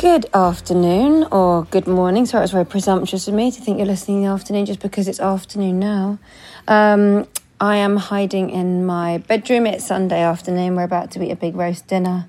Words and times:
Good 0.00 0.30
afternoon 0.32 1.24
or 1.24 1.64
good 1.64 1.86
morning. 1.86 2.24
Sorry, 2.24 2.40
it 2.40 2.44
was 2.44 2.52
very 2.52 2.64
presumptuous 2.64 3.28
of 3.28 3.34
me 3.34 3.50
to 3.50 3.60
think 3.60 3.76
you're 3.76 3.86
listening 3.86 4.16
in 4.16 4.22
the 4.22 4.30
afternoon 4.30 4.64
just 4.64 4.80
because 4.80 5.08
it's 5.08 5.20
afternoon 5.20 5.78
now. 5.78 6.18
Um, 6.66 7.28
I 7.60 7.76
am 7.76 7.98
hiding 7.98 8.48
in 8.48 8.86
my 8.86 9.18
bedroom. 9.18 9.66
It's 9.66 9.86
Sunday 9.86 10.22
afternoon. 10.22 10.74
We're 10.74 10.84
about 10.84 11.10
to 11.10 11.22
eat 11.22 11.30
a 11.30 11.36
big 11.36 11.54
roast 11.54 11.86
dinner. 11.86 12.26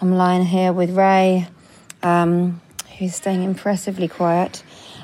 I'm 0.00 0.12
lying 0.12 0.44
here 0.44 0.72
with 0.72 0.90
Ray, 0.90 1.48
um, 2.04 2.60
who's 3.00 3.16
staying 3.16 3.42
impressively 3.42 4.06
quiet. 4.06 4.62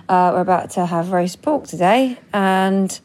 Uh, 0.08 0.30
we're 0.34 0.42
about 0.42 0.70
to 0.70 0.86
have 0.86 1.10
roast 1.10 1.42
pork 1.42 1.66
today, 1.66 2.16
and 2.32 3.00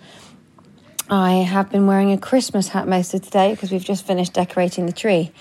I 1.10 1.38
have 1.38 1.72
been 1.72 1.88
wearing 1.88 2.12
a 2.12 2.18
Christmas 2.20 2.68
hat 2.68 2.88
most 2.88 3.16
of 3.16 3.24
today 3.24 3.56
because 3.56 3.72
we've 3.72 3.84
just 3.84 4.06
finished 4.06 4.34
decorating 4.34 4.86
the 4.86 4.94
tree. 4.94 5.31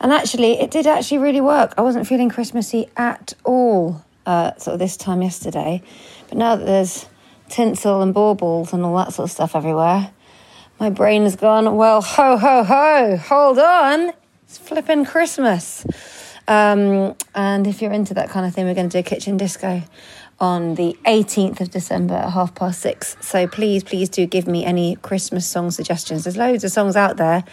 And 0.00 0.12
actually, 0.12 0.58
it 0.58 0.70
did 0.70 0.86
actually 0.86 1.18
really 1.18 1.40
work. 1.40 1.74
I 1.76 1.82
wasn't 1.82 2.06
feeling 2.06 2.30
Christmassy 2.30 2.88
at 2.96 3.34
all 3.44 4.02
uh, 4.24 4.54
sort 4.56 4.74
of 4.74 4.78
this 4.78 4.96
time 4.96 5.22
yesterday. 5.22 5.82
But 6.28 6.38
now 6.38 6.56
that 6.56 6.64
there's 6.64 7.06
tinsel 7.48 8.00
and 8.00 8.14
baubles 8.14 8.72
and 8.72 8.84
all 8.84 8.96
that 8.96 9.12
sort 9.12 9.28
of 9.28 9.30
stuff 9.30 9.54
everywhere, 9.54 10.10
my 10.78 10.88
brain 10.88 11.24
has 11.24 11.36
gone, 11.36 11.76
well, 11.76 12.00
ho, 12.00 12.38
ho, 12.38 12.64
ho, 12.64 13.16
hold 13.18 13.58
on. 13.58 14.12
It's 14.44 14.56
flipping 14.56 15.04
Christmas. 15.04 15.84
Um, 16.48 17.14
and 17.34 17.66
if 17.66 17.82
you're 17.82 17.92
into 17.92 18.14
that 18.14 18.30
kind 18.30 18.46
of 18.46 18.54
thing, 18.54 18.64
we're 18.64 18.74
going 18.74 18.88
to 18.88 18.92
do 18.92 19.00
a 19.00 19.02
kitchen 19.02 19.36
disco 19.36 19.82
on 20.40 20.74
the 20.76 20.96
18th 21.04 21.60
of 21.60 21.70
December 21.70 22.14
at 22.14 22.30
half 22.30 22.54
past 22.54 22.80
six. 22.80 23.16
So 23.20 23.46
please, 23.46 23.84
please 23.84 24.08
do 24.08 24.24
give 24.26 24.46
me 24.46 24.64
any 24.64 24.96
Christmas 24.96 25.46
song 25.46 25.70
suggestions. 25.70 26.24
There's 26.24 26.38
loads 26.38 26.64
of 26.64 26.72
songs 26.72 26.96
out 26.96 27.18
there 27.18 27.44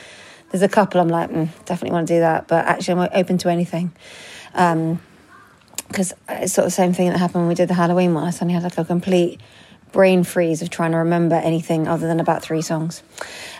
there's 0.51 0.63
a 0.63 0.69
couple 0.69 1.01
I'm 1.01 1.09
like, 1.09 1.29
mm, 1.29 1.49
definitely 1.65 1.91
want 1.91 2.07
to 2.07 2.15
do 2.15 2.19
that, 2.21 2.47
but 2.47 2.65
actually 2.65 3.01
I'm 3.01 3.09
open 3.13 3.37
to 3.39 3.49
anything. 3.49 3.91
Um, 4.53 5.01
because 5.87 6.13
it's 6.27 6.53
sort 6.53 6.65
of 6.65 6.71
the 6.71 6.75
same 6.75 6.93
thing 6.93 7.09
that 7.09 7.17
happened 7.17 7.43
when 7.43 7.47
we 7.47 7.55
did 7.55 7.69
the 7.69 7.73
Halloween 7.73 8.13
one. 8.13 8.25
I 8.25 8.31
suddenly 8.31 8.55
had 8.55 8.63
like 8.63 8.77
a 8.77 8.83
complete 8.83 9.39
brain 9.91 10.23
freeze 10.23 10.61
of 10.61 10.69
trying 10.69 10.91
to 10.91 10.97
remember 10.97 11.35
anything 11.35 11.87
other 11.87 12.07
than 12.07 12.19
about 12.19 12.43
three 12.43 12.61
songs. 12.61 13.03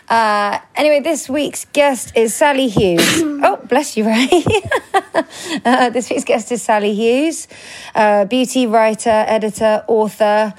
Uh, 0.08 0.58
anyway, 0.76 1.00
this 1.00 1.28
week's 1.28 1.64
guest 1.66 2.12
is 2.14 2.34
Sally 2.34 2.68
Hughes. 2.68 3.00
oh, 3.22 3.60
bless 3.68 3.96
you, 3.96 4.04
Ray. 4.06 4.28
uh, 5.64 5.90
this 5.90 6.10
week's 6.10 6.24
guest 6.24 6.52
is 6.52 6.62
Sally 6.62 6.94
Hughes, 6.94 7.48
uh, 7.94 8.24
beauty 8.26 8.66
writer, 8.66 9.24
editor, 9.26 9.84
author. 9.86 10.54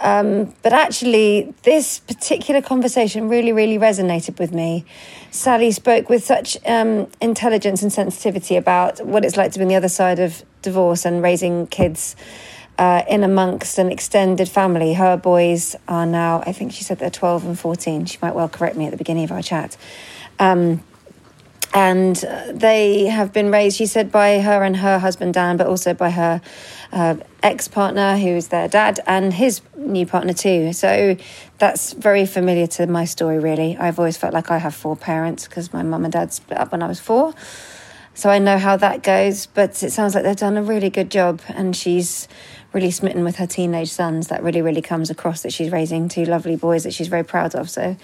Um, 0.00 0.54
but 0.62 0.72
actually, 0.72 1.54
this 1.62 1.98
particular 1.98 2.62
conversation 2.62 3.28
really, 3.28 3.52
really 3.52 3.78
resonated 3.78 4.38
with 4.38 4.52
me. 4.52 4.84
Sally 5.30 5.72
spoke 5.72 6.08
with 6.08 6.24
such 6.24 6.56
um, 6.66 7.08
intelligence 7.20 7.82
and 7.82 7.92
sensitivity 7.92 8.56
about 8.56 9.04
what 9.04 9.24
it's 9.24 9.36
like 9.36 9.52
to 9.52 9.58
be 9.58 9.64
on 9.64 9.68
the 9.68 9.74
other 9.74 9.88
side 9.88 10.18
of 10.18 10.42
divorce 10.62 11.04
and 11.04 11.22
raising 11.22 11.66
kids 11.66 12.14
uh, 12.78 13.02
in 13.08 13.24
amongst 13.24 13.78
an 13.78 13.90
extended 13.90 14.48
family. 14.48 14.94
Her 14.94 15.16
boys 15.16 15.74
are 15.88 16.06
now, 16.06 16.42
I 16.46 16.52
think 16.52 16.72
she 16.72 16.84
said 16.84 16.98
they're 16.98 17.10
12 17.10 17.44
and 17.44 17.58
14. 17.58 18.06
She 18.06 18.18
might 18.22 18.34
well 18.34 18.48
correct 18.48 18.76
me 18.76 18.86
at 18.86 18.92
the 18.92 18.96
beginning 18.96 19.24
of 19.24 19.32
our 19.32 19.42
chat. 19.42 19.76
Um, 20.38 20.82
and 21.74 22.24
uh, 22.24 22.52
they 22.52 23.06
have 23.06 23.32
been 23.32 23.50
raised, 23.50 23.76
she 23.76 23.86
said, 23.86 24.10
by 24.10 24.40
her 24.40 24.62
and 24.62 24.76
her 24.76 24.98
husband 24.98 25.34
Dan, 25.34 25.56
but 25.56 25.66
also 25.66 25.92
by 25.94 26.10
her 26.10 26.40
uh, 26.92 27.16
ex 27.42 27.68
partner, 27.68 28.16
who's 28.16 28.48
their 28.48 28.68
dad, 28.68 29.00
and 29.06 29.32
his 29.32 29.60
new 29.76 30.06
partner 30.06 30.32
too. 30.32 30.72
So 30.72 31.16
that's 31.58 31.92
very 31.92 32.24
familiar 32.24 32.66
to 32.68 32.86
my 32.86 33.04
story, 33.04 33.38
really. 33.38 33.76
I've 33.76 33.98
always 33.98 34.16
felt 34.16 34.32
like 34.32 34.50
I 34.50 34.58
have 34.58 34.74
four 34.74 34.96
parents 34.96 35.46
because 35.46 35.72
my 35.72 35.82
mum 35.82 36.04
and 36.04 36.12
dad 36.12 36.32
split 36.32 36.58
up 36.58 36.72
when 36.72 36.82
I 36.82 36.88
was 36.88 37.00
four. 37.00 37.34
So 38.14 38.30
I 38.30 38.38
know 38.38 38.58
how 38.58 38.76
that 38.78 39.02
goes, 39.02 39.46
but 39.46 39.80
it 39.82 39.92
sounds 39.92 40.14
like 40.14 40.24
they've 40.24 40.34
done 40.34 40.56
a 40.56 40.62
really 40.62 40.90
good 40.90 41.10
job, 41.10 41.40
and 41.48 41.76
she's 41.76 42.26
really 42.72 42.90
smitten 42.90 43.24
with 43.24 43.36
her 43.36 43.46
teenage 43.46 43.90
sons. 43.90 44.28
That 44.28 44.42
really, 44.42 44.62
really 44.62 44.82
comes 44.82 45.10
across 45.10 45.42
that 45.42 45.52
she's 45.52 45.70
raising 45.70 46.08
two 46.08 46.24
lovely 46.24 46.56
boys 46.56 46.84
that 46.84 46.94
she's 46.94 47.08
very 47.08 47.24
proud 47.24 47.54
of. 47.54 47.70
So 47.70 47.96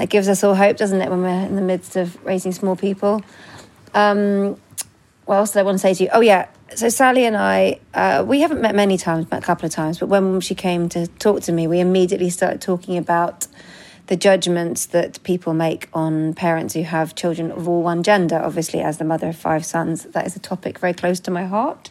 that 0.00 0.08
gives 0.08 0.28
us 0.28 0.42
all 0.42 0.54
hope, 0.54 0.78
doesn't 0.78 0.98
it, 0.98 1.10
when 1.10 1.20
we're 1.20 1.28
in 1.28 1.56
the 1.56 1.62
midst 1.62 1.94
of 1.94 2.24
raising 2.24 2.52
small 2.52 2.74
people? 2.74 3.22
Um, 3.92 4.58
what 5.26 5.36
else 5.36 5.52
did 5.52 5.58
I 5.58 5.62
want 5.62 5.74
to 5.74 5.78
say 5.78 5.92
to 5.92 6.04
you? 6.04 6.08
Oh, 6.10 6.22
yeah. 6.22 6.48
So 6.74 6.88
Sally 6.88 7.26
and 7.26 7.36
I, 7.36 7.80
uh, 7.92 8.24
we 8.26 8.40
haven't 8.40 8.62
met 8.62 8.74
many 8.74 8.96
times, 8.96 9.30
met 9.30 9.42
a 9.42 9.46
couple 9.46 9.66
of 9.66 9.72
times, 9.72 9.98
but 9.98 10.08
when 10.08 10.40
she 10.40 10.54
came 10.54 10.88
to 10.88 11.06
talk 11.06 11.42
to 11.42 11.52
me, 11.52 11.66
we 11.66 11.80
immediately 11.80 12.30
started 12.30 12.62
talking 12.62 12.96
about 12.96 13.46
the 14.06 14.16
judgments 14.16 14.86
that 14.86 15.22
people 15.22 15.52
make 15.52 15.90
on 15.92 16.32
parents 16.32 16.72
who 16.72 16.82
have 16.82 17.14
children 17.14 17.50
of 17.50 17.68
all 17.68 17.82
one 17.82 18.02
gender. 18.02 18.40
Obviously, 18.42 18.80
as 18.80 18.96
the 18.96 19.04
mother 19.04 19.28
of 19.28 19.36
five 19.36 19.66
sons, 19.66 20.04
that 20.04 20.26
is 20.26 20.34
a 20.34 20.40
topic 20.40 20.78
very 20.78 20.94
close 20.94 21.20
to 21.20 21.30
my 21.30 21.44
heart. 21.44 21.90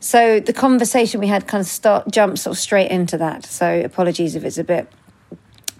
So 0.00 0.40
the 0.40 0.54
conversation 0.54 1.20
we 1.20 1.26
had 1.26 1.46
kind 1.46 1.60
of 1.60 1.66
start 1.66 2.10
jumped 2.10 2.38
sort 2.38 2.56
of 2.56 2.58
straight 2.58 2.90
into 2.90 3.18
that. 3.18 3.44
So 3.44 3.82
apologies 3.84 4.34
if 4.34 4.44
it's 4.44 4.56
a 4.56 4.64
bit 4.64 4.88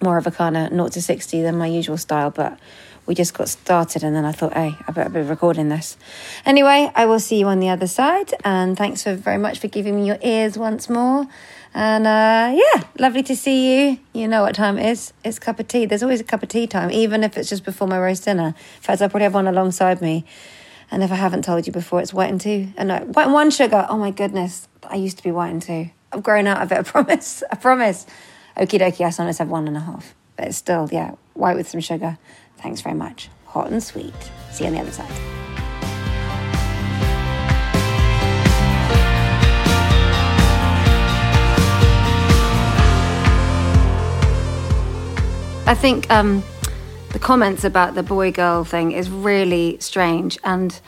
more 0.03 0.19
of 0.19 0.27
a 0.27 0.31
kind 0.31 0.57
of 0.57 0.71
0 0.71 0.89
to 0.89 1.03
60 1.03 1.43
than 1.43 1.57
my 1.57 1.67
usual 1.67 1.97
style, 1.97 2.31
but 2.31 2.59
we 3.07 3.15
just 3.15 3.33
got 3.33 3.49
started 3.49 4.05
and 4.05 4.15
then 4.15 4.27
I 4.27 4.33
thought, 4.33 4.53
hey, 4.53 4.77
I 4.87 4.93
better 4.93 5.09
be 5.09 5.21
recording 5.23 5.71
this. 5.71 5.97
Anyway, 6.45 6.91
I 6.95 7.07
will 7.07 7.19
see 7.19 7.39
you 7.39 7.47
on 7.47 7.59
the 7.59 7.71
other 7.71 7.87
side 7.87 8.35
and 8.45 8.77
thanks 8.77 9.03
for 9.03 9.15
very 9.15 9.39
much 9.39 9.59
for 9.59 9.69
giving 9.69 9.97
me 9.97 10.07
your 10.07 10.19
ears 10.23 10.59
once 10.59 10.91
more. 10.91 11.27
And 11.73 12.07
uh, 12.07 12.55
yeah, 12.55 12.85
lovely 12.99 13.23
to 13.25 13.35
see 13.35 13.89
you. 13.89 13.99
You 14.13 14.29
know 14.29 14.43
what 14.43 14.55
time 14.55 14.79
it 14.79 14.87
is. 14.91 15.15
It's 15.25 15.39
cup 15.39 15.59
of 15.59 15.69
tea. 15.69 15.87
There's 15.87 16.03
always 16.03 16.21
a 16.21 16.25
cup 16.25 16.43
of 16.43 16.51
tea 16.51 16.67
time, 16.67 16.91
even 16.91 17.25
if 17.25 17.39
it's 17.39 17.49
just 17.49 17.65
before 17.65 17.89
my 17.89 17.99
roast 17.99 18.25
dinner. 18.25 18.49
In 18.49 18.83
fact, 18.83 19.01
I 19.01 19.09
probably 19.09 19.25
have 19.25 19.35
one 19.35 19.49
alongside 19.49 20.03
me. 20.03 20.27
And 20.91 21.03
if 21.03 21.11
I 21.11 21.17
haven't 21.17 21.45
told 21.45 21.67
you 21.67 21.73
before, 21.73 22.01
it's 22.01 22.13
white 22.13 22.31
and 22.31 22.41
two. 22.41 22.69
And 22.77 22.89
no, 22.89 22.99
white 22.99 23.25
and 23.25 23.33
one 23.33 23.51
sugar. 23.51 23.87
Oh 23.89 23.97
my 23.97 24.11
goodness. 24.11 24.69
I 24.83 24.97
used 24.97 25.17
to 25.19 25.23
be 25.23 25.31
white 25.31 25.51
and 25.51 25.63
two. 25.63 25.91
I've 26.13 26.23
grown 26.23 26.47
out 26.47 26.63
of 26.63 26.73
it, 26.73 26.79
I 26.79 26.83
promise. 26.83 27.43
I 27.51 27.57
promise. 27.57 28.07
Okie 28.59 28.81
dokie, 28.81 29.05
I 29.05 29.11
sometimes 29.11 29.39
have 29.39 29.49
one 29.49 29.69
and 29.69 29.77
a 29.77 29.81
half. 29.81 30.17
But 30.37 30.49
it's 30.49 30.57
still, 30.57 30.89
yeah, 30.91 31.15
white 31.35 31.57
with 31.57 31.69
some 31.69 31.81
sugar. 31.81 32.19
Thanks 32.57 32.81
very 32.81 32.97
much. 32.97 33.29
Hot 33.47 33.71
and 33.71 33.81
sweet. 33.81 34.13
See 34.51 34.65
you 34.65 34.71
on 34.71 34.75
the 34.75 34.81
other 34.81 34.91
side. 34.91 35.09
I 45.69 45.75
think 45.75 46.11
um, 46.11 46.43
the 47.13 47.21
comments 47.21 47.63
about 47.63 47.95
the 47.95 48.03
boy 48.03 48.33
girl 48.33 48.65
thing 48.65 48.91
is 48.91 49.09
really 49.09 49.77
strange. 49.79 50.37
And 50.43 50.81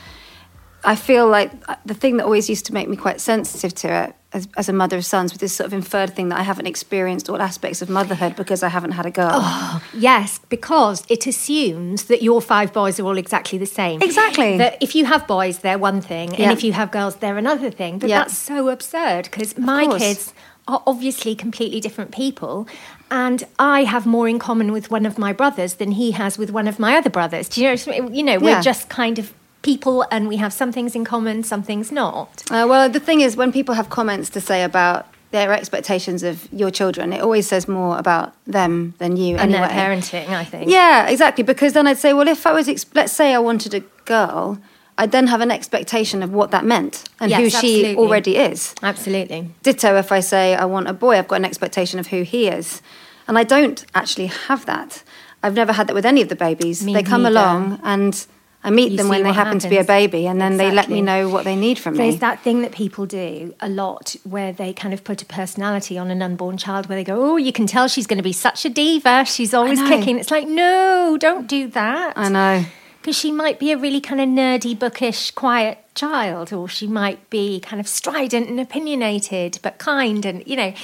I 0.84 0.96
feel 0.96 1.28
like 1.28 1.50
the 1.84 1.94
thing 1.94 2.16
that 2.16 2.24
always 2.24 2.48
used 2.48 2.66
to 2.66 2.74
make 2.74 2.88
me 2.88 2.96
quite 2.96 3.20
sensitive 3.20 3.74
to 3.76 4.04
it 4.04 4.14
as, 4.32 4.48
as 4.56 4.68
a 4.68 4.72
mother 4.72 4.96
of 4.96 5.04
sons 5.04 5.32
with 5.32 5.40
this 5.40 5.52
sort 5.52 5.66
of 5.66 5.72
inferred 5.74 6.14
thing 6.14 6.28
that 6.30 6.38
I 6.38 6.42
haven't 6.42 6.66
experienced 6.66 7.28
all 7.28 7.42
aspects 7.42 7.82
of 7.82 7.90
motherhood 7.90 8.36
because 8.36 8.62
I 8.62 8.68
haven't 8.68 8.92
had 8.92 9.04
a 9.04 9.10
girl. 9.10 9.30
Oh, 9.32 9.82
yes, 9.92 10.38
because 10.48 11.04
it 11.08 11.26
assumes 11.26 12.04
that 12.04 12.22
your 12.22 12.40
five 12.40 12.72
boys 12.72 12.98
are 13.00 13.04
all 13.04 13.18
exactly 13.18 13.58
the 13.58 13.66
same. 13.66 14.00
Exactly. 14.00 14.56
That 14.58 14.78
if 14.80 14.94
you 14.94 15.04
have 15.04 15.26
boys, 15.26 15.58
they're 15.58 15.78
one 15.78 16.00
thing, 16.00 16.32
Yeah. 16.34 16.44
and 16.44 16.52
if 16.52 16.62
you 16.64 16.72
have 16.72 16.90
girls, 16.90 17.16
they're 17.16 17.38
another 17.38 17.70
thing. 17.70 17.98
But 17.98 18.08
Yeah. 18.08 18.20
that's 18.20 18.38
so 18.38 18.68
absurd 18.68 19.24
because 19.24 19.58
my 19.58 19.84
course. 19.84 20.02
kids 20.02 20.34
are 20.68 20.82
obviously 20.86 21.34
completely 21.34 21.80
different 21.80 22.12
people. 22.12 22.68
And 23.10 23.42
I 23.58 23.82
have 23.84 24.06
more 24.06 24.28
in 24.28 24.38
common 24.38 24.70
with 24.70 24.90
one 24.90 25.04
of 25.04 25.18
my 25.18 25.32
brothers 25.32 25.74
than 25.74 25.92
he 25.92 26.12
has 26.12 26.38
with 26.38 26.50
one 26.50 26.68
of 26.68 26.78
my 26.78 26.96
other 26.96 27.10
brothers. 27.10 27.48
Do 27.48 27.60
you 27.60 27.68
know? 27.74 28.08
You 28.08 28.22
know, 28.22 28.38
we're 28.38 28.62
just 28.62 28.88
kind 28.88 29.18
of 29.18 29.32
people, 29.62 30.04
and 30.10 30.28
we 30.28 30.36
have 30.36 30.52
some 30.52 30.72
things 30.72 30.94
in 30.94 31.04
common, 31.04 31.42
some 31.42 31.62
things 31.62 31.90
not. 31.92 32.42
Uh, 32.50 32.66
well, 32.68 32.88
the 32.88 33.00
thing 33.00 33.20
is, 33.20 33.36
when 33.36 33.52
people 33.52 33.74
have 33.74 33.90
comments 33.90 34.30
to 34.30 34.40
say 34.40 34.62
about 34.64 35.06
their 35.32 35.52
expectations 35.52 36.22
of 36.22 36.48
your 36.52 36.70
children, 36.70 37.12
it 37.12 37.20
always 37.20 37.46
says 37.46 37.68
more 37.68 37.98
about 37.98 38.34
them 38.46 38.94
than 38.98 39.16
you 39.16 39.36
And 39.36 39.54
anyway. 39.54 39.68
their 39.68 39.76
parenting, 39.76 40.28
I 40.30 40.44
think. 40.44 40.70
Yeah, 40.70 41.06
exactly. 41.08 41.44
Because 41.44 41.72
then 41.72 41.86
I'd 41.86 41.98
say, 41.98 42.12
well, 42.12 42.26
if 42.26 42.46
I 42.46 42.52
was, 42.52 42.68
ex- 42.68 42.86
let's 42.94 43.12
say 43.12 43.32
I 43.34 43.38
wanted 43.38 43.72
a 43.74 43.80
girl, 44.06 44.58
I'd 44.98 45.12
then 45.12 45.28
have 45.28 45.40
an 45.40 45.50
expectation 45.52 46.22
of 46.22 46.32
what 46.32 46.50
that 46.50 46.64
meant 46.64 47.08
and 47.20 47.32
who 47.32 47.44
Yes, 47.44 47.60
she 47.60 47.80
absolutely. 47.84 47.96
already 47.96 48.36
is. 48.36 48.74
Absolutely. 48.82 49.50
Ditto 49.62 49.96
if 49.96 50.10
I 50.10 50.20
say 50.20 50.54
I 50.56 50.64
want 50.64 50.88
a 50.88 50.92
boy, 50.92 51.16
I've 51.16 51.28
got 51.28 51.36
an 51.36 51.44
expectation 51.44 52.00
of 52.00 52.08
who 52.08 52.22
he 52.22 52.48
is. 52.48 52.82
And 53.28 53.38
I 53.38 53.44
don't 53.44 53.84
actually 53.94 54.26
have 54.26 54.66
that. 54.66 55.04
I've 55.44 55.54
never 55.54 55.72
had 55.72 55.86
that 55.86 55.94
with 55.94 56.04
any 56.04 56.20
of 56.22 56.28
the 56.28 56.34
babies. 56.36 56.84
Me 56.84 56.92
they 56.92 57.02
come 57.04 57.22
neither. 57.22 57.34
along 57.38 57.80
and 57.84 58.26
I 58.62 58.70
meet 58.70 58.92
You 58.92 58.98
them 58.98 59.08
when 59.08 59.22
they 59.22 59.32
happen 59.32 59.58
to 59.60 59.68
be 59.68 59.78
a 59.78 59.84
baby 59.84 60.26
and 60.26 60.40
then 60.40 60.58
they 60.58 60.70
let 60.70 60.90
me 60.90 61.00
know 61.00 61.28
what 61.28 61.44
they 61.44 61.56
need 61.56 61.78
from 61.78 61.94
There's 61.94 62.06
me. 62.06 62.10
There's 62.10 62.20
that 62.20 62.40
thing 62.42 62.60
that 62.62 62.72
people 62.72 63.06
do 63.06 63.54
a 63.60 63.68
lot 63.68 64.16
where 64.24 64.52
they 64.52 64.74
kind 64.74 64.92
of 64.92 65.02
put 65.02 65.22
a 65.22 65.24
personality 65.24 65.96
on 65.96 66.10
an 66.10 66.20
unborn 66.20 66.58
child 66.58 66.88
where 66.88 66.96
they 66.96 67.04
go, 67.04 67.32
Oh, 67.32 67.36
you 67.36 67.52
can 67.52 67.66
tell 67.66 67.88
she's 67.88 68.06
going 68.06 68.18
to 68.18 68.22
be 68.22 68.34
such 68.34 68.66
a 68.66 68.68
diva. 68.68 69.24
She's 69.24 69.54
always 69.54 69.80
kicking. 69.80 70.18
It's 70.18 70.30
like, 70.30 70.46
No, 70.46 71.16
don't 71.18 71.46
do 71.46 71.68
that. 71.68 72.12
I 72.16 72.28
know. 72.28 72.64
Because 73.00 73.16
she 73.16 73.32
might 73.32 73.58
be 73.58 73.72
a 73.72 73.78
really 73.78 74.00
kind 74.00 74.20
of 74.20 74.28
nerdy, 74.28 74.78
bookish, 74.78 75.30
quiet 75.30 75.78
child, 75.94 76.52
or 76.52 76.68
she 76.68 76.86
might 76.86 77.30
be 77.30 77.58
kind 77.60 77.80
of 77.80 77.88
strident 77.88 78.50
and 78.50 78.60
opinionated, 78.60 79.58
but 79.62 79.78
kind. 79.78 80.26
And, 80.26 80.46
you 80.46 80.54
know, 80.54 80.74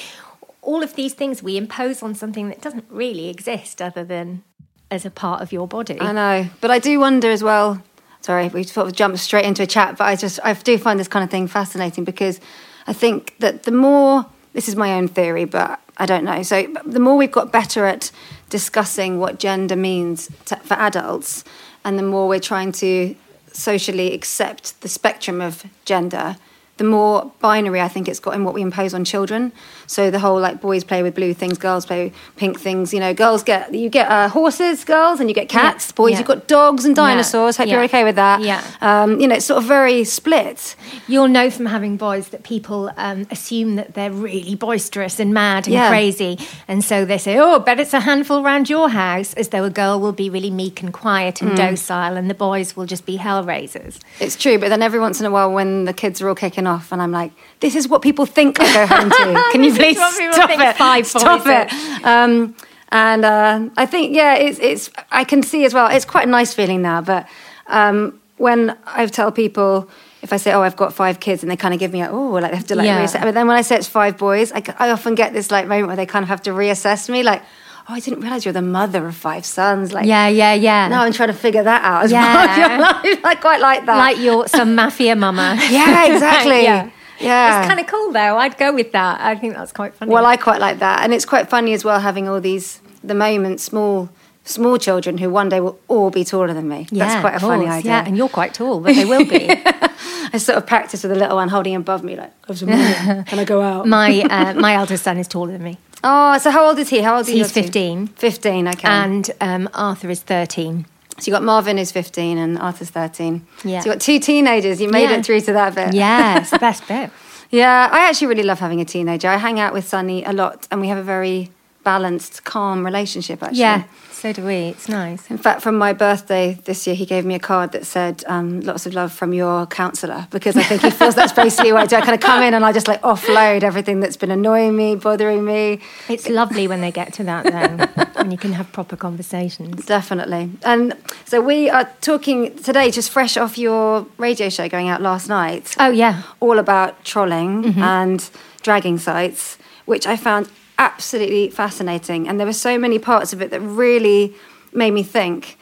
all 0.62 0.82
of 0.82 0.94
these 0.94 1.12
things 1.12 1.42
we 1.42 1.58
impose 1.58 2.02
on 2.02 2.14
something 2.14 2.48
that 2.48 2.62
doesn't 2.62 2.86
really 2.88 3.28
exist 3.28 3.82
other 3.82 4.02
than 4.02 4.42
as 4.90 5.04
a 5.04 5.10
part 5.10 5.42
of 5.42 5.52
your 5.52 5.66
body. 5.66 6.00
I 6.00 6.12
know, 6.12 6.48
but 6.60 6.70
I 6.70 6.78
do 6.78 6.98
wonder 7.00 7.30
as 7.30 7.42
well. 7.42 7.82
Sorry, 8.20 8.48
we 8.48 8.64
sort 8.64 8.86
of 8.88 8.92
jumped 8.94 9.18
straight 9.18 9.44
into 9.44 9.62
a 9.62 9.66
chat, 9.66 9.96
but 9.98 10.04
I 10.04 10.16
just 10.16 10.40
I 10.42 10.52
do 10.52 10.78
find 10.78 10.98
this 10.98 11.08
kind 11.08 11.22
of 11.22 11.30
thing 11.30 11.46
fascinating 11.46 12.04
because 12.04 12.40
I 12.86 12.92
think 12.92 13.36
that 13.38 13.64
the 13.64 13.72
more 13.72 14.26
this 14.52 14.68
is 14.68 14.76
my 14.76 14.94
own 14.94 15.06
theory, 15.06 15.44
but 15.44 15.80
I 15.98 16.06
don't 16.06 16.24
know. 16.24 16.42
So 16.42 16.66
the 16.84 17.00
more 17.00 17.16
we've 17.16 17.30
got 17.30 17.52
better 17.52 17.86
at 17.86 18.10
discussing 18.48 19.18
what 19.18 19.38
gender 19.38 19.76
means 19.76 20.30
to, 20.46 20.56
for 20.56 20.74
adults, 20.74 21.44
and 21.84 21.98
the 21.98 22.02
more 22.02 22.28
we're 22.28 22.40
trying 22.40 22.72
to 22.72 23.14
socially 23.52 24.12
accept 24.12 24.80
the 24.80 24.88
spectrum 24.88 25.40
of 25.40 25.64
gender, 25.84 26.36
the 26.76 26.84
more 26.84 27.32
binary 27.40 27.80
I 27.80 27.88
think 27.88 28.08
it's 28.08 28.20
got 28.20 28.34
in 28.34 28.44
what 28.44 28.54
we 28.54 28.62
impose 28.62 28.92
on 28.92 29.04
children. 29.04 29.52
So 29.86 30.10
the 30.10 30.18
whole 30.18 30.40
like 30.40 30.60
boys 30.60 30.84
play 30.84 31.02
with 31.02 31.14
blue 31.14 31.34
things, 31.34 31.58
girls 31.58 31.86
play 31.86 32.04
with 32.06 32.14
pink 32.36 32.60
things. 32.60 32.92
You 32.94 33.00
know, 33.00 33.14
girls 33.14 33.42
get 33.42 33.72
you 33.74 33.88
get 33.88 34.10
uh, 34.10 34.28
horses, 34.28 34.84
girls, 34.84 35.20
and 35.20 35.28
you 35.28 35.34
get 35.34 35.48
cats. 35.48 35.88
Yeah, 35.88 35.92
Boys, 35.96 36.12
yeah. 36.12 36.18
you've 36.18 36.26
got 36.26 36.46
dogs 36.46 36.84
and 36.84 36.94
dinosaurs. 36.96 37.56
Hope 37.56 37.68
you're 37.68 37.84
okay 37.84 38.04
with 38.04 38.16
that. 38.16 38.40
yeah. 38.42 38.62
Um, 38.80 39.20
you 39.20 39.26
know, 39.28 39.36
it's 39.36 39.46
sort 39.46 39.58
of 39.62 39.68
very 39.68 40.04
split. 40.04 40.76
You'll 41.08 41.28
know 41.28 41.50
from 41.50 41.66
having 41.66 41.96
boys 41.96 42.28
that 42.28 42.42
people 42.42 42.90
um, 42.96 43.26
assume 43.30 43.76
that 43.76 43.94
they're 43.94 44.10
really 44.12 44.54
boisterous 44.54 45.18
and 45.20 45.32
mad 45.32 45.66
and 45.66 45.74
Yeah. 45.74 45.88
crazy. 45.88 46.38
And 46.68 46.84
so 46.84 47.04
they 47.04 47.18
say, 47.18 47.38
oh, 47.38 47.58
bet 47.60 47.80
it's 47.80 47.94
a 47.94 48.00
handful 48.00 48.42
round 48.42 48.68
your 48.68 48.88
house, 48.88 49.32
as 49.34 49.48
though 49.48 49.64
a 49.64 49.70
girl 49.70 50.00
will 50.00 50.12
be 50.12 50.28
really 50.30 50.50
meek 50.50 50.82
and 50.82 50.92
quiet 50.92 51.40
and 51.42 51.56
docile 51.56 52.16
and 52.16 52.28
the 52.28 52.34
boys 52.34 52.76
will 52.76 52.86
just 52.86 53.06
be 53.06 53.16
hell 53.16 53.44
raisers. 53.44 53.98
It's 54.20 54.36
true, 54.36 54.58
but 54.58 54.68
then 54.68 54.82
every 54.82 55.00
once 55.00 55.20
in 55.20 55.26
a 55.26 55.30
while, 55.30 55.52
when 55.52 55.84
the 55.84 55.92
kids 55.92 56.20
are 56.20 56.28
all 56.28 56.34
kicking 56.34 56.66
off, 56.66 56.92
and 56.92 57.00
I'm 57.00 57.12
like, 57.12 57.32
"This 57.60 57.74
is 57.74 57.88
what 57.88 58.02
people 58.02 58.26
think 58.26 58.58
I 58.60 58.72
go 58.72 58.86
home 58.86 59.10
to. 59.10 59.42
Can 59.52 59.64
you 59.64 59.74
please 59.74 59.96
stop 59.96 60.50
it? 60.50 60.76
five 60.76 61.06
stop 61.06 61.42
it." 61.46 61.72
Um, 62.04 62.54
and 62.92 63.24
uh, 63.24 63.68
I 63.76 63.86
think, 63.86 64.14
yeah, 64.14 64.34
it's, 64.36 64.58
it's. 64.60 64.90
I 65.10 65.24
can 65.24 65.42
see 65.42 65.64
as 65.64 65.74
well. 65.74 65.88
It's 65.90 66.04
quite 66.04 66.26
a 66.26 66.30
nice 66.30 66.54
feeling 66.54 66.82
now, 66.82 67.00
but 67.00 67.26
um, 67.66 68.20
when 68.38 68.76
I 68.86 69.06
tell 69.06 69.30
people. 69.32 69.88
If 70.22 70.32
I 70.32 70.38
say, 70.38 70.52
"Oh, 70.52 70.62
I've 70.62 70.74
got 70.76 70.92
five 70.92 71.20
kids," 71.20 71.44
and 71.44 71.50
they 71.52 71.56
kind 71.56 71.72
of 71.72 71.78
give 71.78 71.92
me 71.92 72.00
a, 72.02 72.08
"Oh," 72.10 72.30
like 72.32 72.50
they 72.50 72.56
have 72.56 72.66
to 72.68 72.74
like 72.74 72.86
Yeah. 72.86 73.00
reassess. 73.04 73.22
But 73.22 73.34
then 73.34 73.46
when 73.46 73.56
I 73.56 73.62
say 73.62 73.76
it's 73.76 73.86
five 73.86 74.16
boys, 74.18 74.50
I, 74.50 74.60
I 74.78 74.90
often 74.90 75.14
get 75.14 75.32
this 75.32 75.52
like 75.52 75.68
moment 75.68 75.86
where 75.86 75.94
they 75.96 76.06
kind 76.06 76.24
of 76.24 76.28
have 76.30 76.42
to 76.44 76.50
reassess 76.50 77.08
me, 77.08 77.22
like, 77.22 77.42
"Oh, 77.88 77.94
I 77.94 78.00
didn't 78.00 78.20
realize 78.22 78.44
you're 78.44 78.52
the 78.52 78.62
mother 78.62 79.06
of 79.06 79.14
five 79.14 79.44
sons." 79.46 79.92
Like, 79.92 80.06
Yeah, 80.06 80.26
yeah, 80.26 80.54
yeah. 80.54 80.88
Now 80.88 81.02
I'm 81.02 81.12
trying 81.12 81.28
to 81.28 81.34
figure 81.46 81.62
that 81.62 81.84
out 81.84 82.04
as 82.06 82.10
Yeah. 82.18 82.78
well. 82.78 83.18
I 83.24 83.36
quite 83.36 83.60
like 83.60 83.86
that. 83.86 83.98
like 83.98 84.18
you're 84.18 84.48
some 84.48 84.74
mafia 84.74 85.14
mama. 85.14 85.56
Yeah, 85.70 86.12
exactly. 86.12 86.62
yeah. 86.64 86.90
Yeah. 87.20 87.60
It's 87.60 87.68
kind 87.68 87.80
of 87.80 87.86
cool 87.86 88.12
though. 88.12 88.36
I'd 88.38 88.56
go 88.58 88.72
with 88.72 88.92
that. 88.92 89.20
I 89.20 89.34
think 89.36 89.54
that's 89.54 89.72
quite 89.72 89.94
funny. 89.94 90.12
Well, 90.12 90.26
I 90.26 90.36
quite 90.36 90.60
like 90.60 90.78
that, 90.80 91.02
and 91.02 91.12
it's 91.14 91.24
quite 91.24 91.48
funny 91.48 91.72
as 91.72 91.84
well 91.84 92.00
having 92.00 92.28
all 92.28 92.40
these 92.40 92.80
the 93.02 93.14
moment 93.14 93.60
small 93.60 94.08
small 94.44 94.78
children 94.78 95.18
who 95.18 95.28
one 95.28 95.48
day 95.48 95.60
will 95.60 95.78
all 95.88 96.10
be 96.10 96.24
taller 96.24 96.54
than 96.54 96.68
me. 96.68 96.86
yeah, 96.90 97.06
That's 97.06 97.20
quite 97.20 97.34
a 97.34 97.40
funny 97.40 97.66
idea. 97.66 97.92
Yeah, 97.92 98.04
and 98.06 98.16
you're 98.16 98.28
quite 98.28 98.54
tall, 98.54 98.80
but 98.80 98.94
they 98.94 99.04
will 99.04 99.24
be. 99.24 99.48
I 100.32 100.38
sort 100.38 100.58
of 100.58 100.66
practice 100.66 101.02
with 101.02 101.12
the 101.12 101.18
little 101.18 101.36
one 101.36 101.48
holding 101.48 101.74
above 101.74 102.02
me, 102.04 102.16
like, 102.16 102.32
"Have 102.46 102.58
some 102.58 102.68
more. 102.70 103.24
can 103.24 103.38
I 103.38 103.44
go 103.44 103.60
out? 103.62 103.86
my 103.98 104.20
uh, 104.22 104.54
my 104.54 104.74
eldest 104.74 105.04
son 105.04 105.18
is 105.18 105.28
taller 105.28 105.52
than 105.52 105.62
me, 105.62 105.78
oh, 106.04 106.36
so 106.38 106.50
how 106.50 106.66
old 106.68 106.78
is 106.78 106.88
he? 106.88 107.00
How 107.00 107.16
old 107.16 107.22
is 107.22 107.32
he? 107.32 107.38
He's 107.38 107.52
15. 107.52 108.08
15, 108.08 108.68
okay. 108.68 108.88
and 108.88 109.30
um, 109.40 109.68
Arthur 109.74 110.10
is 110.10 110.22
thirteen. 110.22 110.86
So 111.18 111.30
you 111.30 111.32
got 111.32 111.42
Marvin 111.42 111.78
who's 111.78 111.92
15 111.92 112.36
and 112.38 112.58
Arthur's 112.58 112.90
13. 112.90 113.46
Yeah. 113.64 113.80
So 113.80 113.86
you 113.86 113.92
got 113.94 114.00
two 114.00 114.18
teenagers. 114.18 114.80
You 114.80 114.88
made 114.90 115.04
Yeah. 115.10 115.16
it 115.16 115.24
through 115.26 115.40
to 115.42 115.52
that 115.54 115.74
bit. 115.74 115.94
Yeah, 115.94 116.40
it's 116.40 116.50
the 116.50 116.58
best 116.68 116.86
bit. 116.86 117.10
Yeah, 117.50 117.88
I 117.90 118.08
actually 118.08 118.26
really 118.28 118.42
love 118.42 118.58
having 118.58 118.80
a 118.80 118.84
teenager. 118.84 119.28
I 119.28 119.36
hang 119.36 119.58
out 119.60 119.72
with 119.72 119.86
Sonny 119.88 120.24
a 120.24 120.32
lot, 120.32 120.66
and 120.70 120.80
we 120.80 120.88
have 120.88 120.98
a 120.98 121.02
very 121.02 121.50
balanced, 121.84 122.44
calm 122.44 122.84
relationship. 122.84 123.42
Actually, 123.42 123.60
Yeah, 123.60 123.84
so 124.16 124.32
do 124.32 124.44
we. 124.44 124.68
It's 124.70 124.88
nice. 124.88 125.30
In 125.30 125.36
fact, 125.36 125.60
from 125.60 125.76
my 125.76 125.92
birthday 125.92 126.54
this 126.64 126.86
year, 126.86 126.96
he 126.96 127.04
gave 127.04 127.24
me 127.24 127.34
a 127.34 127.38
card 127.38 127.72
that 127.72 127.84
said 127.84 128.24
um, 128.26 128.60
"Lots 128.60 128.86
of 128.86 128.94
love 128.94 129.12
from 129.12 129.34
your 129.34 129.66
counsellor" 129.66 130.26
because 130.30 130.56
I 130.56 130.62
think 130.62 130.80
he 130.82 130.90
feels 130.90 131.14
that's 131.14 131.32
basically 131.32 131.72
what 131.72 131.82
I 131.82 131.86
do. 131.86 131.96
I 131.96 132.00
kind 132.00 132.14
of 132.14 132.20
come 132.20 132.42
in 132.42 132.54
and 132.54 132.64
I 132.64 132.72
just 132.72 132.88
like 132.88 133.02
offload 133.02 133.62
everything 133.62 134.00
that's 134.00 134.16
been 134.16 134.30
annoying 134.30 134.74
me, 134.74 134.96
bothering 134.96 135.44
me. 135.44 135.80
It's 136.08 136.28
lovely 136.28 136.66
when 136.66 136.80
they 136.80 136.90
get 136.90 137.12
to 137.14 137.24
that 137.24 137.44
then, 137.44 137.90
and 138.16 138.32
you 138.32 138.38
can 138.38 138.52
have 138.52 138.72
proper 138.72 138.96
conversations. 138.96 139.84
Definitely. 139.84 140.50
And 140.64 140.94
so 141.26 141.40
we 141.40 141.68
are 141.68 141.84
talking 142.00 142.56
today, 142.62 142.90
just 142.90 143.10
fresh 143.10 143.36
off 143.36 143.58
your 143.58 144.06
radio 144.16 144.48
show 144.48 144.68
going 144.68 144.88
out 144.88 145.02
last 145.02 145.28
night. 145.28 145.74
Oh 145.78 145.90
yeah, 145.90 146.22
all 146.40 146.58
about 146.58 147.04
trolling 147.04 147.74
and 147.78 148.28
dragging 148.62 148.98
sites, 148.98 149.58
which 149.84 150.06
I 150.06 150.16
found 150.16 150.48
absolutely 150.78 151.50
fascinating. 151.50 152.28
And 152.28 152.38
there 152.38 152.46
were 152.46 152.52
so 152.52 152.78
many 152.78 152.98
parts 152.98 153.32
of 153.32 153.40
it 153.42 153.50
that 153.50 153.60
really 153.60 154.34
made 154.72 154.92
me 154.92 155.02
think. 155.02 155.58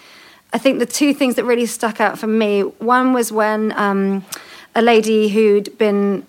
I 0.52 0.58
think 0.58 0.78
the 0.78 0.86
two 0.86 1.14
things 1.14 1.34
that 1.34 1.44
really 1.44 1.66
stuck 1.66 2.00
out 2.00 2.18
for 2.18 2.26
me 2.26 2.62
one 2.62 3.12
was 3.12 3.32
when 3.32 3.72
um, 3.78 4.24
a 4.74 4.82
lady 4.82 5.28
who'd 5.28 5.76
been 5.78 6.26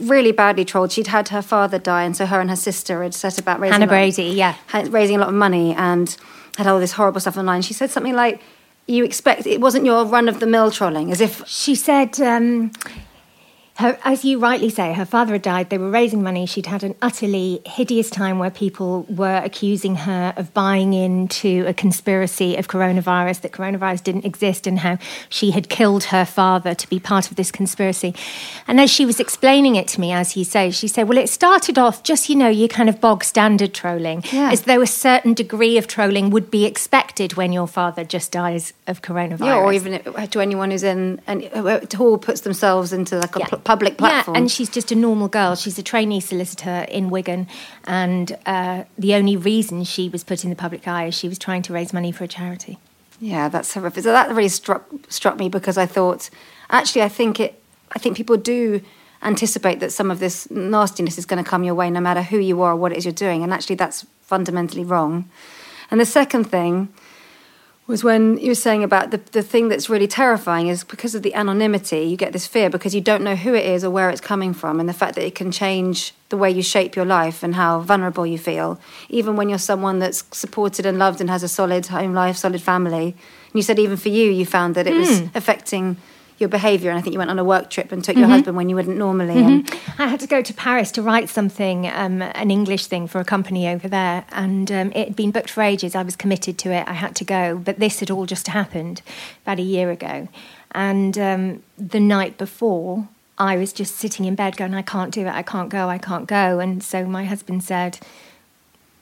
really 0.00 0.32
badly 0.32 0.64
trolled, 0.64 0.92
she'd 0.92 1.08
had 1.08 1.28
her 1.28 1.42
father 1.42 1.78
die, 1.78 2.02
and 2.04 2.16
so 2.16 2.26
her 2.26 2.40
and 2.40 2.50
her 2.50 2.56
sister 2.56 3.02
had 3.02 3.14
set 3.14 3.38
about 3.38 3.60
raising, 3.60 3.72
Hannah 3.72 3.84
a 3.84 3.86
lot- 3.86 3.90
Brady, 3.90 4.22
yeah. 4.24 4.54
raising 4.88 5.16
a 5.16 5.18
lot 5.18 5.28
of 5.28 5.34
money 5.34 5.74
and 5.74 6.16
had 6.56 6.66
all 6.66 6.80
this 6.80 6.92
horrible 6.92 7.20
stuff 7.20 7.36
online. 7.36 7.62
She 7.62 7.74
said 7.74 7.90
something 7.90 8.14
like, 8.14 8.40
you 8.86 9.04
expect 9.04 9.46
it 9.46 9.60
wasn't 9.60 9.84
your 9.84 10.04
run 10.04 10.28
of 10.28 10.38
the 10.40 10.46
mill 10.46 10.70
trolling, 10.70 11.10
as 11.10 11.20
if 11.20 11.44
She 11.46 11.74
said, 11.74 12.20
um, 12.20 12.70
her, 13.78 13.98
as 14.04 14.24
you 14.24 14.38
rightly 14.38 14.70
say, 14.70 14.92
her 14.94 15.04
father 15.04 15.32
had 15.34 15.42
died. 15.42 15.70
They 15.70 15.78
were 15.78 15.90
raising 15.90 16.22
money. 16.22 16.46
She'd 16.46 16.66
had 16.66 16.82
an 16.82 16.94
utterly 17.02 17.60
hideous 17.66 18.08
time 18.08 18.38
where 18.38 18.50
people 18.50 19.02
were 19.08 19.40
accusing 19.44 19.96
her 19.96 20.32
of 20.36 20.54
buying 20.54 20.94
into 20.94 21.64
a 21.66 21.74
conspiracy 21.74 22.56
of 22.56 22.68
coronavirus, 22.68 23.42
that 23.42 23.52
coronavirus 23.52 24.02
didn't 24.02 24.24
exist, 24.24 24.66
and 24.66 24.78
how 24.78 24.98
she 25.28 25.50
had 25.50 25.68
killed 25.68 26.04
her 26.04 26.24
father 26.24 26.74
to 26.74 26.88
be 26.88 26.98
part 26.98 27.30
of 27.30 27.36
this 27.36 27.52
conspiracy. 27.52 28.14
And 28.66 28.80
as 28.80 28.90
she 28.90 29.04
was 29.04 29.20
explaining 29.20 29.76
it 29.76 29.88
to 29.88 30.00
me, 30.00 30.12
as 30.12 30.36
you 30.36 30.44
say, 30.44 30.70
she 30.70 30.88
said, 30.88 31.08
Well, 31.08 31.18
it 31.18 31.28
started 31.28 31.78
off 31.78 32.02
just, 32.02 32.28
you 32.28 32.36
know, 32.36 32.48
your 32.48 32.68
kind 32.68 32.88
of 32.88 33.00
bog 33.00 33.24
standard 33.24 33.74
trolling, 33.74 34.24
Yeah. 34.32 34.50
as 34.52 34.62
though 34.62 34.80
a 34.80 34.86
certain 34.86 35.34
degree 35.34 35.76
of 35.76 35.86
trolling 35.86 36.30
would 36.30 36.50
be 36.50 36.64
expected 36.64 37.34
when 37.34 37.52
your 37.52 37.66
father 37.66 38.04
just 38.04 38.32
dies 38.32 38.72
of 38.86 39.02
coronavirus. 39.02 39.44
Yeah, 39.46 39.56
or 39.56 39.72
even 39.72 40.00
to 40.30 40.40
anyone 40.40 40.70
who's 40.70 40.82
in 40.82 41.20
and 41.26 41.48
uh, 41.52 41.80
who 41.96 42.04
all 42.06 42.18
puts 42.18 42.40
themselves 42.40 42.92
into 42.92 43.18
like 43.18 43.36
a 43.36 43.40
pl- 43.40 43.58
public 43.66 43.98
platform. 43.98 44.34
Yeah, 44.34 44.40
and 44.40 44.50
she's 44.50 44.70
just 44.70 44.92
a 44.92 44.94
normal 44.94 45.28
girl. 45.28 45.54
She's 45.56 45.78
a 45.78 45.82
trainee 45.82 46.20
solicitor 46.20 46.86
in 46.88 47.10
Wigan, 47.10 47.48
and 47.84 48.36
uh, 48.46 48.84
the 48.96 49.14
only 49.14 49.36
reason 49.36 49.84
she 49.84 50.08
was 50.08 50.24
put 50.24 50.44
in 50.44 50.50
the 50.50 50.56
public 50.56 50.86
eye 50.86 51.06
is 51.06 51.14
she 51.14 51.28
was 51.28 51.38
trying 51.38 51.62
to 51.62 51.72
raise 51.72 51.92
money 51.92 52.12
for 52.12 52.24
a 52.24 52.28
charity. 52.28 52.78
Yeah, 53.20 53.48
that's 53.48 53.72
horrific. 53.74 54.04
So 54.04 54.12
that 54.12 54.30
really 54.30 54.48
struck 54.48 54.84
struck 55.08 55.36
me 55.38 55.48
because 55.48 55.76
I 55.76 55.86
thought, 55.86 56.30
actually, 56.70 57.02
I 57.02 57.08
think 57.08 57.40
it. 57.40 57.62
I 57.92 57.98
think 57.98 58.16
people 58.16 58.36
do 58.36 58.80
anticipate 59.22 59.80
that 59.80 59.92
some 59.92 60.10
of 60.10 60.18
this 60.18 60.50
nastiness 60.50 61.18
is 61.18 61.26
going 61.26 61.42
to 61.42 61.48
come 61.48 61.64
your 61.64 61.74
way, 61.74 61.90
no 61.90 62.00
matter 62.00 62.22
who 62.22 62.38
you 62.38 62.62
are 62.62 62.72
or 62.72 62.76
what 62.76 62.92
it 62.92 62.98
is 62.98 63.04
you're 63.04 63.12
doing, 63.12 63.42
and 63.42 63.52
actually, 63.52 63.76
that's 63.76 64.06
fundamentally 64.22 64.84
wrong. 64.84 65.28
And 65.90 66.00
the 66.00 66.06
second 66.06 66.44
thing 66.44 66.88
was 67.86 68.02
when 68.02 68.36
you 68.38 68.48
were 68.48 68.54
saying 68.54 68.82
about 68.82 69.12
the, 69.12 69.18
the 69.30 69.42
thing 69.42 69.68
that's 69.68 69.88
really 69.88 70.08
terrifying 70.08 70.66
is 70.66 70.82
because 70.82 71.14
of 71.14 71.22
the 71.22 71.34
anonymity, 71.34 72.00
you 72.00 72.16
get 72.16 72.32
this 72.32 72.46
fear 72.46 72.68
because 72.68 72.94
you 72.94 73.00
don't 73.00 73.22
know 73.22 73.36
who 73.36 73.54
it 73.54 73.64
is 73.64 73.84
or 73.84 73.90
where 73.90 74.10
it's 74.10 74.20
coming 74.20 74.52
from, 74.52 74.80
and 74.80 74.88
the 74.88 74.92
fact 74.92 75.14
that 75.14 75.24
it 75.24 75.34
can 75.34 75.52
change 75.52 76.12
the 76.28 76.36
way 76.36 76.50
you 76.50 76.62
shape 76.62 76.96
your 76.96 77.04
life 77.04 77.42
and 77.42 77.54
how 77.54 77.78
vulnerable 77.80 78.26
you 78.26 78.38
feel, 78.38 78.80
even 79.08 79.36
when 79.36 79.48
you're 79.48 79.58
someone 79.58 80.00
that's 80.00 80.24
supported 80.32 80.84
and 80.84 80.98
loved 80.98 81.20
and 81.20 81.30
has 81.30 81.42
a 81.44 81.48
solid 81.48 81.86
home 81.86 82.12
life, 82.12 82.36
solid 82.36 82.60
family. 82.60 83.06
And 83.06 83.54
you 83.54 83.62
said 83.62 83.78
even 83.78 83.96
for 83.96 84.08
you, 84.08 84.30
you 84.30 84.44
found 84.44 84.74
that 84.74 84.88
it 84.88 84.94
was 84.94 85.20
hmm. 85.20 85.26
affecting 85.36 85.96
your 86.38 86.48
behaviour, 86.48 86.90
and 86.90 86.98
I 86.98 87.02
think 87.02 87.14
you 87.14 87.18
went 87.18 87.30
on 87.30 87.38
a 87.38 87.44
work 87.44 87.70
trip 87.70 87.92
and 87.92 88.04
took 88.04 88.16
your 88.16 88.28
husband 88.28 88.56
when 88.56 88.68
you 88.68 88.76
wouldn't 88.76 88.98
normally. 88.98 89.38
And 89.38 89.70
I 89.98 90.08
had 90.08 90.20
to 90.20 90.26
go 90.26 90.42
to 90.42 90.52
Paris 90.52 90.92
to 90.92 91.02
write 91.02 91.28
something, 91.30 91.86
um, 91.88 92.20
an 92.20 92.50
English 92.50 92.86
thing 92.86 93.06
for 93.06 93.20
a 93.20 93.24
company 93.24 93.68
over 93.68 93.88
there, 93.88 94.24
and 94.32 94.70
um, 94.70 94.92
it 94.92 95.08
had 95.08 95.16
been 95.16 95.30
booked 95.30 95.50
for 95.50 95.62
ages. 95.62 95.94
I 95.94 96.02
was 96.02 96.14
committed 96.14 96.58
to 96.58 96.72
it. 96.72 96.86
I 96.86 96.92
had 96.92 97.16
to 97.16 97.24
go, 97.24 97.56
but 97.56 97.78
this 97.78 98.00
had 98.00 98.10
all 98.10 98.26
just 98.26 98.48
happened 98.48 99.00
about 99.44 99.58
a 99.58 99.62
year 99.62 99.90
ago. 99.90 100.28
And 100.72 101.16
um, 101.16 101.62
the 101.78 102.00
night 102.00 102.36
before, 102.36 103.08
I 103.38 103.56
was 103.56 103.72
just 103.72 103.96
sitting 103.96 104.26
in 104.26 104.34
bed 104.34 104.56
going, 104.56 104.74
I 104.74 104.82
can't 104.82 105.12
do 105.12 105.22
it, 105.22 105.32
I 105.32 105.42
can't 105.42 105.70
go, 105.70 105.88
I 105.88 105.98
can't 105.98 106.26
go. 106.26 106.58
And 106.58 106.82
so 106.82 107.06
my 107.06 107.24
husband 107.24 107.64
said, 107.64 107.98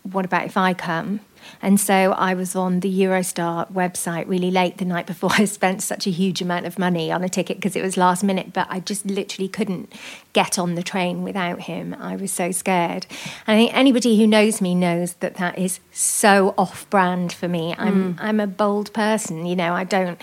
What 0.03 0.25
about 0.25 0.47
if 0.47 0.57
I 0.57 0.73
come? 0.73 1.21
And 1.63 1.81
so 1.81 2.13
I 2.13 2.35
was 2.35 2.55
on 2.55 2.81
the 2.81 3.01
Eurostar 3.01 3.71
website 3.73 4.29
really 4.29 4.51
late 4.51 4.79
the 4.79 4.85
night 4.85 5.07
before. 5.07 5.31
I 5.39 5.45
spent 5.45 5.83
such 5.83 6.07
a 6.07 6.11
huge 6.11 6.41
amount 6.41 6.67
of 6.67 6.79
money 6.79 7.11
on 7.11 7.25
a 7.25 7.29
ticket 7.29 7.57
because 7.57 7.77
it 7.77 7.83
was 7.83 7.97
last 7.97 8.23
minute, 8.23 8.53
but 8.53 8.67
I 8.71 8.81
just 8.81 9.07
literally 9.07 9.49
couldn't 9.49 9.93
get 10.33 10.59
on 10.59 10.75
the 10.75 10.83
train 10.83 11.23
without 11.23 11.63
him. 11.63 11.95
I 11.99 12.17
was 12.17 12.33
so 12.33 12.51
scared. 12.51 13.07
And 13.47 13.57
I 13.57 13.61
think 13.61 13.77
anybody 13.77 14.19
who 14.19 14.27
knows 14.27 14.61
me 14.61 14.75
knows 14.75 15.15
that 15.15 15.37
that 15.37 15.59
is 15.59 15.81
so 15.93 16.55
off 16.59 16.89
brand 16.91 17.33
for 17.33 17.49
me. 17.49 17.75
I'm 17.79 18.15
hmm. 18.15 18.21
I'm 18.21 18.41
a 18.41 18.47
bold 18.47 18.93
person, 18.93 19.47
you 19.47 19.57
know. 19.57 19.75
I 19.75 19.85
don't 19.85 20.21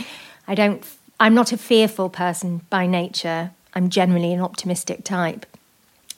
I 0.48 0.56
don't 0.56 0.86
I'm 1.20 1.34
not 1.34 1.52
a 1.52 1.58
fearful 1.58 2.10
person 2.10 2.62
by 2.70 2.88
nature. 2.88 3.52
I'm 3.74 3.90
generally 3.90 4.34
an 4.34 4.42
optimistic 4.42 5.04
type 5.04 5.46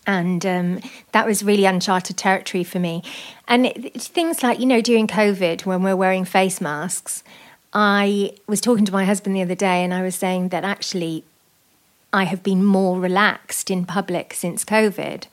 and 0.05 0.45
um, 0.45 0.79
that 1.12 1.25
was 1.25 1.43
really 1.43 1.65
uncharted 1.65 2.17
territory 2.17 2.63
for 2.63 2.79
me. 2.79 3.03
And 3.48 3.65
it, 3.65 4.01
things 4.01 4.43
like, 4.43 4.60
you 4.60 4.65
know, 4.65 4.81
during 4.81 5.07
COVID, 5.07 5.65
when 5.65 5.83
we're 5.83 5.95
wearing 5.95 6.25
face 6.25 6.60
masks, 6.60 7.24
I 7.74 8.33
was 8.48 8.62
talking 8.62 8.86
to 8.86 8.91
my 8.91 9.05
husband 9.05 9.36
the 9.36 9.41
other 9.41 9.55
day 9.55 9.83
and 9.83 9.93
I 9.93 10.01
was 10.03 10.15
saying 10.15 10.50
that 10.50 10.63
actually 10.63 11.24
I 12.12 12.25
have 12.25 12.43
been 12.43 12.63
more 12.63 13.00
relaxed 13.00 13.72
in 13.72 13.86
public 13.86 14.33
since 14.33 14.63
COVID 14.63 15.25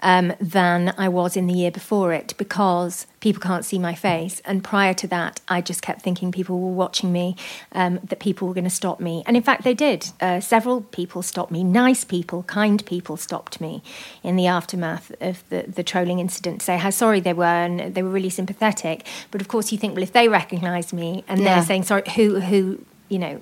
um, 0.00 0.32
than 0.40 0.92
I 0.98 1.08
was 1.08 1.36
in 1.36 1.46
the 1.46 1.54
year 1.54 1.70
before 1.70 2.12
it 2.12 2.34
because 2.36 3.06
people 3.26 3.42
can't 3.42 3.64
see 3.64 3.76
my 3.76 3.92
face. 3.92 4.40
And 4.44 4.62
prior 4.62 4.94
to 4.94 5.08
that, 5.08 5.40
I 5.48 5.60
just 5.60 5.82
kept 5.82 6.00
thinking 6.00 6.30
people 6.30 6.60
were 6.60 6.70
watching 6.84 7.10
me, 7.10 7.34
um, 7.72 7.98
that 8.04 8.20
people 8.20 8.46
were 8.46 8.54
going 8.54 8.70
to 8.72 8.78
stop 8.82 9.00
me. 9.00 9.24
And 9.26 9.36
in 9.36 9.42
fact, 9.42 9.64
they 9.64 9.74
did. 9.74 10.10
Uh, 10.20 10.38
several 10.38 10.82
people 10.82 11.22
stopped 11.22 11.50
me. 11.50 11.64
Nice 11.64 12.04
people, 12.04 12.44
kind 12.44 12.86
people 12.86 13.16
stopped 13.16 13.60
me 13.60 13.82
in 14.22 14.36
the 14.36 14.46
aftermath 14.46 15.10
of 15.20 15.42
the, 15.48 15.64
the 15.66 15.82
trolling 15.82 16.20
incident, 16.20 16.62
say 16.62 16.76
how 16.76 16.90
sorry 16.90 17.18
they 17.18 17.32
were 17.32 17.44
and 17.66 17.96
they 17.96 18.02
were 18.04 18.10
really 18.10 18.30
sympathetic. 18.30 19.04
But 19.32 19.40
of 19.40 19.48
course, 19.48 19.72
you 19.72 19.78
think, 19.78 19.94
well, 19.94 20.04
if 20.04 20.12
they 20.12 20.28
recognise 20.28 20.92
me 20.92 21.24
and 21.26 21.40
Yeah. 21.40 21.56
they're 21.56 21.64
saying, 21.64 21.82
sorry, 21.82 22.04
who, 22.14 22.38
who, 22.38 22.78
you 23.08 23.18
know, 23.18 23.40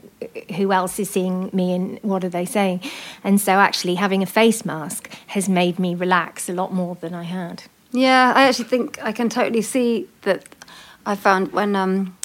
who 0.57 0.73
else 0.73 0.99
is 0.99 1.11
seeing 1.11 1.51
me 1.53 1.75
and 1.75 1.99
what 2.01 2.25
are 2.25 2.31
they 2.31 2.47
saying? 2.47 2.81
And 3.23 3.39
so 3.39 3.53
actually 3.53 3.97
having 3.97 4.23
a 4.23 4.27
face 4.27 4.65
mask 4.65 5.11
has 5.27 5.47
made 5.47 5.79
me 5.79 5.95
relax 5.95 6.49
a 6.49 6.55
lot 6.55 6.73
more 6.73 6.95
than 7.03 7.13
I 7.13 7.25
had. 7.25 7.65
Yeah, 7.95 8.33
I 8.35 8.43
actually 8.49 8.65
think 8.69 8.99
I 9.03 9.13
can 9.13 9.29
totally 9.29 9.63
see 9.63 10.09
that. 10.23 10.45
I 11.07 11.15
found 11.17 11.53
when 11.53 11.77
um, 11.77 12.17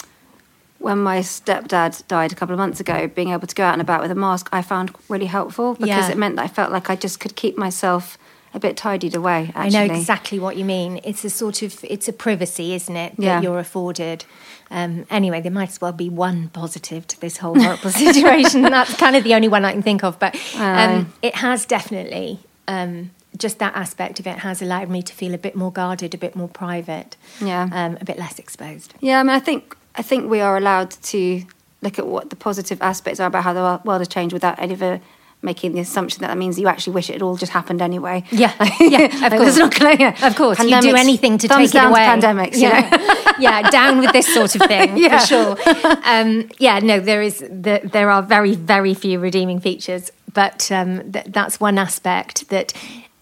when 0.79 0.97
my 0.99 1.19
stepdad 1.19 2.07
died 2.07 2.31
a 2.31 2.35
couple 2.35 2.53
of 2.53 2.57
months 2.59 2.79
ago, 2.79 3.07
being 3.07 3.29
able 3.31 3.45
to 3.47 3.53
go 3.55 3.63
out 3.65 3.73
and 3.73 3.81
about 3.81 4.01
with 4.01 4.09
a 4.11 4.15
mask, 4.15 4.49
I 4.51 4.61
found 4.61 4.95
really 5.09 5.25
helpful 5.27 5.73
because 5.73 5.87
Yeah. 5.89 6.11
it 6.11 6.17
meant 6.17 6.37
that 6.37 6.43
I 6.45 6.47
felt 6.47 6.71
like 6.71 6.89
I 6.89 6.95
just 6.95 7.19
could 7.19 7.35
keep 7.35 7.57
myself 7.57 8.17
a 8.53 8.59
bit 8.59 8.75
tidied 8.77 9.13
away. 9.15 9.51
I 9.53 9.69
know 9.69 9.83
exactly 9.83 10.39
what 10.39 10.55
you 10.57 10.65
mean. 10.65 11.01
It's 11.03 11.23
a 11.23 11.29
sort 11.29 11.61
of 11.61 11.83
it's 11.83 12.07
a 12.07 12.13
privacy, 12.13 12.73
isn't 12.73 12.95
it, 12.95 13.15
that 13.17 13.21
Yeah. 13.23 13.41
you're 13.41 13.59
afforded. 13.59 14.25
Um, 14.71 15.05
anyway, 15.11 15.41
there 15.41 15.51
might 15.51 15.69
as 15.69 15.81
well 15.81 15.91
be 15.91 16.09
one 16.09 16.49
positive 16.49 17.05
to 17.07 17.19
this 17.21 17.37
whole 17.37 17.59
horrible 17.61 17.91
situation. 18.05 18.61
That's 18.63 18.95
kind 18.95 19.15
of 19.15 19.23
the 19.23 19.35
only 19.35 19.49
one 19.49 19.65
I 19.65 19.73
can 19.73 19.83
think 19.83 20.03
of. 20.03 20.17
But 20.17 20.35
um, 20.57 21.13
it 21.21 21.35
has 21.35 21.65
definitely 21.65 22.39
um, 22.67 23.11
just 23.39 23.57
that 23.59 23.75
aspect 23.75 24.19
of 24.19 24.27
it 24.27 24.39
has 24.39 24.61
allowed 24.61 24.89
me 24.89 25.01
to 25.01 25.13
feel 25.13 25.33
a 25.33 25.37
bit 25.37 25.55
more 25.55 25.71
guarded, 25.71 26.13
a 26.13 26.17
bit 26.17 26.35
more 26.35 26.47
private, 26.49 27.15
Yeah. 27.41 27.69
um, 27.71 27.97
a 28.01 28.05
bit 28.05 28.17
less 28.19 28.37
exposed. 28.37 28.93
Yeah, 28.99 29.19
I 29.19 29.23
mean, 29.23 29.31
I 29.31 29.39
think 29.39 29.75
I 29.95 30.01
think 30.03 30.29
we 30.29 30.39
are 30.41 30.55
allowed 30.57 30.91
to 30.91 31.43
look 31.81 31.97
at 31.97 32.05
what 32.05 32.29
the 32.29 32.35
positive 32.35 32.81
aspects 32.81 33.19
are 33.19 33.27
about 33.27 33.43
how 33.43 33.53
the 33.53 33.81
world 33.83 34.01
has 34.01 34.07
changed 34.07 34.33
without 34.33 34.59
ever 34.59 34.99
making 35.41 35.71
the 35.71 35.79
assumption 35.79 36.19
that 36.21 36.27
that 36.27 36.37
means 36.37 36.59
you 36.59 36.67
actually 36.67 36.91
wish 36.93 37.09
it 37.09 37.13
had 37.13 37.21
all 37.21 37.37
just 37.37 37.53
happened 37.53 37.81
anyway. 37.81 38.21
Yeah, 38.29 38.53
yeah, 38.81 39.05
of 39.05 39.21
Like, 39.21 39.31
course. 39.31 39.57
it's 39.57 39.79
not 39.81 39.99
yeah. 39.99 40.27
Of 40.27 40.35
course, 40.35 40.59
you 40.59 40.81
do 40.81 40.95
anything 40.95 41.37
to 41.37 41.47
take 41.47 41.69
it 41.69 41.71
down 41.73 41.91
away. 41.91 42.01
Pandemics, 42.01 42.55
you 42.55 42.63
yeah. 42.67 42.89
know. 42.89 43.31
yeah, 43.39 43.69
down 43.69 43.99
with 43.99 44.11
this 44.11 44.27
sort 44.33 44.53
of 44.55 44.61
thing 44.67 44.97
Yeah. 45.05 45.19
for 45.19 45.25
sure. 45.25 45.57
Um, 46.05 46.49
yeah, 46.59 46.79
no, 46.79 46.99
there 46.99 47.21
is 47.21 47.39
the, 47.39 47.79
there 47.85 48.09
are 48.11 48.21
very 48.21 48.53
very 48.55 48.93
few 48.93 49.17
redeeming 49.19 49.61
features, 49.61 50.11
but 50.33 50.69
um, 50.73 51.09
th- 51.11 51.27
that's 51.29 51.59
one 51.59 51.77
aspect 51.77 52.49
that 52.49 52.73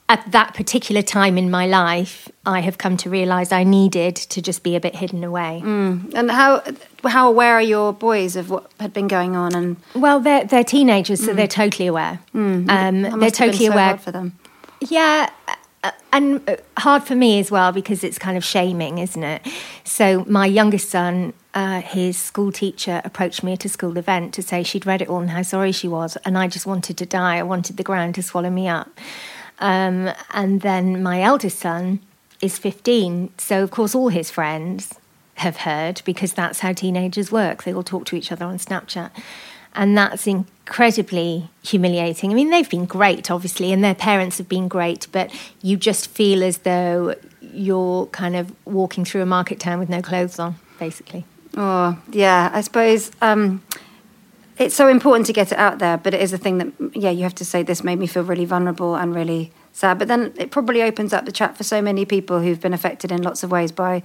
at 0.09 0.31
that 0.31 0.53
particular 0.53 1.01
time 1.01 1.37
in 1.37 1.51
my 1.51 1.65
life 1.67 2.29
I 2.45 2.61
have 2.61 2.77
come 2.77 2.95
to 2.97 3.09
realise 3.09 3.51
I 3.51 3.63
needed 3.65 4.15
to 4.15 4.41
just 4.41 4.63
be 4.63 4.75
a 4.77 4.79
bit 4.79 4.95
hidden 4.95 5.23
away. 5.23 5.61
And 5.65 6.31
how 6.31 6.63
how 7.03 7.27
aware 7.27 7.53
are 7.55 7.61
your 7.61 7.91
boys 7.91 8.35
of 8.35 8.49
what 8.49 8.71
had 8.79 8.93
been 8.93 9.09
going 9.09 9.35
on? 9.35 9.53
And 9.53 9.77
Well, 9.93 10.19
they're 10.21 10.45
they're 10.45 10.63
teenagers, 10.63 11.25
so 11.25 11.33
they're 11.33 11.47
totally 11.47 11.87
aware. 11.87 12.19
Um, 12.33 12.65
that 12.65 13.01
they're 13.01 13.01
must 13.01 13.11
have 13.11 13.19
been 13.19 13.31
totally 13.31 13.65
so 13.65 13.73
aware 13.73 13.85
hard 13.87 14.01
for 14.01 14.11
them. 14.11 14.39
Yeah, 14.79 15.29
uh, 15.83 15.91
and 16.13 16.49
uh, 16.49 16.55
hard 16.77 17.03
for 17.03 17.15
me 17.15 17.39
as 17.39 17.51
well 17.51 17.71
because 17.73 18.03
it's 18.03 18.17
kind 18.17 18.37
of 18.37 18.45
shaming, 18.45 18.99
isn't 18.99 19.23
it? 19.23 19.41
So 19.83 20.23
my 20.25 20.45
youngest 20.45 20.89
son, 20.89 21.33
uh, 21.53 21.81
his 21.81 22.17
school 22.17 22.51
teacher 22.51 23.01
approached 23.03 23.43
me 23.43 23.53
at 23.53 23.65
a 23.65 23.69
school 23.69 23.97
event 23.97 24.33
to 24.35 24.41
say 24.41 24.63
she'd 24.63 24.85
read 24.85 25.01
it 25.01 25.09
all 25.09 25.19
and 25.19 25.31
how 25.31 25.41
sorry 25.41 25.73
she 25.73 25.87
was, 25.89 26.15
and 26.23 26.37
I 26.37 26.47
just 26.47 26.65
wanted 26.65 26.97
to 26.97 27.05
die. 27.05 27.37
I 27.37 27.43
wanted 27.43 27.75
the 27.75 27.83
ground 27.83 28.15
to 28.15 28.23
swallow 28.23 28.49
me 28.49 28.67
up. 28.69 28.89
Um, 29.59 30.11
and 30.31 30.61
then 30.61 31.01
my 31.01 31.21
eldest 31.21 31.59
son 31.59 31.99
is 32.41 32.57
15, 32.57 33.31
so 33.37 33.63
of 33.63 33.71
course 33.71 33.95
all 33.95 34.09
his 34.09 34.29
friends 34.29 34.93
have 35.35 35.57
heard 35.57 36.01
because 36.05 36.33
that's 36.33 36.59
how 36.59 36.73
teenagers 36.73 37.31
work. 37.31 37.63
They 37.63 37.73
all 37.73 37.83
talk 37.83 38.05
to 38.05 38.15
each 38.15 38.31
other 38.31 38.45
on 38.45 38.57
Snapchat. 38.57 39.11
And 39.73 39.95
that's 39.95 40.25
incredibly 40.25 41.49
humiliating. 41.63 42.31
I 42.31 42.33
mean, 42.33 42.49
they've 42.49 42.69
been 42.69 42.85
great, 42.85 43.29
obviously, 43.29 43.71
and 43.71 43.83
their 43.83 43.93
parents 43.93 44.39
have 44.39 44.49
been 44.49 44.67
great, 44.67 45.07
but 45.11 45.31
you 45.61 45.77
just 45.77 46.09
feel 46.09 46.43
as 46.43 46.59
though 46.59 47.13
you're 47.41 48.07
kind 48.07 48.35
of 48.35 48.53
walking 48.65 49.05
through 49.05 49.21
a 49.21 49.25
market 49.27 49.59
town 49.59 49.77
with 49.77 49.89
no 49.89 50.01
clothes 50.01 50.39
on, 50.39 50.55
basically. 50.79 51.25
Oh, 51.55 51.99
yeah. 52.11 52.49
I 52.53 52.61
suppose 52.61 53.11
um, 53.21 53.61
it's 54.59 54.75
so 54.75 54.87
important 54.87 55.25
to 55.27 55.33
get 55.33 55.51
it 55.51 55.57
out 55.57 55.79
there, 55.79 55.97
but 55.97 56.13
it 56.13 56.21
is 56.21 56.33
a 56.33 56.37
thing 56.37 56.57
that, 56.57 56.67
yeah, 56.95 57.09
you 57.11 57.23
have 57.23 57.35
to 57.35 57.45
say 57.45 57.63
this 57.63 57.83
made 57.83 57.99
me 57.99 58.07
feel 58.07 58.23
really 58.23 58.45
vulnerable 58.45 58.95
and 58.95 59.13
really 59.15 59.51
sad. 59.73 59.99
But 59.99 60.07
then 60.07 60.33
it 60.37 60.51
probably 60.51 60.81
opens 60.81 61.13
up 61.13 61.25
the 61.25 61.31
chat 61.31 61.55
for 61.57 61.63
so 61.63 61.81
many 61.81 62.05
people 62.05 62.39
who've 62.41 62.59
been 62.59 62.73
affected 62.73 63.11
in 63.11 63.21
lots 63.21 63.43
of 63.43 63.51
ways 63.51 63.71
by 63.71 64.03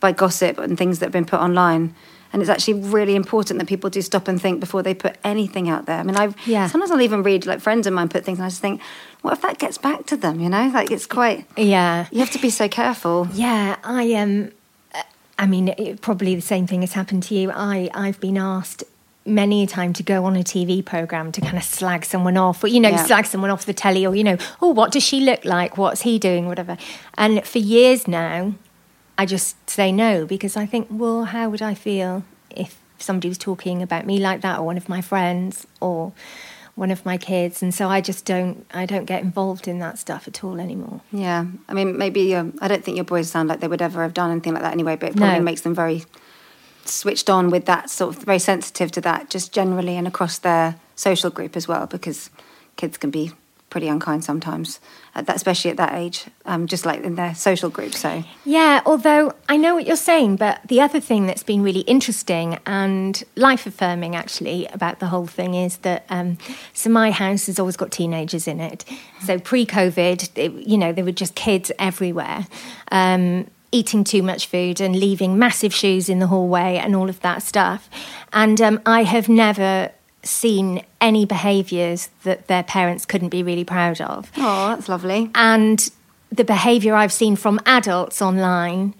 by 0.00 0.12
gossip 0.12 0.58
and 0.58 0.76
things 0.76 0.98
that 0.98 1.06
have 1.06 1.12
been 1.12 1.24
put 1.24 1.40
online. 1.40 1.94
And 2.32 2.42
it's 2.42 2.50
actually 2.50 2.74
really 2.80 3.14
important 3.14 3.58
that 3.60 3.66
people 3.66 3.88
do 3.88 4.02
stop 4.02 4.28
and 4.28 4.40
think 4.40 4.60
before 4.60 4.82
they 4.82 4.92
put 4.94 5.16
anything 5.24 5.70
out 5.70 5.86
there. 5.86 5.98
I 5.98 6.02
mean, 6.02 6.16
I've 6.16 6.34
Yeah. 6.46 6.66
sometimes 6.66 6.90
I'll 6.90 7.00
even 7.00 7.22
read 7.22 7.46
like 7.46 7.60
friends 7.60 7.86
of 7.86 7.92
mine 7.94 8.08
put 8.08 8.24
things, 8.24 8.38
and 8.38 8.44
I 8.44 8.48
just 8.48 8.60
think, 8.60 8.80
what 9.22 9.32
if 9.32 9.40
that 9.42 9.58
gets 9.58 9.78
back 9.78 10.04
to 10.06 10.16
them? 10.16 10.40
You 10.40 10.48
know, 10.50 10.70
like 10.74 10.90
it's 10.90 11.06
quite. 11.06 11.46
Yeah. 11.56 12.06
You 12.10 12.18
have 12.20 12.30
to 12.32 12.38
be 12.38 12.50
so 12.50 12.68
careful. 12.68 13.28
Yeah, 13.32 13.76
I 13.84 14.12
Um, 14.14 14.50
uh, 14.94 15.02
I 15.38 15.46
mean, 15.46 15.68
it, 15.68 16.00
probably 16.02 16.34
the 16.34 16.42
same 16.42 16.66
thing 16.66 16.80
has 16.82 16.92
happened 16.94 17.22
to 17.24 17.34
you. 17.34 17.50
I 17.52 17.88
I've 17.94 18.20
been 18.20 18.36
asked 18.36 18.84
many 19.26 19.62
a 19.62 19.66
time 19.66 19.92
to 19.94 20.02
go 20.02 20.24
on 20.24 20.36
a 20.36 20.40
TV 20.44 20.84
program 20.84 21.32
to 21.32 21.40
kind 21.40 21.56
of 21.56 21.64
slag 21.64 22.04
someone 22.04 22.36
off, 22.36 22.62
or 22.64 22.68
you 22.68 22.80
know, 22.80 22.90
Yeah. 22.90 23.04
slag 23.04 23.26
someone 23.26 23.50
off 23.50 23.64
the 23.66 23.74
telly, 23.74 24.06
or 24.06 24.14
you 24.14 24.24
know, 24.24 24.36
oh, 24.62 24.68
what 24.70 24.92
does 24.92 25.02
she 25.02 25.20
look 25.20 25.44
like? 25.44 25.76
What's 25.76 26.02
he 26.02 26.18
doing? 26.18 26.46
Whatever. 26.46 26.76
And 27.16 27.44
for 27.44 27.58
years 27.58 28.06
now, 28.06 28.54
I 29.18 29.26
just 29.26 29.68
say 29.68 29.92
no 29.92 30.26
because 30.26 30.56
I 30.56 30.66
think, 30.66 30.88
well, 30.90 31.24
how 31.24 31.48
would 31.48 31.62
I 31.62 31.74
feel 31.74 32.24
if 32.50 32.78
somebody 32.98 33.28
was 33.28 33.38
talking 33.38 33.82
about 33.82 34.06
me 34.06 34.18
like 34.18 34.40
that, 34.42 34.58
or 34.58 34.64
one 34.66 34.76
of 34.76 34.88
my 34.88 35.00
friends, 35.00 35.66
or 35.80 36.12
one 36.74 36.90
of 36.90 37.04
my 37.06 37.16
kids? 37.16 37.62
And 37.62 37.74
so 37.74 37.88
I 37.88 38.00
just 38.02 38.24
don't, 38.26 38.66
I 38.74 38.84
don't 38.86 39.06
get 39.06 39.22
involved 39.22 39.66
in 39.66 39.78
that 39.78 39.98
stuff 39.98 40.28
at 40.28 40.44
all 40.44 40.60
anymore. 40.60 41.00
Yeah, 41.12 41.46
I 41.68 41.72
mean, 41.74 41.96
maybe 41.96 42.34
um, 42.34 42.58
I 42.60 42.68
don't 42.68 42.84
think 42.84 42.96
your 42.96 43.04
boys 43.04 43.30
sound 43.30 43.48
like 43.48 43.60
they 43.60 43.68
would 43.68 43.80
ever 43.82 44.02
have 44.02 44.12
done 44.14 44.30
anything 44.30 44.52
like 44.52 44.62
that 44.62 44.72
anyway, 44.72 44.96
but 44.96 45.10
it 45.10 45.16
probably 45.16 45.38
No. 45.38 45.44
makes 45.44 45.62
them 45.62 45.74
very 45.74 46.04
switched 46.88 47.30
on 47.30 47.50
with 47.50 47.66
that 47.66 47.90
sort 47.90 48.16
of 48.16 48.22
very 48.22 48.38
sensitive 48.38 48.90
to 48.92 49.00
that, 49.02 49.30
just 49.30 49.52
generally 49.52 49.96
and 49.96 50.06
across 50.06 50.38
their 50.38 50.76
social 50.94 51.30
group 51.30 51.56
as 51.56 51.68
well, 51.68 51.86
because 51.86 52.30
kids 52.76 52.96
can 52.96 53.10
be 53.10 53.32
pretty 53.68 53.88
unkind 53.88 54.24
sometimes, 54.24 54.80
at 55.14 55.26
that, 55.26 55.36
especially 55.36 55.70
at 55.70 55.76
that 55.76 55.92
age, 55.92 56.26
um, 56.44 56.66
just 56.66 56.86
like 56.86 57.02
in 57.02 57.16
their 57.16 57.34
social 57.34 57.68
group. 57.68 57.92
So 57.94 58.22
Yeah, 58.44 58.80
although 58.86 59.34
I 59.48 59.56
know 59.56 59.74
what 59.74 59.86
you're 59.86 59.96
saying, 59.96 60.36
but 60.36 60.60
the 60.66 60.80
other 60.80 61.00
thing 61.00 61.26
that's 61.26 61.42
been 61.42 61.62
really 61.62 61.80
interesting 61.80 62.58
and 62.64 63.22
life 63.34 63.66
affirming 63.66 64.14
actually 64.14 64.66
about 64.68 65.00
the 65.00 65.06
whole 65.08 65.26
thing 65.26 65.54
is 65.54 65.78
that 65.78 66.06
um, 66.08 66.38
so 66.72 66.88
my 66.90 67.10
house 67.10 67.46
has 67.46 67.58
always 67.58 67.76
got 67.76 67.90
teenagers 67.90 68.46
in 68.46 68.60
it. 68.60 68.84
So 69.24 69.38
pre 69.38 69.66
COVID, 69.66 70.66
you 70.66 70.78
know, 70.78 70.92
there 70.92 71.04
were 71.04 71.12
just 71.12 71.34
kids 71.34 71.72
everywhere. 71.78 72.46
Um, 72.92 73.50
Eating 73.76 74.04
too 74.04 74.22
much 74.22 74.46
food 74.46 74.80
and 74.80 74.96
leaving 74.96 75.38
massive 75.38 75.74
shoes 75.74 76.08
in 76.08 76.18
the 76.18 76.28
hallway 76.28 76.76
and 76.76 76.96
all 76.96 77.08
of 77.08 77.20
that 77.20 77.42
stuff. 77.42 77.90
And 78.32 78.60
um, 78.60 78.80
I 78.86 79.02
have 79.02 79.28
never 79.28 79.90
seen 80.22 80.82
any 81.00 81.24
behaviours 81.24 82.08
that 82.22 82.46
their 82.46 82.62
parents 82.62 83.04
couldn't 83.04 83.28
be 83.28 83.42
really 83.42 83.64
proud 83.64 84.00
of. 84.00 84.30
oh, 84.36 84.68
that's 84.68 84.88
lovely. 84.88 85.30
And 85.34 85.90
the 86.30 86.44
behaviour 86.44 86.94
I've 86.94 87.12
seen 87.12 87.36
from 87.36 87.60
adults 87.66 88.20
online 88.22 88.94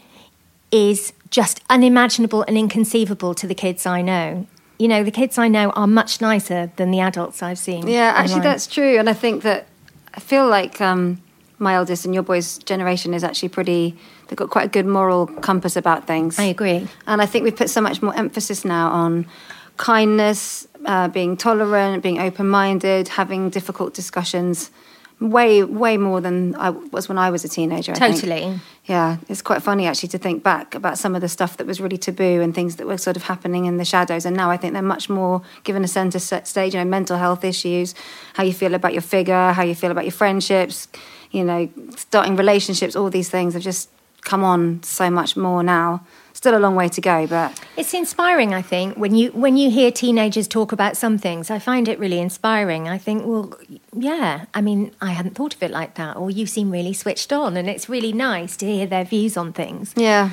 is 0.70 1.12
just 1.30 1.62
unimaginable 1.70 2.42
and 2.42 2.56
inconceivable 2.56 3.34
to 3.34 3.46
the 3.46 3.54
kids 3.54 3.86
I 3.86 4.02
know. 4.02 4.46
You 4.78 4.88
know, 4.88 5.02
the 5.02 5.10
kids 5.10 5.38
I 5.38 5.48
know 5.48 5.70
are 5.70 5.86
much 5.86 6.20
nicer 6.20 6.70
than 6.76 6.90
the 6.90 7.00
adults 7.00 7.42
I've 7.42 7.58
seen. 7.58 7.88
Yeah, 7.88 8.12
actually, 8.14 8.34
online. 8.34 8.44
that's 8.44 8.66
true. 8.66 8.98
And 8.98 9.08
I 9.08 9.14
think 9.14 9.42
that 9.42 9.66
I 10.14 10.20
feel 10.20 10.46
like 10.48 10.80
um, 10.80 11.22
my 11.58 11.74
eldest 11.74 12.04
and 12.04 12.14
your 12.14 12.22
boys' 12.22 12.58
generation 12.58 13.14
is 13.14 13.24
actually 13.24 13.48
pretty, 13.48 13.96
they've 14.28 14.36
got 14.36 14.50
quite 14.50 14.66
a 14.66 14.68
good 14.68 14.86
moral 14.86 15.26
compass 15.26 15.76
about 15.76 16.06
things. 16.06 16.38
I 16.38 16.44
agree. 16.44 16.86
And 17.06 17.22
I 17.22 17.26
think 17.26 17.44
we've 17.44 17.56
put 17.56 17.70
so 17.70 17.80
much 17.80 18.02
more 18.02 18.14
emphasis 18.14 18.64
now 18.64 18.90
on 18.90 19.26
kindness, 19.76 20.66
uh, 20.84 21.08
being 21.08 21.36
tolerant, 21.36 22.02
being 22.02 22.18
open 22.20 22.48
minded, 22.48 23.08
having 23.08 23.50
difficult 23.50 23.94
discussions. 23.94 24.70
Way, 25.18 25.64
way 25.64 25.96
more 25.96 26.20
than 26.20 26.54
I 26.56 26.68
was 26.68 27.08
when 27.08 27.16
I 27.16 27.30
was 27.30 27.42
a 27.42 27.48
teenager. 27.48 27.92
I 27.92 27.94
think. 27.94 28.16
Totally. 28.16 28.60
Yeah, 28.84 29.16
it's 29.30 29.40
quite 29.40 29.62
funny 29.62 29.86
actually 29.86 30.10
to 30.10 30.18
think 30.18 30.42
back 30.42 30.74
about 30.74 30.98
some 30.98 31.14
of 31.14 31.22
the 31.22 31.28
stuff 31.30 31.56
that 31.56 31.66
was 31.66 31.80
really 31.80 31.96
taboo 31.96 32.42
and 32.42 32.54
things 32.54 32.76
that 32.76 32.86
were 32.86 32.98
sort 32.98 33.16
of 33.16 33.22
happening 33.22 33.64
in 33.64 33.78
the 33.78 33.84
shadows. 33.86 34.26
And 34.26 34.36
now 34.36 34.50
I 34.50 34.58
think 34.58 34.74
they're 34.74 34.82
much 34.82 35.08
more 35.08 35.40
given 35.64 35.82
a 35.84 35.88
centre 35.88 36.18
stage. 36.18 36.74
You 36.74 36.80
know, 36.80 36.84
mental 36.84 37.16
health 37.16 37.44
issues, 37.44 37.94
how 38.34 38.42
you 38.42 38.52
feel 38.52 38.74
about 38.74 38.92
your 38.92 39.00
figure, 39.00 39.52
how 39.52 39.62
you 39.62 39.74
feel 39.74 39.90
about 39.90 40.04
your 40.04 40.12
friendships, 40.12 40.86
you 41.30 41.44
know, 41.44 41.70
starting 41.96 42.36
relationships. 42.36 42.94
All 42.94 43.08
these 43.08 43.30
things 43.30 43.54
have 43.54 43.62
just 43.62 43.88
come 44.26 44.44
on 44.44 44.82
so 44.82 45.08
much 45.08 45.36
more 45.36 45.62
now. 45.62 46.04
Still 46.34 46.54
a 46.54 46.60
long 46.60 46.76
way 46.76 46.90
to 46.90 47.00
go, 47.00 47.26
but 47.26 47.58
It's 47.78 47.94
inspiring, 47.94 48.52
I 48.52 48.60
think, 48.60 48.98
when 48.98 49.14
you 49.14 49.30
when 49.30 49.56
you 49.56 49.70
hear 49.70 49.90
teenagers 49.90 50.46
talk 50.46 50.70
about 50.70 50.94
some 50.94 51.16
things. 51.16 51.50
I 51.50 51.58
find 51.58 51.88
it 51.88 51.98
really 51.98 52.18
inspiring. 52.20 52.90
I 52.90 52.98
think, 52.98 53.24
well, 53.24 53.54
yeah. 53.94 54.44
I 54.52 54.60
mean, 54.60 54.92
I 55.00 55.12
hadn't 55.12 55.34
thought 55.34 55.54
of 55.54 55.62
it 55.62 55.70
like 55.70 55.94
that. 55.94 56.16
Or 56.18 56.30
you 56.30 56.44
seem 56.46 56.70
really 56.70 56.92
switched 56.92 57.32
on, 57.32 57.56
and 57.56 57.70
it's 57.70 57.88
really 57.88 58.12
nice 58.12 58.54
to 58.58 58.66
hear 58.66 58.86
their 58.86 59.04
views 59.04 59.38
on 59.38 59.54
things. 59.54 59.94
yeah. 59.96 60.30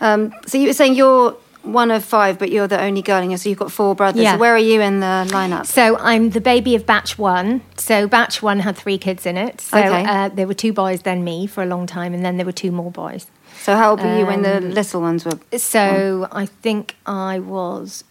Um, 0.00 0.32
so 0.46 0.56
you 0.58 0.68
were 0.68 0.74
saying 0.74 0.94
you're 0.94 1.36
one 1.62 1.90
of 1.90 2.04
five, 2.04 2.38
but 2.38 2.50
you're 2.50 2.68
the 2.68 2.80
only 2.80 3.02
girl, 3.02 3.22
and 3.22 3.30
you 3.30 3.36
so 3.36 3.48
you've 3.48 3.58
got 3.58 3.70
four 3.72 3.94
brothers. 3.94 4.22
Yeah. 4.22 4.32
So 4.34 4.38
where 4.38 4.54
are 4.54 4.58
you 4.58 4.80
in 4.80 5.00
the 5.00 5.26
lineup? 5.30 5.66
So 5.66 5.96
I'm 5.98 6.30
the 6.30 6.40
baby 6.40 6.74
of 6.74 6.86
batch 6.86 7.18
one. 7.18 7.60
So 7.76 8.06
batch 8.08 8.42
one 8.42 8.60
had 8.60 8.76
three 8.76 8.98
kids 8.98 9.26
in 9.26 9.36
it. 9.36 9.60
So 9.60 9.78
Okay. 9.78 10.04
uh, 10.04 10.28
there 10.30 10.46
were 10.46 10.54
two 10.54 10.72
boys, 10.72 11.02
then 11.02 11.24
me 11.24 11.46
for 11.46 11.62
a 11.62 11.66
long 11.66 11.86
time, 11.86 12.14
and 12.14 12.24
then 12.24 12.36
there 12.36 12.46
were 12.46 12.52
two 12.52 12.70
more 12.72 12.90
boys. 12.90 13.26
So 13.60 13.76
how 13.76 13.90
old 13.90 14.00
were 14.00 14.18
you 14.18 14.24
when 14.26 14.42
the 14.42 14.58
Um, 14.58 14.70
little 14.70 15.00
ones 15.00 15.24
were? 15.24 15.38
So 15.58 16.28
I 16.32 16.46
think 16.46 16.96
I 17.06 17.38
was. 17.38 18.04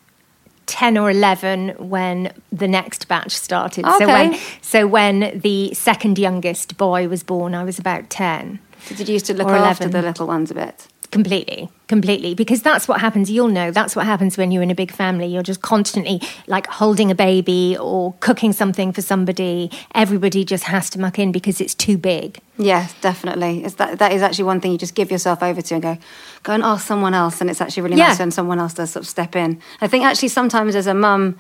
10 0.70 0.98
or 0.98 1.10
11 1.10 1.76
when 1.78 2.34
the 2.52 2.68
next 2.68 3.08
batch 3.08 3.32
started. 3.32 3.86
So 4.00 4.06
when 4.08 4.34
Okay. 4.34 4.40
so 4.62 4.86
when 4.86 5.40
the 5.42 5.74
second 5.74 6.20
youngest 6.20 6.76
boy 6.78 7.08
was 7.08 7.24
born, 7.24 7.56
I 7.56 7.64
was 7.64 7.80
about 7.80 8.10
10. 8.10 8.60
So 8.86 8.96
did 8.96 9.08
you 9.08 9.14
used 9.14 9.26
to 9.28 9.34
look 9.34 9.48
after 9.48 9.86
11. 9.86 9.92
the 9.92 10.02
little 10.02 10.28
ones 10.28 10.52
a 10.52 10.56
bit? 10.56 10.88
Completely, 11.10 11.70
completely. 11.88 12.34
Because 12.36 12.62
that's 12.62 12.88
what 12.88 13.00
happens. 13.00 13.32
You'll 13.32 13.48
know 13.48 13.72
that's 13.72 13.96
what 13.96 14.06
happens 14.06 14.38
when 14.38 14.52
you're 14.52 14.62
in 14.62 14.70
a 14.72 14.76
big 14.76 14.92
family. 14.92 15.26
You're 15.28 15.42
just 15.42 15.62
constantly 15.62 16.22
like 16.48 16.68
holding 16.68 17.10
a 17.12 17.16
baby 17.16 17.78
or 17.80 18.14
cooking 18.20 18.52
something 18.52 18.92
for 18.92 19.02
somebody. 19.02 19.72
Everybody 19.96 20.44
just 20.44 20.66
has 20.66 20.90
to 20.92 21.00
muck 21.00 21.18
in 21.18 21.32
because 21.32 21.62
it's 21.62 21.74
too 21.74 21.98
big. 21.98 22.40
Yes, 22.58 22.94
definitely. 23.00 23.64
It's 23.64 23.76
that 23.76 24.00
that 24.00 24.12
is 24.12 24.22
actually 24.22 24.46
one 24.46 24.60
thing 24.60 24.74
you 24.74 24.78
just 24.78 24.96
give 24.96 25.10
yourself 25.10 25.42
over 25.42 25.62
to 25.62 25.74
and 25.76 25.84
go, 25.84 25.98
go 26.44 26.54
and 26.54 26.64
ask 26.64 26.86
someone 26.86 27.14
else, 27.14 27.40
and 27.40 27.50
it's 27.50 27.62
actually 27.62 27.84
really 27.84 27.98
Yeah. 27.98 28.10
nice 28.10 28.20
when 28.20 28.32
someone 28.32 28.60
else 28.60 28.74
does 28.74 28.92
sort 28.92 29.06
of 29.06 29.10
step 29.10 29.36
in. 29.36 29.62
I 29.80 29.88
think 29.88 30.04
actually 30.04 30.30
sometimes 30.30 30.76
as 30.76 30.88
a 30.88 30.94
mum, 30.94 31.38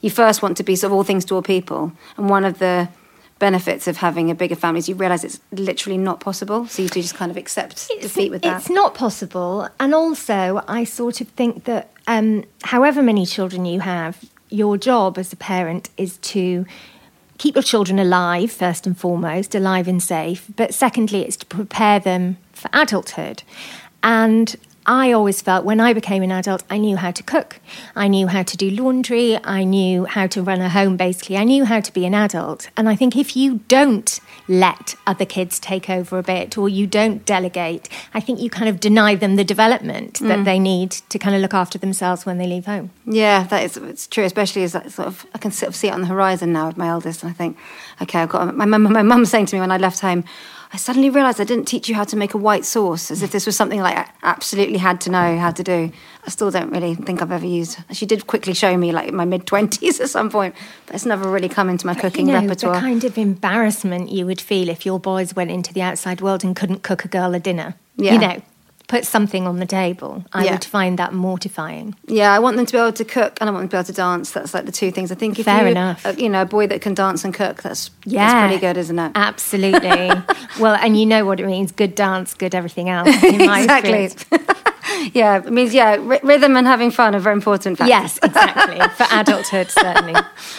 you 0.00 0.08
first 0.10 0.40
want 0.42 0.56
to 0.56 0.62
be 0.62 0.76
sort 0.76 0.92
of 0.92 0.96
all 0.96 1.04
things 1.04 1.26
to 1.26 1.34
all 1.34 1.42
people, 1.42 1.92
and 2.16 2.30
one 2.30 2.44
of 2.44 2.58
the 2.58 2.88
benefits 3.40 3.88
of 3.88 3.96
having 3.96 4.30
a 4.30 4.34
bigger 4.36 4.54
family 4.54 4.78
is 4.78 4.88
you 4.88 4.94
realise 4.94 5.24
it's 5.24 5.40
literally 5.50 5.98
not 5.98 6.20
possible. 6.20 6.66
So 6.68 6.82
you 6.82 6.88
do 6.88 7.02
just 7.02 7.16
kind 7.16 7.32
of 7.32 7.36
accept 7.36 7.88
defeat 8.00 8.30
with 8.30 8.42
that. 8.42 8.60
It's 8.60 8.70
not 8.70 8.94
possible. 8.94 9.68
And 9.80 9.92
also, 9.92 10.62
I 10.68 10.84
sort 10.84 11.20
of 11.20 11.28
think 11.30 11.64
that 11.64 11.90
um, 12.06 12.44
however 12.62 13.02
many 13.02 13.26
children 13.26 13.64
you 13.64 13.80
have, 13.80 14.24
your 14.50 14.76
job 14.76 15.18
as 15.18 15.32
a 15.32 15.36
parent 15.36 15.90
is 15.96 16.18
to 16.18 16.64
keep 17.38 17.56
your 17.56 17.62
children 17.62 17.98
alive, 17.98 18.52
first 18.52 18.86
and 18.86 18.96
foremost, 18.96 19.54
alive 19.54 19.88
and 19.88 20.02
safe. 20.02 20.46
But 20.54 20.72
secondly, 20.74 21.24
it's 21.24 21.36
to 21.38 21.46
prepare 21.46 21.98
them 21.98 22.36
for 22.52 22.68
adulthood. 22.72 23.42
And 24.02 24.54
I 24.90 25.12
always 25.12 25.40
felt 25.40 25.64
when 25.64 25.78
I 25.78 25.92
became 25.92 26.24
an 26.24 26.32
adult, 26.32 26.64
I 26.68 26.76
knew 26.76 26.96
how 26.96 27.12
to 27.12 27.22
cook. 27.22 27.60
I 27.94 28.08
knew 28.08 28.26
how 28.26 28.42
to 28.42 28.56
do 28.56 28.68
laundry. 28.72 29.38
I 29.44 29.62
knew 29.62 30.04
how 30.04 30.26
to 30.26 30.42
run 30.42 30.60
a 30.60 30.68
home, 30.68 30.96
basically. 30.96 31.36
I 31.36 31.44
knew 31.44 31.64
how 31.64 31.78
to 31.78 31.92
be 31.92 32.04
an 32.06 32.12
adult. 32.12 32.70
And 32.76 32.88
I 32.88 32.96
think 32.96 33.14
if 33.14 33.36
you 33.36 33.60
don't 33.68 34.18
let 34.48 34.96
other 35.06 35.24
kids 35.24 35.60
take 35.60 35.88
over 35.88 36.18
a 36.18 36.24
bit 36.24 36.58
or 36.58 36.68
you 36.68 36.88
don't 36.88 37.24
delegate, 37.24 37.88
I 38.14 38.18
think 38.18 38.40
you 38.40 38.50
kind 38.50 38.68
of 38.68 38.80
deny 38.80 39.14
them 39.14 39.36
the 39.36 39.44
development 39.44 40.14
that 40.18 40.40
mm. 40.40 40.44
they 40.44 40.58
need 40.58 40.90
to 40.90 41.20
kind 41.20 41.36
of 41.36 41.40
look 41.40 41.54
after 41.54 41.78
themselves 41.78 42.26
when 42.26 42.38
they 42.38 42.48
leave 42.48 42.66
home. 42.66 42.90
Yeah, 43.06 43.44
that 43.44 43.62
is 43.62 43.76
it's 43.76 44.08
true. 44.08 44.24
Especially 44.24 44.64
as 44.64 44.72
that 44.72 44.90
sort 44.90 45.06
of 45.06 45.24
I 45.36 45.38
can 45.38 45.52
sort 45.52 45.68
of 45.68 45.76
see 45.76 45.86
it 45.86 45.94
on 45.94 46.00
the 46.00 46.08
horizon 46.08 46.52
now 46.52 46.66
with 46.66 46.76
my 46.76 46.88
eldest, 46.88 47.22
and 47.22 47.30
I 47.30 47.32
think, 47.32 47.56
okay, 48.02 48.18
I've 48.18 48.28
got 48.28 48.56
my 48.56 48.64
mum. 48.64 48.82
My 48.82 49.02
mum 49.02 49.24
saying 49.24 49.46
to 49.46 49.56
me 49.56 49.60
when 49.60 49.70
I 49.70 49.76
left 49.76 50.00
home, 50.00 50.24
I 50.72 50.76
suddenly 50.76 51.10
realised 51.10 51.40
I 51.40 51.44
didn't 51.44 51.64
teach 51.64 51.88
you 51.88 51.96
how 51.96 52.04
to 52.04 52.16
make 52.16 52.32
a 52.32 52.38
white 52.38 52.64
sauce, 52.64 53.10
as 53.10 53.22
if 53.22 53.32
this 53.32 53.44
was 53.44 53.56
something 53.56 53.80
like 53.80 53.96
I 53.96 54.08
absolutely 54.22 54.78
had 54.78 55.00
to 55.02 55.10
know 55.10 55.36
how 55.36 55.50
to 55.50 55.64
do. 55.64 55.90
I 56.24 56.30
still 56.30 56.52
don't 56.52 56.70
really 56.70 56.94
think 56.94 57.20
I've 57.20 57.32
ever 57.32 57.46
used. 57.46 57.78
She 57.92 58.06
did 58.06 58.28
quickly 58.28 58.54
show 58.54 58.76
me, 58.76 58.92
like 58.92 59.08
in 59.08 59.16
my 59.16 59.24
mid 59.24 59.46
twenties 59.46 59.98
at 60.04 60.10
some 60.10 60.30
point, 60.30 60.54
but 60.86 60.94
it's 60.94 61.06
never 61.06 61.28
really 61.28 61.48
come 61.48 61.68
into 61.68 61.86
my 61.86 61.94
cooking 61.94 62.28
you 62.28 62.34
know, 62.34 62.40
repertoire. 62.40 62.74
The 62.74 62.80
kind 62.80 63.02
of 63.02 63.18
embarrassment 63.18 64.10
you 64.10 64.26
would 64.26 64.40
feel 64.40 64.68
if 64.68 64.86
your 64.86 65.00
boys 65.00 65.34
went 65.34 65.50
into 65.50 65.74
the 65.74 65.82
outside 65.82 66.20
world 66.20 66.44
and 66.44 66.54
couldn't 66.54 66.84
cook 66.84 67.04
a 67.04 67.08
girl 67.08 67.34
a 67.34 67.40
dinner. 67.40 67.74
Yeah. 67.96 68.12
You 68.12 68.18
know, 68.20 68.42
put 68.90 69.04
something 69.06 69.46
on 69.46 69.58
the 69.60 69.66
table. 69.66 70.24
I 70.32 70.44
Yeah. 70.44 70.52
would 70.52 70.64
find 70.64 70.98
that 70.98 71.12
mortifying. 71.14 71.94
Yeah, 72.08 72.34
I 72.34 72.40
want 72.40 72.56
them 72.56 72.66
to 72.66 72.72
be 72.72 72.78
able 72.78 72.92
to 72.92 73.04
cook 73.04 73.38
and 73.40 73.48
I 73.48 73.52
want 73.52 73.62
them 73.62 73.68
to 73.68 73.74
be 73.74 73.78
able 73.78 73.86
to 73.86 73.92
dance. 73.92 74.32
That's 74.32 74.52
like 74.52 74.66
the 74.66 74.72
two 74.72 74.90
things. 74.90 75.12
I 75.12 75.14
think 75.14 75.38
if 75.38 75.44
Fair 75.44 75.62
you, 75.64 75.70
enough. 75.70 76.04
uh, 76.04 76.14
you 76.18 76.28
know, 76.28 76.42
a 76.42 76.44
boy 76.44 76.66
that 76.66 76.80
can 76.80 76.94
dance 76.94 77.24
and 77.24 77.32
cook, 77.32 77.62
that's 77.62 77.90
Yeah. 78.04 78.26
that's 78.26 78.48
pretty 78.48 78.60
good, 78.66 78.76
isn't 78.76 78.98
it? 78.98 79.12
Absolutely. 79.14 80.10
well, 80.60 80.74
and 80.82 80.98
you 80.98 81.06
know 81.06 81.24
what 81.24 81.38
it 81.38 81.46
means 81.46 81.70
good 81.72 81.94
dance, 81.94 82.34
good 82.34 82.54
everything 82.54 82.88
else. 82.88 83.08
Exactly. 83.22 84.10
yeah, 85.12 85.38
it 85.38 85.50
means 85.50 85.74
yeah, 85.74 85.96
r- 85.98 86.20
rhythm 86.22 86.56
and 86.56 86.66
having 86.66 86.90
fun 86.90 87.14
are 87.14 87.20
very 87.20 87.34
important 87.34 87.78
factors. 87.78 87.90
Yes, 87.90 88.18
exactly. 88.22 88.78
For 88.96 89.06
adulthood, 89.10 89.70
certainly. 89.70 90.14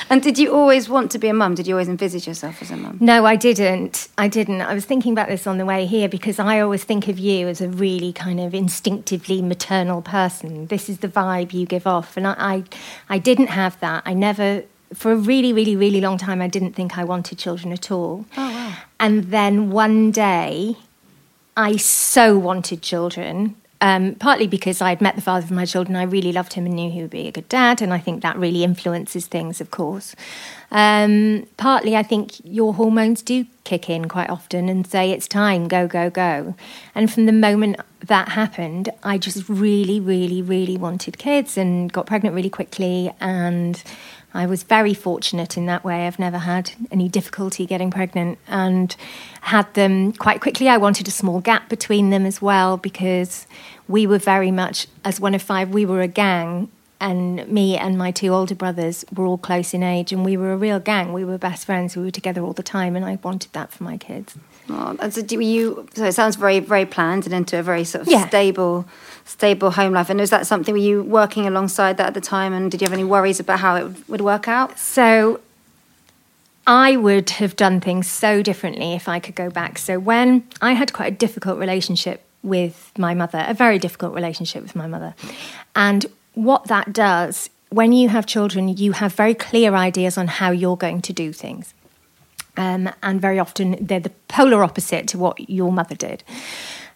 and 0.09 0.21
did 0.21 0.37
you 0.37 0.53
always 0.53 0.89
want 0.89 1.11
to 1.11 1.19
be 1.19 1.27
a 1.27 1.33
mum? 1.33 1.55
Did 1.55 1.67
you 1.67 1.75
always 1.75 1.89
envisage 1.89 2.27
yourself 2.27 2.61
as 2.61 2.71
a 2.71 2.77
mum? 2.77 2.97
No, 2.99 3.25
I 3.25 3.35
didn't. 3.35 4.07
I 4.17 4.27
didn't. 4.27 4.61
I 4.61 4.73
was 4.73 4.85
thinking 4.85 5.13
about 5.13 5.27
this 5.27 5.47
on 5.47 5.57
the 5.57 5.65
way 5.65 5.85
here 5.85 6.09
because 6.09 6.39
I 6.39 6.59
always 6.59 6.83
think 6.83 7.07
of 7.07 7.19
you 7.19 7.47
as 7.47 7.61
a 7.61 7.69
really 7.69 8.13
kind 8.13 8.39
of 8.39 8.53
instinctively 8.53 9.41
maternal 9.41 10.01
person. 10.01 10.67
This 10.67 10.89
is 10.89 10.99
the 10.99 11.07
vibe 11.07 11.53
you 11.53 11.65
give 11.65 11.87
off, 11.87 12.17
and 12.17 12.27
I, 12.27 12.35
I, 12.37 12.63
I 13.09 13.17
didn't 13.17 13.47
have 13.47 13.79
that. 13.79 14.03
I 14.05 14.13
never 14.13 14.63
for 14.93 15.11
a 15.11 15.15
really, 15.15 15.53
really, 15.53 15.75
really 15.75 16.01
long 16.01 16.17
time, 16.17 16.41
I 16.41 16.47
didn't 16.47 16.73
think 16.73 16.97
I 16.97 17.03
wanted 17.03 17.37
children 17.37 17.71
at 17.71 17.91
all. 17.91 18.25
Oh, 18.35 18.49
wow. 18.49 18.75
And 18.99 19.25
then 19.25 19.71
one 19.71 20.11
day, 20.11 20.75
I 21.55 21.77
so 21.77 22.37
wanted 22.37 22.81
children. 22.81 23.55
Um, 23.83 24.13
partly 24.13 24.45
because 24.45 24.79
I 24.79 24.89
had 24.89 25.01
met 25.01 25.15
the 25.15 25.23
father 25.23 25.43
of 25.43 25.49
my 25.49 25.65
children, 25.65 25.95
I 25.95 26.03
really 26.03 26.31
loved 26.31 26.53
him 26.53 26.67
and 26.67 26.75
knew 26.75 26.91
he 26.91 27.01
would 27.01 27.09
be 27.09 27.27
a 27.27 27.31
good 27.31 27.49
dad, 27.49 27.81
and 27.81 27.91
I 27.91 27.97
think 27.97 28.21
that 28.21 28.37
really 28.37 28.63
influences 28.63 29.25
things, 29.25 29.59
of 29.59 29.71
course. 29.71 30.15
Um, 30.69 31.47
partly, 31.57 31.97
I 31.97 32.03
think 32.03 32.33
your 32.43 32.75
hormones 32.75 33.23
do 33.23 33.45
kick 33.63 33.89
in 33.89 34.07
quite 34.07 34.29
often 34.29 34.69
and 34.69 34.85
say 34.85 35.11
it's 35.11 35.27
time, 35.27 35.67
go, 35.67 35.87
go, 35.87 36.11
go. 36.11 36.55
And 36.93 37.11
from 37.11 37.25
the 37.25 37.31
moment 37.31 37.77
that 38.05 38.29
happened, 38.29 38.89
I 39.03 39.17
just 39.17 39.49
really, 39.49 39.99
really, 39.99 40.43
really 40.43 40.77
wanted 40.77 41.17
kids 41.17 41.57
and 41.57 41.91
got 41.91 42.05
pregnant 42.05 42.35
really 42.35 42.49
quickly 42.49 43.11
and 43.19 43.83
I 44.33 44.45
was 44.45 44.63
very 44.63 44.93
fortunate 44.93 45.57
in 45.57 45.65
that 45.65 45.83
way. 45.83 46.07
I've 46.07 46.19
never 46.19 46.37
had 46.37 46.71
any 46.89 47.09
difficulty 47.09 47.65
getting 47.65 47.91
pregnant 47.91 48.39
and 48.47 48.95
had 49.41 49.73
them 49.73 50.13
quite 50.13 50.39
quickly. 50.41 50.69
I 50.69 50.77
wanted 50.77 51.07
a 51.07 51.11
small 51.11 51.41
gap 51.41 51.67
between 51.69 52.11
them 52.11 52.25
as 52.25 52.41
well 52.41 52.77
because 52.77 53.45
we 53.87 54.07
were 54.07 54.19
very 54.19 54.51
much, 54.51 54.87
as 55.03 55.19
one 55.19 55.35
of 55.35 55.41
five, 55.41 55.69
we 55.71 55.85
were 55.85 56.01
a 56.01 56.07
gang. 56.07 56.69
And 57.01 57.47
me 57.47 57.77
and 57.77 57.97
my 57.97 58.11
two 58.11 58.27
older 58.27 58.53
brothers 58.53 59.03
were 59.15 59.25
all 59.25 59.39
close 59.39 59.73
in 59.73 59.81
age, 59.81 60.13
and 60.13 60.23
we 60.23 60.37
were 60.37 60.53
a 60.53 60.57
real 60.57 60.79
gang. 60.79 61.13
We 61.13 61.25
were 61.25 61.39
best 61.39 61.65
friends. 61.65 61.97
We 61.97 62.03
were 62.03 62.11
together 62.11 62.43
all 62.43 62.53
the 62.53 62.61
time, 62.61 62.95
and 62.95 63.03
I 63.03 63.17
wanted 63.23 63.51
that 63.53 63.71
for 63.71 63.83
my 63.83 63.97
kids. 63.97 64.35
Oh, 64.69 64.95
so 65.09 65.23
do 65.23 65.39
you? 65.39 65.87
So 65.95 66.05
it 66.05 66.11
sounds 66.11 66.35
very, 66.35 66.59
very 66.59 66.85
planned 66.85 67.25
and 67.25 67.33
into 67.33 67.57
a 67.57 67.63
very 67.63 67.85
sort 67.85 68.03
of 68.03 68.07
Yeah. 68.07 68.27
stable, 68.27 68.85
stable 69.25 69.71
home 69.71 69.93
life. 69.93 70.09
And 70.09 70.19
was 70.19 70.29
that 70.29 70.47
something? 70.47 70.73
Were 70.73 70.79
you 70.79 71.03
working 71.03 71.47
alongside 71.47 71.97
that 71.97 72.07
at 72.07 72.13
the 72.13 72.21
time? 72.21 72.53
And 72.53 72.71
did 72.71 72.81
you 72.81 72.85
have 72.85 72.93
any 72.93 73.03
worries 73.03 73.39
about 73.39 73.59
how 73.59 73.75
it 73.75 74.09
would, 74.09 74.21
work 74.21 74.47
out? 74.47 74.77
So 74.77 75.39
I 76.67 76.95
would 76.95 77.31
have 77.31 77.55
done 77.55 77.81
things 77.81 78.09
so 78.09 78.41
differently 78.41 78.93
if 78.93 79.07
I 79.07 79.19
could 79.19 79.35
go 79.35 79.49
back. 79.49 79.77
So 79.77 79.99
when 79.99 80.43
I 80.61 80.73
had 80.73 80.93
quite 80.93 81.13
a 81.13 81.15
difficult 81.15 81.57
relationship 81.59 82.23
with 82.43 82.91
my 82.97 83.13
mother, 83.13 83.45
a 83.47 83.53
very 83.53 83.79
difficult 83.79 84.13
relationship 84.13 84.63
with 84.63 84.75
my 84.75 84.87
mother. 84.87 85.15
And 85.75 86.05
what 86.33 86.65
that 86.65 86.93
does, 86.93 87.49
when 87.69 87.93
you 87.93 88.09
have 88.09 88.25
children, 88.25 88.67
you 88.69 88.93
have 88.93 89.13
very 89.13 89.33
clear 89.33 89.73
ideas 89.75 90.17
on 90.17 90.27
how 90.27 90.51
you're 90.51 90.77
going 90.77 91.01
to 91.03 91.13
do 91.13 91.33
things. 91.33 91.73
Um, 92.57 92.89
and 93.01 93.21
very 93.21 93.39
often 93.39 93.77
they're 93.79 93.99
the 93.99 94.11
polar 94.27 94.63
opposite 94.63 95.07
to 95.09 95.17
what 95.17 95.49
your 95.49 95.71
mother 95.71 95.95
did. 95.95 96.23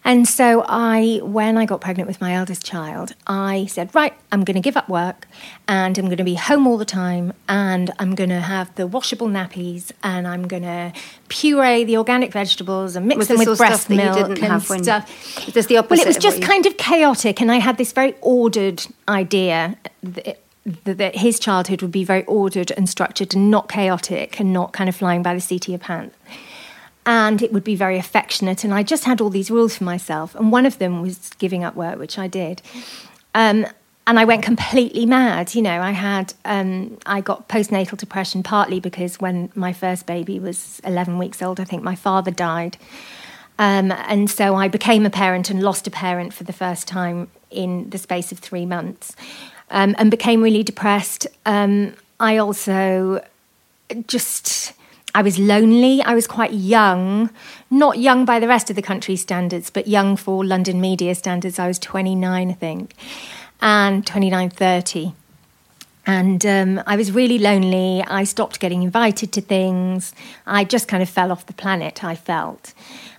And 0.06 0.28
so 0.28 0.64
I, 0.68 1.18
when 1.24 1.58
I 1.58 1.66
got 1.66 1.80
pregnant 1.80 2.06
with 2.06 2.20
my 2.20 2.32
eldest 2.32 2.64
child, 2.64 3.14
I 3.26 3.66
said, 3.66 3.92
right, 3.92 4.14
I'm 4.30 4.44
going 4.44 4.54
to 4.54 4.60
give 4.60 4.76
up 4.76 4.88
work 4.88 5.26
and 5.66 5.98
I'm 5.98 6.04
going 6.04 6.16
to 6.18 6.24
be 6.24 6.36
home 6.36 6.68
all 6.68 6.78
the 6.78 6.84
time 6.84 7.32
and 7.48 7.90
I'm 7.98 8.14
going 8.14 8.30
to 8.30 8.38
have 8.38 8.72
the 8.76 8.86
washable 8.86 9.26
nappies 9.26 9.90
and 10.04 10.28
I'm 10.28 10.46
going 10.46 10.62
to 10.62 10.92
puree 11.28 11.82
the 11.82 11.96
organic 11.96 12.32
vegetables 12.32 12.94
and 12.94 13.08
mix 13.08 13.18
Was 13.18 13.28
them 13.28 13.38
with 13.38 13.58
breast 13.58 13.82
stuff 13.82 13.88
that 13.88 13.94
you 13.94 14.44
milk 14.44 14.70
and 14.70 14.84
stuff. 14.84 15.48
Is 15.48 15.54
this 15.54 15.66
the 15.66 15.74
Well, 15.74 15.98
it 15.98 16.06
was 16.06 16.18
just 16.18 16.38
you- 16.38 16.46
kind 16.46 16.66
of 16.66 16.76
chaotic 16.76 17.40
and 17.40 17.50
I 17.50 17.56
had 17.56 17.76
this 17.76 17.90
very 17.90 18.14
ordered 18.20 18.86
idea 19.08 19.76
that, 20.04 20.38
that 20.84 21.16
his 21.16 21.40
childhood 21.40 21.82
would 21.82 21.90
be 21.90 22.04
very 22.04 22.24
ordered 22.26 22.70
and 22.76 22.88
structured 22.88 23.34
and 23.34 23.50
not 23.50 23.68
chaotic 23.68 24.38
and 24.38 24.52
not 24.52 24.72
kind 24.72 24.88
of 24.88 24.94
flying 24.94 25.24
by 25.24 25.34
the 25.34 25.40
seat 25.40 25.64
of 25.64 25.70
your 25.70 25.78
pants 25.80 26.14
and 27.06 27.40
it 27.40 27.52
would 27.52 27.64
be 27.64 27.76
very 27.76 27.98
affectionate. 27.98 28.64
And 28.64 28.74
I 28.74 28.82
just 28.82 29.04
had 29.04 29.20
all 29.20 29.30
these 29.30 29.50
rules 29.50 29.76
for 29.76 29.84
myself. 29.84 30.34
And 30.34 30.50
one 30.50 30.66
of 30.66 30.78
them 30.78 31.00
was 31.00 31.30
giving 31.38 31.62
up 31.62 31.76
work, 31.76 31.98
which 31.98 32.18
I 32.18 32.26
did. 32.26 32.60
Um, 33.34 33.66
and 34.08 34.18
I 34.18 34.24
went 34.24 34.42
completely 34.42 35.06
mad. 35.06 35.54
You 35.54 35.62
know, 35.62 35.80
I 35.80 35.92
had, 35.92 36.34
um, 36.44 36.98
I 37.06 37.20
got 37.20 37.48
postnatal 37.48 37.96
depression 37.96 38.42
partly 38.42 38.80
because 38.80 39.20
when 39.20 39.50
my 39.54 39.72
first 39.72 40.06
baby 40.06 40.40
was 40.40 40.80
11 40.84 41.16
weeks 41.16 41.40
old, 41.40 41.60
I 41.60 41.64
think 41.64 41.82
my 41.82 41.94
father 41.94 42.32
died. 42.32 42.76
Um, 43.58 43.92
and 43.92 44.28
so 44.28 44.54
I 44.54 44.68
became 44.68 45.06
a 45.06 45.10
parent 45.10 45.48
and 45.48 45.62
lost 45.62 45.86
a 45.86 45.90
parent 45.90 46.34
for 46.34 46.44
the 46.44 46.52
first 46.52 46.86
time 46.86 47.28
in 47.50 47.88
the 47.90 47.98
space 47.98 48.32
of 48.32 48.38
three 48.38 48.66
months 48.66 49.16
um, 49.70 49.94
and 49.98 50.10
became 50.10 50.42
really 50.42 50.62
depressed. 50.62 51.26
Um, 51.46 51.94
I 52.20 52.36
also 52.36 53.24
just 54.06 54.72
I 55.16 55.22
was 55.22 55.38
lonely. 55.38 56.02
I 56.02 56.14
was 56.14 56.26
quite 56.26 56.52
young, 56.52 57.30
not 57.70 57.96
young 57.96 58.26
by 58.26 58.38
the 58.38 58.46
rest 58.46 58.68
of 58.68 58.76
the 58.76 58.82
country's 58.82 59.22
standards, 59.22 59.70
but 59.70 59.88
young 59.88 60.14
for 60.14 60.44
London 60.44 60.78
media 60.78 61.14
standards. 61.14 61.58
I 61.58 61.66
was 61.68 61.78
29, 61.78 62.50
I 62.50 62.52
think, 62.52 62.94
and 63.62 64.06
29, 64.06 64.50
30. 64.50 65.14
And 66.04 66.44
um, 66.44 66.82
I 66.86 66.96
was 66.96 67.12
really 67.12 67.38
lonely. 67.38 68.04
I 68.06 68.24
stopped 68.24 68.60
getting 68.60 68.82
invited 68.82 69.32
to 69.32 69.40
things. 69.40 70.12
I 70.46 70.64
just 70.64 70.86
kind 70.86 71.02
of 71.02 71.08
fell 71.08 71.32
off 71.32 71.46
the 71.46 71.54
planet, 71.54 72.04
I 72.04 72.14
felt. 72.14 72.74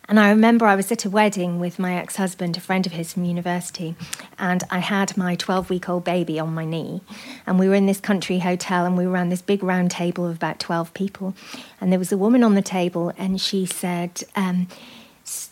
And 0.10 0.22
I 0.22 0.30
remember 0.30 0.65
I 0.65 0.76
was 0.76 0.89
at 0.89 1.04
a 1.04 1.10
wedding 1.10 1.60
with 1.60 1.80
my 1.80 1.96
ex 1.96 2.15
husband, 2.15 2.56
a 2.56 2.62
friend 2.62 2.86
of 2.86 2.93
his 2.93 3.12
from 3.12 3.26
university, 3.26 3.93
and 4.39 4.63
I 4.70 4.80
had 4.80 5.17
my 5.17 5.36
12 5.36 5.70
week 5.70 5.89
old 5.89 6.06
baby 6.06 6.39
on 6.39 6.54
my 6.54 6.63
knee. 6.63 7.02
And 7.46 7.60
we 7.60 7.67
were 7.67 7.76
in 7.76 7.88
this 7.88 8.00
country 8.00 8.39
hotel, 8.39 8.86
and 8.86 8.98
we 8.98 9.06
were 9.06 9.12
around 9.12 9.30
this 9.30 9.41
big 9.41 9.63
round 9.63 9.91
table 9.91 10.26
of 10.26 10.38
about 10.38 10.60
12 10.60 10.93
people. 10.93 11.36
And 11.82 11.91
there 11.91 12.00
was 12.00 12.13
a 12.13 12.17
woman 12.17 12.41
on 12.41 12.56
the 12.56 12.62
table, 12.62 13.12
and 13.17 13.41
she 13.41 13.65
said, 13.65 14.24
um, 14.34 14.70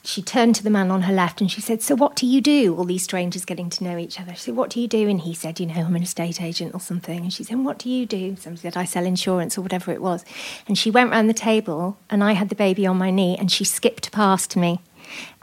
she 0.06 0.22
turned 0.22 0.56
to 0.56 0.64
the 0.64 0.70
man 0.70 0.92
on 0.92 1.04
her 1.04 1.14
left 1.14 1.42
and 1.42 1.52
she 1.52 1.62
said, 1.62 1.82
So 1.82 1.96
what 1.96 2.16
do 2.16 2.26
you 2.26 2.40
do? 2.40 2.76
All 2.76 2.84
these 2.84 3.04
strangers 3.04 3.44
getting 3.44 3.70
to 3.72 3.84
know 3.84 3.98
each 3.98 4.20
other. 4.20 4.34
She 4.34 4.42
said, 4.42 4.56
What 4.56 4.70
do 4.70 4.80
you 4.80 4.88
do? 4.88 5.10
And 5.10 5.22
he 5.22 5.34
said, 5.34 5.60
You 5.60 5.66
know, 5.66 5.82
I'm 5.82 5.96
an 5.96 6.04
estate 6.04 6.42
agent 6.42 6.74
or 6.74 6.80
something. 6.80 7.20
And 7.20 7.34
she 7.34 7.44
said, 7.44 7.58
What 7.60 7.80
do 7.80 7.90
you 7.90 8.06
do? 8.06 8.36
Somebody 8.36 8.62
said, 8.62 8.78
I 8.78 8.86
sell 8.86 9.06
insurance 9.06 9.58
or 9.58 9.62
whatever 9.62 9.92
it 9.92 10.02
was. 10.02 10.24
And 10.68 10.78
she 10.78 10.92
went 10.92 11.12
round 11.12 11.30
the 11.30 11.34
table 11.34 11.98
and 12.10 12.24
I 12.24 12.34
had 12.34 12.50
the 12.50 12.56
baby 12.56 12.86
on 12.86 12.98
my 12.98 13.10
knee 13.10 13.36
and 13.38 13.52
she 13.52 13.64
skipped 13.64 14.12
past 14.12 14.56
me 14.56 14.80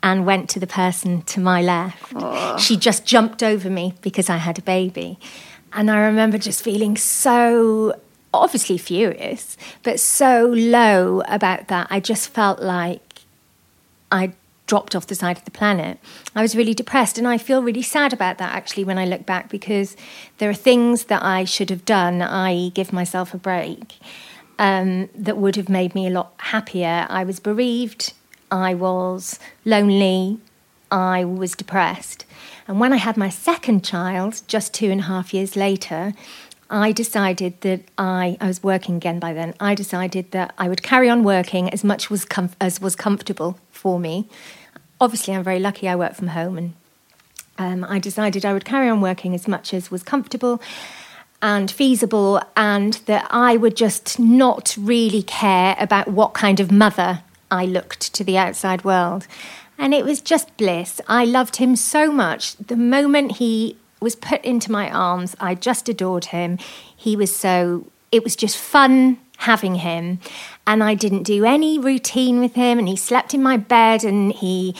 and 0.02 0.26
went 0.26 0.48
to 0.50 0.60
the 0.60 0.66
person 0.66 1.22
to 1.22 1.40
my 1.40 1.62
left. 1.62 2.60
She 2.60 2.76
just 2.76 3.04
jumped 3.04 3.42
over 3.42 3.70
me 3.70 3.94
because 4.02 4.30
I 4.30 4.36
had 4.36 4.58
a 4.58 4.62
baby. 4.62 5.18
And 5.72 5.90
I 5.90 5.98
remember 6.00 6.38
just 6.38 6.62
feeling 6.62 6.96
so 6.96 7.98
obviously 8.34 8.78
furious, 8.78 9.56
but 9.82 10.00
so 10.00 10.46
low 10.46 11.22
about 11.26 11.68
that. 11.68 11.86
I 11.90 12.00
just 12.00 12.28
felt 12.30 12.60
like 12.60 13.00
I 14.10 14.32
dropped 14.72 14.96
off 14.96 15.06
the 15.06 15.14
side 15.14 15.36
of 15.36 15.44
the 15.44 15.50
planet. 15.50 15.98
I 16.34 16.40
was 16.40 16.56
really 16.56 16.72
depressed, 16.72 17.18
and 17.18 17.28
I 17.28 17.36
feel 17.36 17.62
really 17.62 17.82
sad 17.82 18.14
about 18.14 18.38
that 18.38 18.54
actually 18.54 18.84
when 18.84 18.96
I 18.96 19.04
look 19.04 19.26
back 19.26 19.50
because 19.50 19.98
there 20.38 20.48
are 20.48 20.54
things 20.54 21.04
that 21.04 21.22
I 21.22 21.44
should 21.44 21.68
have 21.68 21.84
done, 21.84 22.22
i.e., 22.22 22.70
give 22.70 22.90
myself 22.90 23.34
a 23.34 23.36
break, 23.36 23.98
um, 24.58 25.10
that 25.14 25.36
would 25.36 25.56
have 25.56 25.68
made 25.68 25.94
me 25.94 26.06
a 26.06 26.10
lot 26.10 26.32
happier. 26.38 27.06
I 27.10 27.22
was 27.22 27.38
bereaved, 27.38 28.14
I 28.50 28.72
was 28.72 29.38
lonely, 29.66 30.38
I 30.90 31.22
was 31.26 31.52
depressed. 31.54 32.24
And 32.66 32.80
when 32.80 32.94
I 32.94 32.96
had 33.08 33.18
my 33.18 33.28
second 33.28 33.84
child, 33.84 34.40
just 34.46 34.72
two 34.72 34.90
and 34.90 35.02
a 35.02 35.04
half 35.04 35.34
years 35.34 35.54
later, 35.54 36.14
I 36.70 36.92
decided 36.92 37.60
that 37.60 37.82
I, 37.98 38.38
I 38.40 38.46
was 38.46 38.62
working 38.62 38.96
again 38.96 39.18
by 39.18 39.34
then. 39.34 39.52
I 39.60 39.74
decided 39.74 40.30
that 40.30 40.54
I 40.56 40.70
would 40.70 40.82
carry 40.82 41.10
on 41.10 41.24
working 41.24 41.68
as 41.68 41.84
much 41.84 42.08
was 42.08 42.26
as 42.58 42.80
was 42.80 42.96
comfortable 42.96 43.58
for 43.70 44.00
me. 44.00 44.30
Obviously, 45.02 45.34
I'm 45.34 45.42
very 45.42 45.58
lucky. 45.58 45.88
I 45.88 45.96
work 45.96 46.14
from 46.14 46.28
home, 46.28 46.56
and 46.56 46.74
um, 47.58 47.84
I 47.90 47.98
decided 47.98 48.44
I 48.44 48.52
would 48.52 48.64
carry 48.64 48.88
on 48.88 49.00
working 49.00 49.34
as 49.34 49.48
much 49.48 49.74
as 49.74 49.90
was 49.90 50.04
comfortable 50.04 50.62
and 51.42 51.68
feasible, 51.68 52.40
and 52.56 52.92
that 53.06 53.26
I 53.28 53.56
would 53.56 53.76
just 53.76 54.20
not 54.20 54.76
really 54.78 55.24
care 55.24 55.74
about 55.80 56.06
what 56.06 56.34
kind 56.34 56.60
of 56.60 56.70
mother 56.70 57.24
I 57.50 57.66
looked 57.66 58.14
to 58.14 58.22
the 58.22 58.38
outside 58.38 58.84
world. 58.84 59.26
And 59.76 59.92
it 59.92 60.04
was 60.04 60.20
just 60.20 60.56
bliss. 60.56 61.00
I 61.08 61.24
loved 61.24 61.56
him 61.56 61.74
so 61.74 62.12
much. 62.12 62.54
The 62.58 62.76
moment 62.76 63.38
he 63.38 63.76
was 64.00 64.14
put 64.14 64.44
into 64.44 64.70
my 64.70 64.88
arms, 64.88 65.34
I 65.40 65.56
just 65.56 65.88
adored 65.88 66.26
him. 66.26 66.58
He 66.96 67.16
was 67.16 67.34
so, 67.34 67.88
it 68.12 68.22
was 68.22 68.36
just 68.36 68.56
fun 68.56 69.18
having 69.42 69.76
him. 69.76 70.18
And 70.66 70.82
I 70.82 70.94
didn't 70.94 71.24
do 71.24 71.44
any 71.44 71.78
routine 71.78 72.40
with 72.40 72.54
him, 72.54 72.78
and 72.78 72.88
he 72.88 72.96
slept 72.96 73.34
in 73.34 73.42
my 73.42 73.56
bed, 73.56 74.04
and 74.04 74.32
he 74.32 74.74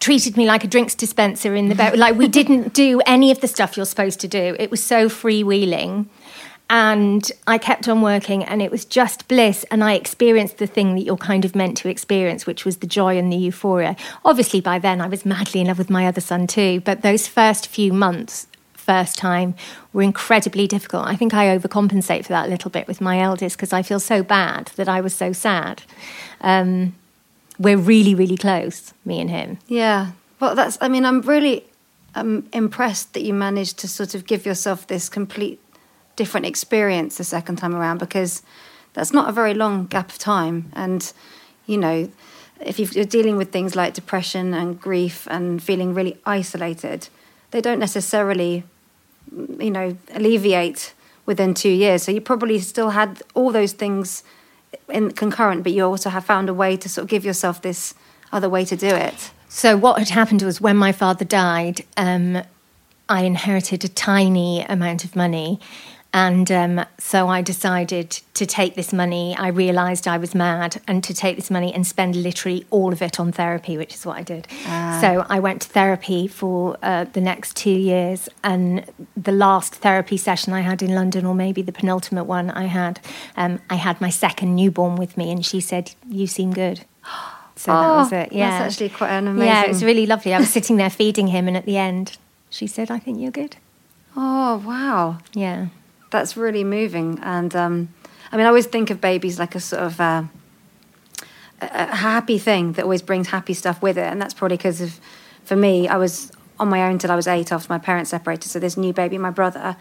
treated 0.00 0.36
me 0.36 0.46
like 0.46 0.64
a 0.64 0.66
drinks 0.66 0.94
dispenser 0.94 1.54
in 1.54 1.68
the 1.68 1.74
bed. 1.74 1.98
Like 1.98 2.16
we 2.16 2.28
didn't 2.28 2.72
do 2.72 3.00
any 3.04 3.30
of 3.30 3.40
the 3.40 3.48
stuff 3.48 3.76
you're 3.76 3.86
supposed 3.86 4.20
to 4.20 4.28
do. 4.28 4.56
It 4.58 4.70
was 4.70 4.82
so 4.82 5.08
freewheeling. 5.08 6.06
and 6.70 7.32
I 7.46 7.56
kept 7.56 7.88
on 7.88 8.02
working, 8.02 8.44
and 8.44 8.60
it 8.60 8.70
was 8.70 8.84
just 8.84 9.26
bliss. 9.26 9.64
And 9.70 9.82
I 9.82 9.94
experienced 9.94 10.58
the 10.58 10.66
thing 10.66 10.94
that 10.94 11.02
you're 11.02 11.16
kind 11.16 11.44
of 11.46 11.54
meant 11.54 11.78
to 11.78 11.88
experience, 11.88 12.46
which 12.46 12.64
was 12.66 12.78
the 12.78 12.86
joy 12.86 13.16
and 13.16 13.32
the 13.32 13.36
euphoria. 13.36 13.96
Obviously, 14.24 14.60
by 14.60 14.78
then 14.78 15.00
I 15.00 15.06
was 15.06 15.24
madly 15.24 15.62
in 15.62 15.68
love 15.68 15.78
with 15.78 15.88
my 15.88 16.06
other 16.06 16.20
son 16.20 16.46
too. 16.46 16.80
But 16.84 17.00
those 17.00 17.26
first 17.26 17.66
few 17.68 17.92
months, 17.92 18.47
first 18.90 19.14
time, 19.18 19.54
were 19.92 20.06
incredibly 20.12 20.66
difficult. 20.66 21.04
I 21.06 21.16
think 21.16 21.32
I 21.34 21.44
overcompensate 21.56 22.24
for 22.26 22.32
that 22.36 22.46
a 22.46 22.50
little 22.50 22.70
bit 22.70 22.88
with 22.88 23.00
my 23.00 23.20
eldest 23.28 23.56
because 23.56 23.72
I 23.72 23.82
feel 23.82 24.00
so 24.00 24.22
bad 24.22 24.62
that 24.76 24.88
I 24.88 25.00
was 25.00 25.14
so 25.14 25.32
sad. 25.32 25.82
Um, 26.40 26.94
we're 27.58 27.82
really, 27.92 28.14
really 28.14 28.36
close, 28.36 28.94
me 29.04 29.20
and 29.20 29.30
him. 29.30 29.58
Yeah. 29.66 30.12
Well, 30.40 30.54
that's, 30.54 30.78
I 30.80 30.88
mean, 30.88 31.04
I'm 31.04 31.20
really 31.22 31.64
I'm 32.14 32.48
impressed 32.52 33.12
that 33.14 33.22
you 33.22 33.34
managed 33.34 33.78
to 33.78 33.88
sort 33.88 34.14
of 34.14 34.26
give 34.26 34.46
yourself 34.46 34.86
this 34.86 35.08
complete 35.08 35.60
different 36.16 36.46
experience 36.46 37.16
the 37.16 37.24
second 37.24 37.56
time 37.56 37.74
around 37.74 37.98
because 37.98 38.42
that's 38.94 39.12
not 39.12 39.28
a 39.28 39.32
very 39.32 39.54
long 39.54 39.86
gap 39.86 40.10
of 40.10 40.18
time. 40.18 40.70
And, 40.74 41.12
you 41.66 41.78
know, 41.78 42.10
if 42.60 42.78
you're 42.78 43.04
dealing 43.04 43.36
with 43.36 43.52
things 43.52 43.76
like 43.76 43.94
depression 43.94 44.52
and 44.52 44.80
grief 44.80 45.28
and 45.30 45.62
feeling 45.62 45.94
really 45.94 46.18
isolated, 46.26 47.08
they 47.52 47.60
don't 47.60 47.78
necessarily, 47.78 48.64
you 49.58 49.70
know, 49.70 49.96
alleviate 50.12 50.94
within 51.26 51.54
two 51.54 51.70
years. 51.70 52.02
So 52.02 52.12
you 52.12 52.20
probably 52.20 52.58
still 52.58 52.90
had 52.90 53.22
all 53.34 53.52
those 53.52 53.72
things 53.72 54.22
in 54.88 55.12
concurrent, 55.12 55.62
but 55.62 55.72
you 55.72 55.84
also 55.84 56.10
have 56.10 56.24
found 56.24 56.48
a 56.48 56.54
way 56.54 56.76
to 56.76 56.88
sort 56.88 57.04
of 57.04 57.08
give 57.08 57.24
yourself 57.24 57.62
this 57.62 57.94
other 58.32 58.48
way 58.48 58.64
to 58.64 58.76
do 58.76 58.88
it. 58.88 59.30
So 59.48 59.76
what 59.76 59.98
had 59.98 60.10
happened 60.10 60.42
was 60.42 60.60
when 60.60 60.76
my 60.76 60.92
father 60.92 61.24
died, 61.24 61.84
um, 61.96 62.42
I 63.08 63.22
inherited 63.22 63.84
a 63.84 63.88
tiny 63.88 64.62
amount 64.62 65.04
of 65.04 65.16
money. 65.16 65.60
And 66.12 66.50
um, 66.50 66.84
so 66.96 67.28
I 67.28 67.42
decided 67.42 68.10
to 68.32 68.46
take 68.46 68.74
this 68.76 68.94
money. 68.94 69.36
I 69.38 69.48
realised 69.48 70.08
I 70.08 70.16
was 70.16 70.34
mad, 70.34 70.80
and 70.88 71.04
to 71.04 71.12
take 71.12 71.36
this 71.36 71.50
money 71.50 71.72
and 71.74 71.86
spend 71.86 72.16
literally 72.16 72.64
all 72.70 72.94
of 72.94 73.02
it 73.02 73.20
on 73.20 73.30
therapy, 73.30 73.76
which 73.76 73.94
is 73.94 74.06
what 74.06 74.16
I 74.16 74.22
did. 74.22 74.48
Ah. 74.66 74.98
So 75.02 75.26
I 75.28 75.38
went 75.38 75.62
to 75.62 75.68
therapy 75.68 76.26
for 76.26 76.78
uh, 76.82 77.04
the 77.12 77.20
next 77.20 77.56
two 77.56 77.70
years, 77.70 78.26
and 78.42 78.84
the 79.16 79.32
last 79.32 79.74
therapy 79.76 80.16
session 80.16 80.54
I 80.54 80.62
had 80.62 80.82
in 80.82 80.94
London, 80.94 81.26
or 81.26 81.34
maybe 81.34 81.60
the 81.60 81.72
penultimate 81.72 82.24
one 82.24 82.50
I 82.52 82.64
had, 82.64 83.00
um, 83.36 83.60
I 83.68 83.74
had 83.74 84.00
my 84.00 84.10
second 84.10 84.56
newborn 84.56 84.96
with 84.96 85.16
me, 85.18 85.30
and 85.30 85.44
she 85.44 85.60
said, 85.60 85.92
"You 86.08 86.26
seem 86.26 86.52
good." 86.52 86.80
So 87.56 87.72
that 87.72 87.88
was 87.96 88.12
it. 88.12 88.32
Yeah, 88.32 88.46
Oh, 88.46 88.50
That's 88.60 88.72
actually 88.74 88.90
quite 88.90 89.10
an 89.10 89.26
amazing. 89.26 89.48
yeah, 89.48 89.64
it 89.64 89.68
was 89.68 89.82
really 89.82 90.06
lovely. 90.06 90.32
I 90.32 90.38
was 90.38 90.48
sitting 90.58 90.76
there 90.76 90.90
feeding 90.90 91.26
him, 91.26 91.48
and 91.48 91.56
at 91.56 91.66
the 91.66 91.76
end, 91.76 92.16
she 92.50 92.68
said, 92.68 92.88
"I 92.88 93.00
think 93.00 93.18
you're 93.20 93.32
good." 93.32 93.56
Oh, 94.16 94.62
wow. 94.64 95.18
Yeah. 95.34 95.66
That's 96.10 96.36
really 96.36 96.64
moving. 96.64 97.18
And 97.22 97.54
um, 97.54 97.88
I 98.32 98.36
mean, 98.36 98.46
I 98.46 98.48
always 98.48 98.66
think 98.66 98.90
of 98.90 99.00
babies 99.00 99.38
like 99.38 99.54
a 99.54 99.60
sort 99.60 99.82
of 99.82 100.00
uh, 100.00 100.24
a, 101.60 101.96
happy 101.96 102.38
thing 102.38 102.72
that 102.72 102.82
always 102.82 103.02
brings 103.02 103.28
happy 103.28 103.54
stuff 103.54 103.82
with 103.82 103.98
it. 103.98 104.04
And 104.10 104.20
that's 104.20 104.34
probably 104.34 104.56
because 104.56 104.80
of, 104.80 105.00
for 105.44 105.56
me, 105.56 105.88
I 105.88 105.96
was 105.96 106.32
on 106.58 106.68
my 106.68 106.82
own 106.88 106.98
till 106.98 107.10
I 107.10 107.16
was 107.16 107.26
eight 107.26 107.52
after 107.52 107.72
my 107.72 107.78
parents 107.78 108.10
separated. 108.10 108.48
So 108.48 108.58
this 108.58 108.76
new 108.76 108.92
baby, 108.92 109.18
my 109.18 109.30
brother, 109.30 109.76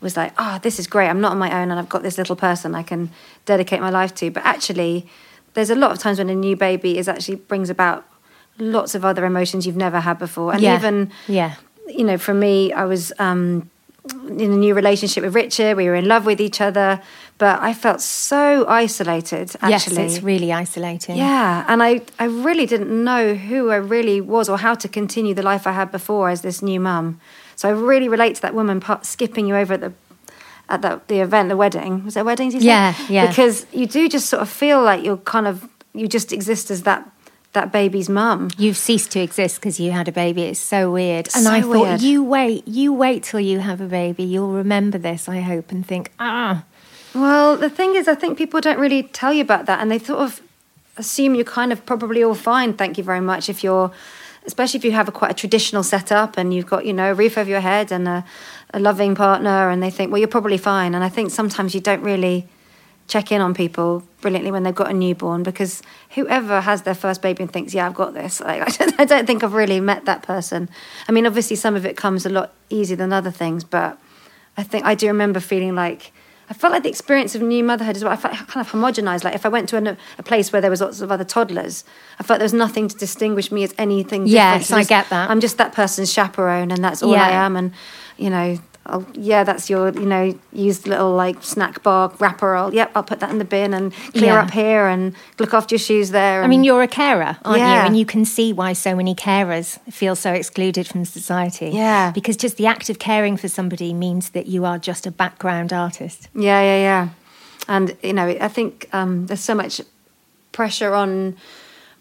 was 0.00 0.16
like, 0.16 0.32
oh, 0.38 0.58
this 0.62 0.78
is 0.78 0.86
great. 0.86 1.08
I'm 1.08 1.20
not 1.20 1.32
on 1.32 1.38
my 1.38 1.50
own 1.62 1.70
and 1.70 1.78
I've 1.78 1.88
got 1.88 2.02
this 2.02 2.18
little 2.18 2.36
person 2.36 2.74
I 2.74 2.82
can 2.82 3.10
dedicate 3.44 3.80
my 3.80 3.90
life 3.90 4.14
to. 4.16 4.30
But 4.30 4.44
actually, 4.44 5.08
there's 5.54 5.70
a 5.70 5.74
lot 5.74 5.90
of 5.90 5.98
times 5.98 6.18
when 6.18 6.28
a 6.28 6.34
new 6.34 6.56
baby 6.56 6.98
is 6.98 7.08
actually 7.08 7.36
brings 7.36 7.70
about 7.70 8.06
lots 8.58 8.94
of 8.94 9.04
other 9.04 9.24
emotions 9.24 9.66
you've 9.66 9.76
never 9.76 10.00
had 10.00 10.18
before. 10.18 10.52
And 10.52 10.60
Yeah. 10.62 10.76
even 10.76 11.10
Yeah. 11.28 11.54
you 11.88 12.04
know, 12.04 12.18
for 12.18 12.34
me, 12.34 12.72
I 12.72 12.84
was 12.84 13.12
um, 13.18 13.70
in 14.28 14.52
a 14.52 14.56
new 14.56 14.74
relationship 14.74 15.24
with 15.24 15.34
Richard. 15.34 15.76
We 15.76 15.86
were 15.86 15.94
in 15.94 16.06
love 16.06 16.26
with 16.26 16.40
each 16.40 16.60
other, 16.60 17.00
but 17.38 17.60
I 17.60 17.72
felt 17.74 18.00
so 18.00 18.66
isolated. 18.66 19.54
Actually, 19.60 20.02
Yes, 20.02 20.14
it's 20.16 20.22
really 20.22 20.52
isolating. 20.52 21.16
yeah, 21.16 21.64
and 21.68 21.82
I, 21.82 22.02
I 22.18 22.24
really 22.24 22.66
didn't 22.66 23.04
know 23.04 23.34
who 23.34 23.70
I 23.70 23.76
really 23.76 24.20
was 24.20 24.48
or 24.48 24.58
how 24.58 24.74
to 24.74 24.88
continue 24.88 25.34
the 25.34 25.42
life 25.42 25.66
I 25.66 25.72
had 25.72 25.90
before 25.90 26.28
as 26.30 26.40
this 26.42 26.62
new 26.62 26.80
mum. 26.80 27.20
So 27.56 27.68
I 27.68 27.72
really 27.72 28.08
relate 28.08 28.36
to 28.36 28.42
that 28.42 28.54
woman 28.54 28.80
part, 28.80 29.06
skipping 29.06 29.46
you 29.46 29.56
over 29.56 29.74
at 29.74 29.80
the 29.80 29.92
at 30.68 30.82
the, 30.82 31.00
the 31.06 31.20
event, 31.20 31.48
the 31.48 31.56
wedding. 31.56 32.04
Was 32.04 32.16
it 32.16 32.20
a 32.20 32.24
wedding? 32.24 32.50
Did 32.50 32.62
you? 32.62 32.68
Yeah, 32.68 32.94
yeah. 33.08 33.28
Because 33.28 33.66
you 33.72 33.86
do 33.86 34.08
just 34.08 34.28
sort 34.28 34.42
of 34.42 34.48
feel 34.48 34.82
like 34.82 35.04
you're 35.04 35.16
kind 35.18 35.46
of 35.46 35.68
you 35.94 36.08
just 36.08 36.32
exist 36.32 36.70
as 36.70 36.82
that 36.82 37.08
that 37.56 37.72
baby's 37.72 38.10
mum. 38.10 38.50
You've 38.58 38.76
ceased 38.76 39.10
to 39.12 39.20
exist 39.20 39.56
because 39.56 39.80
you 39.80 39.90
had 39.90 40.08
a 40.08 40.12
baby. 40.12 40.42
It's 40.42 40.60
so 40.60 40.92
weird. 40.92 41.28
And 41.34 41.44
So 41.44 41.50
I 41.50 41.62
thought, 41.62 41.70
weird. 41.88 42.02
you 42.02 42.22
wait, 42.22 42.68
you 42.68 42.92
wait 42.92 43.22
till 43.22 43.40
you 43.40 43.60
have 43.60 43.80
a 43.80 43.86
baby. 43.86 44.24
You'll 44.24 44.52
remember 44.52 44.98
this, 44.98 45.26
I 45.26 45.40
hope, 45.40 45.72
and 45.72 45.84
think, 45.84 46.12
ah, 46.20 46.64
Well, 47.14 47.56
the 47.56 47.70
thing 47.70 47.94
is, 47.96 48.08
I 48.08 48.14
think 48.14 48.36
people 48.36 48.60
don't 48.60 48.78
really 48.78 49.04
tell 49.04 49.32
you 49.32 49.40
about 49.40 49.64
that, 49.66 49.80
and 49.80 49.90
they 49.90 49.98
sort 49.98 50.20
of 50.20 50.42
assume 50.98 51.34
you're 51.34 51.44
kind 51.60 51.72
of 51.72 51.84
probably 51.86 52.22
all 52.22 52.34
fine. 52.34 52.74
Thank 52.74 52.98
you 52.98 53.04
very 53.04 53.22
much. 53.22 53.48
If 53.48 53.64
you're, 53.64 53.90
especially 54.46 54.76
if 54.78 54.84
you 54.84 54.92
have 54.92 55.08
a 55.08 55.12
quite 55.12 55.30
a 55.30 55.34
traditional 55.34 55.82
setup 55.82 56.36
and 56.36 56.52
you've 56.52 56.66
got 56.66 56.84
you 56.84 56.92
know 56.92 57.10
a 57.12 57.14
roof 57.14 57.38
over 57.38 57.48
your 57.48 57.60
head 57.72 57.90
and 57.90 58.06
a, 58.06 58.24
a 58.74 58.78
loving 58.78 59.14
partner, 59.14 59.70
and 59.70 59.82
they 59.82 59.90
think, 59.90 60.12
well, 60.12 60.18
you're 60.18 60.28
probably 60.28 60.58
fine. 60.58 60.94
And 60.94 61.02
I 61.02 61.08
think 61.08 61.30
sometimes 61.30 61.74
you 61.74 61.80
don't 61.80 62.02
really 62.02 62.46
check 63.08 63.30
in 63.30 63.40
on 63.40 63.54
people 63.54 64.02
brilliantly 64.20 64.50
when 64.50 64.62
they've 64.62 64.74
got 64.74 64.90
a 64.90 64.94
newborn 64.94 65.42
because 65.42 65.82
whoever 66.10 66.60
has 66.60 66.82
their 66.82 66.94
first 66.94 67.22
baby 67.22 67.42
and 67.44 67.52
thinks, 67.52 67.72
yeah, 67.72 67.86
I've 67.86 67.94
got 67.94 68.14
this, 68.14 68.40
like, 68.40 68.62
I, 68.62 68.84
don't, 68.84 69.00
I 69.00 69.04
don't 69.04 69.26
think 69.26 69.44
I've 69.44 69.54
really 69.54 69.80
met 69.80 70.04
that 70.06 70.22
person. 70.22 70.68
I 71.08 71.12
mean, 71.12 71.26
obviously, 71.26 71.56
some 71.56 71.76
of 71.76 71.86
it 71.86 71.96
comes 71.96 72.26
a 72.26 72.30
lot 72.30 72.52
easier 72.70 72.96
than 72.96 73.12
other 73.12 73.30
things, 73.30 73.64
but 73.64 73.98
I 74.56 74.62
think 74.62 74.84
I 74.84 74.94
do 74.94 75.06
remember 75.08 75.40
feeling 75.40 75.74
like 75.74 76.12
I 76.48 76.54
felt 76.54 76.72
like 76.72 76.84
the 76.84 76.88
experience 76.88 77.34
of 77.34 77.42
new 77.42 77.64
motherhood 77.64 77.96
as 77.96 78.04
well. 78.04 78.12
I 78.12 78.16
felt 78.16 78.34
kind 78.34 78.64
of 78.64 78.70
homogenized. 78.70 79.24
Like 79.24 79.34
if 79.34 79.44
I 79.44 79.48
went 79.48 79.68
to 79.70 79.76
an, 79.76 79.96
a 80.18 80.22
place 80.22 80.52
where 80.52 80.62
there 80.62 80.70
was 80.70 80.80
lots 80.80 81.00
of 81.00 81.10
other 81.10 81.24
toddlers, 81.24 81.84
I 82.20 82.22
felt 82.22 82.38
there 82.38 82.44
was 82.44 82.54
nothing 82.54 82.86
to 82.88 82.96
distinguish 82.96 83.50
me 83.50 83.64
as 83.64 83.74
anything. 83.78 84.26
different. 84.26 84.30
Yes, 84.30 84.70
I 84.70 84.84
get 84.84 85.10
that. 85.10 85.28
I'm 85.28 85.40
just 85.40 85.58
that 85.58 85.72
person's 85.72 86.12
chaperone, 86.12 86.70
and 86.70 86.84
that's 86.84 87.02
all 87.02 87.16
I 87.16 87.30
am. 87.30 87.56
And 87.56 87.72
you 88.16 88.30
know, 88.30 88.58
I'll, 88.88 89.06
yeah, 89.14 89.44
that's 89.44 89.68
your, 89.68 89.90
you 89.90 90.06
know, 90.06 90.38
used 90.52 90.86
little 90.86 91.12
like 91.14 91.42
snack 91.42 91.82
bar 91.82 92.12
wrapper. 92.18 92.54
I'll, 92.54 92.72
yep, 92.72 92.90
I'll 92.94 93.02
put 93.02 93.20
that 93.20 93.30
in 93.30 93.38
the 93.38 93.44
bin 93.44 93.74
and 93.74 93.92
clear 94.12 94.32
Yeah. 94.32 94.42
up 94.42 94.50
here 94.50 94.86
and 94.86 95.14
look 95.38 95.52
after 95.54 95.74
your 95.74 95.78
shoes 95.80 96.10
there. 96.10 96.42
I 96.42 96.46
mean, 96.46 96.64
you're 96.64 96.82
a 96.82 96.88
carer, 96.88 97.36
aren't 97.44 97.58
Yeah. 97.58 97.80
you? 97.82 97.86
And 97.86 97.98
you 97.98 98.06
can 98.06 98.24
see 98.24 98.52
why 98.52 98.72
so 98.72 98.94
many 98.94 99.14
carers 99.14 99.78
feel 99.92 100.16
so 100.16 100.32
excluded 100.32 100.86
from 100.86 101.04
society. 101.04 101.70
Yeah. 101.70 102.12
Because 102.12 102.36
just 102.36 102.56
the 102.56 102.66
act 102.66 102.88
of 102.90 102.98
caring 102.98 103.36
for 103.36 103.48
somebody 103.48 103.92
means 103.92 104.30
that 104.30 104.46
you 104.46 104.64
are 104.64 104.78
just 104.78 105.06
a 105.06 105.10
background 105.10 105.72
artist. 105.72 106.28
Yeah, 106.34 106.60
yeah, 106.62 106.78
yeah. 106.78 107.08
And 107.68 107.96
you 108.02 108.12
know, 108.12 108.28
I 108.28 108.48
think 108.48 108.88
um, 108.92 109.26
there's 109.26 109.40
so 109.40 109.54
much 109.54 109.80
pressure 110.52 110.94
on 110.94 111.36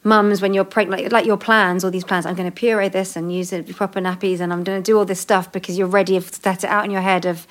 mums 0.06 0.41
when 0.41 0.54
you're 0.54 0.63
pregnant, 0.63 1.02
like, 1.02 1.12
like 1.12 1.26
your 1.26 1.38
plans, 1.38 1.84
all 1.84 1.91
these 1.91 2.06
plans. 2.06 2.26
I'm 2.26 2.36
going 2.36 2.50
to 2.50 2.56
puree 2.56 2.88
this 2.89 3.15
and 3.15 3.34
use 3.34 3.52
it 3.52 3.76
proper 3.76 4.00
nappies, 4.00 4.39
and 4.39 4.54
I'm 4.54 4.63
going 4.63 4.82
to 4.82 4.86
do 4.91 4.98
all 4.98 5.06
this 5.06 5.20
stuff 5.20 5.52
because 5.52 5.78
you're 5.78 5.88
ready 5.88 6.20
to 6.20 6.22
set 6.22 6.63
it 6.63 6.70
out 6.70 6.86
in 6.86 6.91
your 6.91 7.02
head 7.02 7.26
of 7.26 7.48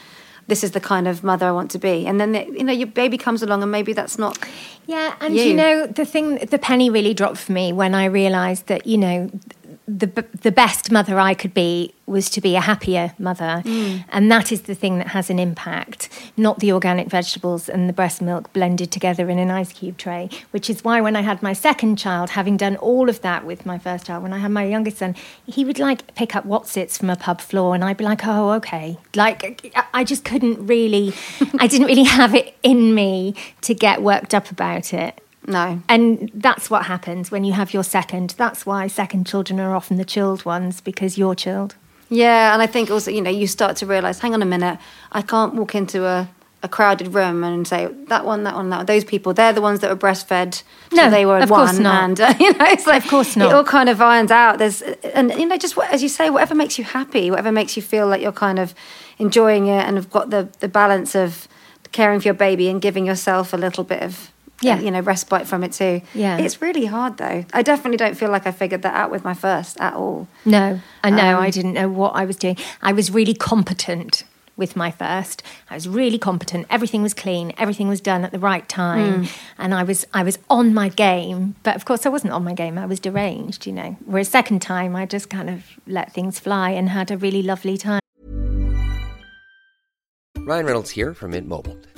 this 0.46 0.62
is 0.62 0.72
the 0.72 0.80
kind 0.80 1.08
of 1.08 1.24
mother 1.24 1.46
I 1.46 1.52
want 1.52 1.70
to 1.72 1.78
be. 1.78 2.06
And 2.06 2.20
then 2.20 2.32
the, 2.32 2.44
you 2.44 2.64
know, 2.64 2.72
your 2.72 2.86
baby 2.86 3.18
comes 3.18 3.42
along, 3.42 3.62
and 3.62 3.72
maybe 3.72 3.92
that's 3.92 4.18
not. 4.18 4.38
Yeah, 4.86 5.14
and 5.20 5.34
You. 5.34 5.44
you 5.44 5.54
know 5.54 5.86
the 5.86 6.04
thing, 6.04 6.36
the 6.36 6.58
penny 6.58 6.90
really 6.90 7.14
dropped 7.14 7.38
for 7.38 7.52
me 7.52 7.72
when 7.72 7.94
I 7.94 8.04
realised 8.04 8.66
that 8.66 8.86
you 8.86 8.98
know 8.98 9.30
the 9.86 10.06
the 10.40 10.52
best 10.52 10.90
mother 10.90 11.18
I 11.18 11.34
could 11.34 11.52
be 11.52 11.94
was 12.06 12.28
to 12.30 12.40
be 12.40 12.56
a 12.56 12.60
happier 12.60 13.14
mother, 13.18 13.62
mm. 13.64 14.04
and 14.10 14.30
that 14.30 14.52
is 14.52 14.62
the 14.62 14.74
thing 14.74 14.98
that 14.98 15.08
has 15.08 15.30
an 15.30 15.38
impact, 15.38 16.08
not 16.36 16.60
the 16.60 16.72
organic 16.72 17.08
vegetables 17.08 17.68
and 17.68 17.88
the 17.88 17.92
breast 17.92 18.22
milk 18.22 18.52
blended 18.52 18.90
together 18.90 19.28
in 19.28 19.38
an 19.38 19.50
ice 19.50 19.72
cube 19.72 19.98
tray. 19.98 20.28
Which 20.52 20.70
is 20.70 20.84
why 20.84 21.00
when 21.00 21.16
I 21.16 21.20
had 21.20 21.42
my 21.42 21.52
second 21.52 21.96
child, 21.96 22.30
having 22.30 22.56
done 22.56 22.76
all 22.76 23.08
of 23.08 23.20
that 23.22 23.44
with 23.44 23.66
my 23.66 23.78
first 23.78 24.06
child, 24.06 24.22
when 24.22 24.32
I 24.32 24.38
had 24.38 24.50
my 24.50 24.64
youngest 24.64 24.98
son, 24.98 25.14
he 25.46 25.64
would 25.64 25.78
like 25.78 26.14
pick 26.14 26.34
up 26.34 26.46
Wotsits 26.46 26.98
from 26.98 27.10
a 27.10 27.16
pub 27.16 27.40
floor, 27.40 27.74
and 27.74 27.84
I'd 27.84 27.98
be 27.98 28.04
like, 28.04 28.26
"Oh, 28.26 28.52
okay." 28.52 28.96
Like 29.14 29.74
I 29.92 30.04
just 30.04 30.24
couldn't 30.24 30.66
really, 30.66 31.12
I 31.58 31.66
didn't 31.66 31.86
really 31.86 32.04
have 32.04 32.34
it 32.34 32.54
in 32.62 32.94
me 32.94 33.34
to 33.62 33.74
get 33.74 34.02
worked 34.02 34.34
up 34.34 34.50
about 34.50 34.94
it. 34.94 35.20
No. 35.46 35.80
And 35.88 36.30
that's 36.34 36.70
what 36.70 36.86
happens 36.86 37.30
when 37.30 37.44
you 37.44 37.52
have 37.52 37.74
your 37.74 37.84
second. 37.84 38.34
That's 38.38 38.64
why 38.64 38.86
second 38.86 39.26
children 39.26 39.60
are 39.60 39.74
often 39.74 39.96
the 39.96 40.04
chilled 40.04 40.44
ones 40.44 40.80
because 40.80 41.18
you're 41.18 41.34
chilled. 41.34 41.74
Yeah, 42.10 42.52
and 42.52 42.62
I 42.62 42.66
think 42.66 42.90
also, 42.90 43.10
you 43.10 43.20
know, 43.22 43.30
you 43.30 43.46
start 43.46 43.76
to 43.78 43.86
realise, 43.86 44.18
hang 44.20 44.34
on 44.34 44.42
a 44.42 44.46
minute, 44.46 44.78
I 45.12 45.22
can't 45.22 45.54
walk 45.54 45.74
into 45.74 46.04
a, 46.04 46.28
a 46.62 46.68
crowded 46.68 47.14
room 47.14 47.42
and 47.42 47.66
say 47.66 47.88
that 48.08 48.24
one, 48.24 48.44
that 48.44 48.54
one, 48.54 48.70
that 48.70 48.76
one. 48.78 48.86
Those 48.86 49.04
people, 49.04 49.32
they're 49.34 49.52
the 49.52 49.60
ones 49.62 49.80
that 49.80 49.90
were 49.90 49.96
breastfed. 49.96 50.62
No, 50.92 51.10
they 51.10 51.26
were 51.26 51.38
of 51.38 51.50
one, 51.50 51.66
course 51.66 51.78
not. 51.78 52.04
and 52.04 52.20
uh, 52.20 52.34
you 52.40 52.52
know, 52.52 52.66
it's 52.66 52.86
like 52.86 53.04
Of 53.04 53.10
course 53.10 53.36
not. 53.36 53.50
It 53.50 53.54
all 53.54 53.64
kind 53.64 53.88
of 53.88 54.00
irons 54.00 54.30
out. 54.30 54.58
There's, 54.58 54.80
and 54.82 55.32
you 55.32 55.46
know, 55.46 55.56
just 55.56 55.76
as 55.90 56.02
you 56.02 56.08
say, 56.08 56.30
whatever 56.30 56.54
makes 56.54 56.78
you 56.78 56.84
happy, 56.84 57.30
whatever 57.30 57.50
makes 57.52 57.76
you 57.76 57.82
feel 57.82 58.06
like 58.06 58.22
you're 58.22 58.32
kind 58.32 58.58
of 58.58 58.74
enjoying 59.18 59.66
it, 59.66 59.84
and 59.86 59.96
have 59.96 60.10
got 60.10 60.30
the 60.30 60.48
the 60.60 60.68
balance 60.68 61.14
of 61.14 61.48
caring 61.92 62.20
for 62.20 62.28
your 62.28 62.34
baby 62.34 62.68
and 62.68 62.80
giving 62.82 63.06
yourself 63.06 63.52
a 63.52 63.56
little 63.56 63.84
bit 63.84 64.02
of. 64.02 64.30
Yeah. 64.64 64.80
you 64.80 64.90
know, 64.90 65.00
respite 65.00 65.46
from 65.46 65.62
it 65.64 65.72
too. 65.72 66.02
Yeah. 66.14 66.38
it's 66.38 66.60
really 66.62 66.86
hard 66.86 67.16
though. 67.18 67.44
I 67.52 67.62
definitely 67.62 67.96
don't 67.98 68.16
feel 68.16 68.30
like 68.30 68.46
I 68.46 68.52
figured 68.52 68.82
that 68.82 68.94
out 68.94 69.10
with 69.10 69.24
my 69.24 69.34
first 69.34 69.78
at 69.80 69.94
all. 69.94 70.28
No, 70.44 70.80
I 71.02 71.10
know. 71.10 71.36
Um, 71.36 71.42
I 71.42 71.50
didn't 71.50 71.74
know 71.74 71.88
what 71.88 72.14
I 72.14 72.24
was 72.24 72.36
doing. 72.36 72.56
I 72.82 72.92
was 72.92 73.10
really 73.10 73.34
competent 73.34 74.24
with 74.56 74.76
my 74.76 74.90
first. 74.90 75.42
I 75.68 75.74
was 75.74 75.88
really 75.88 76.18
competent. 76.18 76.66
Everything 76.70 77.02
was 77.02 77.12
clean. 77.12 77.52
Everything 77.58 77.88
was 77.88 78.00
done 78.00 78.24
at 78.24 78.30
the 78.30 78.38
right 78.38 78.68
time, 78.68 79.26
and 79.58 79.74
I 79.74 79.82
was 79.82 80.06
I 80.14 80.22
was 80.22 80.38
on 80.48 80.72
my 80.72 80.88
game. 80.88 81.56
But 81.62 81.74
of 81.76 81.84
course, 81.84 82.06
I 82.06 82.08
wasn't 82.08 82.32
on 82.32 82.44
my 82.44 82.54
game. 82.54 82.78
I 82.78 82.86
was 82.86 83.00
deranged, 83.00 83.66
you 83.66 83.72
know. 83.72 83.96
Whereas 84.04 84.28
second 84.28 84.60
time, 84.62 84.94
I 84.94 85.06
just 85.06 85.28
kind 85.28 85.50
of 85.50 85.64
let 85.86 86.12
things 86.12 86.38
fly 86.38 86.70
and 86.70 86.88
had 86.90 87.10
a 87.10 87.16
really 87.16 87.42
lovely 87.42 87.76
time. 87.76 88.00
Ryan 90.46 90.66
Reynolds 90.66 90.90
here 90.90 91.14
from 91.14 91.30
Mint 91.30 91.48
Mobile. 91.48 91.76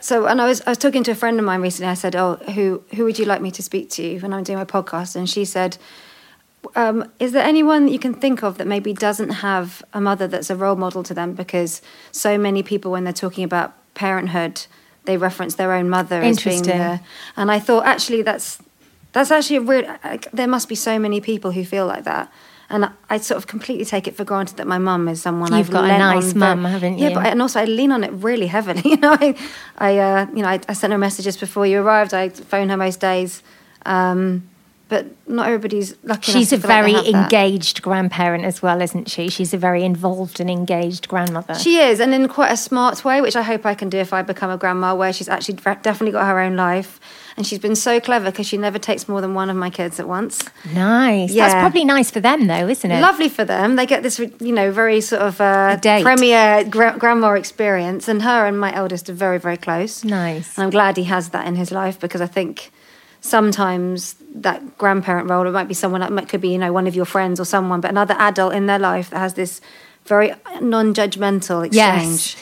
So, 0.00 0.26
and 0.26 0.40
I 0.40 0.46
was 0.46 0.60
I 0.62 0.70
was 0.70 0.78
talking 0.78 1.02
to 1.04 1.10
a 1.10 1.14
friend 1.14 1.38
of 1.38 1.44
mine 1.44 1.60
recently. 1.60 1.90
I 1.90 1.94
said, 1.94 2.16
"Oh, 2.16 2.36
who 2.54 2.82
who 2.94 3.04
would 3.04 3.18
you 3.18 3.24
like 3.24 3.42
me 3.42 3.50
to 3.52 3.62
speak 3.62 3.90
to 3.90 4.18
when 4.20 4.32
I'm 4.32 4.44
doing 4.44 4.58
my 4.58 4.64
podcast?" 4.64 5.16
And 5.16 5.28
she 5.28 5.44
said, 5.44 5.76
um, 6.76 7.10
"Is 7.18 7.32
there 7.32 7.44
anyone 7.44 7.86
that 7.86 7.92
you 7.92 7.98
can 7.98 8.14
think 8.14 8.42
of 8.42 8.58
that 8.58 8.66
maybe 8.66 8.92
doesn't 8.92 9.30
have 9.30 9.82
a 9.92 10.00
mother 10.00 10.26
that's 10.26 10.50
a 10.50 10.56
role 10.56 10.76
model 10.76 11.02
to 11.02 11.14
them? 11.14 11.34
Because 11.34 11.82
so 12.12 12.38
many 12.38 12.62
people, 12.62 12.90
when 12.90 13.04
they're 13.04 13.12
talking 13.12 13.44
about 13.44 13.74
parenthood, 13.94 14.66
they 15.04 15.16
reference 15.16 15.56
their 15.56 15.72
own 15.72 15.88
mother 15.88 16.16
as 16.16 16.42
being 16.42 16.58
Interesting. 16.58 17.06
And 17.36 17.50
I 17.50 17.58
thought, 17.58 17.84
actually, 17.84 18.22
that's 18.22 18.58
that's 19.12 19.30
actually 19.30 19.56
a 19.56 19.60
real. 19.62 19.96
like, 20.04 20.30
There 20.30 20.48
must 20.48 20.68
be 20.68 20.74
so 20.76 20.98
many 20.98 21.20
people 21.20 21.50
who 21.52 21.64
feel 21.64 21.86
like 21.86 22.04
that. 22.04 22.32
And 22.72 22.88
I- 23.08 23.18
sort 23.18 23.36
of 23.38 23.46
completely 23.48 23.84
take 23.84 24.06
it 24.06 24.14
for 24.16 24.24
granted 24.24 24.56
that 24.58 24.66
my 24.66 24.78
mum 24.78 25.08
is 25.08 25.20
someone 25.20 25.52
You've 25.52 25.66
I've 25.66 25.72
got 25.72 25.84
a 25.90 25.98
nice 25.98 26.34
mum, 26.36 26.64
haven't 26.64 26.98
you? 26.98 27.08
Yeah, 27.08 27.14
but 27.14 27.26
I, 27.26 27.30
and 27.30 27.42
also 27.42 27.60
I 27.60 27.64
lean 27.64 27.90
on 27.90 28.04
it 28.04 28.12
really 28.12 28.46
heavily. 28.46 28.82
You 28.90 28.96
know, 28.96 29.16
I, 29.20 29.34
I 29.78 29.98
uh, 29.98 30.26
you 30.34 30.42
know, 30.42 30.48
I, 30.48 30.60
I 30.68 30.72
sent 30.74 30.92
her 30.92 30.98
messages 30.98 31.36
before 31.36 31.66
you 31.66 31.80
arrived. 31.82 32.14
I 32.14 32.28
phone 32.28 32.68
her 32.68 32.76
most 32.76 33.00
days, 33.00 33.42
um, 33.86 34.48
but 34.90 35.06
not 35.28 35.46
everybody's 35.46 35.94
lucky. 36.02 36.32
She's 36.32 36.52
a 36.52 36.58
feel 36.58 36.68
like 36.68 36.82
very 36.82 36.92
that. 36.94 37.06
engaged 37.06 37.80
grandparent 37.80 38.44
as 38.44 38.60
well, 38.60 38.82
isn't 38.82 39.08
she? 39.08 39.28
She's 39.28 39.54
a 39.54 39.56
very 39.56 39.84
involved 39.84 40.40
and 40.40 40.50
engaged 40.50 41.06
grandmother. 41.08 41.54
She 41.54 41.78
is, 41.78 42.00
and 42.00 42.12
in 42.12 42.26
quite 42.26 42.50
a 42.50 42.56
smart 42.56 43.04
way, 43.04 43.20
which 43.20 43.36
I 43.36 43.42
hope 43.42 43.64
I 43.64 43.74
can 43.74 43.88
do 43.88 43.98
if 43.98 44.12
I 44.12 44.22
become 44.22 44.50
a 44.50 44.58
grandma, 44.58 44.94
where 44.96 45.12
she's 45.12 45.28
actually 45.28 45.54
definitely 45.54 46.10
got 46.10 46.26
her 46.26 46.40
own 46.40 46.56
life. 46.56 46.98
And 47.36 47.46
she's 47.46 47.60
been 47.60 47.76
so 47.76 48.00
clever 48.00 48.30
because 48.30 48.46
she 48.48 48.58
never 48.58 48.78
takes 48.78 49.08
more 49.08 49.20
than 49.20 49.32
one 49.32 49.48
of 49.48 49.56
my 49.56 49.70
kids 49.70 50.00
at 50.00 50.08
once. 50.08 50.42
nice. 50.74 51.32
Yeah. 51.32 51.46
That's 51.46 51.60
probably 51.62 51.84
nice 51.84 52.10
for 52.10 52.20
them, 52.20 52.48
though, 52.48 52.68
isn't 52.68 52.90
it? 52.90 53.00
Lovely 53.00 53.28
for 53.28 53.44
them. 53.44 53.76
They 53.76 53.86
get 53.86 54.02
this, 54.02 54.18
you 54.18 54.52
know, 54.52 54.72
very 54.72 55.00
sort 55.00 55.22
of 55.22 55.40
uh, 55.40 55.78
premier 55.80 56.64
gra- 56.64 56.96
grandma 56.98 57.32
experience. 57.34 58.08
And 58.08 58.22
her 58.22 58.46
and 58.46 58.58
my 58.58 58.74
eldest 58.74 59.08
are 59.08 59.14
very, 59.14 59.38
very 59.38 59.56
close. 59.56 60.04
Nice. 60.04 60.58
And 60.58 60.64
I'm 60.64 60.70
glad 60.70 60.96
he 60.96 61.04
has 61.04 61.30
that 61.30 61.46
in 61.46 61.54
his 61.54 61.70
life 61.70 61.98
because 62.00 62.20
I 62.20 62.26
think 62.26 62.72
sometimes 63.20 64.14
that 64.34 64.78
grandparent 64.78 65.28
role, 65.30 65.46
it 65.46 65.50
might 65.52 65.68
be 65.68 65.74
someone 65.74 66.00
that 66.00 66.28
could 66.28 66.40
be, 66.40 66.50
you 66.50 66.58
know, 66.58 66.72
one 66.72 66.86
of 66.86 66.94
your 66.94 67.04
friends 67.04 67.40
or 67.40 67.44
someone, 67.44 67.80
but 67.80 67.90
another 67.90 68.14
adult 68.18 68.54
in 68.54 68.66
their 68.66 68.78
life 68.78 69.10
that 69.10 69.18
has 69.18 69.34
this 69.34 69.60
very 70.06 70.32
non 70.60 70.94
judgmental 70.94 71.64
exchange. 71.66 71.74
Yes. 71.76 72.36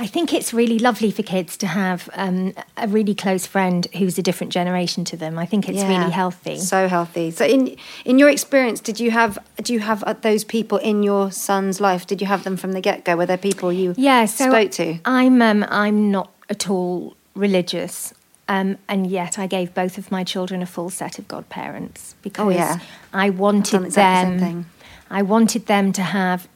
I 0.00 0.06
think 0.06 0.32
it's 0.32 0.54
really 0.54 0.78
lovely 0.78 1.10
for 1.10 1.24
kids 1.24 1.56
to 1.56 1.66
have 1.66 2.08
um, 2.14 2.54
a 2.76 2.86
really 2.86 3.16
close 3.16 3.46
friend 3.46 3.84
who's 3.96 4.16
a 4.16 4.22
different 4.22 4.52
generation 4.52 5.04
to 5.06 5.16
them. 5.16 5.36
I 5.38 5.44
think 5.44 5.68
it's 5.68 5.78
Yeah. 5.78 5.88
really 5.98 6.12
healthy. 6.12 6.58
So 6.58 6.86
healthy. 6.86 7.32
So 7.32 7.44
in 7.44 7.76
in 8.04 8.16
your 8.18 8.28
experience, 8.28 8.78
did 8.80 9.00
you 9.00 9.10
have 9.10 9.38
do 9.60 9.72
you 9.72 9.80
have 9.80 10.04
uh, 10.04 10.14
those 10.20 10.44
people 10.44 10.78
in 10.78 11.02
your 11.02 11.32
son's 11.32 11.80
life? 11.80 12.06
Did 12.06 12.20
you 12.20 12.28
have 12.28 12.44
them 12.44 12.56
from 12.56 12.72
the 12.72 12.80
get 12.80 13.04
go? 13.04 13.16
Were 13.16 13.26
there 13.26 13.36
people 13.38 13.72
you 13.72 13.94
yeah, 13.96 14.26
so 14.26 14.48
spoke 14.50 14.70
to? 14.72 14.98
I'm 15.04 15.42
um, 15.42 15.66
I'm 15.68 16.12
not 16.12 16.30
at 16.48 16.70
all 16.70 17.16
religious. 17.34 18.14
Um, 18.48 18.78
and 18.88 19.06
yet, 19.06 19.38
I 19.38 19.46
gave 19.46 19.74
both 19.74 19.98
of 19.98 20.10
my 20.10 20.24
children 20.24 20.62
a 20.62 20.66
full 20.66 20.88
set 20.90 21.18
of 21.18 21.28
godparents 21.28 22.14
because 22.22 22.46
Oh, 22.46 22.48
yeah. 22.50 22.78
I 23.12 23.28
wanted 23.30 23.84
exactly 23.84 24.38
them. 24.38 24.70
I 25.10 25.22
wanted 25.22 25.66
them 25.66 25.92
to 25.92 26.02
have 26.02 26.48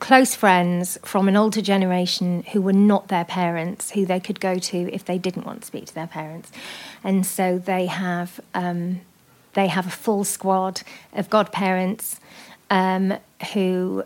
close 0.00 0.34
friends 0.34 0.98
from 1.04 1.28
an 1.28 1.36
older 1.36 1.62
generation 1.62 2.42
who 2.52 2.60
were 2.60 2.72
not 2.72 3.08
their 3.08 3.24
parents, 3.24 3.92
who 3.92 4.04
they 4.04 4.20
could 4.20 4.40
go 4.40 4.58
to 4.58 4.92
if 4.92 5.04
they 5.04 5.18
didn't 5.18 5.46
want 5.46 5.60
to 5.60 5.66
speak 5.66 5.86
to 5.86 5.94
their 5.94 6.06
parents, 6.08 6.50
and 7.04 7.24
so 7.24 7.58
they 7.58 7.86
have 7.86 8.40
um, 8.52 9.00
they 9.54 9.68
have 9.68 9.86
a 9.86 9.90
full 9.90 10.24
squad 10.24 10.82
of 11.12 11.30
godparents 11.30 12.18
um, 12.70 13.14
who 13.52 14.02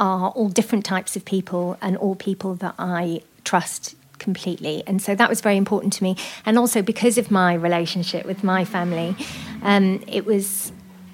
are 0.00 0.30
all 0.30 0.48
different 0.48 0.84
types 0.84 1.16
of 1.16 1.24
people 1.24 1.76
and 1.80 1.96
all 1.96 2.14
people 2.16 2.54
that 2.56 2.74
I 2.78 3.22
trust 3.44 3.94
completely. 4.18 4.82
And 4.86 5.00
so 5.00 5.14
that 5.14 5.28
was 5.28 5.40
very 5.40 5.56
important 5.56 5.92
to 5.94 6.02
me. 6.02 6.16
And 6.44 6.58
also 6.58 6.82
because 6.82 7.18
of 7.18 7.30
my 7.30 7.54
relationship 7.54 8.26
with 8.26 8.44
my 8.44 8.64
family, 8.64 9.16
um, 9.62 10.02
it 10.06 10.24
was 10.24 10.72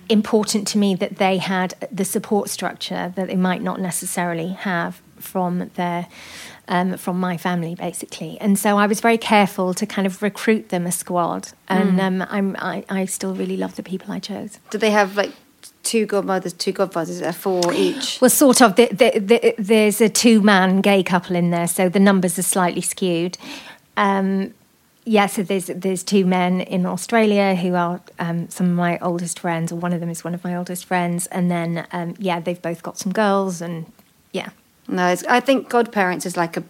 important 0.09 0.69
to 0.69 0.79
me 0.79 0.95
that 0.95 1.17
they 1.17 1.39
had 1.39 1.75
the 1.91 2.05
support 2.05 2.51
structure 2.51 3.13
that 3.17 3.29
they 3.29 3.37
might 3.37 3.63
not 3.63 3.81
necessarily 3.81 4.49
have 4.49 5.01
from 5.19 5.71
their 5.75 6.07
um, 6.69 6.97
from 6.97 7.19
my 7.21 7.37
family 7.37 7.75
basically 7.75 8.39
and 8.41 8.59
so 8.59 8.79
I 8.79 8.87
was 8.87 9.01
very 9.01 9.19
careful 9.19 9.75
to 9.75 9.87
kind 9.87 10.07
of 10.07 10.23
recruit 10.23 10.71
them 10.71 10.87
a 10.87 10.93
squad 10.93 11.49
and 11.69 12.01
um, 12.01 12.27
I'm, 12.29 12.57
I, 12.59 12.85
I 12.89 13.05
still 13.05 13.35
really 13.35 13.57
love 13.57 13.77
the 13.77 13.83
people 13.83 14.13
I 14.13 14.19
chose 14.19 14.59
Did 14.71 14.81
they 14.81 14.91
have 14.91 15.17
like 15.17 15.33
two 15.85 16.07
godmothers, 16.07 16.53
two 16.53 16.73
godfathers? 16.73 17.21
There 17.21 17.33
four 17.33 17.73
each? 17.73 18.21
Well, 18.21 18.31
sort 18.31 18.61
of. 18.61 18.77
The, 18.77 18.87
the, 18.87 19.19
the, 19.19 19.55
there's 19.59 20.01
a 20.01 20.09
two-man 20.09 20.81
gay 20.81 21.03
couple 21.03 21.37
in 21.37 21.51
there, 21.51 21.69
so 21.69 21.89
the 21.89 22.01
numbers 22.01 22.39
are 22.39 22.43
slightly 22.43 22.81
skewed. 22.81 23.39
Um, 23.97 24.55
yeah, 25.07 25.27
so 25.27 25.43
there's 25.43 25.67
there's 25.67 26.03
two 26.03 26.25
men 26.25 26.63
in 26.63 26.87
Australia 26.87 27.55
who 27.55 27.75
are 27.75 28.01
um, 28.19 28.49
some 28.49 28.71
of 28.71 28.77
my 28.77 28.99
oldest 29.01 29.39
friends, 29.39 29.71
or 29.71 29.77
one 29.77 29.93
of 29.93 30.01
them 30.01 30.09
is 30.09 30.25
one 30.25 30.35
of 30.35 30.43
my 30.43 30.57
oldest 30.57 30.87
friends, 30.87 31.27
and 31.27 31.51
then 31.51 31.87
um, 31.93 32.15
yeah, 32.19 32.41
they've 32.41 32.61
both 32.63 32.83
got 32.83 32.99
some 32.99 33.13
girls, 33.13 33.61
and 33.61 33.85
yeah, 34.33 34.49
No, 34.89 35.09
it's, 35.09 35.25
I 35.25 35.41
think 35.41 35.69
godparents 35.69 36.27
is 36.27 36.37
like 36.37 36.57
a 36.57 36.65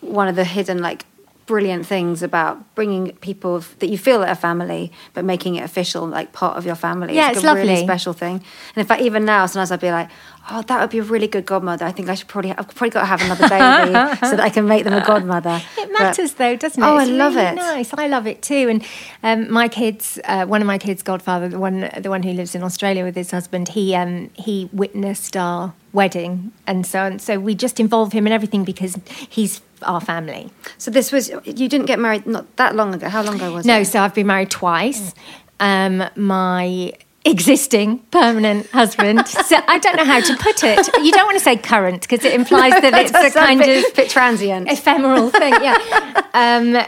one 0.00 0.28
of 0.28 0.36
the 0.36 0.44
hidden 0.44 0.78
like 0.78 1.04
brilliant 1.48 1.86
things 1.86 2.22
about 2.22 2.74
bringing 2.76 3.10
people 3.16 3.64
that 3.80 3.88
you 3.88 3.96
feel 3.98 4.22
are 4.22 4.34
family, 4.36 4.92
but 5.14 5.24
making 5.24 5.56
it 5.56 5.64
official, 5.64 6.06
like 6.06 6.32
part 6.32 6.58
of 6.58 6.66
your 6.66 6.74
family. 6.76 7.14
Yeah, 7.16 7.30
it's, 7.30 7.38
it's 7.38 7.46
a 7.46 7.54
really 7.54 7.82
special 7.82 8.12
thing. 8.12 8.34
And 8.34 8.76
in 8.76 8.86
fact, 8.86 9.00
even 9.02 9.24
now, 9.24 9.46
sometimes 9.46 9.72
I'd 9.72 9.80
be 9.80 9.90
like, 9.90 10.10
"Oh, 10.50 10.60
that 10.62 10.78
would 10.80 10.90
be 10.90 10.98
a 10.98 11.02
really 11.02 11.26
good 11.26 11.46
godmother. 11.46 11.86
I 11.86 11.90
think 11.90 12.10
I 12.10 12.14
should 12.14 12.28
probably, 12.28 12.50
I've 12.52 12.68
probably 12.68 12.90
got 12.90 13.00
to 13.00 13.06
have 13.06 13.22
another 13.22 13.48
baby 13.48 13.92
so 14.28 14.36
that 14.36 14.40
I 14.40 14.50
can 14.50 14.68
make 14.68 14.84
them 14.84 14.92
a 14.92 15.04
godmother." 15.04 15.60
It 15.78 15.88
But- 15.90 15.98
matters 15.98 16.34
though, 16.34 16.54
doesn't 16.54 16.82
it? 16.82 16.86
Oh, 16.86 16.96
I 16.96 17.04
love 17.04 17.34
really 17.34 17.46
it. 17.48 17.54
Nice. 17.54 17.94
I 17.94 18.06
love 18.06 18.26
it 18.26 18.42
too. 18.42 18.68
And 18.68 18.84
um, 19.22 19.50
my 19.50 19.68
kids, 19.68 20.20
uh, 20.24 20.44
one 20.44 20.60
of 20.60 20.66
my 20.66 20.76
kids' 20.78 21.02
godfather, 21.02 21.48
the 21.48 21.58
one, 21.58 21.90
the 21.98 22.10
one 22.10 22.22
who 22.22 22.32
lives 22.32 22.54
in 22.54 22.62
Australia 22.62 23.04
with 23.04 23.16
his 23.16 23.30
husband, 23.30 23.68
he 23.70 23.94
um, 23.94 24.30
he 24.34 24.68
witnessed 24.72 25.34
our 25.34 25.72
wedding, 25.94 26.52
and 26.66 26.86
so 26.86 26.98
and 27.00 27.22
so 27.22 27.40
we 27.40 27.54
just 27.54 27.80
involve 27.80 28.12
him 28.12 28.26
in 28.26 28.32
everything 28.34 28.64
because 28.64 28.98
he's 29.30 29.62
our 29.82 30.00
family. 30.00 30.50
So 30.78 30.90
this 30.90 31.12
was 31.12 31.30
you 31.44 31.68
didn't 31.68 31.86
get 31.86 31.98
married 31.98 32.26
not 32.26 32.56
that 32.56 32.74
long 32.76 32.94
ago. 32.94 33.08
How 33.08 33.22
long 33.22 33.36
ago 33.36 33.52
was 33.52 33.64
No, 33.66 33.80
it? 33.80 33.86
so 33.86 34.00
I've 34.00 34.14
been 34.14 34.26
married 34.26 34.50
twice. 34.50 35.14
Um, 35.60 36.04
my 36.16 36.92
existing 37.24 37.98
permanent 38.10 38.66
husband. 38.70 39.26
so 39.28 39.56
I 39.68 39.78
don't 39.78 39.96
know 39.96 40.04
how 40.04 40.20
to 40.20 40.36
put 40.36 40.62
it. 40.64 40.86
You 41.02 41.12
don't 41.12 41.26
want 41.26 41.36
to 41.38 41.44
say 41.44 41.56
current 41.56 42.02
because 42.02 42.24
it 42.24 42.32
implies 42.34 42.72
that 42.72 42.94
it's 42.94 43.12
a 43.12 43.30
kind 43.38 43.60
bit, 43.60 43.86
of 43.88 43.94
bit 43.94 44.10
transient. 44.10 44.70
ephemeral 44.70 45.30
thing. 45.42 45.52
Yeah. 45.60 46.22
um, 46.34 46.78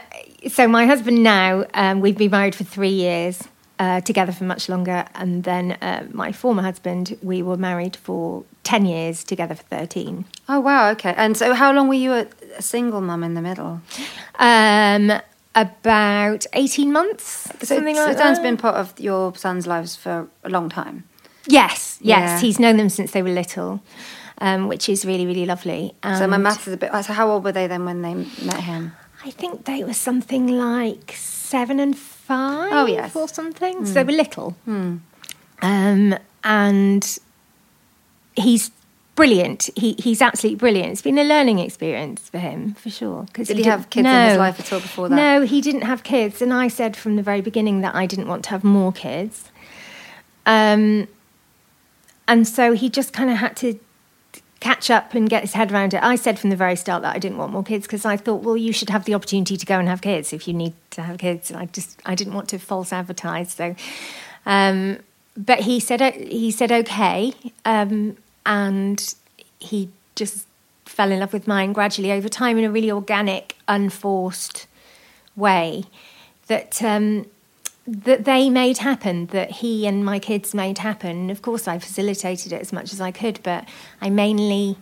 so 0.50 0.66
my 0.66 0.86
husband 0.86 1.22
now, 1.22 1.64
um, 1.74 2.00
we've 2.00 2.16
been 2.16 2.30
married 2.30 2.54
for 2.54 2.64
three 2.64 2.88
years, 2.88 3.42
uh, 3.78 4.00
together 4.00 4.32
for 4.32 4.44
much 4.44 4.68
longer, 4.68 5.04
and 5.14 5.44
then 5.44 5.72
uh, 5.82 6.06
my 6.12 6.32
former 6.32 6.62
husband, 6.62 7.18
we 7.22 7.42
were 7.42 7.56
married 7.58 7.96
for 7.96 8.44
ten 8.62 8.86
years, 8.86 9.24
together 9.24 9.54
for 9.54 9.62
thirteen. 9.64 10.24
Oh 10.48 10.60
wow, 10.60 10.90
okay. 10.92 11.12
And 11.16 11.36
so, 11.36 11.52
how 11.54 11.72
long 11.72 11.88
were 11.88 11.94
you 11.94 12.12
a, 12.12 12.26
a 12.56 12.62
single 12.62 13.00
mum 13.00 13.22
in 13.24 13.34
the 13.34 13.40
middle? 13.42 13.80
Um, 14.38 15.12
about 15.54 16.46
eighteen 16.52 16.92
months, 16.92 17.48
So, 17.62 17.76
something 17.76 17.96
so 17.96 18.04
like 18.06 18.16
Dan's 18.18 18.38
that. 18.38 18.42
been 18.42 18.56
part 18.56 18.76
of 18.76 18.98
your 18.98 19.34
son's 19.34 19.66
lives 19.66 19.96
for 19.96 20.28
a 20.44 20.48
long 20.48 20.68
time. 20.68 21.04
Yes, 21.46 21.98
yes, 22.00 22.18
Yeah. 22.20 22.40
he's 22.40 22.58
known 22.58 22.76
them 22.76 22.88
since 22.88 23.10
they 23.12 23.22
were 23.22 23.30
little, 23.30 23.80
um, 24.38 24.68
which 24.68 24.88
is 24.88 25.04
really, 25.04 25.26
really 25.26 25.46
lovely. 25.46 25.94
So 26.04 26.26
my 26.26 26.34
And 26.36 26.42
maths 26.44 26.66
is 26.68 26.74
a 26.74 26.76
bit. 26.76 26.90
So 27.04 27.12
how 27.12 27.30
old 27.30 27.44
were 27.44 27.52
they 27.52 27.66
then 27.66 27.84
when 27.84 28.02
they 28.02 28.14
met 28.14 28.60
him? 28.60 28.92
I 29.24 29.30
think 29.30 29.64
they 29.64 29.82
were 29.84 29.92
something 29.94 30.46
like 30.46 31.12
seven 31.16 31.80
and 31.80 31.98
five. 31.98 32.72
Oh, 32.72 32.86
yes. 32.86 33.14
or 33.16 33.28
something. 33.28 33.84
So 33.86 33.92
they 33.94 34.04
were 34.04 34.12
little. 34.12 34.54
Um, 35.62 36.16
and 36.44 37.18
he's 38.36 38.70
brilliant. 39.16 39.70
He 39.76 39.94
he's 39.98 40.22
absolutely 40.22 40.56
brilliant. 40.56 40.92
It's 40.92 41.02
been 41.02 41.18
a 41.18 41.24
learning 41.24 41.58
experience 41.58 42.28
for 42.28 42.38
him, 42.38 42.74
for 42.74 42.90
sure. 42.90 43.26
Did 43.34 43.48
he 43.48 43.54
did- 43.54 43.66
have 43.66 43.90
kids 43.90 44.06
in 44.06 44.28
his 44.28 44.38
life 44.38 44.58
at 44.60 44.72
all 44.72 44.80
before 44.80 45.08
that? 45.08 45.16
No, 45.16 45.42
he 45.42 45.60
didn't 45.60 45.82
have 45.82 46.02
kids, 46.02 46.40
and 46.40 46.52
I 46.52 46.68
said 46.68 46.96
from 46.96 47.16
the 47.16 47.22
very 47.22 47.40
beginning 47.40 47.80
that 47.82 47.94
I 47.94 48.06
didn't 48.06 48.28
want 48.28 48.44
to 48.44 48.50
have 48.50 48.64
more 48.64 48.92
kids. 48.92 49.50
Um, 50.46 51.06
and 52.26 52.46
so 52.46 52.72
he 52.72 52.88
just 52.88 53.12
kind 53.12 53.30
of 53.30 53.36
had 53.36 53.56
to 53.58 53.78
catch 54.60 54.90
up 54.90 55.14
and 55.14 55.28
get 55.28 55.42
his 55.42 55.54
head 55.54 55.72
around 55.72 55.94
it. 55.94 56.02
I 56.02 56.16
said 56.16 56.38
from 56.38 56.50
the 56.50 56.56
very 56.56 56.76
start 56.76 57.02
that 57.02 57.14
I 57.14 57.18
didn't 57.18 57.38
want 57.38 57.52
more 57.52 57.62
kids 57.64 57.86
because 57.86 58.04
I 58.04 58.16
thought, 58.16 58.42
well, 58.42 58.56
you 58.56 58.72
should 58.72 58.90
have 58.90 59.04
the 59.06 59.14
opportunity 59.14 59.56
to 59.56 59.66
go 59.66 59.78
and 59.78 59.88
have 59.88 60.02
kids 60.02 60.32
if 60.32 60.46
you 60.46 60.54
need 60.54 60.74
to 60.90 61.02
have 61.02 61.18
kids. 61.18 61.50
I 61.50 61.66
just 61.66 61.98
I 62.04 62.14
didn't 62.14 62.34
want 62.34 62.48
to 62.50 62.58
false 62.58 62.92
advertise. 62.92 63.52
So, 63.54 63.74
um, 64.46 64.98
but 65.36 65.60
he 65.60 65.80
said 65.80 66.00
he 66.14 66.50
said 66.50 66.70
okay, 66.70 67.32
um, 67.64 68.16
and 68.46 69.14
he 69.58 69.90
just 70.14 70.46
fell 70.84 71.12
in 71.12 71.20
love 71.20 71.32
with 71.32 71.46
mine 71.46 71.72
gradually 71.72 72.10
over 72.12 72.28
time 72.28 72.58
in 72.58 72.64
a 72.64 72.70
really 72.70 72.90
organic, 72.90 73.56
unforced 73.68 74.66
way 75.36 75.84
that 76.48 76.82
um, 76.82 77.26
that 77.86 78.24
they 78.24 78.50
made 78.50 78.78
happen, 78.78 79.26
that 79.26 79.50
he 79.50 79.86
and 79.86 80.04
my 80.04 80.18
kids 80.18 80.54
made 80.54 80.78
happen. 80.78 81.30
Of 81.30 81.42
course, 81.42 81.66
I 81.66 81.78
facilitated 81.78 82.52
it 82.52 82.60
as 82.60 82.72
much 82.72 82.92
as 82.92 83.00
I 83.00 83.10
could, 83.10 83.40
but 83.42 83.66
I 84.00 84.10
mainly 84.10 84.76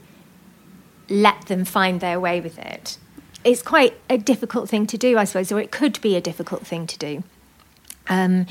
let 1.09 1.47
them 1.47 1.65
find 1.65 2.01
their 2.01 2.19
way 2.19 2.41
with 2.41 2.59
it. 2.59 2.99
It's 3.45 3.63
quite 3.63 3.95
a 4.11 4.19
difficult 4.19 4.69
thing 4.69 4.87
to 4.89 4.99
do, 4.99 5.17
I 5.17 5.25
suppose, 5.25 5.53
or 5.53 5.61
it 5.61 5.71
could 5.71 6.01
be 6.01 6.17
a 6.17 6.21
difficult 6.21 6.67
thing 6.67 6.87
to 6.87 6.99
do. 6.99 7.23
Um, 8.09 8.47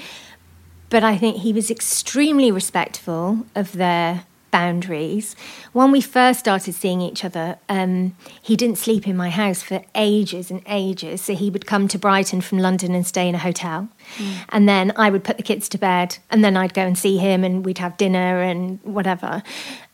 but 0.90 1.04
I 1.04 1.18
think 1.18 1.38
he 1.38 1.52
was 1.52 1.70
extremely 1.70 2.52
respectful 2.52 3.46
of 3.54 3.74
their 3.74 4.24
boundaries. 4.52 5.36
When 5.74 5.92
we 5.92 6.02
first 6.02 6.40
started 6.40 6.74
seeing 6.74 7.02
each 7.02 7.24
other, 7.24 7.58
um, 7.70 8.16
he 8.42 8.56
didn't 8.56 8.78
sleep 8.78 9.08
in 9.08 9.16
my 9.16 9.30
house 9.30 9.62
for 9.62 9.84
ages 9.96 10.52
and 10.52 10.62
ages. 10.68 11.22
So 11.22 11.36
he 11.36 11.50
would 11.50 11.66
come 11.66 11.88
to 11.90 12.00
Brighton 12.00 12.42
from 12.42 12.60
London 12.60 12.96
and 12.96 13.06
stay 13.06 13.28
in 13.28 13.36
a 13.36 13.40
hotel. 13.40 13.90
And 14.50 14.68
then 14.68 14.94
I 14.96 15.10
would 15.10 15.24
put 15.24 15.38
the 15.38 15.44
kids 15.44 15.70
to 15.70 15.78
bed, 15.78 16.18
and 16.30 16.44
then 16.44 16.58
I'd 16.58 16.74
go 16.74 16.84
and 16.84 16.98
see 16.98 17.18
him, 17.18 17.44
and 17.44 17.66
we'd 17.66 17.78
have 17.78 17.98
dinner 17.98 18.42
and 18.42 18.80
whatever. 18.84 19.44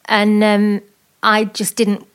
And 0.05 0.43
um, 0.43 0.81
I 1.21 1.45
just 1.45 1.75
didn't 1.75 2.07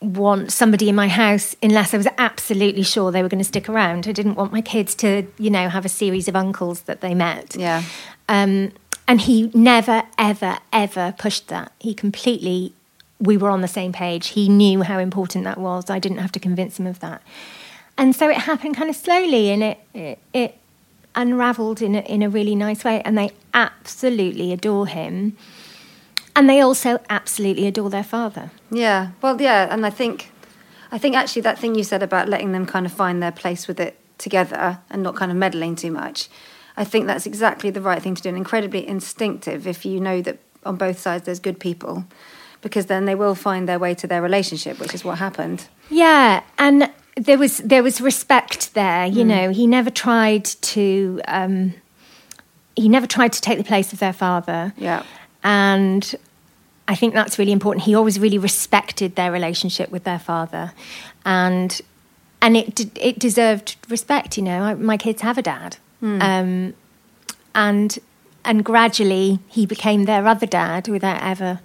want 0.00 0.52
somebody 0.52 0.88
in 0.88 0.94
my 0.94 1.08
house 1.08 1.56
unless 1.62 1.94
I 1.94 1.96
was 1.96 2.08
absolutely 2.18 2.82
sure 2.82 3.10
they 3.10 3.22
were 3.22 3.28
going 3.28 3.38
to 3.38 3.44
stick 3.44 3.68
around. 3.68 4.06
I 4.06 4.12
didn't 4.12 4.34
want 4.34 4.52
my 4.52 4.60
kids 4.60 4.94
to, 4.96 5.26
you 5.38 5.50
know, 5.50 5.68
have 5.68 5.86
a 5.86 5.88
series 5.88 6.28
of 6.28 6.36
uncles 6.36 6.82
that 6.82 7.00
they 7.00 7.14
met. 7.14 7.56
Yeah. 7.56 7.82
Um, 8.28 8.72
and 9.06 9.20
he 9.20 9.50
never, 9.54 10.04
ever, 10.18 10.58
ever 10.72 11.14
pushed 11.18 11.48
that. 11.48 11.72
He 11.78 11.94
completely, 11.94 12.72
we 13.20 13.36
were 13.36 13.50
on 13.50 13.60
the 13.60 13.68
same 13.68 13.92
page. 13.92 14.28
He 14.28 14.48
knew 14.48 14.82
how 14.82 14.98
important 14.98 15.44
that 15.44 15.58
was. 15.58 15.90
I 15.90 15.98
didn't 15.98 16.18
have 16.18 16.32
to 16.32 16.40
convince 16.40 16.78
him 16.78 16.86
of 16.86 17.00
that. 17.00 17.22
And 17.96 18.16
so 18.16 18.28
it 18.28 18.38
happened 18.38 18.76
kind 18.76 18.90
of 18.90 18.96
slowly 18.96 19.50
and 19.50 19.62
it, 19.62 19.78
it, 19.92 20.18
it 20.32 20.58
unraveled 21.14 21.80
in 21.80 21.94
a, 21.94 22.00
in 22.00 22.22
a 22.22 22.28
really 22.28 22.54
nice 22.54 22.82
way. 22.82 23.02
And 23.02 23.16
they 23.16 23.30
absolutely 23.52 24.52
adore 24.52 24.86
him. 24.86 25.36
And 26.34 26.48
they 26.48 26.60
also 26.60 26.98
absolutely 27.08 27.66
adore 27.66 27.90
their 27.90 28.02
father. 28.02 28.50
Yeah. 28.70 29.10
Well, 29.22 29.40
yeah, 29.40 29.68
and 29.70 29.86
I 29.86 29.90
think, 29.90 30.32
I 30.90 30.98
think 30.98 31.14
actually 31.14 31.42
that 31.42 31.58
thing 31.58 31.76
you 31.76 31.84
said 31.84 32.02
about 32.02 32.28
letting 32.28 32.52
them 32.52 32.66
kind 32.66 32.86
of 32.86 32.92
find 32.92 33.22
their 33.22 33.30
place 33.30 33.68
with 33.68 33.78
it 33.78 33.98
together 34.18 34.78
and 34.90 35.02
not 35.02 35.14
kind 35.14 35.30
of 35.30 35.36
meddling 35.36 35.76
too 35.76 35.92
much, 35.92 36.28
I 36.76 36.84
think 36.84 37.06
that's 37.06 37.26
exactly 37.26 37.70
the 37.70 37.80
right 37.80 38.02
thing 38.02 38.14
to 38.14 38.22
do 38.22 38.28
and 38.28 38.38
incredibly 38.38 38.86
instinctive 38.86 39.66
if 39.66 39.84
you 39.84 40.00
know 40.00 40.20
that 40.22 40.38
on 40.64 40.76
both 40.76 40.98
sides 40.98 41.24
there's 41.24 41.40
good 41.40 41.60
people, 41.60 42.04
because 42.62 42.86
then 42.86 43.04
they 43.04 43.14
will 43.14 43.34
find 43.34 43.68
their 43.68 43.78
way 43.78 43.94
to 43.94 44.06
their 44.06 44.22
relationship, 44.22 44.78
which 44.80 44.94
is 44.94 45.04
what 45.04 45.18
happened. 45.18 45.68
Yeah, 45.90 46.42
and 46.58 46.90
there 47.16 47.38
was 47.38 47.58
there 47.58 47.82
was 47.82 48.00
respect 48.00 48.74
there. 48.74 49.06
You 49.06 49.24
know, 49.24 49.50
he 49.50 49.66
never 49.66 49.90
tried 49.90 50.44
to 50.44 51.20
um, 51.28 51.74
he 52.76 52.88
never 52.88 53.06
tried 53.06 53.32
to 53.34 53.40
take 53.40 53.58
the 53.58 53.64
place 53.64 53.92
of 53.92 53.98
their 53.98 54.12
father. 54.12 54.72
Yeah. 54.76 55.04
and 55.42 56.14
I 56.86 56.94
think 56.94 57.14
that's 57.14 57.38
really 57.38 57.52
important. 57.52 57.84
He 57.84 57.94
always 57.94 58.18
really 58.18 58.38
respected 58.38 59.16
their 59.16 59.32
relationship 59.32 59.90
with 59.90 60.04
their 60.04 60.18
father, 60.18 60.72
and 61.24 61.80
and 62.42 62.56
it 62.56 62.98
it 62.98 63.18
deserved 63.18 63.76
respect. 63.88 64.36
You 64.36 64.42
know, 64.42 64.62
I, 64.62 64.74
my 64.74 64.96
kids 64.96 65.22
have 65.22 65.38
a 65.38 65.42
dad, 65.42 65.76
um, 66.04 66.74
and 67.54 67.98
and 68.44 68.64
gradually 68.64 69.38
he 69.48 69.66
became 69.66 70.04
their 70.04 70.26
other 70.26 70.46
dad 70.46 70.88
without 70.88 71.22
ever 71.22 71.60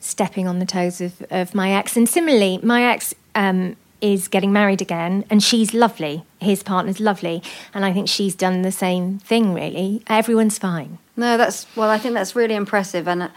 stepping 0.00 0.46
on 0.46 0.58
the 0.58 0.66
toes 0.66 1.00
of, 1.00 1.24
of 1.30 1.54
my 1.54 1.72
ex. 1.72 1.96
And 1.96 2.08
similarly, 2.08 2.60
my 2.62 2.84
ex 2.84 3.14
um, 3.34 3.76
is 4.00 4.28
getting 4.28 4.52
married 4.52 4.80
again, 4.80 5.24
and 5.30 5.42
she's 5.42 5.74
lovely. 5.74 6.24
His 6.40 6.62
partner's 6.62 7.00
lovely, 7.00 7.42
and 7.74 7.84
I 7.84 7.92
think 7.92 8.08
she's 8.08 8.34
done 8.34 8.62
the 8.62 8.72
same 8.72 9.18
thing. 9.18 9.54
Really, 9.54 10.02
everyone's 10.06 10.58
fine. 10.58 10.98
No, 11.16 11.36
that's 11.36 11.66
well. 11.76 11.90
I 11.90 11.98
think 11.98 12.14
that's 12.14 12.36
really 12.36 12.54
impressive, 12.54 13.08
and 13.08 13.24
uh, 13.24 13.28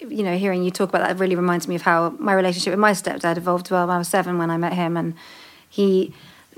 you 0.00 0.22
know, 0.22 0.36
hearing 0.36 0.64
you 0.64 0.70
talk 0.70 0.88
about 0.88 1.06
that 1.06 1.18
really 1.18 1.36
reminds 1.36 1.68
me 1.68 1.74
of 1.74 1.82
how 1.82 2.10
my 2.18 2.32
relationship 2.32 2.72
with 2.72 2.80
my 2.80 2.92
stepdad 2.92 3.36
evolved. 3.36 3.70
Well, 3.70 3.90
I 3.90 3.98
was 3.98 4.08
seven 4.08 4.38
when 4.38 4.50
I 4.50 4.56
met 4.56 4.72
him, 4.72 4.96
and 4.96 5.14
he. 5.68 6.14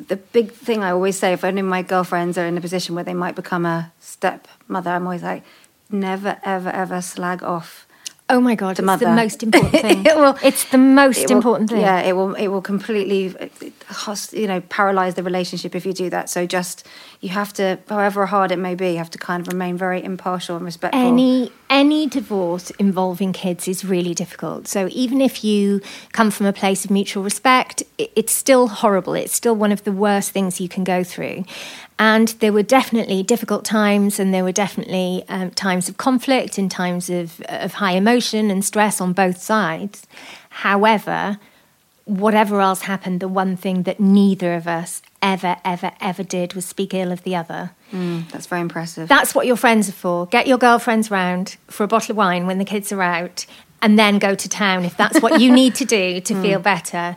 The 0.08 0.16
big 0.16 0.52
thing 0.52 0.82
I 0.82 0.90
always 0.90 1.18
say, 1.18 1.32
if 1.32 1.44
any 1.44 1.60
of 1.60 1.66
my 1.66 1.82
girlfriends 1.82 2.36
are 2.38 2.46
in 2.46 2.56
a 2.56 2.60
position 2.60 2.94
where 2.94 3.04
they 3.04 3.14
might 3.14 3.34
become 3.34 3.64
a 3.66 3.92
stepmother, 4.00 4.90
I'm 4.90 5.04
always 5.04 5.22
like, 5.22 5.42
never, 5.90 6.38
ever, 6.44 6.70
ever 6.70 7.00
slag 7.02 7.42
off 7.42 7.86
Oh 8.28 8.40
my 8.40 8.54
god, 8.54 8.76
the 8.76 8.82
it's 8.82 8.86
mother. 8.86 9.06
the 9.06 9.12
most 9.14 9.42
important 9.42 9.82
thing. 9.82 10.06
It 10.06 10.16
will- 10.16 10.38
it's 10.42 10.64
the 10.70 10.78
most 10.78 11.18
It 11.18 11.28
will- 11.30 11.36
important 11.36 11.70
thing. 11.70 11.80
Yeah, 11.82 12.00
it 12.00 12.14
will. 12.16 12.34
It 12.34 12.48
will 12.48 12.62
completely, 12.62 13.34
you 14.32 14.46
know, 14.46 14.60
paralyze 14.60 15.14
the 15.14 15.22
relationship 15.22 15.74
if 15.74 15.84
you 15.86 15.92
do 15.92 16.10
that. 16.10 16.28
So 16.30 16.46
just 16.46 16.86
you 17.20 17.28
have 17.30 17.52
to, 17.54 17.78
however 17.88 18.26
hard 18.26 18.50
it 18.52 18.58
may 18.58 18.74
be, 18.74 18.90
you 18.92 18.98
have 18.98 19.10
to 19.10 19.18
kind 19.18 19.40
of 19.40 19.48
remain 19.48 19.76
very 19.76 20.02
impartial 20.02 20.56
and 20.56 20.64
respectful. 20.64 21.00
Any 21.00 21.52
any 21.70 22.06
divorce 22.06 22.68
involving 22.78 23.32
kids 23.32 23.66
is 23.66 23.82
really 23.84 24.12
difficult. 24.14 24.68
So 24.68 24.88
even 24.90 25.20
if 25.22 25.42
you 25.42 25.80
come 26.12 26.30
from 26.30 26.44
a 26.46 26.52
place 26.52 26.84
of 26.84 26.90
mutual 26.90 27.22
respect, 27.22 27.82
i- 27.98 28.10
it's 28.14 28.32
still 28.32 28.68
horrible. 28.68 29.14
It's 29.14 29.34
still 29.34 29.54
one 29.56 29.72
of 29.72 29.84
the 29.84 29.92
worst 29.92 30.32
things 30.32 30.60
you 30.60 30.68
can 30.68 30.84
go 30.84 31.02
through. 31.02 31.44
And 31.98 32.28
there 32.40 32.52
were 32.52 32.62
definitely 32.64 33.22
difficult 33.22 33.64
times, 33.64 34.18
and 34.20 34.34
there 34.34 34.42
were 34.44 34.52
definitely 34.52 35.24
um, 35.28 35.50
times 35.52 35.88
of 35.88 35.96
conflict 35.96 36.58
and 36.58 36.70
times 36.70 37.08
of 37.08 37.40
of 37.48 37.74
high 37.74 37.92
emotion 37.92 38.50
and 38.50 38.64
stress 38.64 39.00
on 39.00 39.12
both 39.12 39.38
sides. 39.40 40.06
However, 40.50 41.38
whatever 42.04 42.60
else 42.60 42.82
happened, 42.82 43.20
the 43.20 43.28
one 43.28 43.56
thing 43.56 43.84
that 43.84 44.00
neither 44.00 44.54
of 44.54 44.66
us 44.66 45.02
ever, 45.20 45.56
ever, 45.64 45.92
ever 46.00 46.22
did 46.22 46.54
was 46.54 46.64
speak 46.64 46.94
ill 46.94 47.12
of 47.12 47.22
the 47.22 47.36
other. 47.36 47.72
Mm, 47.92 48.30
that's 48.30 48.46
very 48.46 48.60
impressive. 48.60 49.08
That's 49.08 49.34
what 49.34 49.46
your 49.46 49.56
friends 49.56 49.88
are 49.88 49.92
for. 49.92 50.26
Get 50.26 50.46
your 50.46 50.58
girlfriends 50.58 51.10
round 51.10 51.56
for 51.68 51.84
a 51.84 51.88
bottle 51.88 52.12
of 52.12 52.16
wine 52.16 52.46
when 52.46 52.58
the 52.58 52.64
kids 52.64 52.92
are 52.92 53.02
out, 53.02 53.46
and 53.80 53.98
then 53.98 54.18
go 54.18 54.34
to 54.34 54.48
town 54.48 54.84
if 54.84 54.96
that's 54.96 55.20
what 55.20 55.40
you 55.40 55.52
need 55.52 55.74
to 55.76 55.84
do 55.84 56.20
to 56.20 56.34
feel 56.42 56.58
better. 56.58 57.16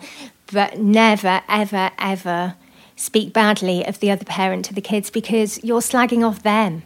But 0.52 0.80
never, 0.80 1.42
ever, 1.48 1.92
ever 1.98 2.56
speak 2.96 3.34
badly 3.34 3.86
of 3.86 4.00
the 4.00 4.12
other 4.12 4.26
parent 4.26 4.66
to 4.66 4.74
the 4.74 4.82
kids 4.82 5.10
because 5.10 5.64
you're 5.64 5.82
slagging 5.82 6.26
off 6.28 6.44
them. 6.44 6.84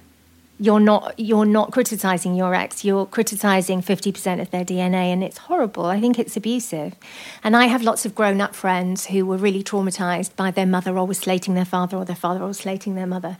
You're 0.61 0.79
not 0.79 1.17
you're 1.17 1.45
not 1.45 1.71
criticizing 1.71 2.35
your 2.35 2.53
ex. 2.53 2.83
You're 2.83 3.05
criticizing 3.05 3.81
50% 3.81 4.41
of 4.41 4.51
their 4.51 4.65
DNA 4.65 5.13
and 5.13 5.23
it's 5.23 5.37
horrible. 5.37 5.85
I 5.85 6.01
think 6.01 6.19
it's 6.19 6.35
abusive. 6.35 6.95
And 7.43 7.55
I 7.55 7.65
have 7.67 7.81
lots 7.81 8.05
of 8.05 8.13
grown-up 8.13 8.53
friends 8.53 9.05
who 9.05 9.25
were 9.25 9.37
really 9.37 9.63
traumatized 9.63 10.35
by 10.35 10.51
their 10.51 10.65
mother 10.65 10.97
always 10.97 11.19
slating 11.19 11.53
their 11.53 11.65
father 11.65 11.95
or 11.95 12.03
their 12.03 12.15
father 12.15 12.41
always 12.41 12.59
slating 12.59 12.95
their 12.95 13.07
mother. 13.07 13.37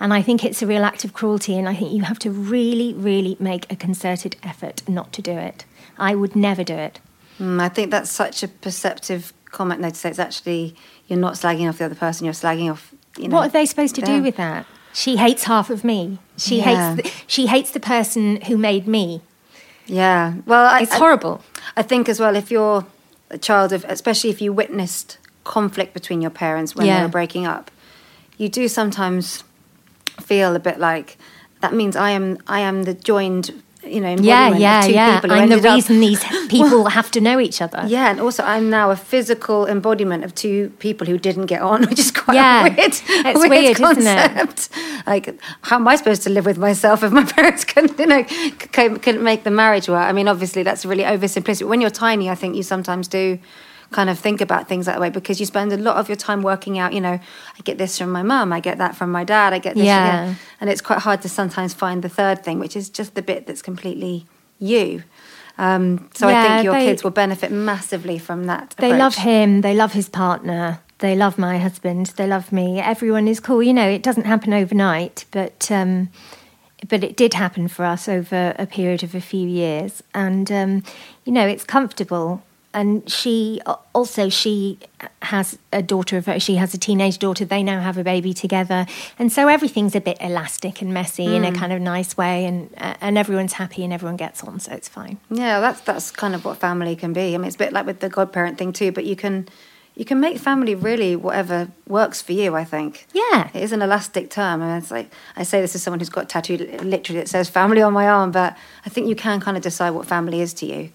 And 0.00 0.14
I 0.14 0.22
think 0.22 0.44
it's 0.44 0.62
a 0.62 0.66
real 0.66 0.84
act 0.84 1.04
of 1.04 1.12
cruelty 1.12 1.58
and 1.58 1.68
I 1.68 1.74
think 1.74 1.92
you 1.92 2.02
have 2.02 2.18
to 2.20 2.30
really 2.30 2.94
really 2.94 3.36
make 3.38 3.70
a 3.70 3.76
concerted 3.76 4.36
effort 4.42 4.82
not 4.88 5.12
to 5.12 5.22
do 5.22 5.32
it. 5.32 5.64
I 5.98 6.14
would 6.14 6.34
never 6.34 6.64
do 6.64 6.74
it. 6.74 7.00
Mm, 7.38 7.60
I 7.60 7.68
think 7.68 7.90
that's 7.90 8.10
such 8.10 8.42
a 8.42 8.48
perceptive 8.48 9.34
comment 9.46 9.82
though 9.82 9.90
to 9.90 9.94
say 9.94 10.08
it's 10.08 10.18
actually 10.18 10.74
you're 11.06 11.18
not 11.18 11.34
slagging 11.34 11.68
off 11.68 11.78
the 11.78 11.84
other 11.84 11.94
person, 11.94 12.24
you're 12.24 12.32
slagging 12.32 12.70
off 12.70 12.94
you 13.18 13.28
know. 13.28 13.36
What 13.36 13.48
are 13.48 13.52
they 13.52 13.66
supposed 13.66 13.94
to 13.96 14.00
do 14.00 14.22
with 14.22 14.36
that? 14.36 14.66
She 14.92 15.16
hates 15.16 15.44
half 15.44 15.70
of 15.70 15.84
me. 15.84 16.18
She 16.36 16.58
Yeah. 16.58 16.94
hates 16.96 17.02
the, 17.02 17.22
she 17.26 17.46
hates 17.46 17.70
the 17.70 17.80
person 17.80 18.40
who 18.42 18.56
made 18.58 18.86
me. 18.86 19.22
Yeah. 19.86 20.34
Well, 20.46 20.66
I, 20.66 20.80
It's 20.80 20.92
I- 20.92 20.98
horrible. 20.98 21.42
I 21.76 21.82
think 21.82 22.08
as 22.08 22.20
well 22.20 22.36
if 22.36 22.50
you're 22.50 22.84
a 23.30 23.38
child 23.38 23.72
of, 23.72 23.84
especially 23.88 24.30
if 24.30 24.40
you 24.42 24.52
witnessed 24.52 25.18
conflict 25.44 25.94
between 25.94 26.20
your 26.20 26.30
parents 26.30 26.74
when 26.74 26.86
they 26.86 26.92
Yeah. 26.92 27.02
were 27.02 27.08
breaking 27.08 27.46
up, 27.46 27.70
you 28.36 28.48
do 28.48 28.68
sometimes 28.68 29.44
feel 30.20 30.54
a 30.54 30.58
bit 30.60 30.78
like 30.78 31.16
that 31.62 31.72
means 31.72 31.96
I 31.96 32.10
am 32.10 32.38
I 32.46 32.60
am 32.60 32.82
the 32.84 32.92
joined 32.94 33.62
you 33.84 34.00
know 34.00 34.16
Yeah, 34.20 34.56
yeah, 34.56 34.80
two 34.82 34.92
yeah. 34.92 35.14
people 35.20 35.32
I'm 35.32 35.48
the 35.48 35.54
ended 35.54 35.66
up- 35.66 35.74
reason 35.76 36.00
these 36.00 36.22
people 36.48 36.86
have 36.86 37.10
to 37.12 37.20
know 37.20 37.40
each 37.40 37.60
other. 37.60 37.82
Yeah, 37.86 38.10
and 38.10 38.20
also 38.20 38.42
I'm 38.44 38.70
now 38.70 38.90
a 38.90 38.96
physical 38.96 39.66
embodiment 39.66 40.24
of 40.24 40.34
two 40.34 40.70
people 40.78 41.06
who 41.06 41.18
didn't 41.18 41.46
get 41.46 41.62
on, 41.62 41.82
which 41.88 41.98
is 41.98 42.10
quite 42.10 42.34
Yeah. 42.36 42.60
a 42.60 42.62
weird, 42.64 42.78
It's 42.78 43.02
weird, 43.48 43.50
weird, 43.78 43.98
isn't 43.98 44.06
it? 44.06 44.68
Like, 45.06 45.34
how 45.62 45.76
am 45.76 45.88
I 45.88 45.96
supposed 45.96 46.22
to 46.22 46.30
live 46.30 46.46
with 46.46 46.58
myself 46.58 47.02
if 47.02 47.12
my 47.12 47.24
parents 47.36 47.64
couldn't, 47.64 47.98
you 47.98 48.06
know, 48.06 48.24
couldn't 48.72 49.22
make 49.22 49.44
the 49.44 49.50
marriage 49.50 49.88
work? 49.88 50.06
I 50.08 50.12
mean, 50.12 50.28
obviously 50.28 50.62
that's 50.62 50.84
really 50.84 51.04
oversimplistic. 51.04 51.66
When 51.68 51.80
you're 51.80 51.90
tiny, 51.90 52.30
I 52.30 52.34
think 52.34 52.56
you 52.56 52.62
sometimes 52.62 53.08
do 53.08 53.38
kind 53.92 54.10
of 54.10 54.18
think 54.18 54.40
about 54.40 54.68
things 54.68 54.86
that 54.86 54.98
way 55.00 55.10
because 55.10 55.38
you 55.40 55.46
spend 55.46 55.72
a 55.72 55.76
lot 55.76 55.96
of 55.96 56.08
your 56.08 56.16
time 56.16 56.42
working 56.42 56.78
out. 56.78 56.92
You 56.92 57.00
know, 57.00 57.12
I 57.58 57.60
get 57.64 57.78
this 57.78 57.98
from 57.98 58.10
my 58.10 58.22
mum, 58.22 58.52
I 58.52 58.60
get 58.60 58.78
that 58.78 58.96
from 58.96 59.10
my 59.12 59.24
dad, 59.24 59.52
I 59.52 59.58
get 59.58 59.74
this, 59.74 59.84
Yeah. 59.84 60.34
and 60.60 60.70
it's 60.70 60.80
quite 60.80 61.00
hard 61.00 61.22
to 61.22 61.28
sometimes 61.28 61.74
find 61.74 62.02
the 62.02 62.08
third 62.08 62.42
thing, 62.44 62.58
which 62.58 62.76
is 62.76 62.88
just 62.90 63.14
the 63.14 63.22
bit 63.22 63.46
that's 63.46 63.62
completely 63.62 64.26
you. 64.58 65.02
Um, 65.58 66.08
so 66.14 66.28
I 66.28 66.48
think 66.48 66.64
your 66.64 66.74
they- 66.74 66.86
kids 66.86 67.04
will 67.04 67.10
benefit 67.10 67.52
massively 67.52 68.18
from 68.18 68.46
that. 68.46 68.74
They 68.78 68.96
love 68.96 69.16
him. 69.16 69.60
They 69.60 69.74
love 69.74 69.92
his 69.92 70.08
partner. 70.08 70.80
They 70.98 71.14
love 71.16 71.36
my 71.36 71.58
husband. 71.58 72.06
They 72.16 72.26
love 72.26 72.52
me. 72.52 72.80
Everyone 72.80 73.28
is 73.28 73.40
cool. 73.40 73.62
You 73.62 73.74
know, 73.74 73.88
it 73.88 74.02
doesn't 74.02 74.24
happen 74.24 74.52
overnight, 74.54 75.24
but 75.30 75.70
um, 75.70 76.08
but 76.88 77.04
it 77.04 77.16
did 77.16 77.34
happen 77.34 77.68
for 77.68 77.84
us 77.84 78.08
over 78.08 78.54
a 78.58 78.66
period 78.66 79.02
of 79.02 79.14
a 79.14 79.20
few 79.20 79.46
years, 79.46 80.02
and 80.14 80.50
um, 80.50 80.82
you 81.24 81.32
know, 81.32 81.46
it's 81.46 81.64
comfortable. 81.64 82.42
And 82.74 83.08
she 83.10 83.60
also 83.94 84.28
she 84.28 84.78
has 85.22 85.58
a 85.72 85.82
daughter 85.82 86.16
of 86.16 86.26
her. 86.26 86.40
She 86.40 86.56
has 86.56 86.72
a 86.72 86.78
teenage 86.78 87.18
daughter. 87.18 87.44
They 87.44 87.62
now 87.62 87.80
have 87.80 87.98
a 87.98 88.04
baby 88.04 88.32
together, 88.32 88.86
and 89.18 89.30
so 89.30 89.48
everything's 89.48 89.94
a 89.94 90.00
bit 90.00 90.16
elastic 90.20 90.80
and 90.80 90.92
messy 90.94 91.36
in 91.36 91.44
a 91.44 91.52
kind 91.52 91.72
of 91.72 91.80
nice 91.80 92.16
way, 92.16 92.46
and 92.46 92.70
uh, 92.78 92.94
and 93.00 93.18
everyone's 93.18 93.54
happy 93.54 93.84
and 93.84 93.92
everyone 93.92 94.16
gets 94.16 94.42
on, 94.42 94.58
so 94.60 94.72
it's 94.72 94.88
fine. 94.88 95.18
Yeah, 95.30 95.60
that's 95.60 95.80
that's 95.82 96.10
kind 96.10 96.34
of 96.34 96.44
what 96.44 96.58
family 96.58 96.96
can 96.96 97.12
be. 97.12 97.34
I 97.34 97.38
mean, 97.38 97.46
it's 97.46 97.56
a 97.56 97.58
bit 97.58 97.72
like 97.72 97.86
with 97.86 98.00
the 98.00 98.08
godparent 98.08 98.58
thing 98.58 98.72
too, 98.72 98.90
but 98.90 99.04
you 99.04 99.16
can 99.16 99.48
you 99.94 100.06
can 100.06 100.20
make 100.20 100.38
family 100.38 100.74
really 100.74 101.14
whatever 101.14 101.68
works 101.86 102.22
for 102.22 102.32
you. 102.32 102.54
I 102.54 102.64
think. 102.64 103.06
Yeah. 103.12 103.50
it 103.52 103.62
is 103.62 103.72
an 103.72 103.82
elastic 103.82 104.30
term, 104.30 104.62
and 104.62 104.82
it's 104.82 104.90
like 104.90 105.12
I 105.36 105.42
say 105.42 105.60
this 105.60 105.74
as 105.74 105.82
someone 105.82 106.00
who's 106.00 106.08
got 106.08 106.28
tattooed 106.28 106.82
literally 106.82 107.20
it 107.20 107.28
says 107.28 107.50
family 107.50 107.82
on 107.82 107.92
my 107.92 108.08
arm, 108.08 108.30
but 108.30 108.56
I 108.86 108.88
think 108.88 109.08
you 109.08 109.14
can 109.16 109.40
kind 109.40 109.56
of 109.56 109.62
decide 109.62 109.90
what 109.90 110.06
family 110.06 110.40
is 110.40 110.54
to 110.54 110.66
you. 110.66 110.90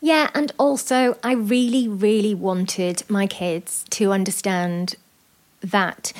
Yeah, 0.00 0.30
and 0.34 0.52
also 0.58 1.16
I 1.22 1.32
really, 1.32 1.88
really 1.88 2.34
wanted 2.34 3.02
my 3.08 3.26
kids 3.26 3.84
to 3.90 4.12
understand 4.12 4.94
that 5.60 6.12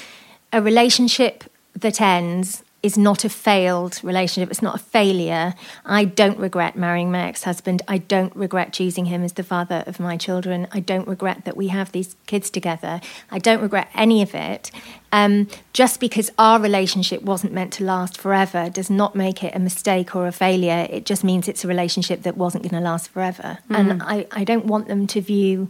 a 0.53 0.61
relationship 0.61 1.45
that 1.75 2.01
ends 2.01 2.63
is 2.83 2.97
not 2.97 3.25
a 3.25 3.29
failed 3.29 3.99
relationship. 4.05 4.51
It's 4.51 4.63
not 4.63 4.77
a 4.77 4.79
failure. 4.79 5.55
I 5.85 6.05
don't 6.05 6.39
regret 6.39 6.77
marrying 6.77 7.11
my 7.11 7.27
ex 7.27 7.43
husband. 7.43 7.83
I 7.89 7.99
don't 7.99 8.35
regret 8.37 8.73
choosing 8.73 9.07
him 9.07 9.25
as 9.25 9.33
the 9.33 9.43
father 9.43 9.83
of 9.87 9.99
my 9.99 10.17
children. 10.17 10.69
I 10.71 10.81
don't 10.81 11.09
regret 11.09 11.45
that 11.45 11.57
we 11.57 11.69
have 11.69 11.91
these 11.91 12.15
kids 12.27 12.51
together. 12.51 13.01
I 13.31 13.41
don't 13.41 13.61
regret 13.61 13.89
any 13.95 14.23
of 14.23 14.35
it. 14.35 14.71
Um, 15.11 15.49
just 15.73 15.99
because 15.99 16.31
our 16.39 16.61
relationship 16.61 17.23
wasn't 17.23 17.53
meant 17.53 17.73
to 17.75 17.85
last 17.85 18.17
forever 18.19 18.71
does 18.71 18.91
not 18.91 19.17
make 19.17 19.43
it 19.43 19.57
a 19.57 19.59
mistake 19.59 20.15
or 20.15 20.29
a 20.29 20.33
failure. 20.33 20.87
It 20.89 21.05
just 21.05 21.25
means 21.25 21.49
it's 21.49 21.65
a 21.65 21.69
relationship 21.69 22.23
that 22.23 22.37
wasn't 22.37 22.63
going 22.63 22.81
to 22.81 22.89
last 22.89 23.09
forever. 23.11 23.59
And 23.71 24.03
I, 24.03 24.27
I 24.31 24.45
don't 24.45 24.67
want 24.67 24.87
them 24.87 25.07
to 25.09 25.21
view 25.21 25.69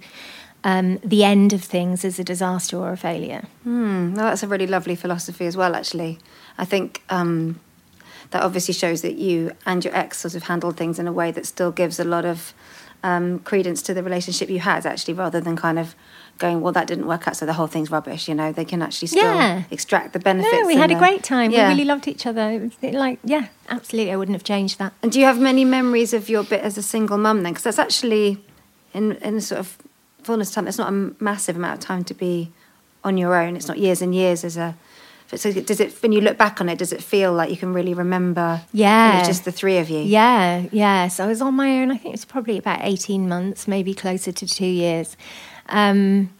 um, 0.64 0.98
the 0.98 1.24
end 1.24 1.52
of 1.52 1.62
things 1.62 2.04
as 2.04 2.18
a 2.18 2.24
disaster 2.24 2.76
or 2.76 2.92
a 2.92 2.96
failure. 2.96 3.44
Mm, 3.66 4.14
no, 4.14 4.22
that's 4.24 4.42
a 4.42 4.48
really 4.48 4.66
lovely 4.66 4.96
philosophy 4.96 5.46
as 5.46 5.56
well. 5.56 5.74
Actually, 5.74 6.18
I 6.58 6.64
think 6.64 7.02
um, 7.08 7.60
that 8.30 8.42
obviously 8.42 8.74
shows 8.74 9.02
that 9.02 9.14
you 9.14 9.52
and 9.64 9.84
your 9.84 9.94
ex 9.96 10.18
sort 10.18 10.34
of 10.34 10.42
handled 10.44 10.76
things 10.76 10.98
in 10.98 11.06
a 11.06 11.12
way 11.12 11.30
that 11.30 11.46
still 11.46 11.70
gives 11.70 11.98
a 12.00 12.04
lot 12.04 12.24
of 12.24 12.52
um, 13.04 13.38
credence 13.40 13.80
to 13.82 13.94
the 13.94 14.02
relationship 14.02 14.50
you 14.50 14.58
had. 14.58 14.84
Actually, 14.84 15.14
rather 15.14 15.40
than 15.40 15.56
kind 15.56 15.78
of 15.78 15.94
going, 16.38 16.60
well, 16.60 16.72
that 16.72 16.86
didn't 16.86 17.06
work 17.06 17.26
out, 17.26 17.36
so 17.36 17.44
the 17.46 17.52
whole 17.52 17.66
thing's 17.66 17.90
rubbish. 17.90 18.28
You 18.28 18.34
know, 18.34 18.52
they 18.52 18.64
can 18.64 18.80
actually 18.82 19.08
still 19.08 19.34
Yeah. 19.34 19.62
extract 19.70 20.12
the 20.12 20.18
benefits. 20.20 20.52
No, 20.52 20.66
we 20.66 20.76
had 20.76 20.90
a 20.90 20.94
great 20.98 21.22
time. 21.24 21.50
Yeah. 21.50 21.68
We 21.68 21.74
really 21.74 21.84
loved 21.84 22.06
each 22.06 22.26
other. 22.26 22.50
It 22.50 22.60
was 22.62 22.72
like, 22.94 23.18
yeah, 23.24 23.46
absolutely. 23.68 24.12
I 24.12 24.16
wouldn't 24.16 24.36
have 24.36 24.44
changed 24.44 24.78
that. 24.78 24.92
And 25.02 25.10
do 25.12 25.18
you 25.18 25.26
have 25.26 25.40
many 25.40 25.64
memories 25.64 26.12
of 26.12 26.28
your 26.28 26.44
bit 26.44 26.60
as 26.62 26.78
a 26.78 26.82
single 26.82 27.18
mum 27.18 27.42
then? 27.42 27.52
Because 27.52 27.64
that's 27.64 27.78
actually, 27.78 28.38
in 28.94 29.12
in 29.16 29.40
sort 29.40 29.58
of 29.60 29.78
fullness 30.22 30.48
of 30.50 30.54
time, 30.56 30.68
it's 30.68 30.78
not 30.78 30.88
a 30.92 31.12
massive 31.20 31.56
amount 31.56 31.74
of 31.78 31.80
time 31.84 32.04
to 32.04 32.14
be 32.14 32.52
on 33.02 33.16
your 33.16 33.34
own. 33.34 33.56
It's 33.56 33.68
not 33.68 33.78
years 33.78 34.02
and 34.02 34.14
years 34.14 34.44
as 34.44 34.56
a. 34.56 34.76
So 35.36 35.52
does 35.52 35.78
it 35.78 36.02
when 36.02 36.12
you 36.12 36.22
look 36.22 36.38
back 36.38 36.60
on 36.60 36.70
it? 36.70 36.78
Does 36.78 36.92
it 36.92 37.02
feel 37.02 37.34
like 37.34 37.50
you 37.50 37.56
can 37.56 37.74
really 37.74 37.92
remember? 37.92 38.62
Yeah. 38.72 39.16
it 39.16 39.18
was 39.18 39.28
just 39.28 39.44
the 39.44 39.52
three 39.52 39.76
of 39.76 39.90
you. 39.90 39.98
Yeah, 40.00 40.66
yeah. 40.72 41.08
So 41.08 41.24
I 41.24 41.26
was 41.26 41.42
on 41.42 41.54
my 41.54 41.82
own. 41.82 41.90
I 41.90 41.98
think 41.98 42.14
it's 42.14 42.24
probably 42.24 42.56
about 42.56 42.80
18 42.82 43.28
months, 43.28 43.68
maybe 43.68 43.92
closer 43.92 44.32
to 44.32 44.46
two 44.46 44.66
years. 44.66 45.16
Um, 45.68 46.30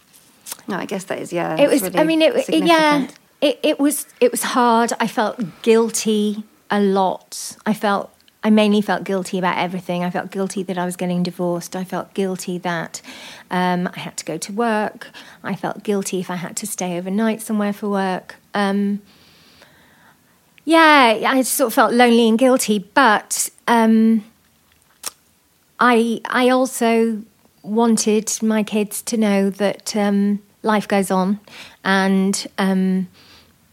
No, 0.67 0.77
I 0.77 0.85
guess 0.85 1.03
that 1.05 1.19
is 1.19 1.31
yeah. 1.31 1.55
it 1.55 1.69
was, 1.69 1.83
really 1.83 1.99
I 1.99 2.03
mean, 2.03 2.21
it, 2.23 2.49
it, 2.49 2.63
yeah, 2.63 3.07
it, 3.41 3.59
it 3.61 3.79
was, 3.79 4.07
it 4.19 4.31
was 4.31 4.41
hard. 4.41 4.91
I 4.99 5.05
felt 5.05 5.39
guilty 5.61 6.43
a 6.71 6.79
lot. 6.81 7.57
I 7.67 7.75
felt, 7.75 8.11
I 8.43 8.49
mainly 8.49 8.81
felt 8.81 9.03
guilty 9.03 9.37
about 9.37 9.59
everything. 9.59 10.03
I 10.03 10.09
felt 10.09 10.31
guilty 10.31 10.63
that 10.63 10.79
I 10.79 10.85
was 10.85 10.95
getting 10.95 11.21
divorced. 11.21 11.75
I 11.75 11.83
felt 11.83 12.15
guilty 12.15 12.57
that 12.59 13.03
um, 13.51 13.87
I 13.95 13.99
had 13.99 14.17
to 14.17 14.25
go 14.25 14.37
to 14.39 14.51
work. 14.51 15.09
I 15.43 15.55
felt 15.55 15.83
guilty 15.83 16.19
if 16.19 16.31
I 16.31 16.37
had 16.37 16.57
to 16.57 16.65
stay 16.65 16.97
overnight 16.97 17.41
somewhere 17.43 17.73
for 17.73 17.87
work. 17.87 18.37
Um, 18.53 19.01
yeah, 20.65 21.19
I 21.27 21.41
sort 21.41 21.67
of 21.67 21.73
felt 21.73 21.93
lonely 21.93 22.29
and 22.29 22.37
guilty, 22.37 22.79
but 22.79 23.49
um, 23.67 24.23
I 25.79 26.21
I 26.25 26.49
also 26.49 27.23
wanted 27.63 28.31
my 28.41 28.63
kids 28.63 29.01
to 29.03 29.17
know 29.17 29.49
that 29.49 29.95
um, 29.95 30.41
life 30.61 30.87
goes 30.87 31.09
on, 31.09 31.39
and 31.83 32.47
um, 32.57 33.07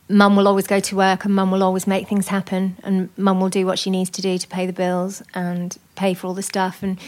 mum 0.09 0.37
will 0.37 0.49
always 0.49 0.67
go 0.67 0.81
to 0.81 0.97
work, 0.97 1.25
and 1.25 1.35
mum 1.35 1.51
will 1.51 1.63
always 1.63 1.87
make 1.87 2.09
things 2.09 2.29
happen, 2.29 2.77
and 2.83 3.11
mum 3.19 3.41
will 3.41 3.51
do 3.51 3.67
what 3.67 3.79
she 3.79 3.91
needs 3.91 4.11
to 4.11 4.23
do 4.23 4.39
to 4.39 4.49
pay 4.49 4.67
the 4.67 4.73
bills 4.73 5.23
and 5.35 5.77
pay 5.97 6.15
for 6.15 6.29
all 6.29 6.35
the 6.35 6.43
stuff. 6.43 6.83
And 6.83 6.99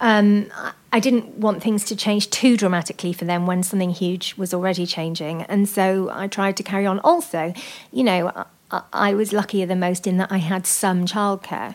um, 0.00 0.46
I- 0.96 1.00
didn't 1.00 1.38
want 1.38 1.62
things 1.62 1.84
to 1.86 1.96
change 1.96 2.30
too 2.30 2.56
dramatically 2.56 3.12
for 3.12 3.24
them 3.24 3.46
when 3.46 3.62
something 3.62 3.90
huge 3.90 4.34
was 4.36 4.54
already 4.54 4.86
changing, 4.86 5.42
and 5.42 5.68
so 5.68 6.10
I 6.12 6.28
tried 6.28 6.56
to 6.58 6.62
carry 6.62 6.86
on. 6.86 7.00
Also, 7.00 7.52
you 7.92 8.04
know, 8.04 8.46
I, 8.70 8.82
I 8.92 9.14
was 9.14 9.32
luckier 9.32 9.66
than 9.66 9.80
most 9.80 10.06
in 10.06 10.16
that 10.18 10.30
I 10.32 10.38
had 10.38 10.66
some 10.66 11.04
childcare. 11.04 11.74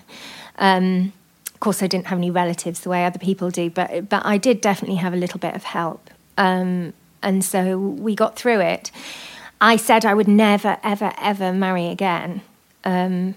Um, 0.57 1.13
of 1.53 1.59
course, 1.59 1.83
I 1.83 1.87
didn't 1.87 2.07
have 2.07 2.17
any 2.17 2.31
relatives 2.31 2.79
the 2.81 2.89
way 2.89 3.05
other 3.05 3.19
people 3.19 3.49
do, 3.49 3.69
but 3.69 4.09
but 4.09 4.25
I 4.25 4.37
did 4.37 4.61
definitely 4.61 4.97
have 4.97 5.13
a 5.13 5.17
little 5.17 5.39
bit 5.39 5.53
of 5.53 5.63
help, 5.63 6.09
um, 6.37 6.93
and 7.21 7.43
so 7.43 7.77
we 7.77 8.15
got 8.15 8.35
through 8.35 8.61
it. 8.61 8.91
I 9.61 9.75
said 9.75 10.05
I 10.05 10.13
would 10.13 10.29
never, 10.29 10.77
ever, 10.83 11.11
ever 11.19 11.51
marry 11.51 11.87
again. 11.87 12.41
Um, 12.85 13.35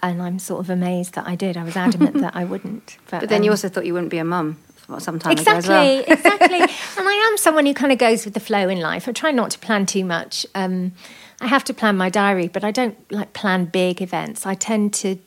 and 0.00 0.20
I'm 0.20 0.40
sort 0.40 0.58
of 0.58 0.68
amazed 0.68 1.14
that 1.14 1.28
I 1.28 1.36
did. 1.36 1.56
I 1.56 1.62
was 1.62 1.76
adamant 1.76 2.20
that 2.20 2.34
I 2.34 2.44
wouldn't. 2.44 2.98
But 3.08 3.28
then 3.28 3.44
you 3.44 3.50
um, 3.50 3.52
also 3.52 3.68
thought 3.68 3.86
you 3.86 3.92
wouldn't 3.92 4.10
be 4.10 4.18
a 4.18 4.24
mum 4.24 4.58
some 5.00 5.18
time 5.18 5.32
exactly, 5.32 5.68
well. 5.68 6.04
exactly. 6.08 6.60
And 6.60 7.08
I 7.08 7.28
am 7.30 7.36
someone 7.38 7.66
who 7.66 7.74
kind 7.74 7.92
of 7.92 7.98
goes 7.98 8.24
with 8.24 8.34
the 8.34 8.40
flow 8.40 8.68
in 8.68 8.80
life. 8.80 9.08
I 9.08 9.12
try 9.12 9.30
not 9.30 9.50
to 9.52 9.58
plan 9.58 9.86
too 9.86 10.04
much. 10.04 10.46
Um, 10.54 10.92
I 11.40 11.46
have 11.46 11.64
to 11.64 11.74
plan 11.74 11.96
my 11.96 12.08
diary, 12.08 12.48
but 12.48 12.64
I 12.64 12.70
don't 12.70 12.96
like 13.10 13.32
plan 13.32 13.66
big 13.66 14.00
events. 14.00 14.46
I 14.46 14.54
tend 14.54 14.94
to 14.94 15.18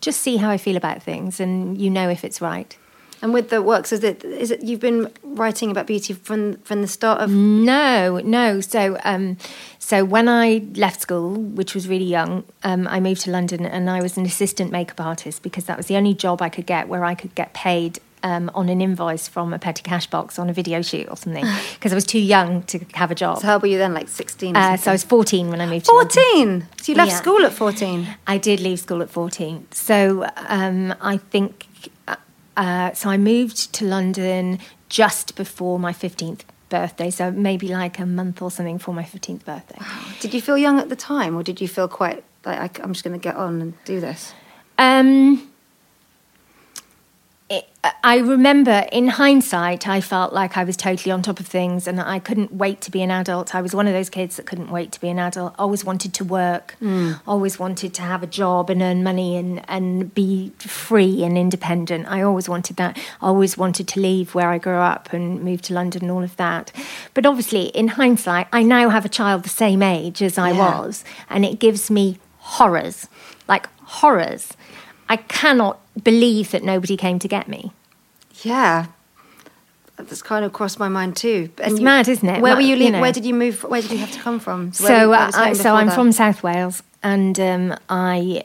just 0.00 0.20
see 0.20 0.36
how 0.36 0.50
I 0.50 0.58
feel 0.58 0.76
about 0.76 1.02
things, 1.02 1.40
and 1.40 1.80
you 1.80 1.90
know 1.90 2.08
if 2.08 2.24
it's 2.24 2.40
right. 2.40 2.76
And 3.22 3.32
with 3.32 3.48
the 3.48 3.62
works, 3.62 3.90
is 3.90 4.04
it 4.04 4.22
is 4.22 4.50
it 4.50 4.62
you've 4.62 4.80
been 4.80 5.10
writing 5.22 5.70
about 5.70 5.86
beauty 5.86 6.12
from 6.12 6.58
from 6.58 6.82
the 6.82 6.88
start 6.88 7.22
of? 7.22 7.30
No, 7.30 8.20
no. 8.22 8.60
So, 8.60 8.98
um, 9.02 9.38
so 9.78 10.04
when 10.04 10.28
I 10.28 10.66
left 10.74 11.00
school, 11.00 11.34
which 11.34 11.74
was 11.74 11.88
really 11.88 12.04
young, 12.04 12.44
um, 12.64 12.86
I 12.86 13.00
moved 13.00 13.22
to 13.22 13.30
London, 13.30 13.64
and 13.64 13.88
I 13.88 14.02
was 14.02 14.18
an 14.18 14.26
assistant 14.26 14.70
makeup 14.70 15.00
artist 15.00 15.42
because 15.42 15.64
that 15.64 15.78
was 15.78 15.86
the 15.86 15.96
only 15.96 16.12
job 16.12 16.42
I 16.42 16.50
could 16.50 16.66
get 16.66 16.86
where 16.86 17.04
I 17.04 17.14
could 17.14 17.34
get 17.34 17.54
paid 17.54 17.98
um, 18.24 18.50
on 18.54 18.68
an 18.68 18.80
invoice 18.80 19.28
from 19.28 19.52
a 19.52 19.58
petty 19.58 19.82
cash 19.82 20.06
box 20.08 20.38
on 20.38 20.50
a 20.50 20.52
video 20.52 20.82
shoot 20.82 21.06
or 21.08 21.16
something 21.16 21.44
because 21.74 21.92
I 21.92 21.94
was 21.94 22.04
too 22.04 22.18
young 22.18 22.62
to 22.64 22.80
have 22.94 23.10
a 23.12 23.14
job. 23.14 23.38
So 23.38 23.46
how 23.46 23.52
old 23.54 23.62
were 23.62 23.68
you 23.68 23.78
then? 23.78 23.94
Like 23.94 24.08
sixteen? 24.08 24.56
Uh, 24.56 24.76
so 24.76 24.90
I 24.90 24.94
was 24.94 25.04
14 25.04 25.48
when 25.50 25.60
I 25.60 25.66
moved 25.66 25.86
to 25.86 25.92
London. 25.92 26.10
fourteen. 26.10 26.66
So 26.82 26.92
you 26.92 26.98
left 26.98 27.10
Yeah. 27.12 27.16
school 27.18 27.44
at 27.44 27.52
fourteen. 27.52 28.08
I 28.26 28.38
did 28.38 28.58
leave 28.60 28.80
school 28.80 29.02
at 29.02 29.10
14. 29.10 29.68
So 29.70 30.26
um, 30.48 30.94
I 31.00 31.18
think, 31.18 31.66
uh, 32.56 32.92
so 32.94 33.10
I 33.10 33.16
moved 33.18 33.72
to 33.74 33.84
London 33.84 34.58
just 34.88 35.34
before 35.36 35.78
my 35.78 35.92
15th 35.92 36.42
birthday. 36.68 37.10
So 37.10 37.30
maybe 37.30 37.68
like 37.68 37.98
a 37.98 38.06
month 38.06 38.40
or 38.42 38.50
something 38.50 38.78
for 38.78 38.94
my 38.94 39.02
15th 39.02 39.44
birthday. 39.44 39.78
Did 40.20 40.32
you 40.34 40.40
feel 40.40 40.56
young 40.58 40.78
at 40.80 40.88
the 40.88 40.96
time, 40.96 41.36
or 41.36 41.42
did 41.42 41.60
you 41.60 41.68
feel 41.68 41.88
quite 41.88 42.22
like 42.44 42.78
I'm 42.82 42.92
just 42.92 43.04
going 43.04 43.18
to 43.18 43.22
get 43.22 43.36
on 43.36 43.60
and 43.60 43.84
do 43.84 44.00
this? 44.00 44.32
Um, 44.78 45.50
I 48.02 48.18
remember 48.18 48.86
in 48.92 49.08
hindsight, 49.08 49.86
I 49.86 50.00
felt 50.00 50.32
like 50.32 50.56
I 50.56 50.64
was 50.64 50.76
totally 50.76 51.12
on 51.12 51.22
top 51.22 51.38
of 51.38 51.46
things 51.46 51.86
and 51.86 52.00
I 52.00 52.18
couldn't 52.18 52.52
wait 52.52 52.80
to 52.82 52.90
be 52.90 53.02
an 53.02 53.10
adult. 53.10 53.54
I 53.54 53.60
was 53.60 53.74
one 53.74 53.86
of 53.86 53.92
those 53.92 54.08
kids 54.08 54.36
that 54.36 54.46
couldn't 54.46 54.70
wait 54.70 54.90
to 54.92 55.00
be 55.00 55.08
an 55.08 55.18
adult, 55.18 55.54
always 55.58 55.84
wanted 55.84 56.14
to 56.14 56.24
work, 56.24 56.76
hmm. 56.78 57.12
always 57.26 57.58
wanted 57.58 57.92
to 57.94 58.02
have 58.02 58.22
a 58.22 58.26
job 58.26 58.70
and 58.70 58.80
earn 58.80 59.02
money 59.02 59.36
and, 59.36 59.62
and 59.68 60.14
be 60.14 60.52
free 60.58 61.24
and 61.24 61.36
independent. 61.36 62.06
I 62.08 62.22
always 62.22 62.48
wanted 62.48 62.76
that. 62.76 62.96
I 63.20 63.26
always 63.26 63.58
wanted 63.58 63.86
to 63.88 64.00
leave 64.00 64.34
where 64.34 64.48
I 64.48 64.56
grew 64.58 64.78
up 64.78 65.12
and 65.12 65.42
move 65.42 65.60
to 65.62 65.74
London 65.74 66.02
and 66.02 66.10
all 66.10 66.22
of 66.22 66.36
that. 66.36 66.72
But 67.12 67.26
obviously, 67.26 67.64
in 67.66 67.88
hindsight, 67.88 68.46
I 68.52 68.62
now 68.62 68.88
have 68.88 69.04
a 69.04 69.10
child 69.10 69.42
the 69.42 69.50
same 69.50 69.82
age 69.82 70.22
as 70.22 70.38
I 70.38 70.52
Yeah. 70.52 70.80
was, 70.80 71.04
and 71.28 71.44
it 71.44 71.58
gives 71.58 71.90
me 71.90 72.18
horrors 72.38 73.08
like 73.48 73.68
horrors. 73.82 74.54
I 75.08 75.16
cannot 75.16 75.80
believe 76.02 76.50
that 76.50 76.62
nobody 76.62 76.96
came 76.96 77.18
to 77.20 77.28
get 77.28 77.48
me. 77.48 77.72
Yeah, 78.42 78.86
that's 79.96 80.22
kind 80.22 80.44
of 80.44 80.52
crossed 80.52 80.78
my 80.78 80.88
mind 80.88 81.16
too. 81.16 81.50
And 81.58 81.72
It's 81.72 81.80
mad, 81.80 82.08
isn't 82.08 82.28
it? 82.28 82.40
Where 82.42 82.54
were 82.56 82.60
you? 82.60 82.76
you 82.76 82.90
know. 82.90 83.00
Where 83.00 83.12
did 83.12 83.24
you 83.24 83.34
move? 83.34 83.62
Where 83.62 83.80
did 83.80 83.92
you 83.92 83.98
have 83.98 84.10
to 84.12 84.18
come 84.18 84.40
from? 84.40 84.66
Where 84.66 84.72
So, 84.72 85.12
uh, 85.12 85.30
I, 85.34 85.52
so 85.52 85.74
I'm 85.74 85.86
that? 85.86 85.94
from 85.94 86.10
South 86.12 86.42
Wales, 86.42 86.82
and 87.02 87.38
um, 87.38 87.74
I 87.88 88.42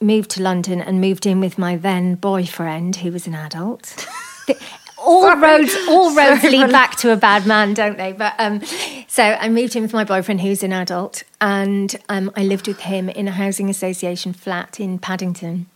moved 0.00 0.30
to 0.30 0.42
London 0.42 0.80
and 0.80 1.00
moved 1.00 1.26
in 1.26 1.40
with 1.40 1.58
my 1.58 1.76
then 1.76 2.14
boyfriend, 2.14 2.96
who 2.96 3.10
was 3.10 3.26
an 3.26 3.34
adult. 3.34 4.06
All 5.00 5.36
roads, 5.36 5.76
all 5.88 6.12
roads 6.16 6.42
lead 6.42 6.72
back 6.72 6.96
to 6.96 7.12
a 7.12 7.16
bad 7.16 7.46
man, 7.46 7.72
don't 7.72 7.96
they? 7.96 8.12
But 8.12 8.34
um, 8.38 8.60
so 9.06 9.22
I 9.22 9.48
moved 9.48 9.76
in 9.76 9.82
with 9.82 9.92
my 9.92 10.02
boyfriend, 10.02 10.40
who's 10.40 10.64
an 10.64 10.72
adult, 10.72 11.22
and 11.40 11.94
um, 12.08 12.32
I 12.34 12.42
lived 12.42 12.66
with 12.66 12.80
him 12.80 13.08
in 13.08 13.28
a 13.28 13.30
housing 13.30 13.70
association 13.70 14.32
flat 14.32 14.80
in 14.80 14.98
Paddington. 14.98 15.66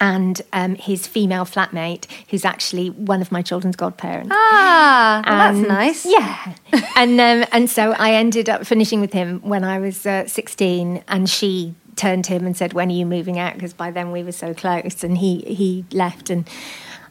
And 0.00 0.42
um, 0.52 0.74
his 0.74 1.06
female 1.06 1.44
flatmate, 1.44 2.06
who's 2.28 2.44
actually 2.44 2.90
one 2.90 3.22
of 3.22 3.30
my 3.30 3.42
children's 3.42 3.76
godparents. 3.76 4.30
Ah, 4.32 5.22
well, 5.24 5.52
that's 5.52 5.68
nice. 5.68 6.04
Yeah, 6.04 6.54
and 6.96 7.20
um, 7.20 7.48
and 7.52 7.70
so 7.70 7.92
I 7.92 8.14
ended 8.14 8.48
up 8.48 8.66
finishing 8.66 9.00
with 9.00 9.12
him 9.12 9.40
when 9.42 9.62
I 9.64 9.78
was 9.78 10.04
uh, 10.04 10.26
sixteen, 10.26 11.02
and 11.06 11.30
she 11.30 11.74
turned 11.96 12.24
to 12.24 12.32
him 12.32 12.44
and 12.44 12.56
said, 12.56 12.72
"When 12.72 12.88
are 12.88 12.94
you 12.94 13.06
moving 13.06 13.38
out?" 13.38 13.54
Because 13.54 13.72
by 13.72 13.90
then 13.90 14.10
we 14.10 14.22
were 14.22 14.32
so 14.32 14.52
close, 14.52 15.04
and 15.04 15.16
he 15.16 15.38
he 15.42 15.84
left, 15.92 16.30
and 16.30 16.48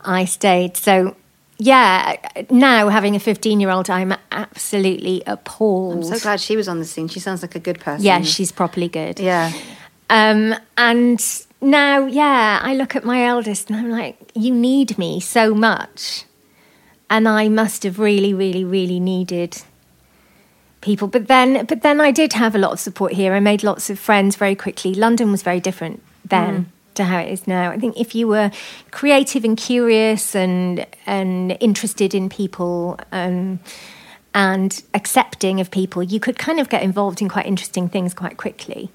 I 0.02 0.26
stayed. 0.26 0.78
So. 0.78 1.16
Yeah, 1.60 2.16
now 2.50 2.90
having 2.90 3.16
a 3.16 3.20
15 3.20 3.60
year 3.60 3.70
old, 3.70 3.90
I'm 3.90 4.14
absolutely 4.32 5.22
appalled. 5.28 5.98
I'm 5.98 6.04
so 6.04 6.20
glad 6.20 6.42
she 6.42 6.58
was 6.58 6.68
on 6.68 6.80
the 6.80 6.84
scene. 6.84 7.08
She 7.08 7.20
sounds 7.20 7.42
like 7.42 7.56
a 7.56 7.60
good 7.60 7.80
person. 7.80 8.04
Yeah, 8.04 8.22
she's 8.24 8.52
properly 8.52 8.90
good. 8.90 9.20
Yeah. 9.20 9.54
Um, 10.10 10.56
and 10.78 11.22
now, 11.64 12.06
yeah, 12.06 12.60
I 12.62 12.76
look 12.76 12.96
at 12.96 13.04
my 13.04 13.26
eldest 13.26 13.70
and 13.70 13.80
I'm 13.80 13.90
like, 13.90 14.18
you 14.36 14.54
need 14.54 14.98
me 14.98 15.20
so 15.20 15.54
much. 15.56 16.26
And 17.10 17.28
I 17.28 17.50
must 17.50 17.84
have 17.84 18.00
really, 18.00 18.34
really, 18.34 18.64
really 18.64 19.00
needed 19.00 19.62
people. 20.82 21.08
But 21.08 21.28
then, 21.28 21.66
but 21.66 21.82
then 21.82 22.02
I 22.02 22.12
did 22.12 22.34
have 22.34 22.56
a 22.56 22.58
lot 22.58 22.74
of 22.74 22.80
support 22.80 23.14
here. 23.14 23.34
I 23.34 23.40
made 23.40 23.64
lots 23.64 23.90
of 23.90 24.00
friends 24.00 24.36
very 24.36 24.56
quickly. 24.56 24.94
London 24.94 25.32
was 25.32 25.42
very 25.42 25.60
different 25.60 26.04
then. 26.26 26.72
To 26.96 27.06
how 27.06 27.18
it 27.18 27.32
is 27.32 27.48
now. 27.48 27.72
I 27.72 27.80
think 27.80 28.00
if 28.00 28.14
you 28.14 28.28
were 28.28 28.52
creative 28.92 29.44
and 29.44 29.58
curious 29.58 30.36
and 30.36 30.86
and 31.08 31.58
interested 31.60 32.14
in 32.14 32.30
people 32.30 33.00
um, 33.12 33.60
and 34.36 34.82
accepting 34.94 35.60
of 35.60 35.70
people, 35.70 36.02
you 36.02 36.20
could 36.20 36.40
kind 36.40 36.60
of 36.60 36.68
get 36.70 36.82
involved 36.82 37.22
in 37.22 37.30
quite 37.30 37.46
interesting 37.46 37.88
things 37.88 38.14
quite 38.14 38.38
quickly. 38.38 38.90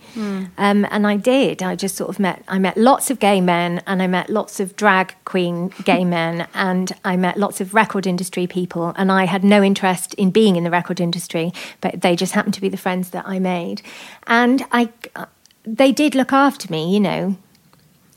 Um, 0.58 0.86
and 0.90 1.06
I 1.06 1.16
did. 1.16 1.62
I 1.62 1.76
just 1.76 1.94
sort 1.96 2.10
of 2.10 2.18
met. 2.18 2.42
I 2.48 2.58
met 2.58 2.76
lots 2.76 3.10
of 3.10 3.20
gay 3.20 3.40
men, 3.40 3.82
and 3.86 4.02
I 4.02 4.06
met 4.08 4.30
lots 4.30 4.58
of 4.58 4.74
drag 4.74 5.14
queen 5.24 5.72
gay 5.84 6.04
men, 6.18 6.48
and 6.54 6.92
I 7.04 7.16
met 7.16 7.36
lots 7.36 7.60
of 7.60 7.74
record 7.74 8.06
industry 8.06 8.46
people. 8.46 8.92
And 8.96 9.12
I 9.12 9.24
had 9.26 9.44
no 9.44 9.62
interest 9.62 10.14
in 10.14 10.30
being 10.30 10.56
in 10.56 10.64
the 10.64 10.70
record 10.70 11.00
industry, 11.00 11.52
but 11.80 12.00
they 12.00 12.16
just 12.16 12.32
happened 12.32 12.54
to 12.54 12.60
be 12.60 12.68
the 12.68 12.76
friends 12.76 13.10
that 13.10 13.26
I 13.26 13.38
made, 13.38 13.82
and 14.26 14.64
I. 14.72 14.90
They 15.64 15.92
did 15.92 16.14
look 16.14 16.32
after 16.32 16.72
me, 16.72 16.94
you 16.94 17.00
know. 17.00 17.36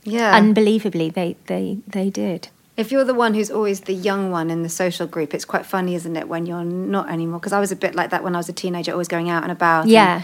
Yeah. 0.04 0.36
Unbelievably, 0.36 1.12
they 1.12 1.36
they 1.46 1.80
they 1.88 2.10
did. 2.10 2.50
If 2.78 2.92
you're 2.92 3.04
the 3.04 3.14
one 3.14 3.34
who's 3.34 3.52
always 3.52 3.82
the 3.82 3.94
young 3.94 4.32
one 4.32 4.50
in 4.50 4.64
the 4.64 4.70
social 4.70 5.06
group, 5.06 5.34
it's 5.34 5.46
quite 5.46 5.66
funny, 5.66 5.94
isn't 5.96 6.16
it, 6.16 6.28
when 6.30 6.46
you're 6.46 6.64
not 6.64 7.10
anymore? 7.10 7.40
Because 7.40 7.54
I 7.54 7.60
was 7.60 7.72
a 7.72 7.76
bit 7.76 7.96
like 7.96 8.10
that 8.12 8.24
when 8.24 8.34
I 8.34 8.38
was 8.40 8.50
a 8.50 8.54
teenager, 8.54 8.92
always 8.94 9.10
going 9.10 9.30
out 9.30 9.44
and 9.44 9.52
about. 9.52 9.88
Yeah. 9.88 10.24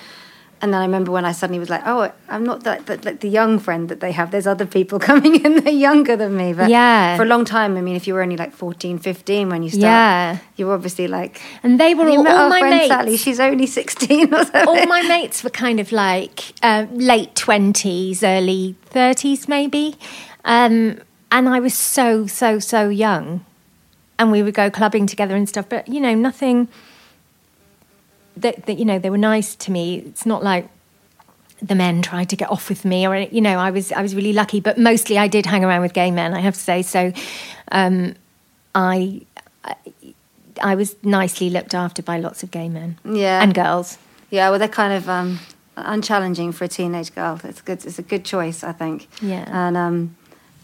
And, 0.60 0.74
then 0.74 0.82
I 0.82 0.86
remember 0.86 1.12
when 1.12 1.24
I 1.24 1.34
suddenly 1.34 1.60
was 1.60 1.70
like, 1.70 1.84
oh, 1.86 2.12
I'm 2.30 2.44
not 2.44 2.64
that, 2.64 2.88
that, 2.88 3.06
like 3.06 3.20
the 3.20 3.30
young 3.30 3.60
friend 3.60 3.90
that 3.90 4.00
they 4.00 4.12
have. 4.14 4.32
There's 4.32 4.48
other 4.48 4.66
people 4.66 4.98
coming 5.12 5.44
in 5.46 5.54
that 5.56 5.68
are 5.68 5.70
younger 5.70 6.16
than 6.16 6.36
me. 6.36 6.54
But 6.54 6.70
Yeah. 6.72 7.16
for 7.16 7.22
a 7.24 7.26
long 7.28 7.46
time, 7.46 7.78
I 7.78 7.82
mean, 7.82 7.96
if 7.96 8.08
you 8.08 8.16
were 8.16 8.24
only 8.24 8.38
like 8.38 8.54
14, 8.54 8.98
15 8.98 9.50
when 9.50 9.62
you 9.62 9.70
start, 9.70 9.82
Yeah. 9.84 10.38
you 10.56 10.66
were 10.68 10.74
obviously 10.74 11.08
like, 11.08 11.42
And 11.62 11.80
they 11.80 11.94
were 11.94 12.08
all, 12.10 12.24
met 12.24 12.34
all 12.34 12.44
our 12.44 12.50
my 12.50 12.60
friend 12.62 12.76
mates. 12.76 12.88
Sally? 12.88 13.18
She's 13.18 13.40
only 13.40 13.68
16 13.68 14.34
or 14.34 14.38
something. 14.46 14.68
all 14.68 14.84
my 14.88 15.04
mates 15.04 15.44
were 15.44 15.52
kind 15.52 15.80
of 15.80 15.92
like 15.92 16.54
uh, 16.64 16.88
late 16.92 17.36
20s, 17.36 18.24
early 18.24 18.76
30s, 18.92 19.48
maybe. 19.48 19.96
Um, 20.44 20.98
and 21.32 21.48
I 21.50 21.60
was 21.60 21.74
so, 21.74 22.28
so, 22.28 22.60
so 22.60 22.90
young. 22.90 23.46
And 24.20 24.32
we 24.32 24.42
would 24.42 24.54
go 24.56 24.70
clubbing 24.72 25.06
together 25.08 25.36
and 25.36 25.48
stuff. 25.48 25.68
But, 25.70 25.88
you 25.88 26.00
know, 26.00 26.16
nothing 26.16 26.68
that, 28.36 28.66
that 28.66 28.78
you 28.80 28.86
know, 28.86 28.98
they 29.00 29.10
were 29.10 29.18
nice 29.18 29.56
to 29.56 29.72
me. 29.72 29.98
It's 30.00 30.26
not 30.26 30.44
like 30.44 30.68
the 31.62 31.76
men 31.76 32.02
tried 32.02 32.30
to 32.30 32.36
get 32.36 32.50
off 32.52 32.70
with 32.70 32.86
me 32.86 33.08
or 33.08 33.16
you 33.18 33.42
know 33.42 33.58
i 33.58 33.72
was 33.72 33.92
i 33.92 34.00
was 34.04 34.14
really 34.14 34.32
lucky 34.32 34.60
but 34.60 34.78
mostly 34.78 35.18
i 35.18 35.28
did 35.28 35.44
hang 35.44 35.64
around 35.66 35.82
with 35.82 35.92
gay 35.92 36.12
men 36.12 36.36
i 36.36 36.40
have 36.40 36.54
to 36.54 36.60
say 36.60 36.84
so 36.84 37.12
um, 37.72 38.14
i 38.76 39.20
i 40.62 40.76
was 40.76 40.96
nicely 41.02 41.50
looked 41.50 41.74
after 41.74 42.04
by 42.04 42.20
lots 42.20 42.44
of 42.44 42.52
gay 42.52 42.70
men 42.70 43.00
Yeah. 43.04 43.42
and 43.42 43.56
girls 43.56 43.98
Yeah, 44.30 44.52
well, 44.52 44.60
they're 44.60 44.68
kind 44.68 44.94
of 44.94 45.10
um, 45.10 45.40
unchallenging 45.76 46.52
for 46.54 46.66
a 46.66 46.68
teenage 46.68 47.16
girl. 47.16 47.40
It's 47.44 47.62
good. 47.62 47.84
It's 47.86 47.98
a 47.98 48.04
good 48.04 48.24
choice, 48.24 48.62
I 48.64 48.74
think. 48.74 49.08
Yeah. 49.22 49.46
And 49.48 49.76
um, 49.78 50.16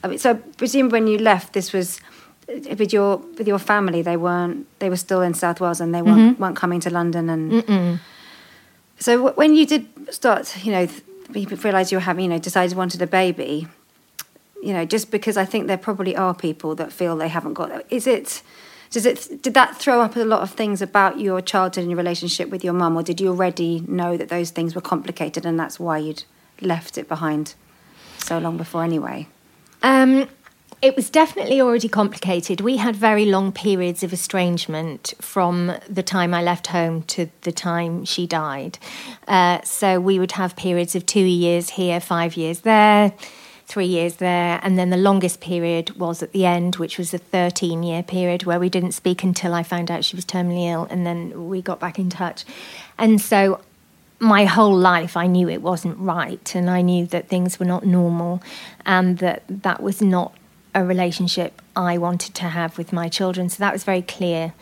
I 0.04 0.08
mean, 0.08 0.20
so 0.20 0.32
I 0.32 0.34
presume 0.34 0.90
when 0.90 1.08
you 1.08 1.18
left, 1.18 1.54
this 1.54 1.72
was 1.74 2.02
uh, 2.50 2.76
with 2.78 2.92
your 2.94 3.18
with 3.38 3.48
your 3.48 3.60
family. 3.60 4.02
They 4.02 4.18
weren't. 4.18 4.68
They 4.80 4.90
were 4.90 4.98
still 4.98 5.22
in 5.22 5.34
South 5.34 5.60
Wales, 5.62 5.80
and 5.82 5.94
they 5.96 6.02
weren't 6.02 6.20
Mm-hmm. 6.34 6.42
weren't 6.44 6.58
coming 6.58 6.80
to 6.82 6.90
London. 6.90 7.30
And 7.30 8.00
so 9.00 9.18
w- 9.18 9.36
when 9.36 9.56
you 9.56 9.66
did 9.66 9.88
start, 10.14 10.56
you 10.66 10.72
know, 10.72 10.86
th- 10.88 11.04
you 11.50 11.56
realised 11.58 11.92
you 11.92 11.98
were 11.98 12.02
having, 12.02 12.26
you 12.26 12.30
know, 12.30 12.40
decided 12.40 12.72
you 12.72 12.78
wanted 12.78 13.02
a 13.02 13.08
baby. 13.08 13.68
You 14.62 14.74
know, 14.74 14.86
just 14.86 15.12
because 15.12 15.36
I 15.36 15.46
think 15.46 15.68
there 15.68 15.78
probably 15.78 16.16
are 16.16 16.34
people 16.34 16.74
that 16.76 16.92
feel 16.94 17.18
they 17.18 17.28
haven't 17.28 17.54
got. 17.54 17.84
Is 17.90 18.08
it? 18.08 18.42
Does 18.92 19.06
it? 19.06 19.42
Did 19.42 19.54
that 19.56 19.76
throw 19.78 20.02
up 20.02 20.16
a 20.16 20.20
lot 20.24 20.42
of 20.42 20.52
things 20.52 20.82
about 20.82 21.20
your 21.20 21.42
childhood 21.42 21.82
and 21.84 21.92
your 21.92 21.98
relationship 21.98 22.50
with 22.50 22.64
your 22.64 22.74
mum, 22.74 22.96
or 22.96 23.04
did 23.04 23.20
you 23.20 23.30
already 23.30 23.84
know 23.88 24.16
that 24.18 24.30
those 24.30 24.52
things 24.52 24.76
were 24.76 24.82
complicated 24.82 25.46
and 25.46 25.60
that's 25.60 25.80
why 25.80 25.98
you'd 25.98 26.24
left 26.62 26.98
it 26.98 27.08
behind 27.10 27.56
so 28.20 28.38
long 28.38 28.56
before 28.58 28.84
anyway? 28.84 29.28
Um, 29.84 30.28
it 30.82 30.98
was 30.98 31.10
definitely 31.10 31.62
already 31.62 31.88
complicated. 31.88 32.60
We 32.60 32.76
had 32.76 32.96
very 32.96 33.26
long 33.26 33.54
periods 33.54 34.04
of 34.04 34.12
estrangement 34.12 35.14
from 35.22 35.72
the 35.88 36.04
time 36.04 36.34
I 36.34 36.44
left 36.44 36.68
home 36.68 37.04
to 37.04 37.30
the 37.42 37.54
time 37.54 38.04
she 38.04 38.28
died. 38.28 38.78
Uh, 39.26 39.62
so 39.62 40.02
we 40.02 40.20
would 40.20 40.34
have 40.34 40.58
periods 40.58 40.94
of 40.94 41.06
two 41.06 41.24
years 41.24 41.70
here, 41.70 42.02
five 42.02 42.36
years 42.36 42.62
there, 42.62 43.14
three 43.66 43.86
years 43.86 44.18
there, 44.18 44.60
and 44.62 44.78
then 44.78 44.90
the 44.90 44.98
longest 44.98 45.40
period 45.40 45.98
was 45.98 46.22
at 46.22 46.34
the 46.34 46.46
end, 46.46 46.76
which 46.76 46.98
was 46.98 47.14
a 47.14 47.18
13 47.18 47.82
year 47.82 48.04
period 48.04 48.44
where 48.44 48.60
we 48.60 48.68
didn't 48.68 48.92
speak 48.92 49.24
until 49.24 49.54
I 49.54 49.64
found 49.64 49.90
out 49.90 50.04
she 50.04 50.18
was 50.18 50.26
terminally 50.26 50.70
ill, 50.70 50.86
and 50.90 51.06
then 51.06 51.48
we 51.48 51.62
got 51.62 51.80
back 51.80 51.98
in 51.98 52.10
touch. 52.10 52.44
And 52.98 53.22
so 53.22 53.62
my 54.24 54.46
whole 54.46 54.76
life 54.76 55.18
I 55.18 55.28
knew 55.28 55.50
it 55.50 55.62
wasn't 55.62 55.98
right 56.00 56.56
and 56.56 56.70
I 56.70 56.82
knew 56.82 57.06
that 57.08 57.28
things 57.28 57.60
were 57.60 57.66
not 57.66 57.86
normal 57.86 58.42
and 58.86 59.18
that 59.18 59.44
that 59.50 59.84
was 59.84 60.02
not 60.02 60.34
a 60.74 60.84
relationship 60.84 61.62
I 61.76 61.98
wanted 61.98 62.34
to 62.36 62.46
have 62.46 62.78
with 62.78 62.94
my 62.94 63.10
children. 63.10 63.50
So 63.50 63.58
that 63.60 63.74
was 63.74 63.84
very 63.84 64.02
clear 64.02 64.54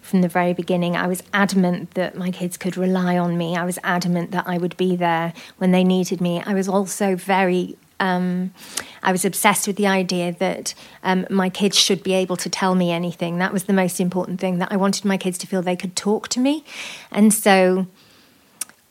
from 0.00 0.22
the 0.22 0.28
very 0.28 0.54
beginning. 0.54 0.96
I 0.96 1.06
was 1.06 1.22
adamant 1.34 1.92
that 1.92 2.16
my 2.16 2.30
kids 2.30 2.56
could 2.56 2.78
rely 2.78 3.18
on 3.18 3.36
me. 3.36 3.56
I 3.56 3.64
was 3.64 3.78
adamant 3.84 4.30
that 4.30 4.48
I 4.48 4.56
would 4.56 4.76
be 4.78 4.96
there 4.96 5.34
when 5.58 5.70
they 5.70 5.84
needed 5.84 6.20
me. 6.20 6.42
I 6.44 6.54
was 6.54 6.68
also 6.68 7.14
very 7.14 7.76
um, 8.00 8.54
I 9.02 9.12
was 9.12 9.26
obsessed 9.26 9.66
with 9.66 9.76
the 9.76 9.86
idea 9.86 10.32
that 10.32 10.72
um, 11.04 11.26
my 11.28 11.50
kids 11.50 11.78
should 11.78 12.02
be 12.02 12.14
able 12.14 12.36
to 12.38 12.48
tell 12.48 12.74
me 12.74 12.90
anything. 12.90 13.36
That 13.36 13.52
was 13.52 13.64
the 13.64 13.74
most 13.74 14.00
important 14.00 14.40
thing. 14.40 14.58
That 14.58 14.72
I 14.72 14.76
wanted 14.76 15.04
my 15.04 15.18
kids 15.18 15.36
to 15.38 15.46
feel 15.46 15.60
they 15.60 15.76
could 15.76 15.96
talk 15.96 16.28
to 16.28 16.40
me, 16.40 16.64
and 17.10 17.32
so 17.32 17.86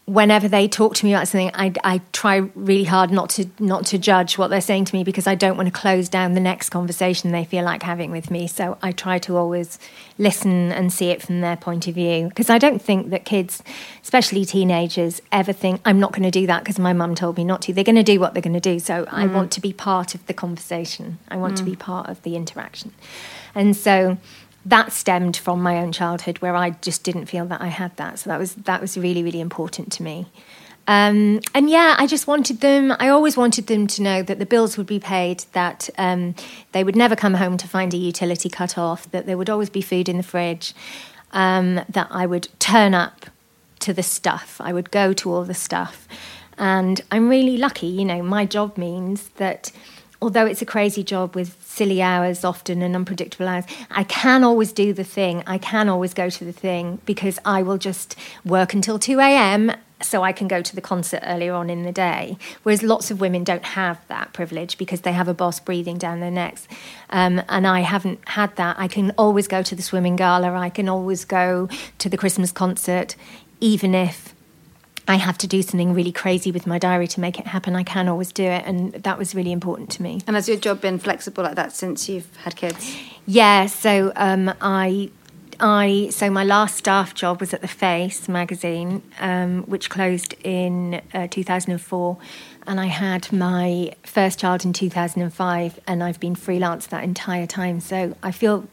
whenever 0.10 0.47
they 0.47 0.68
talk 0.68 0.95
to 0.95 1.05
me 1.05 1.14
about 1.14 1.28
something, 1.28 1.51
I, 1.53 1.72
I 1.84 2.01
try 2.12 2.38
really 2.55 2.84
hard 2.84 3.12
not 3.12 3.30
to 3.32 3.45
not 3.60 3.86
to 3.88 3.97
judge 3.97 4.38
what 4.38 4.49
they're 4.49 4.60
saying 4.60 4.86
to 4.86 4.95
me 4.95 5.03
because 5.03 5.28
I 5.28 5.36
don't 5.36 5.55
want 5.55 5.68
to 5.68 5.72
close 5.72 6.10
down 6.10 6.34
the 6.34 6.39
next 6.39 6.70
conversation 6.70 7.32
they 7.32 7.45
feel 7.45 7.64
like 7.64 7.84
having 7.84 8.10
with 8.10 8.32
me. 8.32 8.47
So 8.47 8.78
I 8.82 8.91
try 8.91 9.20
to 9.20 9.38
always 9.38 9.78
listen 10.18 10.72
and 10.72 10.91
see 10.91 11.12
it 11.12 11.22
from 11.22 11.41
their 11.41 11.55
point 11.55 11.88
of 11.88 11.95
view 11.95 12.28
because 12.28 12.49
I 12.49 12.57
don't 12.57 12.82
think 12.82 13.12
that 13.12 13.24
kids, 13.24 13.62
especially 14.01 14.45
teenagers, 14.45 15.22
ever 15.32 15.53
think 15.53 15.80
I'm 15.86 15.99
not 15.99 16.12
going 16.12 16.24
to 16.24 16.32
do 16.32 16.47
that 16.47 16.64
because 16.64 16.80
my 16.80 16.93
mum 16.93 17.14
told 17.14 17.38
me 17.38 17.43
not 17.43 17.62
to. 17.64 17.74
They're 17.74 17.84
going 17.84 17.95
to 17.95 18.03
do 18.03 18.20
what 18.20 18.34
they're 18.34 18.41
going 18.41 18.53
to 18.53 18.60
do. 18.60 18.80
So 18.80 19.05
mm. 19.05 19.10
I 19.12 19.28
want 19.28 19.51
to 19.53 19.62
be 19.62 19.74
part 19.74 20.16
of 20.16 20.26
the 20.26 20.34
conversation. 20.34 21.20
I 21.30 21.38
want 21.38 21.53
mm. 21.53 21.57
to 21.57 21.64
be 21.64 21.76
part 21.76 22.10
of 22.10 22.22
the 22.24 22.36
interaction, 22.36 22.93
and 23.53 23.76
so 23.76 24.18
that 24.66 24.91
stemmed 24.91 25.38
from 25.38 25.62
my 25.62 25.78
own 25.78 25.91
childhood 25.91 26.39
where 26.39 26.55
I 26.55 26.72
just 26.72 27.03
didn't 27.03 27.28
feel 27.28 27.45
that 27.45 27.62
I 27.62 27.68
had 27.68 27.95
that. 27.97 28.20
So 28.20 28.30
that 28.30 28.39
was 28.39 28.55
that 28.55 28.82
was 28.82 28.97
really 28.97 29.24
really 29.24 29.41
important 29.41 29.91
to 29.93 30.03
me. 30.03 30.28
Um, 30.88 31.41
and 31.53 31.70
yeah, 31.70 31.95
I 31.99 32.07
just 32.07 32.26
wanted 32.26 32.62
them. 32.62 32.91
I 32.99 33.10
always 33.10 33.38
wanted 33.38 33.68
them 33.68 33.86
to 33.86 34.01
know 34.01 34.24
that 34.24 34.39
the 34.39 34.45
bills 34.45 34.76
would 34.76 34.88
be 34.88 34.99
paid, 34.99 35.45
that 35.51 35.88
um, 35.99 36.34
they 36.72 36.84
would 36.84 36.95
never 36.95 37.16
come 37.16 37.36
home 37.36 37.57
to 37.57 37.68
find 37.68 37.93
a 37.93 37.97
utility 37.97 38.49
cut 38.49 38.76
off, 38.76 39.10
that 39.12 39.28
there 39.28 39.38
would 39.38 39.51
always 39.51 39.70
be 39.70 39.84
food 39.84 40.10
in 40.10 40.18
the 40.18 40.24
fridge, 40.24 40.74
um, 41.32 41.76
that 41.89 42.07
I 42.10 42.26
would 42.26 42.47
turn 42.57 42.95
up 42.95 43.28
to 43.82 43.93
the 43.93 44.01
stuff. 44.01 44.60
I 44.60 44.74
would 44.74 44.89
go 44.89 45.14
to 45.14 45.32
all 45.32 45.43
the 45.43 45.53
stuff, 45.53 46.07
and 46.57 46.99
I'm 47.12 47.30
really 47.30 47.57
lucky. 47.57 47.86
You 47.86 48.05
know, 48.05 48.24
my 48.24 48.47
job 48.47 48.76
means 48.76 49.30
that 49.36 49.72
although 50.22 50.45
it's 50.45 50.61
a 50.61 50.65
crazy 50.65 51.03
job 51.03 51.36
with 51.36 51.55
silly 51.63 52.01
hours 52.01 52.43
often 52.43 52.82
and 52.82 52.95
unpredictable 52.95 53.47
hours, 53.47 53.65
I 53.89 54.03
can 54.03 54.43
always 54.43 54.72
do 54.72 54.93
the 54.93 55.03
thing. 55.03 55.43
I 55.47 55.57
can 55.57 55.89
always 55.89 56.13
go 56.13 56.30
to 56.30 56.45
the 56.45 56.51
thing 56.51 56.99
because 57.05 57.39
I 57.45 57.61
will 57.61 57.78
just 57.78 58.15
work 58.43 58.74
until 58.74 58.99
2 58.99 59.20
a.m. 59.20 59.72
so 60.01 60.24
I 60.24 60.32
can 60.34 60.47
go 60.47 60.61
to 60.61 60.76
the 60.76 60.82
concert 60.82 61.22
earlier 61.24 61.53
on 61.53 61.70
in 61.70 61.84
the 61.84 61.91
day. 61.91 62.38
Whereas 62.63 62.84
lots 62.84 63.11
of 63.11 63.22
women 63.22 63.43
don't 63.43 63.63
have 63.63 64.05
that 64.07 64.34
privilege 64.34 64.78
because 64.78 65.01
they 65.01 65.13
have 65.13 65.28
a 65.28 65.34
boss 65.34 65.59
breathing 65.59 65.97
down 65.97 66.20
their 66.20 66.32
necks. 66.32 66.67
Um, 67.09 67.41
and 67.47 67.65
I 67.65 67.82
haven't 67.82 68.20
had 68.28 68.55
that. 68.57 68.78
I 68.78 68.88
can 68.88 69.11
always 69.17 69.47
go 69.47 69.61
to 69.63 69.76
the 69.76 69.82
swimming 69.82 70.15
gala, 70.15 70.53
I 70.53 70.70
can 70.70 70.89
always 70.89 71.24
go 71.24 71.70
to 71.99 72.09
the 72.09 72.17
Christmas 72.17 72.51
concert, 72.51 73.15
even 73.61 73.95
if 73.95 74.34
I 75.10 75.16
have 75.16 75.39
to 75.39 75.47
do 75.47 75.64
something 75.64 75.95
really 75.95 76.12
crazy 76.12 76.51
with 76.51 76.68
my 76.68 76.78
diary 76.78 77.07
to 77.07 77.20
make 77.20 77.39
it 77.39 77.47
happen, 77.47 77.76
I 77.76 77.82
can 77.82 78.07
always 78.07 78.32
do 78.32 78.43
it. 78.43 78.64
And 78.68 78.93
that 78.93 79.18
was 79.18 79.34
really 79.34 79.51
important 79.51 79.89
to 79.91 80.03
me. 80.03 80.22
And 80.28 80.36
has 80.36 80.47
your 80.47 80.57
job 80.57 80.82
been 80.82 80.99
flexible 80.99 81.43
like 81.43 81.55
that 81.55 81.74
since 81.74 82.07
you've 82.07 82.34
had 82.38 82.55
kids? 82.55 82.95
Yeah. 83.26 83.66
So 83.66 84.14
um, 84.16 84.53
I. 84.62 85.10
I 85.62 86.07
so 86.12 86.30
my 86.30 86.45
last 86.45 86.78
staff 86.78 87.14
job 87.14 87.41
was 87.41 87.53
at 87.53 87.60
the 87.60 87.68
Face 87.68 88.30
magazine, 88.30 89.01
um, 89.20 89.64
which 89.64 89.89
closed 89.89 90.34
in 90.45 91.01
uh, 91.14 91.28
2004, 91.30 92.18
and 92.66 92.80
I 92.80 92.86
had 92.86 93.30
my 93.34 93.91
first 94.03 94.39
child 94.39 94.64
in 94.64 94.72
2005, 94.72 95.80
and 95.86 96.01
I've 96.01 96.18
been 96.22 96.36
freelance 96.36 96.88
that 96.88 97.03
entire 97.03 97.45
time. 97.45 97.82
So 97.82 98.16
I 98.24 98.32
feel 98.32 98.70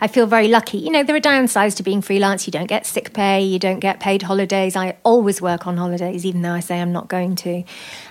I 0.00 0.06
feel 0.06 0.26
very 0.26 0.48
lucky. 0.48 0.78
You 0.78 0.90
know, 0.90 1.02
there 1.02 1.16
are 1.16 1.20
downsides 1.20 1.76
to 1.76 1.82
being 1.82 2.02
freelance. 2.02 2.46
You 2.46 2.50
don't 2.50 2.66
get 2.66 2.86
sick 2.86 3.12
pay, 3.12 3.42
you 3.42 3.58
don't 3.58 3.80
get 3.80 4.00
paid 4.00 4.22
holidays. 4.22 4.76
I 4.76 4.96
always 5.02 5.40
work 5.40 5.66
on 5.66 5.76
holidays, 5.76 6.24
even 6.24 6.42
though 6.42 6.52
I 6.52 6.60
say 6.60 6.80
I'm 6.80 6.92
not 6.92 7.08
going 7.08 7.36
to, 7.36 7.64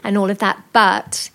and 0.03 0.17
all 0.17 0.29
of 0.29 0.39
that. 0.39 0.63
But 0.73 1.29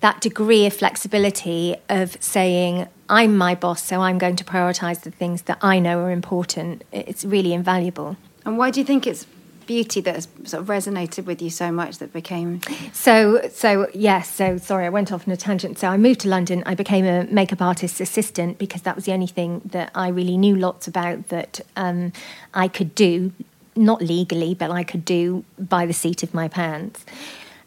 that 0.00 0.20
degree 0.20 0.66
of 0.66 0.74
flexibility 0.74 1.76
of 1.88 2.16
saying, 2.20 2.88
I'm 3.08 3.36
my 3.36 3.54
boss, 3.54 3.84
so 3.84 4.00
I'm 4.00 4.18
going 4.18 4.36
to 4.36 4.44
prioritize 4.44 5.02
the 5.02 5.10
things 5.10 5.42
that 5.42 5.58
I 5.62 5.78
know 5.78 6.00
are 6.00 6.10
important, 6.10 6.82
it's 6.92 7.24
really 7.24 7.52
invaluable. 7.52 8.16
And 8.44 8.58
why 8.58 8.70
do 8.70 8.80
you 8.80 8.86
think 8.86 9.06
it's 9.06 9.26
beauty 9.66 10.00
that 10.00 10.14
has 10.14 10.28
sort 10.44 10.62
of 10.62 10.66
resonated 10.68 11.24
with 11.24 11.40
you 11.40 11.50
so 11.50 11.70
much 11.72 11.98
that 11.98 12.12
became 12.12 12.60
so 12.92 13.40
so 13.52 13.88
yes 13.94 14.32
so 14.32 14.56
sorry 14.56 14.86
i 14.86 14.88
went 14.88 15.12
off 15.12 15.26
on 15.26 15.32
a 15.32 15.36
tangent 15.36 15.78
so 15.78 15.88
i 15.88 15.96
moved 15.96 16.20
to 16.20 16.28
london 16.28 16.62
i 16.66 16.74
became 16.74 17.04
a 17.04 17.24
makeup 17.24 17.62
artist's 17.62 18.00
assistant 18.00 18.58
because 18.58 18.82
that 18.82 18.94
was 18.94 19.04
the 19.04 19.12
only 19.12 19.26
thing 19.26 19.60
that 19.64 19.90
i 19.94 20.08
really 20.08 20.36
knew 20.36 20.56
lots 20.56 20.86
about 20.86 21.28
that 21.28 21.60
um, 21.76 22.12
i 22.54 22.68
could 22.68 22.94
do 22.94 23.32
not 23.76 24.02
legally 24.02 24.54
but 24.54 24.70
i 24.70 24.82
could 24.82 25.04
do 25.04 25.44
by 25.58 25.86
the 25.86 25.92
seat 25.92 26.22
of 26.22 26.34
my 26.34 26.48
pants 26.48 27.04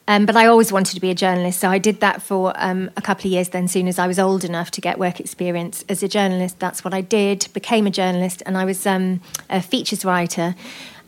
um, 0.07 0.25
but 0.25 0.35
I 0.35 0.45
always 0.45 0.71
wanted 0.71 0.93
to 0.93 1.01
be 1.01 1.09
a 1.09 1.15
journalist, 1.15 1.59
so 1.59 1.69
I 1.69 1.79
did 1.79 1.99
that 2.01 2.21
for 2.21 2.53
um, 2.57 2.91
a 2.95 3.01
couple 3.01 3.27
of 3.27 3.31
years. 3.31 3.49
Then, 3.49 3.67
soon 3.67 3.87
as 3.87 3.97
I 3.97 4.05
was 4.05 4.19
old 4.19 4.43
enough 4.43 4.69
to 4.71 4.81
get 4.81 4.99
work 4.99 5.19
experience 5.19 5.83
as 5.89 6.03
a 6.03 6.07
journalist, 6.07 6.59
that's 6.59 6.83
what 6.83 6.93
I 6.93 7.01
did. 7.01 7.47
Became 7.53 7.87
a 7.87 7.89
journalist, 7.89 8.43
and 8.45 8.55
I 8.55 8.65
was 8.65 8.85
um, 8.85 9.21
a 9.49 9.61
features 9.61 10.05
writer 10.05 10.53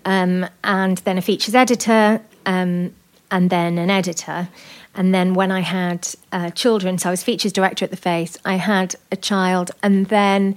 um, 0.07 0.47
and 0.63 0.99
then 0.99 1.17
a 1.17 1.21
features 1.21 1.53
editor, 1.53 2.21
um, 2.45 2.95
and 3.29 3.49
then 3.49 3.77
an 3.77 3.89
editor. 3.89 4.47
And 4.95 5.13
then 5.13 5.33
when 5.33 5.51
I 5.51 5.59
had 5.59 6.07
uh, 6.31 6.49
children, 6.51 6.97
so 6.97 7.09
I 7.09 7.11
was 7.11 7.23
features 7.23 7.51
director 7.51 7.83
at 7.83 7.91
the 7.91 7.97
Face, 7.97 8.37
I 8.45 8.55
had 8.55 8.95
a 9.11 9.17
child, 9.17 9.69
and 9.83 10.05
then 10.07 10.55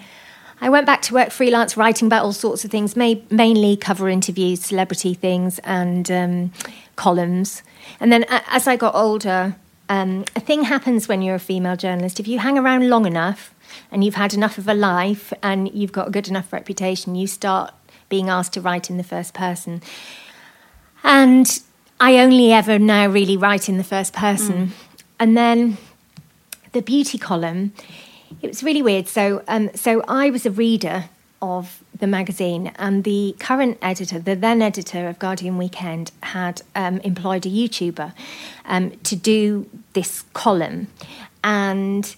I 0.61 0.71
went 0.71 0.87
back 0.87 1.03
to 1.03 1.15
work 1.15 1.31
freelance, 1.31 1.77
writing 1.77 2.07
about 2.07 2.25
all 2.25 2.33
sorts 2.33 2.65
of 2.65 2.71
things, 2.71 2.95
may- 2.95 3.25
mainly 3.29 3.77
cover 3.77 4.09
interviews, 4.09 4.61
celebrity 4.61 5.15
things, 5.15 5.59
and 5.65 6.09
um, 6.13 6.53
columns. 6.95 7.65
And 7.99 8.13
then 8.13 8.25
as 8.29 8.69
I 8.69 8.77
got 8.77 8.95
older, 8.95 9.57
um, 9.89 10.25
a 10.37 10.41
thing 10.41 10.63
happens 10.63 11.09
when 11.09 11.23
you're 11.23 11.35
a 11.35 11.41
female 11.41 11.77
journalist. 11.77 12.21
If 12.21 12.29
you 12.29 12.39
hang 12.39 12.57
around 12.57 12.89
long 12.89 13.05
enough 13.05 13.53
and 13.91 14.05
you've 14.05 14.15
had 14.15 14.33
enough 14.33 14.59
of 14.59 14.69
a 14.69 14.75
life 14.75 15.33
and 15.43 15.69
you've 15.75 15.91
got 15.91 16.07
a 16.07 16.11
good 16.13 16.29
enough 16.29 16.53
reputation, 16.53 17.17
you 17.17 17.27
start 17.27 17.75
being 18.11 18.29
asked 18.29 18.53
to 18.53 18.61
write 18.61 18.91
in 18.91 18.99
the 18.99 19.03
first 19.03 19.33
person. 19.33 19.81
And 21.03 21.61
I 21.99 22.19
only 22.19 22.53
ever 22.53 22.79
now 22.79 23.09
really 23.09 23.39
write 23.39 23.71
in 23.71 23.79
the 23.79 23.85
first 23.85 24.13
person. 24.13 24.67
Mm. 24.67 24.71
And 25.19 25.37
then 25.37 25.79
the 26.73 26.83
beauty 26.83 27.17
column, 27.17 27.73
it 28.43 28.49
was 28.49 28.63
really 28.63 28.83
weird. 28.83 29.09
So, 29.09 29.43
um, 29.49 29.71
so 29.75 30.03
I 30.07 30.29
was 30.29 30.45
a 30.45 30.51
reader 30.51 31.07
of 31.43 31.83
the 31.99 32.07
magazine, 32.07 32.73
and 32.77 33.05
the 33.05 33.35
current 33.39 33.79
editor, 33.81 34.19
the 34.19 34.35
then 34.35 34.61
editor 34.61 35.09
of 35.09 35.19
Guardian 35.19 35.57
Weekend, 35.57 36.13
had 36.23 36.63
um, 36.75 36.99
employed 36.99 37.47
a 37.47 37.49
YouTuber 37.49 38.13
um, 38.67 38.91
to 39.05 39.17
do 39.17 39.69
this 39.95 40.25
column. 40.35 40.89
And 41.43 42.15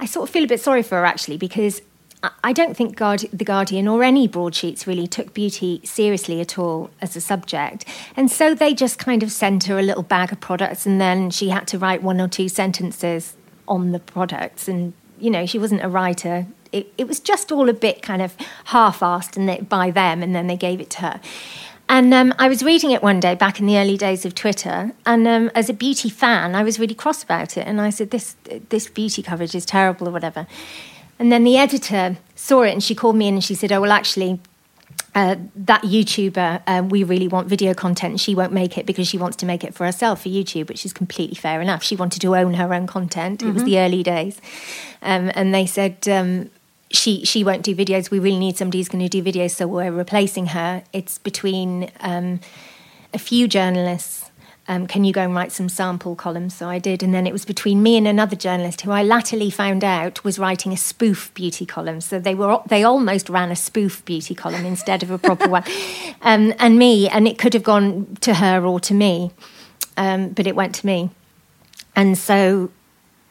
I 0.00 0.06
sort 0.06 0.28
of 0.28 0.32
feel 0.32 0.44
a 0.44 0.48
bit 0.48 0.60
sorry 0.60 0.82
for 0.82 0.96
her 0.96 1.04
actually 1.04 1.36
because 1.36 1.80
I 2.22 2.52
don't 2.52 2.76
think 2.76 2.96
Guard- 2.96 3.28
The 3.32 3.44
Guardian 3.44 3.86
or 3.86 4.02
any 4.02 4.26
broadsheets 4.26 4.86
really 4.86 5.06
took 5.06 5.34
beauty 5.34 5.80
seriously 5.84 6.40
at 6.40 6.58
all 6.58 6.90
as 7.00 7.14
a 7.14 7.20
subject. 7.20 7.84
And 8.16 8.30
so 8.30 8.54
they 8.54 8.74
just 8.74 8.98
kind 8.98 9.22
of 9.22 9.30
sent 9.30 9.64
her 9.64 9.78
a 9.78 9.82
little 9.82 10.02
bag 10.02 10.32
of 10.32 10.40
products 10.40 10.86
and 10.86 11.00
then 11.00 11.30
she 11.30 11.50
had 11.50 11.66
to 11.68 11.78
write 11.78 12.02
one 12.02 12.20
or 12.20 12.28
two 12.28 12.48
sentences 12.48 13.36
on 13.68 13.92
the 13.92 13.98
products. 13.98 14.68
And, 14.68 14.94
you 15.18 15.30
know, 15.30 15.46
she 15.46 15.58
wasn't 15.58 15.84
a 15.84 15.88
writer. 15.88 16.46
It, 16.72 16.92
it 16.98 17.06
was 17.06 17.20
just 17.20 17.52
all 17.52 17.68
a 17.68 17.74
bit 17.74 18.02
kind 18.02 18.22
of 18.22 18.36
half 18.66 19.00
assed 19.00 19.36
and 19.36 19.68
by 19.68 19.90
them 19.90 20.22
and 20.22 20.34
then 20.34 20.46
they 20.46 20.56
gave 20.56 20.80
it 20.80 20.90
to 20.90 21.00
her. 21.02 21.20
And 21.88 22.12
um, 22.12 22.34
I 22.38 22.48
was 22.48 22.64
reading 22.64 22.90
it 22.90 23.02
one 23.02 23.20
day 23.20 23.34
back 23.36 23.60
in 23.60 23.66
the 23.66 23.78
early 23.78 23.96
days 23.96 24.24
of 24.24 24.34
Twitter, 24.34 24.90
and 25.06 25.28
um, 25.28 25.52
as 25.54 25.70
a 25.70 25.72
beauty 25.72 26.08
fan, 26.08 26.56
I 26.56 26.64
was 26.64 26.80
really 26.80 26.96
cross 26.96 27.22
about 27.22 27.56
it. 27.56 27.64
And 27.64 27.80
I 27.80 27.90
said, 27.90 28.10
"This 28.10 28.34
this 28.70 28.88
beauty 28.88 29.22
coverage 29.22 29.54
is 29.54 29.64
terrible, 29.64 30.08
or 30.08 30.10
whatever." 30.10 30.48
And 31.18 31.32
then 31.32 31.44
the 31.44 31.56
editor 31.56 32.18
saw 32.34 32.62
it 32.62 32.72
and 32.72 32.82
she 32.82 32.94
called 32.94 33.16
me 33.16 33.28
in 33.28 33.34
and 33.34 33.44
she 33.44 33.54
said, 33.54 33.72
Oh, 33.72 33.80
well, 33.80 33.92
actually, 33.92 34.40
uh, 35.16 35.36
that 35.54 35.80
YouTuber, 35.80 36.62
um, 36.66 36.90
we 36.90 37.02
really 37.02 37.26
want 37.26 37.48
video 37.48 37.72
content, 37.72 38.10
and 38.10 38.20
she 38.20 38.34
won't 38.34 38.52
make 38.52 38.76
it 38.76 38.84
because 38.84 39.08
she 39.08 39.16
wants 39.16 39.34
to 39.38 39.46
make 39.46 39.64
it 39.64 39.74
for 39.74 39.86
herself 39.86 40.22
for 40.22 40.28
YouTube, 40.28 40.68
which 40.68 40.84
is 40.84 40.92
completely 40.92 41.36
fair 41.36 41.62
enough. 41.62 41.82
She 41.82 41.96
wanted 41.96 42.20
to 42.20 42.36
own 42.36 42.52
her 42.54 42.74
own 42.74 42.86
content. 42.86 43.42
It 43.42 43.52
was 43.54 43.64
the 43.64 43.78
early 43.78 44.02
days, 44.02 44.42
um, 45.00 45.32
and 45.34 45.54
they 45.54 45.64
said 45.64 46.06
um, 46.06 46.50
she 46.90 47.24
she 47.24 47.42
won't 47.42 47.62
do 47.62 47.74
videos. 47.74 48.10
We 48.10 48.18
really 48.18 48.38
need 48.38 48.58
somebody 48.58 48.78
who's 48.78 48.90
going 48.90 49.08
to 49.08 49.08
do 49.08 49.22
videos, 49.22 49.52
so 49.52 49.66
we're 49.66 49.90
replacing 49.90 50.48
her. 50.48 50.84
It's 50.92 51.16
between 51.16 51.90
um, 52.00 52.40
a 53.14 53.18
few 53.18 53.48
journalists. 53.48 54.15
Um, 54.68 54.88
can 54.88 55.04
you 55.04 55.12
go 55.12 55.22
and 55.22 55.34
write 55.34 55.52
some 55.52 55.68
sample 55.68 56.16
columns? 56.16 56.54
So 56.54 56.68
I 56.68 56.78
did, 56.78 57.02
and 57.02 57.14
then 57.14 57.26
it 57.26 57.32
was 57.32 57.44
between 57.44 57.82
me 57.82 57.96
and 57.96 58.08
another 58.08 58.34
journalist 58.34 58.80
who 58.80 58.90
I 58.90 59.02
latterly 59.02 59.48
found 59.48 59.84
out 59.84 60.24
was 60.24 60.38
writing 60.38 60.72
a 60.72 60.76
spoof 60.76 61.32
beauty 61.34 61.64
column. 61.64 62.00
So 62.00 62.18
they 62.18 62.34
were 62.34 62.60
they 62.66 62.82
almost 62.82 63.28
ran 63.28 63.52
a 63.52 63.56
spoof 63.56 64.04
beauty 64.04 64.34
column 64.34 64.64
instead 64.64 65.02
of 65.04 65.10
a 65.10 65.18
proper 65.18 65.48
one, 65.48 65.64
um, 66.22 66.52
and 66.58 66.78
me, 66.78 67.08
and 67.08 67.28
it 67.28 67.38
could 67.38 67.54
have 67.54 67.62
gone 67.62 68.16
to 68.22 68.34
her 68.34 68.64
or 68.64 68.80
to 68.80 68.94
me, 68.94 69.30
um, 69.96 70.30
but 70.30 70.46
it 70.48 70.56
went 70.56 70.74
to 70.76 70.86
me, 70.86 71.10
and 71.94 72.18
so 72.18 72.70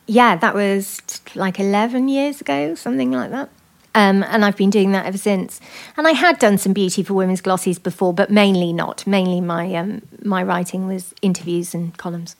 yeah, 0.07 0.37
that 0.37 0.55
was 0.55 1.01
like 1.35 1.59
eleven 1.59 2.07
years 2.07 2.39
ago, 2.39 2.75
something 2.75 3.11
like 3.11 3.31
that. 3.31 3.49
Um, 3.95 4.23
and 4.23 4.43
I've 4.43 4.57
been 4.57 4.69
doing 4.69 4.91
that 4.91 5.05
ever 5.05 5.17
since. 5.17 5.61
And 5.97 6.05
I 6.05 6.11
had 6.11 6.37
done 6.37 6.57
some 6.57 6.73
beauty 6.73 7.01
for 7.01 7.13
women's 7.13 7.41
glossies 7.41 7.81
before, 7.81 8.13
but 8.13 8.29
mainly 8.29 8.73
not. 8.73 9.07
Mainly 9.07 9.41
my 9.41 9.73
um, 9.73 10.01
my 10.23 10.43
writing 10.43 10.85
was 10.85 11.13
interviews 11.21 11.73
and 11.73 11.97
columns. 11.97 12.35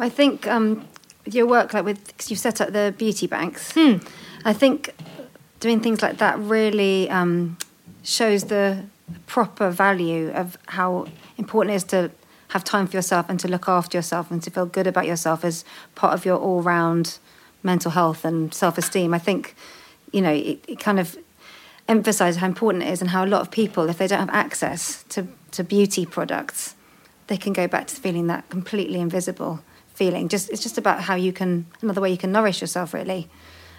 I 0.00 0.08
think 0.08 0.46
um, 0.46 0.86
your 1.24 1.46
work, 1.46 1.72
like 1.72 1.84
with, 1.84 2.06
because 2.06 2.30
you've 2.30 2.40
set 2.40 2.60
up 2.60 2.72
the 2.72 2.94
beauty 2.98 3.26
banks, 3.26 3.72
I 4.44 4.52
think 4.52 4.94
doing 5.60 5.80
things 5.80 6.02
like 6.02 6.18
that 6.18 6.38
really 6.38 7.08
um, 7.08 7.56
shows 8.02 8.44
the 8.44 8.84
proper 9.26 9.70
value 9.70 10.30
of 10.32 10.58
how 10.66 11.06
important 11.38 11.72
it 11.72 11.76
is 11.76 11.84
to 11.84 12.10
have 12.48 12.64
time 12.64 12.86
for 12.86 12.96
yourself 12.96 13.28
and 13.28 13.38
to 13.40 13.48
look 13.48 13.68
after 13.68 13.96
yourself 13.96 14.30
and 14.30 14.42
to 14.42 14.50
feel 14.50 14.66
good 14.66 14.86
about 14.86 15.06
yourself 15.06 15.44
as 15.44 15.64
part 15.94 16.14
of 16.14 16.24
your 16.24 16.36
all 16.36 16.62
round 16.62 17.18
mental 17.62 17.90
health 17.90 18.24
and 18.24 18.52
self 18.54 18.78
esteem. 18.78 19.12
I 19.14 19.18
think, 19.18 19.54
you 20.12 20.20
know, 20.20 20.32
it, 20.32 20.64
it 20.68 20.80
kind 20.80 20.98
of 21.00 21.18
emphasizes 21.88 22.40
how 22.40 22.46
important 22.46 22.84
it 22.84 22.90
is 22.90 23.00
and 23.00 23.10
how 23.10 23.24
a 23.24 23.26
lot 23.26 23.40
of 23.40 23.50
people, 23.50 23.88
if 23.88 23.98
they 23.98 24.06
don't 24.06 24.20
have 24.20 24.30
access 24.30 25.04
to, 25.04 25.26
to 25.52 25.62
beauty 25.62 26.06
products, 26.06 26.74
they 27.28 27.36
can 27.36 27.52
go 27.52 27.66
back 27.66 27.86
to 27.88 27.96
feeling 27.96 28.26
that 28.28 28.48
completely 28.48 29.00
invisible 29.00 29.60
feeling. 29.94 30.28
Just 30.28 30.50
it's 30.50 30.62
just 30.62 30.78
about 30.78 31.00
how 31.00 31.14
you 31.14 31.32
can 31.32 31.66
another 31.82 32.00
way 32.00 32.10
you 32.10 32.18
can 32.18 32.32
nourish 32.32 32.60
yourself 32.60 32.94
really. 32.94 33.28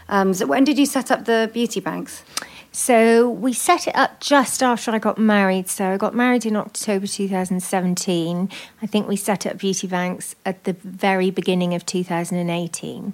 Um, 0.10 0.34
so 0.34 0.46
when 0.46 0.64
did 0.64 0.78
you 0.78 0.86
set 0.86 1.12
up 1.12 1.26
the 1.26 1.50
beauty 1.54 1.80
banks? 1.80 2.24
So 2.72 3.30
we 3.30 3.54
set 3.54 3.88
it 3.88 3.96
up 3.96 4.20
just 4.20 4.62
after 4.62 4.92
I 4.92 5.00
got 5.00 5.18
married. 5.18 5.68
So 5.68 5.94
I 5.94 5.98
got 5.98 6.14
married 6.14 6.46
in 6.46 6.56
October 6.56 7.08
2017. 7.08 8.50
I 8.82 8.86
think 8.86 9.08
we 9.08 9.16
set 9.16 9.46
up 9.46 9.58
Beauty 9.58 9.88
Banks 9.88 10.36
at 10.46 10.64
the 10.64 10.74
very 10.74 11.32
beginning 11.32 11.74
of 11.74 11.86
2018. 11.86 13.14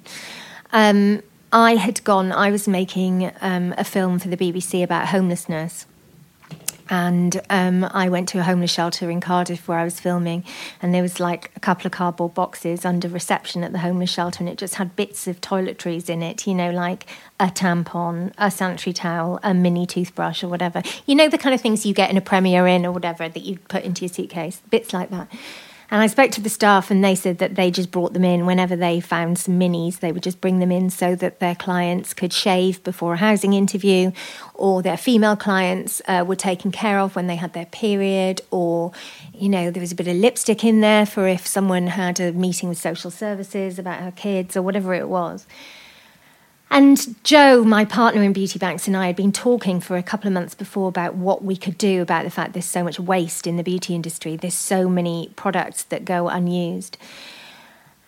Um, 0.74 1.24
I 1.54 1.76
had 1.76 2.04
gone, 2.04 2.32
I 2.32 2.50
was 2.50 2.68
making 2.68 3.32
um, 3.40 3.76
a 3.78 3.84
film 3.84 4.18
for 4.18 4.28
the 4.28 4.36
BBC 4.36 4.84
about 4.84 5.10
homelessness. 5.10 5.86
And 6.90 7.40
um, 7.50 7.84
I 7.86 8.10
went 8.10 8.28
to 8.30 8.40
a 8.40 8.44
homeless 8.44 8.72
shelter 8.72 9.10
in 9.12 9.22
Cardiff 9.22 9.68
where 9.68 9.78
I 9.78 9.84
was 9.84 10.00
filming, 10.00 10.44
and 10.82 10.94
there 10.94 11.04
was 11.04 11.20
like 11.20 11.52
a 11.56 11.60
couple 11.60 11.86
of 11.86 11.92
cardboard 11.92 12.34
boxes 12.34 12.86
under 12.86 13.08
reception 13.08 13.64
at 13.64 13.72
the 13.72 13.80
homeless 13.80 14.12
shelter, 14.12 14.40
and 14.40 14.50
it 14.50 14.58
just 14.58 14.76
had 14.76 14.96
bits 14.96 15.28
of 15.28 15.42
toiletries 15.42 16.10
in 16.10 16.22
it, 16.24 16.46
you 16.46 16.56
know, 16.56 16.72
like 16.72 17.06
a 17.40 17.46
tampon, 17.46 18.34
a 18.38 18.52
sanitary 18.52 18.94
towel, 18.94 19.40
a 19.44 19.54
mini 19.54 19.86
toothbrush, 19.86 20.44
or 20.44 20.50
whatever. 20.50 20.82
You 21.06 21.16
know, 21.16 21.30
the 21.30 21.38
kind 21.38 21.56
of 21.56 21.62
things 21.62 21.86
you 21.86 21.94
get 21.94 22.10
in 22.10 22.18
a 22.18 22.22
Premier 22.22 22.68
Inn 22.68 22.86
or 22.86 22.92
whatever 22.92 23.30
that 23.30 23.44
you 23.44 23.60
put 23.70 23.84
into 23.84 24.02
your 24.06 24.14
suitcase, 24.14 24.62
bits 24.70 24.92
like 24.92 25.10
that. 25.12 25.30
And 25.92 26.02
I 26.02 26.08
spoke 26.08 26.32
to 26.32 26.42
the 26.42 26.50
staff, 26.50 26.90
and 26.90 27.04
they 27.04 27.16
said 27.16 27.38
that 27.38 27.56
they 27.56 27.70
just 27.70 27.92
brought 27.92 28.14
them 28.14 28.24
in 28.24 28.46
whenever 28.46 28.76
they 28.76 29.00
found 29.00 29.38
some 29.38 29.60
minis. 29.60 30.00
They 30.00 30.12
would 30.12 30.24
just 30.24 30.42
bring 30.42 30.60
them 30.60 30.72
in 30.72 30.90
so 30.90 31.16
that 31.16 31.40
their 31.40 31.56
clients 31.56 32.14
could 32.14 32.34
shave 32.34 32.84
before 32.84 33.14
a 33.14 33.18
housing 33.18 33.54
interview, 33.54 34.12
or 34.54 34.82
their 34.82 34.98
female 34.98 35.36
clients 35.36 36.02
uh, 36.08 36.24
were 36.28 36.36
taken 36.36 36.72
care 36.72 37.00
of 37.00 37.16
when 37.16 37.28
they 37.28 37.36
had 37.36 37.54
their 37.54 37.66
period, 37.68 38.42
or 38.50 38.92
you 39.34 39.50
know 39.50 39.70
there 39.72 39.82
was 39.82 39.92
a 39.92 39.96
bit 39.96 40.08
of 40.08 40.16
lipstick 40.16 40.64
in 40.64 40.82
there 40.82 41.06
for 41.06 41.28
if 41.28 41.46
someone 41.46 41.88
had 41.88 42.20
a 42.20 42.32
meeting 42.32 42.70
with 42.70 42.78
social 42.78 43.12
services 43.12 43.78
about 43.78 44.02
her 44.02 44.12
kids 44.12 44.58
or 44.58 44.62
whatever 44.62 44.94
it 44.94 45.10
was. 45.10 45.46
And 46.74 47.24
Jo, 47.24 47.64
my 47.64 47.86
partner 47.86 48.24
in 48.24 48.34
Beauty 48.34 48.58
Banks, 48.58 48.88
and 48.88 48.98
I 48.98 49.06
had 49.06 49.16
been 49.16 49.32
talking 49.32 49.80
for 49.80 49.96
a 49.96 50.02
couple 50.02 50.28
of 50.28 50.34
months 50.34 50.56
before 50.56 50.90
about 50.90 51.14
what 51.14 51.44
we 51.44 51.56
could 51.56 51.78
do 51.78 52.02
about 52.02 52.24
the 52.24 52.32
fact 52.32 52.54
there's 52.54 52.66
so 52.66 52.84
much 52.84 53.00
waste 53.00 53.46
in 53.46 53.58
the 53.58 53.64
beauty 53.64 53.94
industry. 53.94 54.36
There's 54.36 54.56
so 54.56 54.90
many 54.90 55.32
products 55.36 55.84
that 55.84 56.04
go 56.04 56.30
unused. 56.30 56.98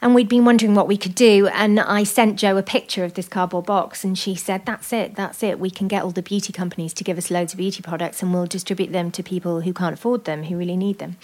And 0.01 0.15
we'd 0.15 0.27
been 0.27 0.45
wondering 0.45 0.73
what 0.73 0.87
we 0.87 0.97
could 0.97 1.13
do. 1.13 1.45
And 1.49 1.79
I 1.79 2.03
sent 2.03 2.39
Jo 2.39 2.57
a 2.57 2.63
picture 2.63 3.03
of 3.03 3.13
this 3.13 3.27
cardboard 3.27 3.67
box, 3.67 4.03
and 4.03 4.17
she 4.17 4.33
said, 4.33 4.65
That's 4.65 4.91
it, 4.91 5.15
that's 5.15 5.43
it. 5.43 5.59
We 5.59 5.69
can 5.69 5.87
get 5.87 6.01
all 6.01 6.09
the 6.09 6.23
beauty 6.23 6.51
companies 6.51 6.91
to 6.95 7.03
give 7.03 7.19
us 7.19 7.29
loads 7.29 7.53
of 7.53 7.57
beauty 7.57 7.83
products, 7.83 8.23
and 8.23 8.33
we'll 8.33 8.47
distribute 8.47 8.91
them 8.91 9.11
to 9.11 9.21
people 9.21 9.61
who 9.61 9.75
can't 9.75 9.93
afford 9.93 10.25
them, 10.25 10.41
who 10.41 10.57
really 10.57 10.75
need 10.75 10.97
them. 10.97 11.17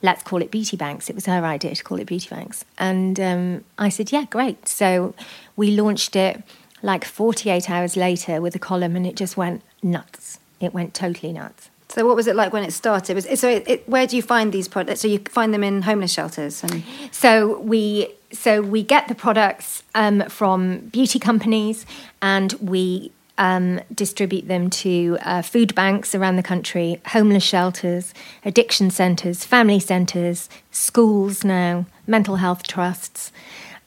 Let's 0.00 0.22
call 0.22 0.40
it 0.40 0.50
Beauty 0.50 0.78
Banks. 0.78 1.10
It 1.10 1.14
was 1.14 1.26
her 1.26 1.44
idea 1.44 1.74
to 1.74 1.84
call 1.84 2.00
it 2.00 2.06
Beauty 2.06 2.30
Banks. 2.30 2.64
And 2.78 3.20
um, 3.20 3.64
I 3.76 3.90
said, 3.90 4.12
Yeah, 4.12 4.24
great. 4.24 4.66
So 4.66 5.14
we 5.56 5.72
launched 5.72 6.16
it 6.16 6.42
like 6.82 7.04
48 7.04 7.70
hours 7.70 7.96
later 7.96 8.40
with 8.40 8.54
a 8.54 8.58
column 8.58 8.96
and 8.96 9.06
it 9.06 9.16
just 9.16 9.36
went 9.36 9.62
nuts. 9.82 10.38
It 10.60 10.72
went 10.72 10.94
totally 10.94 11.32
nuts. 11.32 11.70
So 11.88 12.06
what 12.06 12.16
was 12.16 12.26
it 12.26 12.36
like 12.36 12.52
when 12.52 12.64
it 12.64 12.72
started? 12.72 13.14
Was 13.14 13.40
so 13.40 13.48
it, 13.48 13.68
it, 13.68 13.88
where 13.88 14.06
do 14.06 14.16
you 14.16 14.22
find 14.22 14.52
these 14.52 14.68
products? 14.68 15.00
So 15.00 15.08
you 15.08 15.20
find 15.20 15.54
them 15.54 15.64
in 15.64 15.82
homeless 15.82 16.12
shelters 16.12 16.62
and 16.62 16.82
So 17.10 17.60
we 17.60 18.08
so 18.32 18.60
we 18.60 18.82
get 18.82 19.08
the 19.08 19.14
products 19.14 19.82
um, 19.94 20.22
from 20.28 20.80
beauty 20.88 21.18
companies 21.18 21.86
and 22.20 22.52
we 22.54 23.12
um, 23.38 23.80
distribute 23.94 24.48
them 24.48 24.70
to 24.70 25.18
uh, 25.22 25.42
food 25.42 25.74
banks 25.74 26.14
around 26.14 26.36
the 26.36 26.42
country, 26.42 27.00
homeless 27.06 27.44
shelters, 27.44 28.14
addiction 28.44 28.90
centres, 28.90 29.44
family 29.44 29.78
centres, 29.78 30.48
schools 30.70 31.44
now, 31.44 31.86
mental 32.06 32.36
health 32.36 32.62
trusts. 32.62 33.32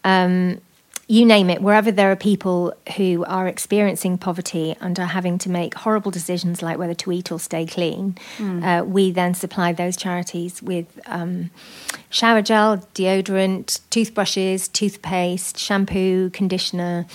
Um, 0.03 0.61
you 1.09 1.25
name 1.25 1.49
it, 1.49 1.59
wherever 1.59 1.91
there 1.91 2.11
are 2.11 2.15
people 2.15 2.71
who 2.95 3.25
are 3.25 3.47
experiencing 3.47 4.15
poverty 4.15 4.75
and 4.79 4.99
are 4.99 5.07
having 5.07 5.39
to 5.39 5.49
make 5.49 5.73
horrible 5.73 6.11
decisions 6.11 6.61
like 6.61 6.77
whether 6.77 6.93
to 6.93 7.11
eat 7.11 7.31
or 7.31 7.39
stay 7.39 7.65
clean, 7.65 8.15
uh, 8.63 8.83
we 8.85 9.09
then 9.09 9.33
supply 9.33 9.73
those 9.73 9.97
charities 9.97 10.61
with 10.61 10.99
um, 11.07 11.49
shower 12.11 12.43
gel, 12.43 12.77
deodorant, 12.93 13.79
toothbrushes, 13.89 14.67
toothpaste, 14.67 15.57
shampoo, 15.57 16.29
conditioner, 16.29 17.07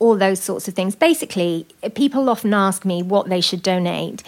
all 0.00 0.16
those 0.16 0.40
sorts 0.40 0.66
of 0.66 0.74
things. 0.74 0.96
Basically, 0.96 1.68
people 1.94 2.28
often 2.28 2.52
ask 2.52 2.84
me 2.84 3.00
what 3.00 3.28
they 3.28 3.40
should 3.40 3.62
donate. 3.62 4.24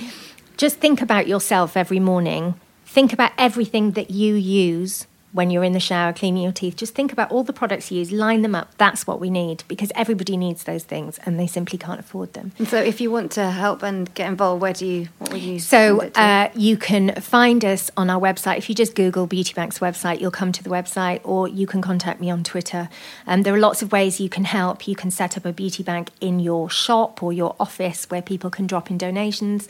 Just 0.57 0.76
think 0.76 1.03
about 1.03 1.26
yourself 1.26 1.76
every 1.76 1.98
morning. 1.98 2.55
Think 2.86 3.12
about 3.12 3.32
everything 3.36 3.92
that 3.92 4.12
you 4.12 4.34
use 4.36 5.09
when 5.33 5.51
you're 5.51 5.64
in 5.64 5.72
the 5.72 5.80
shower 5.80 6.12
cleaning 6.12 6.43
your 6.43 6.53
teeth. 6.53 6.76
Just 6.76 6.95
think 6.95 7.12
about 7.12 7.30
all 7.30 7.43
the 7.43 7.53
products 7.53 7.91
you 7.91 7.99
use, 7.99 8.12
line 8.12 8.43
them 8.43 8.55
up. 8.55 8.76
That's 8.76 9.07
what 9.07 9.18
we 9.20 9.30
need 9.30 9.64
because 9.68 9.91
everybody 9.95 10.37
needs 10.37 10.64
those 10.64 10.85
things 10.85 11.18
and 11.24 11.41
they 11.41 11.47
simply 11.47 11.78
can't 11.78 11.99
afford 12.01 12.35
them. 12.35 12.53
And 12.59 12.68
so 12.68 12.78
if 12.78 13.01
you 13.01 13.11
want 13.11 13.33
to 13.33 13.51
help 13.51 13.83
and 13.83 14.12
get 14.14 14.28
involved, 14.28 14.61
where 14.61 14.72
do 14.74 14.87
you 14.87 15.09
what 15.18 15.33
would 15.33 15.43
you 15.43 15.59
So 15.59 15.99
send 15.99 16.03
it 16.11 16.14
to? 16.14 16.20
uh, 16.20 16.51
you 16.55 16.76
can 16.76 17.14
find 17.20 17.64
us 17.64 17.91
on 17.97 18.11
our 18.11 18.20
website. 18.20 18.59
If 18.59 18.68
you 18.68 18.74
just 18.74 18.95
Google 18.95 19.26
Beauty 19.26 19.55
Bank's 19.55 19.78
website, 19.78 20.20
you'll 20.20 20.30
come 20.30 20.53
to 20.53 20.62
the 20.62 20.70
website, 20.70 21.20
or 21.24 21.49
you 21.49 21.66
can 21.66 21.80
contact 21.80 22.20
me 22.20 22.30
on 22.30 22.45
Twitter. 22.45 22.89
Um, 23.26 23.43
there 23.43 23.55
are 23.55 23.59
lots 23.59 23.80
of 23.83 23.91
ways 23.93 24.20
you 24.20 24.28
can 24.28 24.45
help. 24.45 24.87
You 24.87 24.95
can 24.97 25.11
set 25.11 25.37
up 25.37 25.45
a 25.47 25.53
beauty 25.53 25.83
bank 25.83 26.11
in 26.20 26.41
your 26.41 26.68
shop 26.68 27.22
or 27.22 27.33
your 27.33 27.57
office 27.59 28.05
where 28.11 28.20
people 28.22 28.51
can 28.51 28.66
drop 28.66 28.91
in 28.91 28.99
donations. 28.99 29.68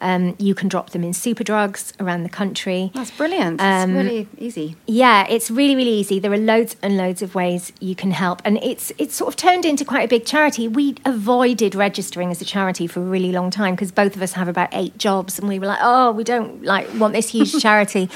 Um, 0.00 0.34
you 0.38 0.54
can 0.54 0.68
drop 0.68 0.90
them 0.90 1.04
in 1.04 1.12
Superdrugs 1.12 1.92
around 2.00 2.24
the 2.24 2.28
country. 2.28 2.90
That's 2.94 3.10
brilliant. 3.12 3.60
Um, 3.60 3.96
it's 3.96 4.04
really 4.04 4.28
easy. 4.38 4.76
Yeah, 4.86 5.03
it's 5.28 5.50
really, 5.50 5.74
really 5.76 5.90
easy. 6.02 6.18
There 6.18 6.32
are 6.32 6.36
loads 6.38 6.76
and 6.82 6.96
loads 6.96 7.20
of 7.22 7.34
ways 7.34 7.72
you 7.80 7.94
can 7.94 8.10
help, 8.10 8.40
and 8.44 8.58
it's 8.62 8.92
it's 8.98 9.14
sort 9.14 9.28
of 9.28 9.36
turned 9.36 9.64
into 9.64 9.84
quite 9.84 10.04
a 10.04 10.08
big 10.08 10.24
charity. 10.24 10.68
We 10.68 10.94
avoided 11.04 11.74
registering 11.74 12.30
as 12.30 12.40
a 12.40 12.44
charity 12.44 12.86
for 12.86 13.00
a 13.00 13.04
really 13.04 13.32
long 13.32 13.50
time 13.50 13.74
because 13.74 13.92
both 13.92 14.14
of 14.16 14.22
us 14.22 14.32
have 14.32 14.48
about 14.48 14.68
eight 14.72 14.96
jobs, 14.98 15.38
and 15.38 15.48
we 15.48 15.58
were 15.58 15.66
like, 15.66 15.80
oh, 15.82 16.12
we 16.12 16.24
don't 16.24 16.62
like 16.64 16.86
want 16.94 17.12
this 17.14 17.28
huge 17.30 17.52
charity. 17.66 18.08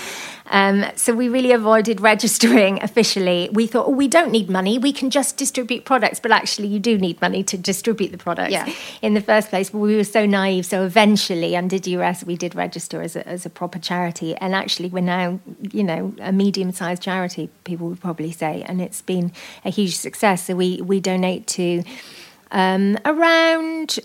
Um, 0.50 0.86
so 0.96 1.14
we 1.14 1.28
really 1.28 1.52
avoided 1.52 2.00
registering 2.00 2.82
officially. 2.88 3.50
We 3.52 3.66
thought, 3.66 3.86
oh, 3.88 3.90
we 3.90 4.08
don't 4.08 4.30
need 4.32 4.48
money. 4.48 4.78
We 4.78 4.92
can 4.92 5.10
just 5.10 5.36
distribute 5.36 5.84
products, 5.84 6.20
but 6.20 6.30
actually, 6.32 6.68
you 6.68 6.78
do 6.78 6.96
need 6.96 7.20
money 7.20 7.42
to 7.44 7.58
distribute 7.58 8.12
the 8.12 8.18
products 8.18 8.52
Yeah. 8.52 8.72
in 9.02 9.12
the 9.14 9.20
first 9.20 9.50
place. 9.50 9.68
But 9.70 9.78
we 9.78 9.94
were 9.96 10.04
so 10.04 10.24
naive. 10.24 10.64
So 10.64 10.84
eventually, 10.84 11.54
under 11.56 11.78
duress, 11.78 12.24
we 12.24 12.36
did 12.36 12.54
register 12.54 13.02
as 13.02 13.14
a, 13.14 13.28
as 13.28 13.44
a 13.44 13.50
proper 13.50 13.78
charity. 13.78 14.34
And 14.36 14.54
actually, 14.54 14.88
we're 14.88 15.02
now, 15.18 15.38
you 15.70 15.84
know, 15.84 16.14
a 16.20 16.32
medium 16.32 16.72
sized 16.78 17.02
charity, 17.02 17.50
people 17.64 17.88
would 17.88 18.00
probably 18.00 18.32
say. 18.32 18.62
And 18.66 18.80
it's 18.80 19.02
been 19.02 19.32
a 19.64 19.70
huge 19.70 19.96
success. 19.96 20.46
So 20.46 20.56
we, 20.56 20.80
we 20.80 21.00
donate 21.00 21.46
to 21.48 21.82
um, 22.50 22.98
around 23.04 23.98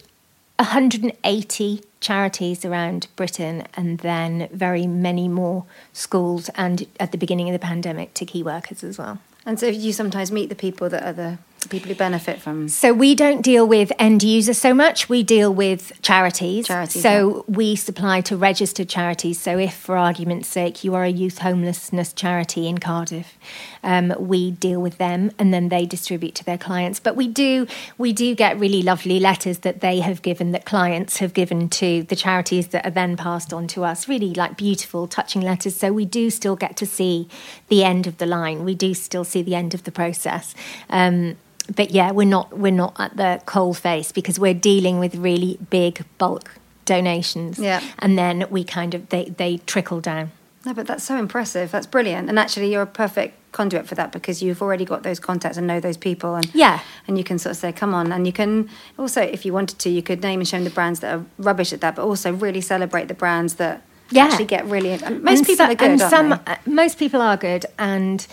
180 0.57 1.81
charities 1.99 2.65
around 2.65 3.07
Britain, 3.15 3.65
and 3.75 3.99
then 3.99 4.49
very 4.51 4.85
many 4.85 5.27
more 5.27 5.65
schools, 5.93 6.49
and 6.55 6.85
at 6.99 7.11
the 7.11 7.17
beginning 7.17 7.47
of 7.49 7.53
the 7.53 7.65
pandemic, 7.65 8.13
to 8.15 8.25
key 8.25 8.43
workers 8.43 8.83
as 8.83 8.97
well. 8.97 9.19
And 9.45 9.59
so 9.59 9.67
you 9.67 9.93
sometimes 9.93 10.31
meet 10.31 10.49
the 10.49 10.55
people 10.55 10.89
that 10.89 11.03
are 11.03 11.13
the, 11.13 11.37
the 11.52 11.52
people 11.69 11.89
who 11.89 11.95
benefit 11.95 12.41
from. 12.41 12.67
So 12.67 12.93
we 12.93 13.15
don't 13.15 13.41
deal 13.41 13.67
with 13.67 13.91
end 13.99 14.23
users 14.23 14.57
so 14.57 14.73
much. 14.73 15.09
We 15.09 15.23
deal 15.23 15.53
with 15.53 15.93
charities. 16.01 16.67
Charities, 16.67 17.01
So 17.01 17.45
we 17.47 17.75
supply 17.75 18.21
to 18.21 18.37
registered 18.37 18.89
charities. 18.89 19.39
So 19.39 19.57
if, 19.57 19.73
for 19.73 19.97
argument's 19.97 20.47
sake, 20.47 20.83
you 20.83 20.95
are 20.95 21.03
a 21.03 21.09
youth 21.09 21.39
homelessness 21.39 22.13
charity 22.13 22.67
in 22.67 22.77
Cardiff, 22.77 23.37
um, 23.83 24.13
we 24.17 24.51
deal 24.51 24.81
with 24.81 24.97
them, 24.97 25.31
and 25.37 25.53
then 25.53 25.69
they 25.69 25.85
distribute 25.85 26.35
to 26.35 26.43
their 26.43 26.57
clients. 26.57 26.99
But 26.99 27.15
we 27.15 27.27
do 27.27 27.67
we 27.97 28.13
do 28.13 28.33
get 28.35 28.59
really 28.59 28.81
lovely 28.81 29.19
letters 29.19 29.59
that 29.59 29.81
they 29.81 29.99
have 29.99 30.21
given 30.21 30.51
that 30.51 30.65
clients 30.65 31.17
have 31.17 31.33
given 31.33 31.69
to 31.69 32.03
the 32.03 32.15
charities 32.15 32.69
that 32.69 32.85
are 32.85 32.91
then 32.91 33.17
passed 33.17 33.53
on 33.53 33.67
to 33.67 33.83
us. 33.83 34.07
Really 34.07 34.33
like 34.33 34.57
beautiful, 34.57 35.07
touching 35.07 35.41
letters. 35.41 35.75
So 35.75 35.91
we 35.91 36.05
do 36.05 36.29
still 36.29 36.55
get 36.55 36.77
to 36.77 36.85
see 36.85 37.27
the 37.67 37.83
end 37.83 38.07
of 38.07 38.17
the 38.17 38.25
line. 38.25 38.63
We 38.63 38.75
do 38.75 38.93
still 38.93 39.23
see 39.23 39.41
the 39.41 39.55
end 39.55 39.73
of 39.73 39.83
the 39.83 39.91
process. 39.91 40.55
Um, 40.89 41.37
but 41.75 41.91
yeah, 41.91 42.11
we're 42.11 42.27
not 42.27 42.57
we're 42.57 42.71
not 42.71 42.95
at 42.99 43.15
the 43.17 43.41
coal 43.45 43.73
face 43.73 44.11
because 44.11 44.39
we're 44.39 44.53
dealing 44.53 44.99
with 44.99 45.15
really 45.15 45.57
big 45.69 46.03
bulk 46.17 46.55
donations. 46.85 47.57
Yeah. 47.59 47.81
and 47.99 48.17
then 48.17 48.45
we 48.49 48.63
kind 48.63 48.93
of 48.93 49.09
they 49.09 49.25
they 49.25 49.57
trickle 49.59 50.01
down. 50.01 50.31
No, 50.65 50.73
but 50.73 50.87
that's 50.87 51.03
so 51.03 51.17
impressive. 51.17 51.71
That's 51.71 51.87
brilliant. 51.87 52.29
And 52.29 52.39
actually, 52.39 52.71
you're 52.71 52.83
a 52.83 52.87
perfect 52.87 53.35
conduit 53.51 53.85
for 53.85 53.95
that 53.95 54.13
because 54.13 54.41
you've 54.41 54.61
already 54.61 54.85
got 54.85 55.03
those 55.03 55.19
contacts 55.19 55.57
and 55.57 55.67
know 55.67 55.79
those 55.81 55.97
people. 55.97 56.35
And 56.35 56.49
Yeah. 56.55 56.79
and 57.07 57.17
you 57.17 57.23
can 57.25 57.37
sort 57.37 57.51
of 57.51 57.57
say, 57.57 57.73
come 57.73 57.93
on. 57.93 58.11
And 58.13 58.25
you 58.25 58.31
can 58.33 58.69
also, 58.97 59.21
if 59.21 59.45
you 59.45 59.51
wanted 59.51 59.77
to, 59.79 59.89
you 59.89 60.01
could 60.01 60.21
name 60.23 60.39
and 60.39 60.47
shame 60.47 60.63
the 60.63 60.69
brands 60.69 61.01
that 61.01 61.13
are 61.15 61.25
rubbish 61.37 61.73
at 61.73 61.81
that, 61.81 61.95
but 61.97 62.03
also 62.05 62.31
really 62.31 62.61
celebrate 62.61 63.09
the 63.09 63.13
brands 63.13 63.55
that 63.55 63.81
Yeah. 64.09 64.23
actually 64.25 64.45
get 64.45 64.65
really. 64.65 64.91
Most 64.91 65.03
And 65.09 65.45
people 65.45 65.65
so- 65.65 65.71
are 65.71 65.75
good, 65.75 65.91
and 65.91 65.99
some 65.99 66.29
they? 66.29 66.35
uh, 66.47 66.55
most 66.65 66.97
people 66.97 67.21
are 67.21 67.35
good 67.35 67.65
and 67.77 68.25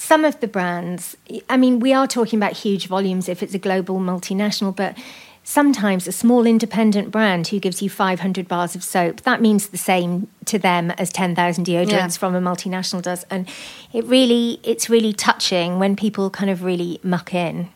some 0.00 0.24
of 0.24 0.38
the 0.40 0.46
brands 0.46 1.16
i 1.50 1.56
mean 1.56 1.80
we 1.80 1.92
are 1.92 2.06
talking 2.06 2.38
about 2.38 2.52
huge 2.52 2.86
volumes 2.86 3.28
if 3.28 3.42
it's 3.42 3.52
a 3.54 3.58
global 3.58 3.98
multinational 3.98 4.74
but 4.74 4.96
sometimes 5.42 6.06
a 6.06 6.12
small 6.12 6.46
independent 6.46 7.10
brand 7.10 7.48
who 7.48 7.58
gives 7.58 7.80
you 7.82 7.90
500 7.90 8.46
bars 8.46 8.76
of 8.76 8.84
soap 8.84 9.22
that 9.22 9.40
means 9.40 9.68
the 9.68 9.78
same 9.78 10.28
to 10.44 10.58
them 10.58 10.90
as 10.92 11.10
10,000 11.10 11.66
deodorants 11.66 11.90
Yeah. 11.90 12.08
from 12.08 12.34
a 12.36 12.40
multinational 12.40 13.02
does 13.02 13.24
and 13.28 13.48
it 13.92 14.04
really 14.04 14.60
it's 14.62 14.88
really 14.88 15.12
touching 15.12 15.78
when 15.80 15.96
people 15.96 16.30
kind 16.30 16.50
of 16.50 16.62
really 16.62 17.00
muck 17.02 17.34
in 17.34 17.68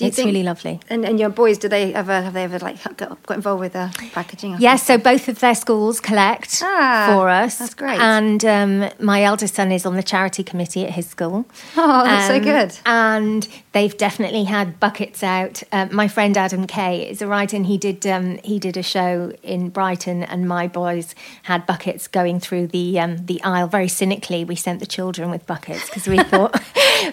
Do 0.00 0.04
you 0.06 0.08
it's 0.08 0.16
think- 0.16 0.26
really 0.26 0.42
lovely 0.42 0.80
And, 0.88 1.04
and 1.04 1.20
your 1.20 1.28
boys, 1.28 1.58
do 1.58 1.68
they 1.68 1.92
ever 1.94 2.22
have 2.22 2.32
they 2.32 2.44
ever 2.44 2.58
like 2.58 2.82
got, 2.96 3.22
got 3.26 3.34
involved 3.36 3.60
with 3.60 3.74
the 3.74 3.94
packaging? 4.12 4.56
Yes, 4.58 4.82
so 4.86 4.96
both 4.96 5.28
of 5.28 5.38
their 5.40 5.54
schools 5.54 6.00
collect 6.00 6.60
Ah, 6.64 7.12
for 7.14 7.28
us. 7.28 7.58
that's 7.58 7.74
great. 7.74 8.00
And 8.00 8.42
um, 8.44 8.88
my 8.98 9.22
eldest 9.22 9.54
son 9.56 9.70
is 9.70 9.84
on 9.84 9.96
the 9.96 10.02
charity 10.02 10.42
committee 10.42 10.84
at 10.86 10.92
his 10.92 11.06
school. 11.06 11.44
Oh, 11.76 12.02
that's 12.04 12.26
so 12.28 12.36
Um, 12.36 12.42
good. 12.42 12.78
And 12.86 13.46
they've 13.72 13.94
definitely 13.96 14.44
had 14.44 14.80
buckets 14.80 15.22
out. 15.22 15.62
Um, 15.70 15.94
my 15.94 16.08
friend 16.08 16.36
Adam 16.38 16.66
Kay 16.66 17.08
is 17.10 17.20
a 17.20 17.26
writer, 17.26 17.56
and 17.56 17.66
he 17.66 17.76
did 17.76 18.06
um, 18.06 18.38
he 18.42 18.58
did 18.58 18.76
a 18.78 18.82
show 18.82 19.32
in 19.42 19.68
Brighton, 19.68 20.22
and 20.24 20.48
my 20.48 20.66
boys 20.66 21.14
had 21.42 21.66
buckets 21.66 22.08
going 22.08 22.40
through 22.40 22.68
the 22.68 22.98
um, 22.98 23.18
the 23.26 23.42
aisle. 23.44 23.66
Very 23.68 23.88
cynically, 23.88 24.44
we 24.44 24.56
sent 24.56 24.80
the 24.80 24.86
children 24.86 25.30
with 25.30 25.46
buckets 25.46 25.84
because 25.90 26.06
we 26.08 26.16
thought 26.32 26.58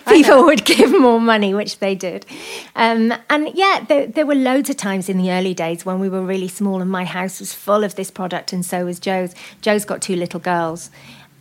people 0.07 0.45
would 0.45 0.63
give 0.63 0.91
more 0.97 1.19
money, 1.19 1.53
which 1.53 1.79
they 1.79 1.93
did. 1.95 2.25
Um, 2.77 3.13
and 3.29 3.49
yeah, 3.53 3.83
there, 3.87 4.07
there 4.07 4.25
were 4.25 4.35
loads 4.35 4.69
of 4.69 4.77
times 4.77 5.09
in 5.09 5.17
the 5.17 5.31
early 5.31 5.53
days 5.53 5.85
when 5.85 5.99
we 5.99 6.07
were 6.09 6.21
really 6.21 6.47
small, 6.47 6.79
and 6.81 6.89
my 6.89 7.03
house 7.03 7.39
was 7.39 7.51
full 7.53 7.83
of 7.83 7.95
this 7.95 8.11
product, 8.11 8.53
and 8.53 8.65
so 8.65 8.85
was 8.85 8.99
Jo's. 8.99 9.33
Jo's 9.61 9.83
got 9.83 10.01
two 10.01 10.15
little 10.15 10.39
girls 10.39 10.89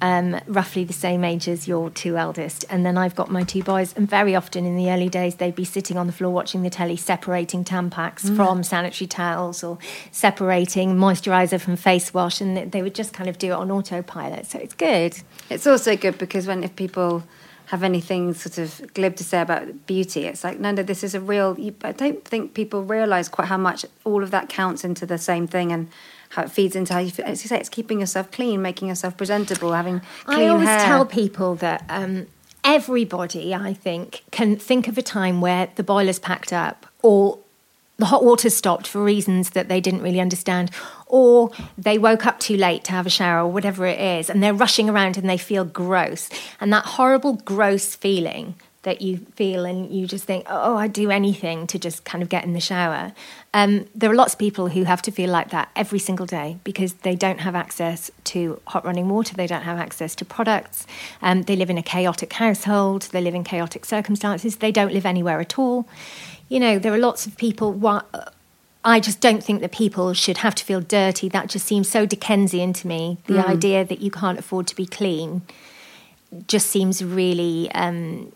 um, 0.01 0.39
roughly 0.47 0.85
the 0.85 0.93
same 0.93 1.25
age 1.25 1.49
as 1.49 1.67
your 1.67 1.91
two 1.91 2.17
eldest. 2.17 2.65
And 2.69 2.85
then 2.85 2.99
I've 2.99 3.15
got 3.15 3.31
my 3.31 3.45
two 3.45 3.63
boys. 3.63 3.95
And 3.97 4.09
very 4.09 4.35
often 4.35 4.67
in 4.67 4.77
the 4.77 4.91
early 4.91 5.09
days, 5.09 5.37
they'd 5.37 5.55
be 5.55 5.65
sitting 5.65 5.97
on 5.97 6.07
the 6.07 6.13
floor 6.13 6.33
watching 6.33 6.63
the 6.63 6.71
telly, 6.71 6.97
separating 6.97 7.65
Tampax 7.65 8.27
Mm. 8.27 8.37
from 8.37 8.63
sanitary 8.63 9.07
towels 9.09 9.65
or 9.65 9.79
separating 10.11 10.97
moisturizer 10.97 11.61
from 11.61 11.77
face 11.77 12.13
wash. 12.13 12.41
And 12.41 12.71
they 12.73 12.83
would 12.83 12.95
just 12.95 13.13
kind 13.13 13.29
of 13.29 13.39
do 13.39 13.49
it 13.49 13.53
on 13.53 13.71
autopilot. 13.71 14.47
So 14.47 14.59
it's 14.59 14.75
good. 14.75 15.19
It's 15.49 15.67
also 15.67 15.97
good 15.97 16.19
because 16.19 16.47
when 16.47 16.63
if 16.63 16.77
people 16.77 17.23
have 17.67 17.83
anything 17.83 18.33
sort 18.35 18.59
of 18.59 18.95
glib 18.95 19.17
to 19.17 19.25
say 19.25 19.41
about 19.41 19.87
beauty, 19.87 20.25
it's 20.25 20.45
like 20.45 20.59
no, 20.61 20.71
no, 20.71 20.83
this 20.83 21.03
is 21.03 21.15
a 21.15 21.21
real. 21.21 21.59
You, 21.59 21.75
I 21.83 21.93
don't 21.93 22.25
think 22.25 22.55
people 22.55 22.83
realise 22.83 23.29
quite 23.29 23.49
how 23.49 23.57
much 23.57 23.85
all 24.05 24.23
of 24.23 24.31
that 24.31 24.49
counts 24.49 24.85
into 24.85 25.07
the 25.07 25.19
same 25.19 25.47
thing 25.47 25.73
and 25.73 25.89
how 26.31 26.43
it 26.43 26.51
feeds 26.51 26.77
into 26.77 26.93
how 26.93 27.01
you 27.01 27.11
feel. 27.11 27.27
As 27.27 27.43
you 27.45 27.49
say, 27.49 27.59
it's 27.59 27.69
keeping 27.69 28.01
yourself 28.01 28.31
clean, 28.31 28.63
making 28.63 28.89
yourself 28.89 29.17
presentable, 29.17 29.73
having 29.73 30.01
clean 30.25 30.49
I 30.49 30.49
always 30.49 30.69
hair. 30.69 30.81
tell 30.81 31.07
people 31.07 31.55
that 31.57 31.85
um, 31.89 32.27
everybody, 32.65 33.55
I 33.55 33.75
think, 33.75 34.25
can 34.31 34.57
think 34.57 34.89
of 34.89 34.99
a 34.99 35.03
time 35.03 35.41
where 35.41 35.69
the 35.75 35.83
boiler's 35.83 36.19
packed 36.19 36.53
up 36.53 36.87
or 37.03 37.39
the 37.99 38.07
hot 38.07 38.25
water 38.25 38.51
stopped 38.51 38.87
for 38.87 39.03
reasons 39.03 39.51
that 39.51 39.69
they 39.69 39.81
didn't 39.81 40.03
really 40.03 40.21
understand, 40.21 40.71
or 41.07 41.51
they 41.79 41.99
woke 41.99 42.27
up 42.27 42.39
too 42.39 42.57
late 42.57 42.85
to 42.85 42.93
have 42.93 43.07
a 43.07 43.11
shower, 43.11 43.45
or 43.45 43.51
whatever 43.51 43.87
it 43.87 44.01
is, 44.01 44.29
and 44.29 44.43
they're 44.43 44.55
rushing 44.55 44.89
around 44.91 45.17
and 45.17 45.29
they 45.29 45.39
feel 45.39 45.65
gross. 45.65 46.29
And 46.61 46.73
that 46.73 46.85
horrible, 46.85 47.35
gross 47.35 47.95
feeling 47.95 48.55
that 48.83 49.03
you 49.03 49.19
feel, 49.35 49.65
and 49.65 49.91
you 49.91 50.07
just 50.07 50.25
think, 50.25 50.47
oh, 50.49 50.77
I'd 50.77 50.93
do 50.93 51.11
anything 51.11 51.67
to 51.67 51.79
just 51.79 52.05
kind 52.05 52.23
of 52.23 52.29
get 52.29 52.45
in 52.45 52.53
the 52.53 52.61
shower. 52.61 53.13
Um, 53.53 53.87
there 53.97 54.09
are 54.11 54.15
lots 54.15 54.35
of 54.35 54.39
people 54.39 54.69
who 54.69 54.85
have 54.85 55.03
to 55.03 55.11
feel 55.11 55.29
like 55.29 55.51
that 55.51 55.71
every 55.75 55.99
single 55.99 56.25
day 56.27 56.59
because 56.63 56.93
they 56.93 57.17
don't 57.17 57.41
have 57.41 57.57
access 57.57 58.13
to 58.25 58.61
hot 58.69 58.85
running 58.85 59.09
water, 59.09 59.35
they 59.35 59.49
don't 59.49 59.63
have 59.63 59.79
access 59.79 60.15
to 60.17 60.25
products, 60.25 60.87
um, 61.21 61.43
they 61.43 61.57
live 61.57 61.69
in 61.69 61.79
a 61.79 61.83
chaotic 61.83 62.35
household, 62.35 63.03
they 63.11 63.21
live 63.21 63.35
in 63.35 63.43
chaotic 63.43 63.85
circumstances, 63.85 64.57
they 64.57 64.71
don't 64.71 64.93
live 64.93 65.07
anywhere 65.07 65.41
at 65.41 65.59
all. 65.59 65.89
You 66.49 66.61
know, 66.61 66.79
there 66.79 66.93
are 66.93 66.99
lots 66.99 67.27
of 67.27 67.37
people. 67.37 67.73
Why, 67.73 68.03
I 68.85 69.01
just 69.01 69.21
don't 69.21 69.43
think 69.43 69.61
that 69.63 69.73
people 69.73 70.13
should 70.13 70.39
have 70.39 70.55
to 70.57 70.65
feel 70.65 70.81
dirty. 70.81 71.29
That 71.29 71.49
just 71.49 71.67
seems 71.67 71.89
so 71.89 72.07
Dickensian 72.07 72.73
to 72.75 72.87
me. 72.87 73.19
The 73.27 73.35
Mm. 73.35 73.47
idea 73.49 73.85
that 73.85 74.01
you 74.01 74.11
can't 74.11 74.39
afford 74.39 74.67
to 74.69 74.77
be 74.77 74.87
clean 74.87 75.43
just 76.49 76.69
seems 76.69 77.03
really 77.03 77.71
um, 77.73 78.33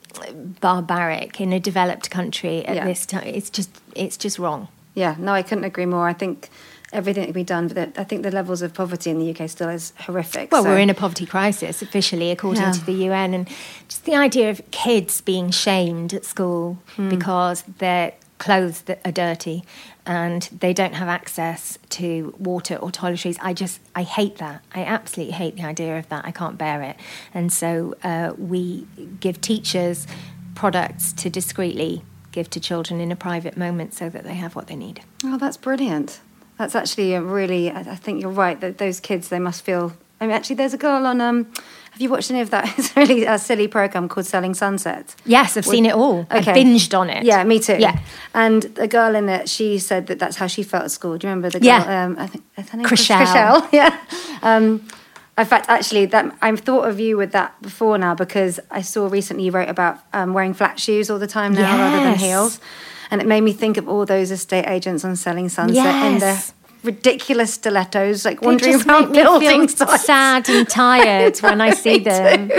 barbaric 0.60 1.40
in 1.40 1.52
a 1.52 1.60
developed 1.60 2.10
country 2.10 2.64
at 2.66 2.76
Yeah. 2.76 2.84
this 2.84 3.06
time. 3.06 3.26
It's 3.26 3.50
just, 3.50 3.70
it's 3.94 4.16
just 4.16 4.38
wrong. 4.38 4.68
Yeah, 4.94 5.14
no, 5.18 5.32
I 5.32 5.42
couldn't 5.42 5.64
agree 5.64 5.86
more. 5.86 6.08
I 6.08 6.12
think 6.12 6.48
everything 6.92 7.22
that 7.22 7.26
can 7.28 7.32
be 7.34 7.44
done, 7.44 7.68
but 7.68 7.98
I 7.98 8.04
think 8.04 8.22
the 8.22 8.30
levels 8.30 8.62
of 8.62 8.74
poverty 8.74 9.10
in 9.10 9.18
the 9.18 9.30
UK 9.30 9.48
still 9.48 9.68
is 9.68 9.92
horrific. 10.00 10.50
Well, 10.52 10.62
so- 10.64 10.68
we're 10.70 10.78
in 10.78 10.90
a 10.90 10.94
poverty 10.94 11.26
crisis 11.26 11.82
officially, 11.82 12.30
according 12.30 12.62
Yeah. 12.62 12.72
to 12.72 12.84
the 12.84 12.92
UN, 13.04 13.34
and 13.34 13.48
just 13.88 14.04
the 14.04 14.14
idea 14.16 14.50
of 14.50 14.60
kids 14.70 15.20
being 15.20 15.50
shamed 15.50 16.12
at 16.14 16.24
school 16.24 16.78
Hmm. 16.96 17.08
because 17.08 17.62
their 17.78 18.12
clothes 18.38 18.80
that 18.82 18.98
are 19.04 19.12
dirty 19.12 19.62
and 20.06 20.48
they 20.60 20.72
don't 20.72 20.94
have 20.94 21.08
access 21.08 21.78
to 21.90 22.34
water 22.38 22.74
or 22.76 22.90
toiletries. 22.90 23.36
I 23.42 23.52
just, 23.52 23.80
I 23.94 24.02
hate 24.02 24.38
that. 24.38 24.62
I 24.74 24.82
absolutely 24.82 25.34
hate 25.34 25.56
the 25.56 25.64
idea 25.64 25.98
of 25.98 26.08
that. 26.08 26.24
I 26.24 26.30
can't 26.30 26.56
bear 26.56 26.80
it. 26.82 26.96
And 27.34 27.52
so 27.52 27.94
uh, 28.02 28.32
we 28.38 28.86
give 29.20 29.42
teachers 29.42 30.06
products 30.54 31.12
to 31.12 31.28
discreetly 31.30 32.02
give 32.32 32.48
to 32.48 32.60
children 32.60 33.00
in 33.00 33.10
a 33.12 33.16
private 33.16 33.56
moment 33.58 33.92
so 33.92 34.08
that 34.08 34.24
they 34.24 34.34
have 34.34 34.54
what 34.56 34.68
they 34.68 34.76
need. 34.76 35.00
Oh, 35.24 35.36
that's 35.36 35.56
brilliant. 35.58 36.20
That's 36.60 36.74
actually 36.74 37.14
a 37.14 37.22
really. 37.22 37.70
I 37.70 37.80
I 37.80 37.96
think 37.96 38.20
you're 38.20 38.30
right 38.44 38.60
that 38.60 38.76
those 38.76 39.00
kids 39.00 39.28
they 39.28 39.38
must 39.38 39.62
feel. 39.64 39.94
I 40.20 40.26
mean, 40.26 40.36
actually, 40.36 40.56
there's 40.56 40.74
a 40.74 40.78
girl 40.78 41.06
on. 41.06 41.18
Um, 41.22 41.46
have 41.92 42.02
you 42.02 42.10
watched 42.10 42.30
any 42.30 42.42
of 42.42 42.50
that? 42.50 42.64
It's 42.78 42.94
really 42.96 43.24
a 43.24 43.38
silly 43.38 43.66
program 43.66 44.08
called 44.08 44.26
Selling 44.26 44.52
Sunset. 44.54 45.14
Yes, 45.24 45.56
I've 45.56 45.64
seen 45.64 45.86
it 45.86 45.94
all. 45.94 46.26
I 46.30 46.38
Okay. 46.40 46.52
binged 46.52 46.92
on 46.98 47.08
it. 47.08 47.24
Yeah, 47.24 47.44
me 47.44 47.60
too. 47.60 47.76
Yeah. 47.78 47.98
And 48.34 48.62
the 48.76 48.86
girl 48.86 49.14
in 49.16 49.28
it, 49.30 49.48
she 49.48 49.78
said 49.78 50.06
that 50.08 50.18
that's 50.18 50.36
how 50.36 50.46
she 50.48 50.62
felt 50.62 50.84
at 50.84 50.90
school. 50.90 51.16
Do 51.16 51.26
you 51.26 51.30
remember 51.30 51.48
the 51.50 51.60
girl? 51.60 51.68
Yeah. 51.68 52.04
Um, 52.04 52.16
I 52.18 52.26
think 52.26 52.44
her 52.70 52.76
name 52.76 52.86
Chrishell. 52.86 53.24
Chrishell. 53.24 53.68
Yeah. 53.80 53.96
Um, 54.42 54.86
in 55.38 55.46
fact, 55.46 55.66
actually, 55.70 56.04
that 56.06 56.24
I've 56.42 56.60
thought 56.60 56.86
of 56.90 57.00
you 57.00 57.16
with 57.16 57.32
that 57.32 57.50
before 57.62 57.96
now 57.96 58.14
because 58.14 58.60
I 58.70 58.82
saw 58.82 59.08
recently 59.08 59.44
you 59.46 59.52
wrote 59.52 59.70
about 59.70 59.96
um, 60.12 60.34
wearing 60.34 60.52
flat 60.54 60.78
shoes 60.78 61.08
all 61.10 61.18
the 61.18 61.26
time 61.38 61.54
now 61.54 61.78
rather 61.78 62.04
than 62.04 62.18
heels, 62.18 62.60
and 63.10 63.20
it 63.20 63.26
made 63.26 63.42
me 63.42 63.52
think 63.52 63.76
of 63.76 63.88
all 63.88 64.06
those 64.06 64.30
estate 64.30 64.66
agents 64.66 65.04
on 65.04 65.16
Selling 65.16 65.48
Sunset 65.48 65.84
and 65.84 66.20
their 66.20 66.34
Yes. 66.34 66.52
Ridiculous 66.82 67.54
stilettos, 67.54 68.24
like 68.24 68.40
They 68.40 68.46
wandering 68.46 68.72
just 68.72 68.86
around 68.86 69.02
make 69.02 69.10
me 69.10 69.22
building 69.22 69.68
feel 69.68 69.86
sites. 69.86 70.04
sad 70.04 70.48
and 70.48 70.68
tired 70.68 71.38
when 71.38 71.60
I 71.60 71.70
see 71.84 71.98
them. 71.98 72.50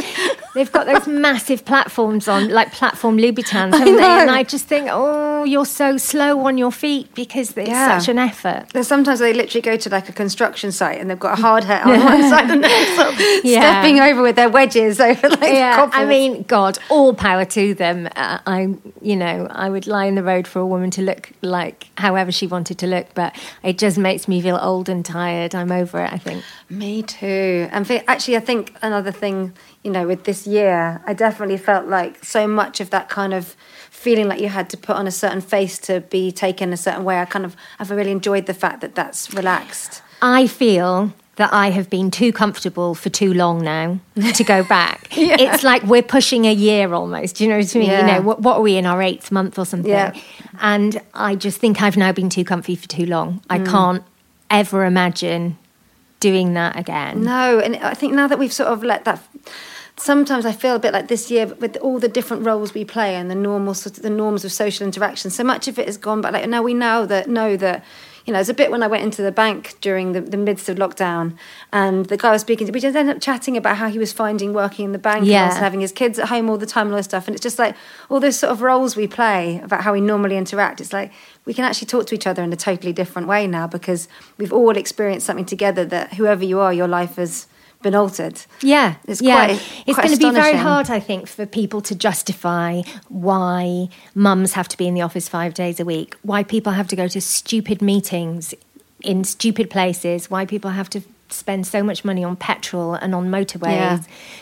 They've 0.53 0.72
got 0.72 0.86
those 0.86 1.07
massive 1.07 1.63
platforms 1.63 2.28
on, 2.28 2.49
like 2.49 2.74
platform 2.74 3.17
Louboutins, 3.17 3.72
haven't 3.78 3.95
they? 3.95 4.03
And 4.03 4.30
I 4.30 4.43
just 4.43 4.65
think, 4.65 4.89
oh, 4.91 5.45
you're 5.45 5.65
so 5.65 5.95
slow 5.97 6.45
on 6.45 6.57
your 6.57 6.72
feet 6.74 7.13
because 7.15 7.55
it's 7.57 7.69
Yeah. 7.69 7.97
such 7.99 8.09
an 8.09 8.19
effort. 8.19 8.65
There's 8.74 8.88
sometimes 8.88 9.19
they 9.19 9.32
literally 9.34 9.61
go 9.61 9.78
to 9.78 9.89
like 9.89 10.09
a 10.09 10.11
construction 10.13 10.72
site 10.74 10.99
and 10.99 11.09
they've 11.09 11.17
got 11.19 11.39
a 11.39 11.41
hard 11.41 11.63
hat 11.63 11.86
on 11.86 11.99
one 12.03 12.30
side 12.30 12.51
and 12.51 12.63
they're 12.63 12.95
sort 12.95 13.13
of 13.13 13.19
Yeah. 13.45 13.61
stepping 13.61 13.99
over 14.01 14.22
with 14.22 14.36
their 14.36 14.49
wedges 14.49 14.99
over 14.99 15.30
like 15.30 15.41
yeah, 15.41 15.76
cobbles. 15.78 15.95
I 15.95 16.05
mean, 16.05 16.43
God, 16.43 16.78
all 16.89 17.13
power 17.13 17.45
to 17.45 17.74
them. 17.74 18.07
Uh, 18.15 18.39
I, 18.45 18.76
you 19.01 19.15
know, 19.15 19.47
I 19.49 19.69
would 19.69 19.88
lie 19.88 20.05
in 20.05 20.15
the 20.15 20.24
road 20.24 20.47
for 20.47 20.59
a 20.59 20.67
woman 20.67 20.91
to 20.91 21.01
look 21.01 21.32
like 21.41 21.88
however 21.97 22.32
she 22.32 22.45
wanted 22.45 22.78
to 22.80 22.88
look, 22.88 23.07
but 23.13 23.34
it 23.63 23.78
just 23.78 23.97
makes 23.97 24.11
me 24.28 24.41
feel 24.41 24.57
old 24.62 24.89
and 24.89 25.05
tired. 25.05 25.55
I'm 25.55 25.72
over 25.72 26.03
it. 26.03 26.12
I 26.12 26.18
think. 26.18 26.43
Me 26.70 27.03
too. 27.03 27.68
And 27.72 27.86
for, 27.88 28.01
actually, 28.07 28.38
I 28.38 28.41
think 28.41 28.74
another 28.82 29.12
thing, 29.12 29.53
you 29.84 29.91
know, 29.91 30.07
with 30.07 30.24
this 30.24 30.45
year, 30.45 31.01
I 31.05 31.14
definitely 31.14 31.57
felt 31.57 31.88
like 31.88 32.24
so 32.24 32.47
much 32.47 32.80
of 32.80 32.89
that 32.91 33.09
kind 33.09 33.34
of 33.34 33.55
feeling 33.89 34.28
like 34.28 34.39
you 34.39 34.49
had 34.49 34.70
to 34.72 34.78
put 34.78 34.95
on 34.95 35.07
a 35.07 35.12
certain 35.12 35.41
face 35.41 35.78
to 35.80 36.01
be 36.01 36.32
taken 36.32 36.74
a 36.74 36.78
certain 36.78 37.03
way. 37.03 37.20
I 37.20 37.26
kind 37.26 37.45
of, 37.45 37.55
I've 37.80 37.91
really 37.91 38.12
enjoyed 38.12 38.45
the 38.45 38.53
fact 38.53 38.82
that 38.82 38.95
that's 38.95 39.34
relaxed. 39.34 40.01
I 40.22 40.47
feel 40.47 41.14
that 41.42 41.52
I 41.52 41.72
have 41.72 41.89
been 41.89 42.12
too 42.12 42.32
comfortable 42.32 42.94
for 42.94 43.10
too 43.10 43.34
long 43.34 43.64
now 43.64 44.00
to 44.36 44.44
go 44.44 44.64
back. 44.64 45.08
It's 45.10 45.64
like 45.64 45.82
we're 45.82 46.04
pushing 46.04 46.46
a 46.46 46.54
year 46.54 46.94
almost. 46.94 47.38
Do 47.38 47.44
you 47.44 47.50
know 47.50 47.58
what 47.58 47.76
I 47.76 47.80
mean? 47.80 47.89
You 47.89 48.04
know, 48.04 48.22
what, 48.22 48.42
what 48.42 48.58
are 48.58 48.62
we 48.62 48.78
in 48.78 48.86
our 48.86 49.02
eighth 49.02 49.32
month 49.32 49.58
or 49.58 49.66
something? 49.66 49.92
Yeah. 49.92 50.14
And 50.60 51.02
I 51.16 51.34
just 51.34 51.58
think 51.58 51.82
I've 51.82 51.98
now 51.98 52.12
been 52.12 52.30
too 52.30 52.44
comfy 52.44 52.76
for 52.76 52.88
too 52.88 53.08
long. 53.08 53.42
I 53.50 53.58
mm. 53.58 53.66
can't 53.66 54.04
ever 54.52 54.86
imagine 54.86 55.58
doing 56.20 56.54
that 56.54 56.78
again. 56.78 57.24
No, 57.24 57.58
and 57.58 57.76
I 57.78 57.96
think 57.96 58.14
now 58.14 58.28
that 58.28 58.38
we've 58.38 58.54
sort 58.54 58.70
of 58.70 58.84
let 58.84 59.04
that. 59.06 59.28
Sometimes 59.98 60.46
I 60.46 60.52
feel 60.52 60.76
a 60.76 60.80
bit 60.80 60.94
like 60.94 61.08
this 61.08 61.32
year 61.32 61.48
with 61.48 61.76
all 61.78 61.98
the 62.00 62.08
different 62.08 62.46
roles 62.46 62.76
we 62.76 62.86
play 62.86 63.16
and 63.16 63.32
the 63.32 63.36
normal 63.36 63.74
the 63.74 64.12
norms 64.12 64.46
of 64.46 64.52
social 64.52 64.86
interaction. 64.86 65.32
So 65.32 65.44
much 65.44 65.68
of 65.68 65.80
it 65.80 65.88
has 65.88 65.98
gone, 65.98 66.22
but 66.22 66.34
like 66.34 66.48
now 66.48 66.62
we 66.62 66.76
know 66.76 67.08
that 67.08 67.28
know 67.28 67.58
that. 67.58 67.84
You 68.26 68.34
know, 68.34 68.38
there's 68.38 68.49
a 68.49 68.53
bit 68.53 68.69
when 68.72 68.84
I 68.84 68.88
went 68.88 69.03
into 69.03 69.22
the 69.22 69.32
bank 69.32 69.76
during 69.82 70.11
the, 70.11 70.22
the 70.22 70.38
midst 70.38 70.69
of 70.69 70.78
lockdown, 70.78 71.36
and 71.74 72.05
the 72.05 72.17
guy 72.17 72.30
I 72.30 72.32
was 72.34 72.41
speaking 72.41 72.67
to, 72.67 72.74
we 72.74 72.80
just 72.80 72.95
ended 72.95 73.15
up 73.15 73.22
chatting 73.22 73.57
about 73.57 73.78
how 73.78 73.89
he 73.89 73.97
was 73.97 74.13
finding 74.13 74.53
working 74.53 74.86
in 74.86 74.91
the 74.91 74.99
bank 74.99 75.26
Yeah. 75.26 75.43
and 75.43 75.51
also 75.51 75.61
having 75.61 75.82
his 75.82 75.91
kids 75.91 76.19
at 76.19 76.30
home 76.30 76.49
all 76.49 76.57
the 76.57 76.65
time 76.65 76.88
and 76.88 76.93
all 76.93 76.97
this 76.97 77.05
stuff. 77.05 77.28
And 77.28 77.36
it's 77.36 77.43
just 77.43 77.57
like 77.57 77.76
all 78.09 78.19
those 78.19 78.38
sort 78.38 78.51
of 78.51 78.61
roles 78.61 78.95
we 78.95 79.07
play 79.07 79.59
about 79.63 79.82
how 79.82 79.93
we 79.93 80.01
normally 80.01 80.38
interact. 80.38 80.82
It's 80.82 80.93
like 80.93 81.11
we 81.45 81.53
can 81.53 81.65
actually 81.65 81.88
talk 81.88 82.05
to 82.07 82.15
each 82.15 82.28
other 82.28 82.43
in 82.43 82.53
a 82.53 82.55
totally 82.55 82.93
different 82.93 83.28
way 83.28 83.47
now 83.47 83.65
because 83.67 84.07
we've 84.38 84.53
all 84.53 84.78
experienced 84.78 85.26
something 85.26 85.45
together 85.45 85.84
that 85.86 86.13
whoever 86.13 86.43
you 86.45 86.59
are, 86.59 86.72
your 86.74 86.88
life 86.88 87.15
has 87.15 87.47
been 87.82 87.95
altered. 87.95 88.41
Yeah, 88.61 88.95
It's 89.07 89.21
yeah. 89.21 89.45
quite- 89.45 89.61
it's 89.88 89.95
quite 89.95 90.07
going 90.07 90.17
to 90.19 90.27
be 90.27 90.32
very 90.32 90.55
hard, 90.57 90.89
I 90.89 90.99
think, 90.99 91.27
for 91.27 91.45
people 91.45 91.82
to 91.82 91.95
justify 91.95 92.82
why 93.09 93.89
mums 94.15 94.53
have 94.53 94.67
to 94.69 94.77
be 94.77 94.88
in 94.88 94.93
the 94.93 95.01
office 95.01 95.27
five 95.27 95.53
days 95.53 95.79
a 95.79 95.86
week, 95.86 96.15
why 96.21 96.43
people 96.43 96.73
have 96.73 96.88
to 96.89 96.95
go 96.95 97.07
to 97.07 97.19
stupid 97.21 97.82
meetings 97.82 98.53
in 99.01 99.23
stupid 99.23 99.69
places, 99.69 100.29
why 100.29 100.45
people 100.45 100.71
have 100.71 100.89
to 100.91 101.01
spend 101.29 101.65
so 101.65 101.82
much 101.82 102.03
money 102.03 102.23
on 102.23 102.36
petrol 102.36 102.93
and 102.93 103.15
on 103.15 103.29
motorways 103.32 103.71
Yeah. 103.71 103.99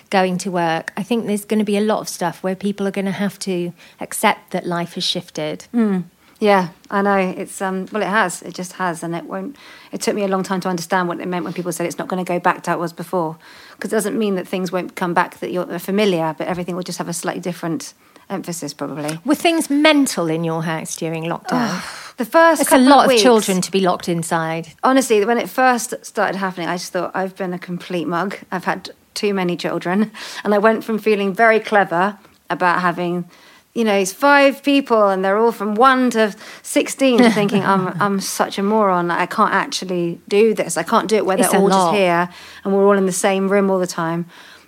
going 0.10 0.38
to 0.40 0.50
work. 0.52 0.92
I 0.98 1.04
think 1.04 1.28
there's 1.28 1.46
going 1.46 1.60
to 1.60 1.66
be 1.66 1.78
a 1.78 1.82
lot 1.82 2.00
of 2.00 2.10
stuff 2.10 2.42
where 2.44 2.56
people 2.56 2.88
are 2.88 2.92
going 2.92 3.06
to 3.06 3.12
have 3.12 3.38
to 3.40 3.74
accept 4.02 4.52
that 4.52 4.66
life 4.66 4.96
has 4.96 5.04
shifted. 5.04 5.66
Yeah, 6.42 6.70
I 6.90 7.02
know. 7.02 7.18
It's 7.18 7.62
um 7.62 7.88
well 7.92 8.02
it 8.02 8.08
has. 8.08 8.42
It 8.42 8.54
just 8.56 8.74
has 8.74 9.04
and 9.04 9.14
it 9.16 9.26
won't 9.26 9.56
it 9.92 10.02
took 10.02 10.16
me 10.16 10.24
a 10.24 10.28
long 10.28 10.44
time 10.44 10.62
to 10.62 10.70
understand 10.70 11.08
what 11.08 11.20
it 11.20 11.28
meant 11.28 11.44
when 11.46 11.54
people 11.54 11.72
said 11.72 11.86
it's 11.86 11.98
not 11.98 12.08
going 12.08 12.24
to 12.24 12.28
go 12.28 12.40
back 12.40 12.64
to 12.64 12.72
how 12.72 12.78
it 12.78 12.80
was 12.80 12.94
before. 12.94 13.38
Because 13.76 13.92
it 13.92 13.96
doesn't 13.96 14.18
mean 14.18 14.36
that 14.36 14.48
things 14.48 14.72
won't 14.72 14.96
come 14.96 15.14
back 15.14 15.40
that 15.40 15.52
you're 15.52 15.80
familiar, 15.80 16.36
but 16.38 16.48
everything 16.48 16.76
will 16.76 16.84
just 16.84 16.98
have 16.98 17.08
a 17.10 17.14
slightly 17.14 17.42
different 17.42 17.94
emphasis 18.30 18.74
probably. 18.74 19.20
Were 19.26 19.36
things 19.36 19.70
mental 19.70 20.28
in 20.28 20.44
your 20.44 20.64
house 20.64 20.96
during 20.96 21.24
lockdown? 21.24 21.70
Oh, 21.72 22.14
the 22.18 22.26
first 22.26 22.62
it's 22.62 22.72
a 22.72 22.78
lot 22.78 23.06
of 23.06 23.10
weeks- 23.10 23.22
children 23.24 23.62
to 23.62 23.72
be 23.72 23.80
locked 23.80 24.08
inside. 24.08 24.68
honestly, 24.84 25.24
when 25.26 25.38
it 25.38 25.50
first 25.50 25.94
started 26.06 26.38
happening, 26.38 26.68
I 26.68 26.76
just 26.76 26.94
thought 26.94 27.12
I've 27.16 27.36
been 27.36 27.54
a 27.54 27.60
complete 27.60 28.08
mug. 28.08 28.38
I've 28.52 28.66
had 28.66 28.92
too 29.16 29.34
many 29.34 29.58
children, 29.58 30.12
and 30.44 30.54
I 30.54 30.60
went 30.60 30.84
from 30.84 31.00
feeling 31.00 31.34
very 31.34 31.60
clever 31.60 32.18
about 32.50 32.82
having, 32.82 33.30
you 33.80 33.86
know, 33.86 33.96
it's 34.04 34.12
five 34.12 34.62
people 34.62 35.08
and 35.08 35.24
they're 35.24 35.38
all 35.38 35.54
from 35.54 35.74
one 35.76 36.10
to 36.12 36.36
sixteen, 36.64 37.18
thinking 37.40 37.64
I'm 37.64 37.84
I'm 38.02 38.20
such 38.20 38.58
a 38.60 38.64
moron. 38.64 39.08
Like, 39.08 39.20
I 39.22 39.26
can't 39.38 39.54
actually 39.54 40.20
do 40.28 40.54
this. 40.54 40.76
I 40.76 40.84
can't 40.84 41.08
do 41.08 41.16
it 41.16 41.26
where 41.26 41.38
they're 41.38 41.56
a 41.56 41.62
all 41.62 41.70
just 41.70 41.94
here 41.96 42.28
and 42.64 42.74
we're 42.74 42.86
all 42.86 42.98
in 42.98 43.06
the 43.06 43.20
same 43.28 43.48
room 43.48 43.72
all 43.72 43.80
the 43.80 43.88
time. 43.88 44.26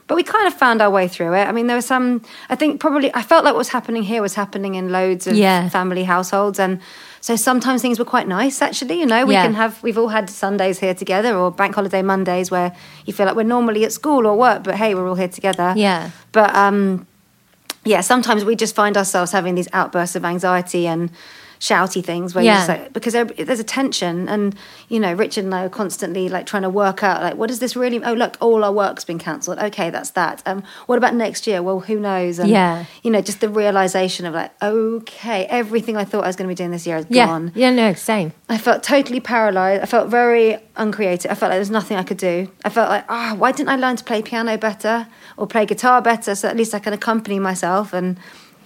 But 0.08 0.16
we 0.16 0.24
kind 0.24 0.48
of 0.48 0.54
found 0.54 0.82
our 0.82 0.90
way 0.90 1.08
through 1.08 1.34
it. 1.40 1.46
I 1.50 1.52
mean, 1.52 1.68
there 1.68 1.76
was 1.76 1.86
some. 1.86 2.22
I 2.50 2.56
think 2.56 2.80
probably 2.80 3.10
I 3.14 3.22
felt 3.22 3.44
like 3.46 3.54
what 3.54 3.60
was 3.66 3.70
happening 3.70 4.04
here 4.04 4.22
was 4.22 4.34
happening 4.36 4.76
in 4.76 4.92
loads 4.92 5.28
of 5.28 5.36
Yeah. 5.36 5.70
family 5.70 6.04
households, 6.04 6.58
and 6.60 6.80
so 7.22 7.36
sometimes 7.38 7.82
things 7.82 7.98
were 8.00 8.10
quite 8.16 8.28
nice. 8.28 8.62
Actually, 8.62 9.00
you 9.00 9.06
know, 9.06 9.26
we 9.26 9.34
Yeah. 9.36 9.44
can 9.44 9.54
have. 9.56 9.74
We've 9.84 9.98
all 9.98 10.10
had 10.10 10.30
Sundays 10.30 10.80
here 10.80 10.94
together, 10.94 11.36
or 11.38 11.52
bank 11.52 11.76
holiday 11.76 12.02
Mondays, 12.02 12.50
where 12.52 12.72
you 13.06 13.14
feel 13.14 13.26
like 13.26 13.36
we're 13.36 13.52
normally 13.58 13.86
at 13.86 13.92
school 13.94 14.26
or 14.26 14.36
work, 14.38 14.64
but 14.64 14.76
hey, 14.76 14.96
we're 14.96 15.08
all 15.08 15.16
here 15.24 15.30
together. 15.40 15.74
Yeah. 15.78 16.10
But 16.34 16.54
um, 16.56 17.08
yeah, 17.84 18.02
sometimes 18.02 18.46
we 18.46 18.56
just 18.56 18.76
find 18.76 18.96
ourselves 18.96 19.32
having 19.32 19.56
these 19.56 19.68
outbursts 19.74 20.16
of 20.16 20.24
anxiety 20.24 20.88
and 20.88 21.10
shouty 21.62 22.04
things 22.04 22.34
where 22.34 22.44
you 22.44 22.50
just 22.58 22.68
like 22.70 22.92
because 22.92 23.14
there- 23.14 23.26
there's 23.48 23.60
a 23.60 23.64
tension 23.64 24.28
and 24.28 24.56
you 24.90 25.00
know 25.00 25.14
richard 25.14 25.44
and 25.46 25.54
i 25.54 25.64
are 25.64 25.70
constantly 25.70 26.28
like 26.28 26.48
trying 26.48 26.64
to 26.64 26.70
work 26.72 27.04
out 27.04 27.22
like 27.22 27.36
what 27.36 27.48
does 27.50 27.60
this 27.60 27.76
really 27.76 28.04
oh 28.04 28.14
look 28.14 28.36
all 28.42 28.64
our 28.64 28.72
work's 28.74 29.06
been 29.06 29.20
cancelled 29.20 29.60
okay 29.60 29.92
that's 29.92 30.10
that 30.22 30.42
um 30.48 30.64
what 30.88 30.98
about 30.98 31.14
next 31.14 31.46
year 31.46 31.62
well 31.62 31.80
who 31.82 32.00
knows 32.00 32.40
and 32.40 32.50
Yeah. 32.50 32.86
you 33.04 33.12
know 33.12 33.22
just 33.22 33.42
the 33.42 33.48
realization 33.50 34.26
of 34.26 34.34
like 34.34 34.52
okay 34.64 35.46
everything 35.46 35.96
i 35.98 36.04
thought 36.04 36.24
i 36.24 36.28
was 36.28 36.36
going 36.36 36.48
to 36.50 36.52
be 36.52 36.56
doing 36.56 36.72
this 36.72 36.88
year 36.88 36.98
is 36.98 37.06
Yeah, 37.10 37.28
gone 37.28 37.52
yeah, 37.54 37.70
no, 37.70 37.94
same. 37.94 38.34
I 38.50 38.58
felt 38.58 38.82
totally 38.84 39.20
paralyzed. 39.20 39.84
I 39.84 39.86
felt 39.86 40.10
very 40.10 40.58
uncreative. 40.76 41.30
I 41.32 41.36
felt 41.36 41.50
like 41.52 41.58
there 41.58 41.60
was 41.60 41.70
nothing 41.80 41.96
I 41.98 42.04
could 42.04 42.18
do. 42.18 42.52
I 42.66 42.70
felt 42.70 42.90
like, 42.90 43.06
ah, 43.08 43.36
why 43.38 43.52
didn't 43.52 43.70
I 43.70 43.76
learn 43.78 43.96
to 43.98 44.04
play 44.04 44.22
piano 44.22 44.58
better 44.58 45.08
or 45.38 45.48
play 45.48 45.66
guitar 45.66 46.02
better 46.02 46.34
so 46.36 46.48
at 46.50 46.58
least 46.58 46.74
I 46.74 46.80
can 46.80 46.92
accompany 46.94 47.40
myself 47.40 47.94
and 47.94 48.18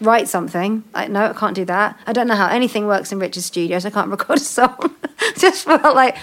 write 0.02 0.28
something? 0.28 0.84
Like, 0.94 1.10
no, 1.10 1.28
I 1.28 1.34
can't 1.34 1.56
do 1.56 1.66
that. 1.66 1.98
I 2.08 2.14
don't 2.14 2.28
know 2.28 2.36
how 2.36 2.48
anything 2.48 2.88
works 2.88 3.12
in 3.12 3.20
Richard's 3.20 3.46
studios. 3.46 3.86
I 3.86 3.90
can't 3.90 4.10
record 4.18 4.38
a 4.38 4.42
song. 4.42 4.96
Just 5.38 5.66
felt 5.66 5.96
like 5.96 6.18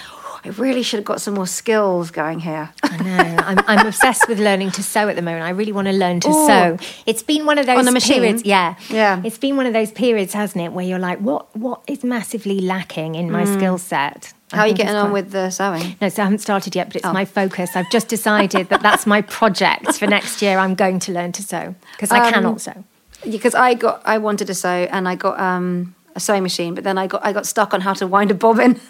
I 0.45 0.49
really 0.49 0.83
should 0.83 0.97
have 0.97 1.05
got 1.05 1.21
some 1.21 1.35
more 1.35 1.47
skills 1.47 2.11
going 2.11 2.39
here. 2.41 2.69
I 2.83 2.97
know. 2.97 3.43
I'm, 3.43 3.59
I'm 3.67 3.87
obsessed 3.87 4.27
with 4.27 4.39
learning 4.39 4.71
to 4.71 4.83
sew 4.83 5.07
at 5.07 5.15
the 5.15 5.21
moment. 5.21 5.43
I 5.45 5.51
really 5.51 5.71
want 5.71 5.87
to 5.87 5.93
learn 5.93 6.19
to 6.21 6.29
Ooh. 6.29 6.47
sew. 6.47 6.77
It's 7.05 7.23
been 7.23 7.45
one 7.45 7.57
of 7.57 7.65
those 7.65 7.79
On 7.79 7.87
a 7.87 7.91
machine? 7.93 8.15
periods. 8.21 8.43
Yeah, 8.43 8.75
Yeah. 8.89 9.21
It's 9.23 9.37
been 9.37 9.55
one 9.55 9.65
of 9.67 9.73
those 9.73 9.91
periods, 9.91 10.33
hasn't 10.33 10.63
it, 10.63 10.73
where 10.73 10.85
you're 10.85 10.99
like, 10.99 11.19
what 11.19 11.55
what 11.55 11.81
is 11.87 12.03
massively 12.03 12.59
lacking 12.59 13.15
in 13.15 13.31
my 13.31 13.45
skill 13.45 13.77
set? 13.77 14.33
I 14.51 14.55
Mm. 14.55 14.57
How 14.57 14.61
are 14.63 14.67
you 14.67 14.73
getting 14.75 14.95
on 14.95 15.09
quite- 15.09 15.13
with 15.23 15.31
the 15.31 15.49
sewing? 15.49 15.95
No, 15.99 16.09
so 16.09 16.21
I 16.21 16.25
haven't 16.25 16.39
started 16.39 16.75
yet, 16.75 16.87
but 16.87 16.97
it's 16.97 17.05
Oh. 17.05 17.13
my 17.13 17.25
focus. 17.25 17.75
I've 17.75 17.89
just 17.89 18.07
decided 18.07 18.69
that 18.69 18.81
that's 18.83 19.07
my 19.07 19.21
project 19.39 19.97
for 19.97 20.05
next 20.07 20.41
year. 20.43 20.59
I'm 20.59 20.75
going 20.75 20.99
to 20.99 21.11
learn 21.11 21.31
to 21.31 21.41
sew 21.41 21.73
because 21.93 22.11
I 22.11 22.27
Um, 22.27 22.33
cannot 22.33 22.61
sew. 22.61 22.83
Because 23.29 23.55
I 23.55 23.73
got 23.73 24.01
I 24.05 24.17
wanted 24.17 24.47
to 24.47 24.53
sew 24.53 24.87
and 24.91 25.07
I 25.07 25.15
got 25.15 25.39
um, 25.39 25.95
a 26.15 26.19
sewing 26.19 26.43
machine, 26.43 26.75
but 26.75 26.83
then 26.83 26.97
I 26.97 27.07
got 27.07 27.25
I 27.25 27.33
got 27.33 27.45
stuck 27.45 27.73
on 27.73 27.81
how 27.81 27.93
to 27.93 28.07
wind 28.07 28.31
a 28.31 28.33
bobbin. 28.35 28.79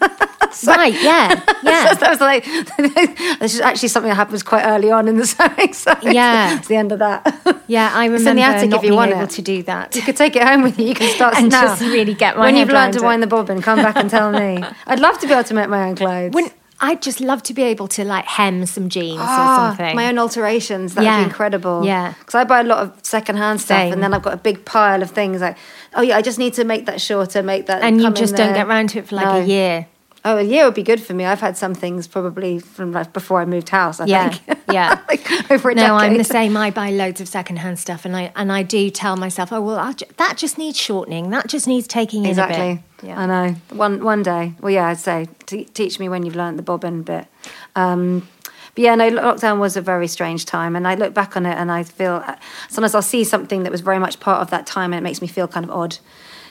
So- 0.54 0.70
Right? 0.70 0.94
Yeah, 1.02 1.42
yeah. 1.64 1.88
so 1.88 1.94
that 1.98 2.10
was 2.10 2.20
like 2.20 2.44
this 3.40 3.54
is 3.54 3.60
actually 3.60 3.88
something 3.88 4.08
that 4.08 4.14
happens 4.14 4.44
quite 4.44 4.62
early 4.64 4.88
on 4.88 5.08
in 5.08 5.16
the 5.16 5.26
sewing. 5.26 5.72
So 5.72 5.92
Yeah. 6.02 6.58
it's 6.58 6.68
the 6.68 6.76
end 6.76 6.92
of 6.92 7.00
that. 7.00 7.26
Yeah, 7.66 7.90
I 7.92 8.04
It's 8.04 8.12
remember 8.12 8.30
in 8.30 8.36
the 8.36 8.42
attic 8.42 8.70
not 8.70 8.76
if 8.76 8.82
you 8.84 8.90
being 8.90 8.96
want 8.96 9.10
able 9.10 9.22
it. 9.22 9.30
to 9.30 9.42
do 9.42 9.64
that. 9.64 9.96
You 9.96 10.02
could 10.02 10.16
take 10.16 10.36
it 10.36 10.44
home 10.44 10.62
with 10.62 10.78
you. 10.78 10.86
You 10.86 10.94
can 10.94 11.12
start 11.12 11.34
And 11.36 11.50
now. 11.50 11.62
just 11.62 11.80
really 11.82 12.14
get 12.14 12.36
my 12.36 12.44
when 12.44 12.56
you've 12.56 12.68
learned 12.68 12.92
to 12.92 13.02
wind 13.02 13.20
it. 13.20 13.26
the 13.26 13.30
bobbin. 13.34 13.62
Come 13.62 13.80
back 13.82 13.96
and 13.96 14.08
tell 14.08 14.30
me. 14.30 14.62
I'd 14.86 15.00
love 15.00 15.18
to 15.20 15.26
be 15.26 15.32
able 15.32 15.42
to 15.42 15.54
make 15.54 15.68
my 15.68 15.88
own 15.88 15.96
clothes. 15.96 16.32
When 16.34 16.50
I'd 16.86 17.00
just 17.02 17.20
love 17.20 17.42
to 17.44 17.54
be 17.54 17.62
able 17.62 17.88
to 17.96 18.04
like 18.04 18.26
hem 18.26 18.66
some 18.66 18.88
jeans 18.88 19.18
or 19.18 19.24
Ah, 19.26 19.74
something. 19.76 19.96
My 19.96 20.06
own 20.08 20.18
alterations. 20.18 20.94
That 20.94 21.04
would 21.04 21.18
be 21.22 21.24
incredible. 21.30 21.84
Yeah. 21.84 22.12
Because 22.18 22.34
I 22.34 22.44
buy 22.44 22.60
a 22.60 22.64
lot 22.64 22.78
of 22.84 22.92
secondhand 23.02 23.60
stuff 23.60 23.78
Same. 23.78 23.92
and 23.94 24.02
then 24.02 24.12
I've 24.14 24.22
got 24.22 24.34
a 24.34 24.42
big 24.48 24.64
pile 24.64 25.02
of 25.02 25.10
things 25.10 25.40
like, 25.40 25.56
oh 25.94 26.02
yeah, 26.02 26.16
I 26.16 26.22
just 26.22 26.38
need 26.38 26.54
to 26.54 26.64
make 26.64 26.84
that 26.86 27.00
shorter, 27.00 27.42
make 27.42 27.66
that. 27.66 27.82
and 27.82 28.00
you 28.00 28.10
just 28.12 28.36
don't 28.36 28.48
there. 28.48 28.54
get 28.60 28.66
around 28.68 28.90
to 28.90 28.98
it 28.98 29.08
for 29.08 29.16
like 29.16 29.26
No. 29.26 29.40
a 29.40 29.44
year. 29.44 29.86
Oh, 30.26 30.38
a 30.38 30.42
year 30.42 30.64
would 30.64 30.74
be 30.74 30.82
good 30.82 31.02
for 31.02 31.12
me. 31.12 31.26
I've 31.26 31.40
had 31.40 31.56
some 31.58 31.74
things 31.74 32.06
probably 32.06 32.58
from 32.58 32.92
like 32.92 33.12
before 33.12 33.40
I 33.40 33.44
moved 33.44 33.68
house. 33.68 34.00
I 34.00 34.06
Yeah, 34.06 34.30
think. 34.30 34.58
yeah. 34.72 34.98
like 35.06 35.50
over 35.50 35.68
a 35.70 35.74
No, 35.74 35.96
I'm 35.96 36.16
the 36.16 36.24
same. 36.24 36.56
I 36.56 36.70
buy 36.70 36.90
loads 36.90 37.20
of 37.20 37.28
secondhand 37.28 37.78
stuff, 37.78 38.06
and 38.06 38.16
I 38.16 38.32
and 38.34 38.50
I 38.50 38.62
do 38.62 38.88
tell 38.88 39.16
myself, 39.16 39.52
oh 39.52 39.60
well, 39.60 39.92
ju- 39.92 40.06
that 40.16 40.38
just 40.38 40.56
needs 40.56 40.78
shortening. 40.78 41.28
That 41.30 41.46
just 41.48 41.68
needs 41.68 41.86
taking 41.86 42.20
in 42.22 42.26
a 42.26 42.30
Exactly. 42.30 42.82
bit. 43.02 43.10
I 43.16 43.26
know. 43.26 43.56
One 43.76 44.02
one 44.02 44.22
day. 44.22 44.54
Well, 44.62 44.70
yeah, 44.72 44.86
I'd 44.86 44.98
say 44.98 45.28
t- 45.44 45.66
teach 45.66 45.98
me 46.00 46.08
when 46.08 46.24
you've 46.24 46.36
learned 46.36 46.58
the 46.58 46.62
bobbin 46.62 47.02
bit. 47.02 47.26
Um, 47.76 48.26
but 48.74 48.82
yeah, 48.82 48.94
no, 48.94 49.10
lockdown 49.10 49.58
was 49.58 49.76
a 49.76 49.82
very 49.82 50.08
strange 50.08 50.46
time, 50.46 50.74
and 50.74 50.88
I 50.88 50.94
look 50.94 51.12
back 51.12 51.36
on 51.36 51.44
it 51.44 51.56
and 51.58 51.70
I 51.70 51.82
feel 51.82 52.24
sometimes 52.70 52.94
I'll 52.94 53.02
see 53.02 53.24
something 53.24 53.62
that 53.64 53.70
was 53.70 53.82
very 53.82 53.98
much 53.98 54.20
part 54.20 54.40
of 54.40 54.48
that 54.50 54.66
time, 54.66 54.94
and 54.94 54.98
it 55.00 55.04
makes 55.04 55.20
me 55.20 55.28
feel 55.28 55.46
kind 55.46 55.64
of 55.64 55.70
odd. 55.70 55.98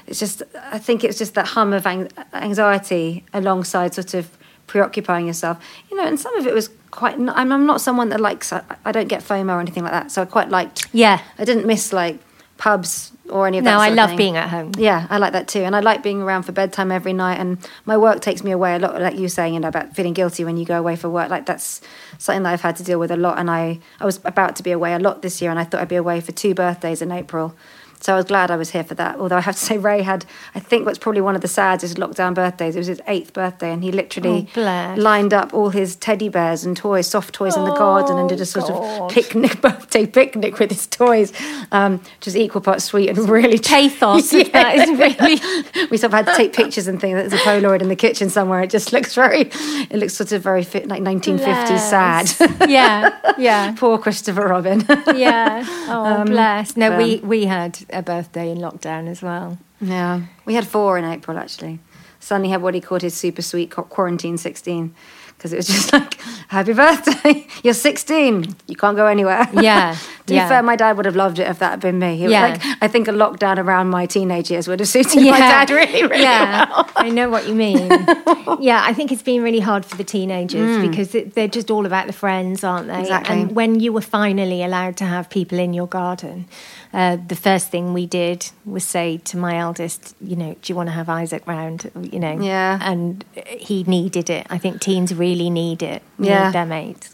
It's 0.07 0.19
just, 0.19 0.43
I 0.71 0.79
think 0.79 1.03
it's 1.03 1.17
just 1.17 1.33
that 1.35 1.47
hum 1.47 1.73
of 1.73 1.85
anxiety 2.33 3.23
alongside 3.33 3.93
sort 3.93 4.13
of 4.13 4.37
preoccupying 4.67 5.27
yourself. 5.27 5.63
You 5.89 5.97
know, 5.97 6.05
and 6.05 6.19
some 6.19 6.35
of 6.37 6.47
it 6.47 6.53
was 6.53 6.69
quite. 6.91 7.15
I'm, 7.15 7.29
I'm 7.51 7.65
not 7.65 7.81
someone 7.81 8.09
that 8.09 8.19
likes. 8.19 8.51
I, 8.51 8.61
I 8.85 8.91
don't 8.91 9.07
get 9.07 9.21
FOMO 9.21 9.55
or 9.55 9.59
anything 9.59 9.83
like 9.83 9.93
that. 9.93 10.11
So 10.11 10.21
I 10.21 10.25
quite 10.25 10.49
liked. 10.49 10.87
Yeah. 10.93 11.21
I 11.37 11.45
didn't 11.45 11.65
miss 11.65 11.93
like 11.93 12.19
pubs 12.57 13.11
or 13.29 13.47
any 13.47 13.57
of 13.57 13.63
that. 13.63 13.71
No, 13.71 13.79
I 13.79 13.89
love 13.89 14.09
thing. 14.09 14.17
being 14.17 14.37
at 14.37 14.49
home. 14.49 14.71
Yeah, 14.77 15.07
I 15.09 15.17
like 15.17 15.33
that 15.33 15.47
too, 15.47 15.61
and 15.61 15.75
I 15.75 15.79
like 15.79 16.03
being 16.03 16.21
around 16.21 16.43
for 16.43 16.51
bedtime 16.51 16.91
every 16.91 17.13
night. 17.13 17.39
And 17.39 17.57
my 17.85 17.97
work 17.97 18.21
takes 18.21 18.43
me 18.43 18.51
away 18.51 18.75
a 18.75 18.79
lot, 18.79 18.99
like 19.01 19.15
you 19.15 19.23
were 19.23 19.29
saying, 19.29 19.53
you 19.53 19.59
know, 19.59 19.67
about 19.67 19.95
feeling 19.95 20.13
guilty 20.13 20.43
when 20.43 20.57
you 20.57 20.65
go 20.65 20.77
away 20.77 20.95
for 20.95 21.09
work. 21.09 21.29
Like 21.29 21.45
that's 21.45 21.81
something 22.17 22.43
that 22.43 22.53
I've 22.53 22.61
had 22.61 22.75
to 22.77 22.83
deal 22.83 22.99
with 22.99 23.11
a 23.11 23.17
lot. 23.17 23.37
And 23.39 23.49
I, 23.49 23.79
I 23.99 24.05
was 24.05 24.19
about 24.23 24.55
to 24.57 24.63
be 24.63 24.71
away 24.71 24.93
a 24.93 24.99
lot 24.99 25.21
this 25.21 25.41
year, 25.41 25.51
and 25.51 25.59
I 25.59 25.63
thought 25.63 25.81
I'd 25.81 25.87
be 25.87 25.95
away 25.95 26.21
for 26.21 26.31
two 26.31 26.53
birthdays 26.53 27.01
in 27.01 27.11
April. 27.11 27.55
So 28.03 28.11
I 28.11 28.17
was 28.17 28.25
glad 28.25 28.51
I 28.51 28.57
was 28.57 28.71
here 28.71 28.83
for 28.83 28.95
that. 28.95 29.17
Although 29.17 29.37
I 29.37 29.39
have 29.39 29.55
to 29.55 29.61
say, 29.65 29.77
Ray 29.77 30.01
had, 30.01 30.25
I 30.53 30.59
think, 30.59 30.85
what's 30.85 30.99
probably 30.99 31.21
one 31.21 31.35
of 31.35 31.41
the 31.41 31.47
saddest 31.47 31.95
lockdown 31.95 32.33
birthdays. 32.33 32.75
It 32.75 32.79
was 32.79 32.87
his 32.87 33.01
eighth 33.07 33.31
birthday, 33.31 33.71
and 33.71 33.81
he 33.81 33.93
literally 33.93 34.49
Oh, 34.57 34.95
lined 34.97 35.33
up 35.33 35.53
all 35.53 35.69
his 35.69 35.95
teddy 35.95 36.27
bears 36.27 36.65
and 36.65 36.75
toys, 36.75 37.07
soft 37.07 37.33
toys 37.33 37.55
in 37.55 37.63
the 37.63 37.73
garden, 37.73 38.17
and 38.17 38.27
did 38.27 38.41
a 38.41 38.45
sort 38.45 38.67
God. 38.67 39.03
of 39.03 39.09
picnic, 39.09 39.61
birthday 39.61 40.05
picnic 40.05 40.59
with 40.59 40.71
his 40.71 40.85
toys, 40.85 41.31
um, 41.71 41.99
which 42.17 42.27
is 42.27 42.35
equal 42.35 42.59
parts 42.59 42.83
sweet 42.83 43.07
and 43.07 43.17
really 43.29 43.57
Pathos 43.73 44.33
of 44.33 44.51
that 44.51 44.75
is 44.75 44.89
really. 44.99 45.87
we 45.89 45.95
sort 45.95 46.11
of 46.13 46.25
had 46.25 46.25
to 46.25 46.35
take 46.35 46.51
pictures 46.51 46.87
and 46.89 46.99
things. 46.99 47.15
There's 47.15 47.31
a 47.41 47.45
Polaroid 47.45 47.81
in 47.81 47.87
the 47.87 47.95
kitchen 47.95 48.29
somewhere. 48.29 48.61
It 48.63 48.69
just 48.69 48.91
looks 48.91 49.15
very, 49.15 49.43
it 49.43 49.93
looks 49.93 50.13
sort 50.13 50.33
of 50.33 50.43
very 50.43 50.63
fit, 50.65 50.89
like 50.89 51.01
1950s 51.01 51.79
sad. 51.79 52.69
yeah, 52.69 53.17
yeah, 53.37 53.73
Poor 53.77 53.97
Christopher 53.97 54.45
Robin. 54.49 54.83
yeah. 55.15 55.63
Oh, 55.87 56.25
bless. 56.25 56.75
No, 56.75 56.89
but- 56.89 56.97
we 56.97 57.15
we 57.23 57.45
had 57.45 57.79
a 57.93 58.01
birthday 58.01 58.49
in 58.51 58.57
lockdown 58.57 59.07
as 59.07 59.21
well. 59.21 59.57
yeah, 59.81 60.21
we 60.45 60.53
had 60.55 60.67
four 60.67 60.97
in 60.97 61.05
April 61.05 61.37
actually. 61.37 61.79
Sonny 62.19 62.49
had 62.49 62.61
what 62.61 62.73
he 62.73 62.79
called 62.81 63.01
his 63.01 63.13
super 63.13 63.41
sweet 63.41 63.69
quarantine 63.69 64.37
16 64.37 64.95
because 65.37 65.51
it 65.51 65.57
was 65.57 65.67
just 65.67 65.91
like, 65.97 66.13
happy 66.47 66.71
birthday, 66.73 67.45
you're 67.63 67.73
16, 67.73 68.55
you 68.67 68.75
can't 68.75 68.95
go 68.95 69.07
anywhere. 69.07 69.47
Yeah, 69.53 69.97
to 70.27 70.33
yeah. 70.33 70.45
be 70.45 70.49
fair, 70.49 70.63
my 70.63 70.75
dad 70.75 70.95
would 70.95 71.05
have 71.05 71.15
loved 71.15 71.39
it 71.39 71.47
if 71.47 71.59
that 71.59 71.71
had 71.71 71.79
been 71.81 71.99
me. 71.99 72.17
He, 72.17 72.27
Yeah. 72.27 72.41
like, 72.47 72.61
I 72.81 72.87
think 72.87 73.07
a 73.07 73.11
lockdown 73.11 73.57
around 73.57 73.89
my 73.89 74.05
teenage 74.05 74.49
years 74.49 74.67
would 74.67 74.79
have 74.79 74.87
suited 74.89 75.21
my 75.23 75.37
dad 75.37 75.69
really, 75.69 76.03
really 76.03 76.23
yeah. 76.23 76.69
well. 76.69 76.89
I 76.95 77.09
know 77.09 77.29
what 77.29 77.47
you 77.47 77.53
mean. 77.55 77.87
yeah, 78.61 78.81
I 78.85 78.93
think 78.93 79.11
it's 79.11 79.21
been 79.23 79.43
really 79.43 79.59
hard 79.59 79.85
for 79.85 79.97
the 79.97 80.03
teenagers 80.03 80.87
because 80.87 81.13
it, 81.13 81.33
they're 81.33 81.47
just 81.47 81.69
all 81.69 81.85
about 81.85 82.07
the 82.07 82.13
friends, 82.13 82.63
aren't 82.63 82.87
they? 82.87 82.93
Mm. 82.93 83.01
Exactly. 83.01 83.41
And 83.41 83.51
when 83.55 83.79
you 83.79 83.91
were 83.91 84.01
finally 84.01 84.63
allowed 84.63 84.95
to 84.97 85.05
have 85.05 85.29
people 85.29 85.59
in 85.59 85.73
your 85.73 85.87
garden, 85.87 86.45
uh, 86.93 87.17
the 87.27 87.35
first 87.35 87.69
thing 87.69 87.91
we 87.93 88.05
did 88.05 88.49
was 88.65 88.83
say 88.83 89.17
to 89.17 89.37
my 89.37 89.57
eldest, 89.57 90.15
you 90.21 90.35
know, 90.35 90.55
do 90.61 90.71
you 90.71 90.75
want 90.75 90.87
to 90.87 90.93
have 90.93 91.09
Isaac 91.09 91.45
round? 91.47 91.91
You 91.99 92.19
know, 92.19 92.39
Yeah. 92.39 92.79
And 92.81 93.25
he 93.45 93.83
needed 93.83 94.29
it. 94.29 94.47
I 94.49 94.57
think 94.57 94.79
teens 94.81 95.13
really 95.13 95.49
need 95.49 95.81
it. 95.83 96.01
Need 96.17 96.29
Yeah. 96.29 96.51
their 96.51 96.65
mates. 96.65 97.12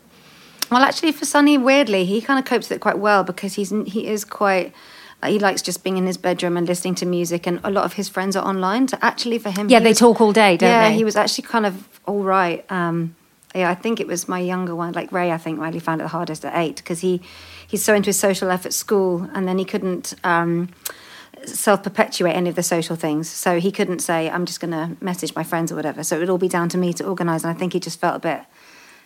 Well, 0.71 0.81
actually, 0.83 1.11
for 1.13 1.25
Sonny, 1.25 1.57
weirdly, 1.57 2.05
he 2.05 2.21
kind 2.21 2.37
of 2.39 2.45
copes 2.45 2.69
with 2.69 2.77
it 2.77 2.79
quite 2.81 2.99
well 2.99 3.23
because 3.23 3.55
he's 3.55 3.69
he 3.87 4.07
is 4.07 4.25
quite. 4.25 4.73
He 5.25 5.37
likes 5.37 5.61
just 5.61 5.83
being 5.83 5.97
in 5.97 6.05
his 6.05 6.17
bedroom 6.17 6.55
and 6.55 6.65
listening 6.65 6.95
to 6.95 7.05
music, 7.05 7.45
and 7.45 7.59
a 7.63 7.69
lot 7.69 7.83
of 7.83 7.93
his 7.93 8.07
friends 8.07 8.35
are 8.37 8.45
online. 8.45 8.87
So 8.87 8.97
actually, 9.01 9.37
for 9.37 9.49
him, 9.51 9.67
Yeah, 9.69 9.79
they 9.79 9.89
was- 9.89 9.99
talk 9.99 10.21
all 10.21 10.31
day, 10.31 10.55
don't 10.55 10.69
yeah, 10.69 10.83
they? 10.85 10.89
Yeah, 10.91 10.95
he 10.95 11.03
was 11.03 11.15
actually 11.17 11.43
kind 11.47 11.65
of 11.65 11.99
all 12.05 12.23
right. 12.23 12.63
Um, 12.71 13.15
yeah, 13.53 13.69
I 13.69 13.75
think 13.75 13.99
it 13.99 14.07
was 14.07 14.29
my 14.29 14.39
younger 14.39 14.75
one, 14.75 14.93
like 14.93 15.11
Ray. 15.11 15.31
I 15.31 15.37
think 15.37 15.59
really 15.59 15.79
found 15.79 15.99
it 15.99 16.05
the 16.05 16.09
hardest 16.09 16.45
at 16.45 16.55
eight 16.55 16.77
because 16.77 17.01
he 17.01 17.21
he's 17.67 17.83
so 17.83 17.93
into 17.93 18.09
his 18.09 18.19
social 18.19 18.47
life 18.47 18.65
at 18.65 18.73
school, 18.73 19.29
and 19.33 19.47
then 19.47 19.57
he 19.57 19.65
couldn't. 19.65 20.13
Um, 20.23 20.69
self 21.45 21.81
perpetuate 21.83 22.33
any 22.33 22.49
of 22.49 22.55
the 22.55 22.63
social 22.63 22.95
things. 22.97 23.29
So 23.29 23.59
he 23.61 23.71
couldn't 23.71 23.99
say, 23.99 24.29
I'm 24.29 24.45
just 24.45 24.59
going 24.59 24.71
to 24.71 24.97
message 25.03 25.33
my 25.35 25.43
friends 25.43 25.71
or 25.71 25.75
whatever. 25.75 26.03
So 26.03 26.17
it 26.17 26.19
would 26.19 26.29
all 26.29 26.37
be 26.37 26.49
down 26.49 26.67
to 26.69 26.77
me 26.77 26.91
to 26.93 27.05
organise. 27.07 27.43
And 27.45 27.51
I 27.51 27.53
think 27.57 27.71
he 27.71 27.79
just 27.79 27.97
felt 27.97 28.17
a 28.17 28.19
bit, 28.19 28.41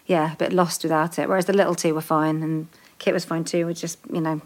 yeah, 0.05 0.33
a 0.33 0.35
bit 0.35 0.53
lost 0.53 0.83
without 0.83 1.17
it. 1.19 1.27
Whereas 1.29 1.45
the 1.45 1.53
little 1.53 1.75
two 1.75 1.93
were 1.93 2.01
fine 2.01 2.41
and 2.43 2.67
Kit 2.99 3.13
was 3.13 3.25
fine 3.25 3.43
too, 3.43 3.65
with 3.65 3.77
just, 3.79 3.99
you 4.11 4.21
know, 4.21 4.41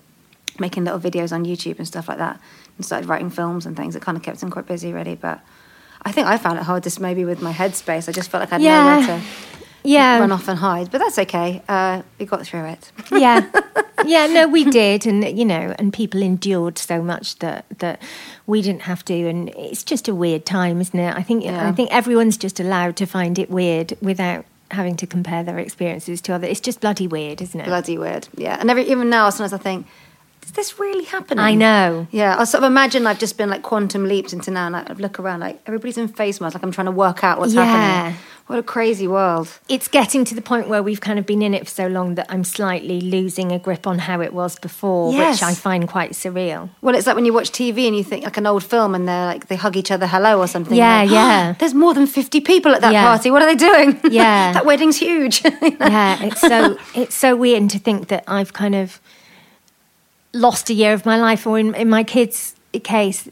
making 0.60 0.84
little 0.86 1.00
videos 1.00 1.32
on 1.32 1.46
YouTube 1.46 1.78
and 1.78 1.88
stuff 1.88 2.08
like 2.08 2.18
that 2.18 2.40
and 2.78 2.86
started 2.86 3.08
writing 3.08 3.30
films 3.30 3.66
and 3.66 3.76
things. 3.78 3.96
It 3.96 4.02
kind 4.02 4.18
of 4.18 4.24
kept 4.24 4.42
him 4.42 4.50
quite 4.50 4.66
busy, 4.68 4.94
really. 4.94 5.16
But 5.16 5.40
I 6.04 6.12
think 6.12 6.28
I 6.28 6.38
found 6.38 6.58
it 6.60 6.64
hardest 6.64 7.00
maybe 7.00 7.26
with 7.26 7.42
my 7.42 7.54
headspace. 7.54 8.08
I 8.08 8.12
just 8.12 8.30
felt 8.30 8.42
like 8.42 8.52
I 8.52 8.56
had 8.56 8.62
Yeah. 8.62 9.00
nowhere 9.00 9.20
to 9.20 9.26
Yeah. 9.84 10.20
run 10.20 10.32
off 10.32 10.48
and 10.48 10.60
hide. 10.60 10.90
But 10.92 11.00
that's 11.00 11.20
okay. 11.20 11.62
Uh, 11.68 12.02
we 12.20 12.26
got 12.26 12.46
through 12.46 12.66
it. 12.66 12.92
yeah 13.12 13.46
yeah 14.06 14.28
no 14.28 14.48
we 14.48 14.64
did 14.64 15.08
and 15.08 15.24
you 15.38 15.44
know 15.44 15.74
and 15.80 15.92
people 15.92 16.22
endured 16.22 16.78
so 16.78 17.02
much 17.02 17.40
that 17.40 17.66
that 17.80 18.00
we 18.46 18.62
didn't 18.62 18.82
have 18.84 19.04
to 19.04 19.14
and 19.28 19.50
it's 19.50 19.84
just 19.84 20.08
a 20.08 20.14
weird 20.14 20.46
time 20.46 20.80
isn't 20.80 21.00
it 21.00 21.16
i 21.16 21.24
think 21.24 21.44
Yeah. 21.44 21.68
i 21.68 21.72
think 21.72 21.92
everyone's 21.92 22.38
just 22.38 22.60
allowed 22.60 22.96
to 22.98 23.08
find 23.08 23.40
it 23.40 23.50
weird 23.50 23.98
without 24.00 24.46
having 24.72 24.96
to 24.98 25.08
compare 25.08 25.44
their 25.44 25.60
experiences 25.60 26.20
to 26.22 26.34
others 26.34 26.50
it's 26.50 26.60
just 26.60 26.82
bloody 26.82 27.08
weird 27.08 27.42
isn't 27.42 27.60
it 27.60 27.68
Bloody 27.68 27.98
weird. 27.98 28.28
Yeah. 28.36 28.58
And 28.60 28.70
every, 28.70 28.90
even 28.90 29.10
now, 29.10 29.30
sometimes 29.30 29.54
I 29.54 29.58
think, 29.58 29.86
is 30.48 30.54
this 30.54 30.80
really 30.80 31.04
happening? 31.04 31.44
i 31.44 31.54
know 31.54 32.08
Yeah, 32.12 32.36
I 32.40 32.46
sort 32.46 32.64
of 32.64 32.68
imagine 32.72 33.06
I've 33.06 33.20
just 33.20 33.38
been 33.38 33.50
like 33.50 33.62
quantum 33.64 34.06
leaped 34.08 34.32
into 34.34 34.50
now, 34.52 34.68
and 34.68 34.76
I 34.76 34.94
look 34.94 35.20
around 35.20 35.42
like 35.42 35.62
everybody's 35.68 35.98
in 35.98 36.08
face 36.08 36.40
masks, 36.42 36.56
like 36.56 36.64
I'm 36.64 36.72
trying 36.72 36.86
to 36.86 36.92
work 37.06 37.24
out 37.24 37.38
what's 37.40 37.54
Yeah. 37.54 37.66
happening. 37.66 38.18
What 38.48 38.60
a 38.60 38.64
crazy 38.64 39.10
world! 39.10 39.50
it's 39.68 39.90
getting 39.90 40.24
to 40.24 40.34
the 40.34 40.42
point 40.42 40.70
where 40.70 40.82
we've 40.82 41.02
kind 41.02 41.20
of 41.20 41.26
been 41.26 41.42
in 41.42 41.54
it 41.54 41.66
for 41.66 41.70
so 41.82 41.88
long 41.88 42.16
that 42.16 42.28
i'm 42.30 42.46
slightly 42.46 43.02
losing 43.02 43.52
a 43.52 43.60
grip 43.60 43.86
on 43.86 44.00
how 44.00 44.22
it 44.22 44.32
was 44.34 44.58
before 44.58 45.12
Yes. 45.12 45.42
which 45.42 45.44
i 45.52 45.54
find 45.54 45.86
quite 45.96 46.12
surreal 46.14 46.70
Well, 46.82 46.96
it's 46.96 47.06
like 47.08 47.18
when 47.18 47.26
you 47.26 47.34
watch 47.34 47.52
TV 47.52 47.88
and 47.88 47.96
you 47.98 48.06
think 48.06 48.24
like 48.24 48.38
an 48.38 48.48
old 48.48 48.64
film, 48.64 48.96
and 48.96 49.04
they're 49.08 49.26
like 49.34 49.48
they 49.50 49.58
hug 49.58 49.76
each 49.76 49.92
other 49.92 50.08
hello 50.08 50.40
or 50.40 50.48
something. 50.48 50.78
Yeah, 50.78 51.02
like, 51.02 51.12
yeah. 51.12 51.54
There's 51.60 51.74
more 51.74 51.94
than 51.94 52.08
fifty 52.08 52.40
people 52.40 52.72
at 52.74 52.80
that 52.86 52.94
Yeah. 52.94 53.04
party. 53.10 53.32
What 53.32 53.42
are 53.44 53.50
they 53.54 53.60
doing? 53.70 54.00
Yeah. 54.22 54.54
that 54.58 54.66
wedding's 54.66 54.98
huge. 55.08 55.36
yeah, 55.96 56.24
it's 56.28 56.40
so 56.40 56.78
it's 56.96 57.16
so 57.16 57.36
weird 57.36 57.70
to 57.72 57.80
think 57.80 58.08
that 58.08 58.24
I've 58.28 58.54
kind 58.54 58.76
of 58.76 59.02
lost 60.34 60.70
a 60.70 60.74
year 60.74 60.94
of 60.94 61.06
my 61.06 61.18
life, 61.18 61.46
or 61.48 61.58
in, 61.60 61.74
in 61.76 61.90
my 61.90 62.04
kids' 62.04 62.56
case, 62.84 63.28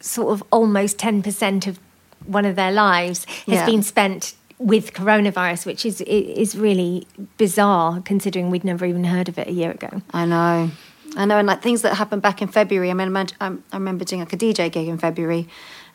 sort 0.00 0.32
of 0.32 0.42
almost 0.50 0.98
ten 0.98 1.22
percent 1.22 1.66
of 1.66 1.78
one 2.26 2.44
of 2.44 2.56
their 2.56 2.70
lives 2.72 3.24
has 3.24 3.46
Yeah. 3.46 3.66
been 3.66 3.82
spent 3.82 4.34
with 4.58 4.92
coronavirus, 4.92 5.66
which 5.66 5.84
is 5.84 6.00
is 6.02 6.56
really 6.56 7.06
bizarre 7.36 8.00
considering 8.04 8.50
we'd 8.50 8.64
never 8.64 8.84
even 8.86 9.04
heard 9.04 9.28
of 9.28 9.38
it 9.38 9.48
a 9.48 9.52
year 9.52 9.70
ago. 9.72 10.02
I 10.12 10.24
know. 10.26 10.70
I 11.16 11.24
know, 11.26 11.36
and 11.38 11.46
like 11.46 11.60
things 11.62 11.82
that 11.82 11.94
happened 11.96 12.22
back 12.22 12.40
in 12.40 12.48
February. 12.48 12.90
I 12.90 12.94
mean, 12.94 13.14
I 13.40 13.52
remember 13.72 14.04
doing 14.04 14.20
like 14.20 14.32
a 14.32 14.36
DJ 14.36 14.70
gig 14.72 14.88
in 14.88 14.98
February, 14.98 15.46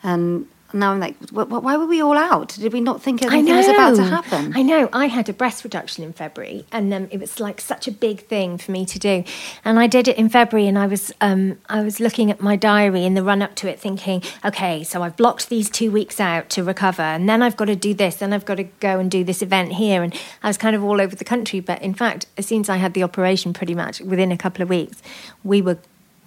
and 0.02 0.46
now 0.72 0.92
I'm 0.92 1.00
like, 1.00 1.16
wh- 1.30 1.48
wh- 1.48 1.62
why 1.62 1.76
were 1.76 1.86
we 1.86 2.02
all 2.02 2.16
out? 2.16 2.48
Did 2.58 2.72
we 2.72 2.80
not 2.80 3.02
think 3.02 3.22
anything 3.22 3.54
was 3.56 3.66
about 3.68 3.96
to 3.96 4.02
happen? 4.04 4.52
I 4.54 4.62
know. 4.62 4.88
I 4.92 5.06
had 5.06 5.28
a 5.28 5.32
breast 5.32 5.64
reduction 5.64 6.04
in 6.04 6.12
February, 6.12 6.66
and 6.70 6.92
um, 6.92 7.08
it 7.10 7.18
was 7.20 7.40
like 7.40 7.60
such 7.60 7.88
a 7.88 7.92
big 7.92 8.26
thing 8.26 8.58
for 8.58 8.72
me 8.72 8.84
to 8.86 8.98
do. 8.98 9.24
And 9.64 9.78
I 9.78 9.86
did 9.86 10.08
it 10.08 10.16
in 10.18 10.28
February, 10.28 10.68
and 10.68 10.78
I 10.78 10.86
was 10.86 11.12
um, 11.20 11.58
I 11.68 11.82
was 11.82 12.00
looking 12.00 12.30
at 12.30 12.40
my 12.40 12.56
diary 12.56 13.04
in 13.04 13.14
the 13.14 13.22
run 13.22 13.40
up 13.42 13.54
to 13.56 13.68
it, 13.68 13.80
thinking, 13.80 14.22
okay, 14.44 14.84
so 14.84 15.02
I've 15.02 15.16
blocked 15.16 15.48
these 15.48 15.70
two 15.70 15.90
weeks 15.90 16.20
out 16.20 16.48
to 16.50 16.62
recover, 16.62 17.02
and 17.02 17.28
then 17.28 17.42
I've 17.42 17.56
got 17.56 17.66
to 17.66 17.76
do 17.76 17.94
this, 17.94 18.16
then 18.16 18.32
I've 18.32 18.44
got 18.44 18.56
to 18.56 18.64
go 18.64 18.98
and 18.98 19.10
do 19.10 19.24
this 19.24 19.42
event 19.42 19.72
here, 19.72 20.02
and 20.02 20.14
I 20.42 20.48
was 20.48 20.58
kind 20.58 20.76
of 20.76 20.84
all 20.84 21.00
over 21.00 21.16
the 21.16 21.24
country. 21.24 21.60
But 21.60 21.80
in 21.82 21.94
fact, 21.94 22.26
as 22.36 22.46
soon 22.46 22.60
as 22.60 22.68
I 22.68 22.76
had 22.76 22.94
the 22.94 23.02
operation, 23.02 23.52
pretty 23.52 23.74
much 23.74 24.00
within 24.00 24.30
a 24.32 24.36
couple 24.38 24.62
of 24.62 24.68
weeks, 24.68 25.02
we 25.42 25.62
were 25.62 25.78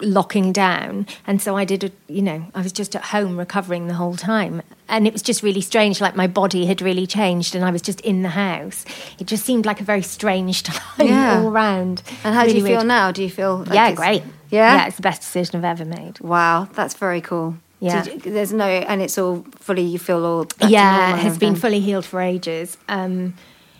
locking 0.02 0.52
down 0.52 1.06
and 1.26 1.40
so 1.40 1.56
i 1.56 1.64
did 1.64 1.84
a 1.84 1.90
you 2.08 2.22
know 2.22 2.44
i 2.54 2.60
was 2.62 2.72
just 2.72 2.94
at 2.96 3.02
home 3.04 3.36
recovering 3.38 3.86
the 3.86 3.94
whole 3.94 4.16
time 4.16 4.60
and 4.88 5.06
it 5.06 5.12
was 5.12 5.22
just 5.22 5.42
really 5.42 5.60
strange 5.60 6.00
like 6.00 6.16
my 6.16 6.26
body 6.26 6.66
had 6.66 6.82
really 6.82 7.06
changed 7.06 7.54
and 7.54 7.64
i 7.64 7.70
was 7.70 7.80
just 7.82 8.00
in 8.02 8.22
the 8.22 8.30
house 8.30 8.84
it 9.18 9.26
just 9.26 9.44
seemed 9.44 9.64
like 9.64 9.80
a 9.80 9.84
very 9.84 10.02
strange 10.02 10.62
time 10.70 11.06
Yeah. 11.06 11.40
all 11.40 11.50
round 11.50 12.02
And 12.24 12.34
how 12.34 12.42
do 12.44 12.50
you 12.50 12.56
Really 12.62 12.76
feel 12.76 12.84
now? 12.84 13.12
Do 13.12 13.22
you 13.22 13.30
feel 13.30 13.58
like 13.58 13.74
yeah 13.74 13.92
great 13.92 14.22
Yeah, 14.50 14.74
yeah 14.76 14.86
it's 14.86 14.96
the 14.96 15.02
best 15.02 15.20
decision 15.22 15.56
i've 15.56 15.64
ever 15.64 15.84
made 15.84 16.20
Wow, 16.20 16.68
that's 16.72 16.94
very 16.94 17.20
cool. 17.20 17.56
Yeah. 17.80 18.04
You- 18.04 18.18
there's 18.18 18.52
no, 18.52 18.64
and 18.66 19.02
it's 19.02 19.18
all 19.18 19.44
fully. 19.58 19.82
You 19.82 19.98
feel 19.98 20.24
all. 20.24 20.46
yeah 20.68 21.16
it 21.16 21.20
has 21.20 21.36
been 21.38 21.56
fully 21.56 21.80
healed 21.80 22.04
for 22.04 22.20
ages 22.20 22.76
um 22.88 23.34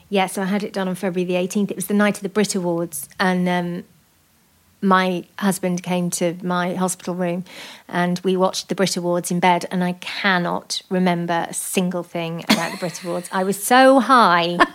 yeah 0.09 0.27
so 0.27 0.43
i 0.43 0.45
had 0.47 0.63
it 0.63 0.73
done 0.73 0.89
on 0.89 0.95
february 0.95 1.25
the 1.25 1.35
18th 1.35 1.71
it 1.71 1.77
was 1.77 1.87
the 1.87 1.95
night 1.95 2.17
of 2.17 2.23
the 2.23 2.29
brit 2.29 2.55
awards 2.55 3.09
and 3.21 3.49
um 3.49 3.85
my 4.83 5.25
husband 5.39 5.83
came 5.83 6.11
to 6.11 6.37
my 6.43 6.75
hospital 6.75 7.15
room 7.15 7.45
and 7.89 8.21
we 8.25 8.37
watched 8.37 8.69
the 8.69 8.75
Brit 8.75 8.97
Awards 8.97 9.31
in 9.31 9.41
bed 9.41 9.65
and 9.71 9.83
I 9.83 9.93
cannot 9.95 10.83
remember 10.91 11.47
a 11.49 11.55
single 11.55 12.03
thing 12.03 12.45
about 12.51 12.73
the 12.73 12.79
Brit 12.79 13.03
Awards. 13.05 13.29
I 13.33 13.45
was 13.45 13.63
so 13.63 14.01
high. 14.01 14.59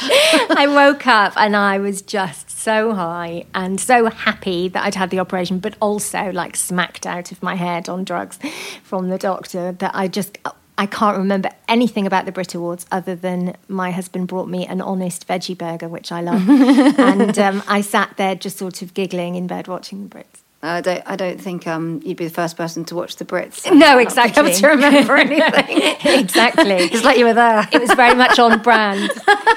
I 0.00 0.66
woke 0.68 1.06
up 1.06 1.32
and 1.36 1.56
I 1.56 1.78
was 1.78 2.02
just 2.02 2.50
so 2.50 2.94
high 2.94 3.46
and 3.54 3.80
so 3.80 4.10
happy 4.10 4.68
that 4.68 4.84
I'd 4.84 4.94
had 4.94 5.10
the 5.10 5.20
operation, 5.20 5.60
but 5.60 5.76
also 5.80 6.30
like 6.32 6.56
smacked 6.56 7.06
out 7.06 7.32
of 7.32 7.42
my 7.42 7.54
head 7.54 7.88
on 7.88 8.04
drugs 8.04 8.38
from 8.82 9.08
the 9.08 9.18
doctor 9.18 9.72
that 9.72 9.92
I 9.94 10.08
just. 10.08 10.38
I 10.78 10.86
can't 10.86 11.18
remember 11.18 11.50
anything 11.68 12.06
about 12.06 12.24
the 12.24 12.30
Brit 12.32 12.54
Awards 12.54 12.86
other 12.92 13.16
than 13.16 13.56
my 13.68 13.90
husband 13.90 14.28
brought 14.28 14.48
me 14.48 14.64
an 14.64 14.80
honest 14.80 15.26
veggie 15.26 15.58
burger, 15.58 15.88
which 15.88 16.12
I 16.12 16.20
love. 16.20 16.48
and 16.98 17.36
um, 17.38 17.62
I 17.66 17.80
sat 17.80 18.16
there 18.16 18.36
just 18.36 18.56
sort 18.58 18.80
of 18.80 18.94
giggling 18.94 19.34
in 19.34 19.48
bed 19.48 19.66
watching 19.66 20.08
the 20.08 20.16
Brits. 20.16 20.42
I 20.62 20.80
don't. 20.80 21.02
I 21.06 21.16
don't 21.16 21.40
think 21.40 21.66
um, 21.66 22.00
you'd 22.04 22.16
be 22.16 22.24
the 22.24 22.34
first 22.34 22.56
person 22.56 22.84
to 22.86 22.94
watch 22.94 23.16
the 23.16 23.24
Brits. 23.24 23.64
No, 23.66 23.76
Not 23.76 23.90
to 23.92 23.96
be 23.98 24.02
exactly. 24.04 24.42
able 24.50 24.54
to 24.58 24.66
remember 24.68 25.14
anything. 25.16 26.20
exactly. 26.20 26.72
it's 26.74 27.04
like 27.04 27.18
you 27.18 27.24
were 27.26 27.34
there. 27.34 27.68
It 27.72 27.80
was 27.80 27.92
very 27.94 28.14
much 28.14 28.38
on 28.38 28.60
brand. 28.62 29.10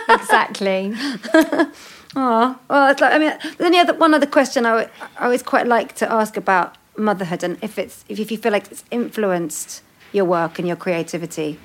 exactly. 0.09 0.93
Oh, 2.15 2.57
well, 2.69 2.91
it's 2.91 2.99
like, 2.99 3.13
I 3.13 3.19
mean, 3.19 3.33
there's 3.41 3.61
only 3.61 3.79
other, 3.79 3.93
one 3.93 4.13
other 4.13 4.25
question 4.27 4.65
I, 4.65 4.89
I 5.17 5.25
always 5.25 5.41
quite 5.43 5.65
like 5.65 5.95
to 5.95 6.11
ask 6.11 6.35
about 6.35 6.75
motherhood 6.97 7.41
and 7.41 7.57
if 7.63 7.79
it's 7.79 8.03
if 8.09 8.29
you 8.29 8.37
feel 8.37 8.51
like 8.51 8.69
it's 8.69 8.83
influenced 8.91 9.81
your 10.11 10.25
work 10.25 10.59
and 10.59 10.67
your 10.67 10.77
creativity. 10.77 11.59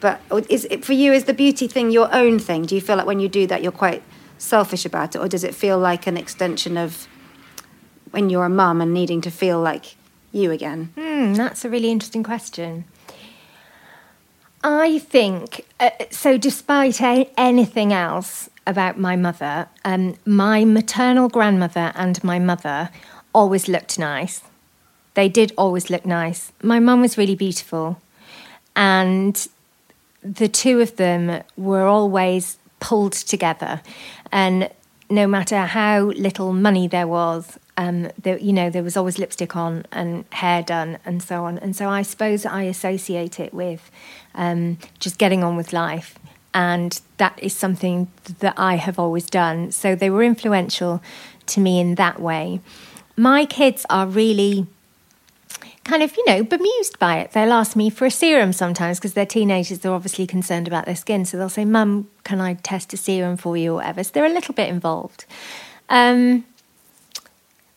But 0.00 0.20
is 0.48 0.64
it 0.70 0.84
for 0.84 0.94
you? 0.94 1.12
Is 1.12 1.24
the 1.24 1.34
beauty 1.34 1.66
thing 1.66 1.90
your 1.90 2.12
own 2.14 2.38
thing? 2.38 2.62
Do 2.62 2.74
you 2.74 2.80
feel 2.80 2.96
like 2.96 3.06
when 3.06 3.20
you 3.20 3.28
do 3.28 3.46
that 3.46 3.62
you're 3.62 3.72
quite 3.72 4.02
selfish 4.38 4.86
about 4.86 5.14
it, 5.14 5.18
or 5.18 5.28
does 5.28 5.44
it 5.44 5.54
feel 5.54 5.78
like 5.78 6.06
an 6.06 6.16
extension 6.16 6.76
of 6.76 7.06
when 8.10 8.30
you're 8.30 8.46
a 8.46 8.50
mum 8.50 8.80
and 8.80 8.94
needing 8.94 9.20
to 9.20 9.30
feel 9.30 9.60
like 9.60 9.96
you 10.32 10.50
again? 10.50 10.92
Hmm, 10.96 11.34
that's 11.34 11.64
a 11.64 11.68
really 11.68 11.90
interesting 11.90 12.22
question. 12.22 12.84
I 14.62 14.98
think 14.98 15.66
uh, 15.78 15.90
so. 16.10 16.36
Despite 16.36 17.00
a- 17.00 17.30
anything 17.36 17.92
else 17.92 18.50
about 18.66 18.98
my 18.98 19.16
mother, 19.16 19.68
um, 19.84 20.16
my 20.26 20.64
maternal 20.64 21.28
grandmother 21.28 21.92
and 21.94 22.22
my 22.22 22.38
mother 22.38 22.90
always 23.34 23.68
looked 23.68 23.98
nice. 23.98 24.42
They 25.14 25.28
did 25.28 25.52
always 25.56 25.90
look 25.90 26.06
nice. 26.06 26.52
My 26.62 26.78
mum 26.78 27.00
was 27.00 27.18
really 27.18 27.34
beautiful, 27.34 28.00
and 28.76 29.48
the 30.22 30.48
two 30.48 30.80
of 30.80 30.96
them 30.96 31.42
were 31.56 31.86
always 31.86 32.58
pulled 32.78 33.12
together. 33.12 33.82
And 34.32 34.70
no 35.08 35.26
matter 35.26 35.58
how 35.58 36.04
little 36.04 36.52
money 36.52 36.86
there 36.86 37.08
was, 37.08 37.58
um, 37.76 38.10
you 38.24 38.52
know, 38.52 38.70
there 38.70 38.82
was 38.82 38.96
always 38.96 39.18
lipstick 39.18 39.56
on 39.56 39.84
and 39.90 40.24
hair 40.32 40.62
done 40.62 40.98
and 41.04 41.22
so 41.22 41.44
on. 41.44 41.58
And 41.58 41.74
so 41.74 41.88
I 41.88 42.02
suppose 42.02 42.46
I 42.46 42.62
associate 42.62 43.40
it 43.40 43.52
with 43.52 43.90
um, 44.34 44.78
just 44.98 45.18
getting 45.18 45.42
on 45.42 45.56
with 45.56 45.72
life. 45.72 46.18
And 46.52 47.00
that 47.16 47.38
is 47.42 47.54
something 47.54 48.08
that 48.40 48.54
I 48.56 48.76
have 48.76 48.98
always 48.98 49.26
done. 49.26 49.72
So 49.72 49.94
they 49.94 50.10
were 50.10 50.22
influential 50.22 51.02
to 51.46 51.60
me 51.60 51.80
in 51.80 51.94
that 51.94 52.20
way. 52.20 52.60
My 53.16 53.44
kids 53.44 53.86
are 53.88 54.06
really 54.06 54.66
kind 55.90 56.04
of, 56.04 56.16
you 56.16 56.24
know, 56.24 56.44
bemused 56.44 56.98
by 57.00 57.18
it. 57.18 57.32
They'll 57.32 57.52
ask 57.52 57.74
me 57.74 57.90
for 57.90 58.06
a 58.06 58.10
serum 58.12 58.52
sometimes 58.52 58.98
because 58.98 59.14
they're 59.14 59.26
teenagers. 59.26 59.80
They're 59.80 59.92
obviously 59.92 60.24
concerned 60.24 60.68
about 60.68 60.86
their 60.86 60.94
skin. 60.94 61.24
So 61.24 61.36
they'll 61.36 61.48
say, 61.48 61.64
Mum, 61.64 62.08
can 62.22 62.40
I 62.40 62.54
test 62.54 62.92
a 62.92 62.96
serum 62.96 63.36
for 63.36 63.56
you 63.56 63.72
or 63.72 63.74
whatever? 63.76 64.04
So 64.04 64.12
they're 64.14 64.24
a 64.24 64.32
little 64.32 64.54
bit 64.54 64.68
involved. 64.68 65.24
Um, 65.88 66.44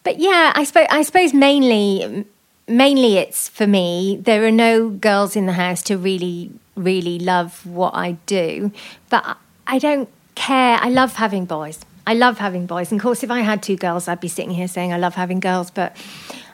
but 0.03 0.19
yeah, 0.19 0.53
I 0.53 0.63
suppose, 0.63 0.85
I 0.91 1.01
suppose 1.01 1.33
mainly, 1.33 2.25
mainly 2.67 3.17
it's 3.17 3.49
for 3.49 3.65
me. 3.65 4.19
There 4.21 4.45
are 4.45 4.51
no 4.51 4.89
girls 4.89 5.35
in 5.35 5.47
the 5.47 5.53
house 5.53 5.81
to 5.83 5.97
really, 5.97 6.51
really 6.75 7.17
love 7.17 7.65
what 7.65 7.95
I 7.95 8.11
do. 8.27 8.71
But 9.09 9.37
I 9.65 9.79
don't 9.79 10.07
care. 10.35 10.77
I 10.79 10.89
love 10.89 11.15
having 11.15 11.45
boys. 11.45 11.79
I 12.05 12.13
love 12.13 12.37
having 12.37 12.67
boys. 12.67 12.91
And 12.91 12.99
of 12.99 13.03
course, 13.03 13.23
if 13.23 13.31
I 13.31 13.39
had 13.39 13.63
two 13.63 13.77
girls, 13.77 14.07
I'd 14.07 14.19
be 14.19 14.27
sitting 14.27 14.51
here 14.51 14.67
saying 14.67 14.93
I 14.93 14.97
love 14.97 15.15
having 15.15 15.39
girls. 15.39 15.71
But 15.71 15.95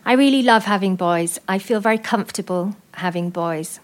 I 0.05 0.13
really 0.13 0.41
love 0.41 0.65
having 0.65 0.95
boys. 0.95 1.39
I 1.47 1.59
feel 1.59 1.79
very 1.79 1.97
comfortable 1.97 2.75
having 2.93 3.29
boys. 3.29 3.79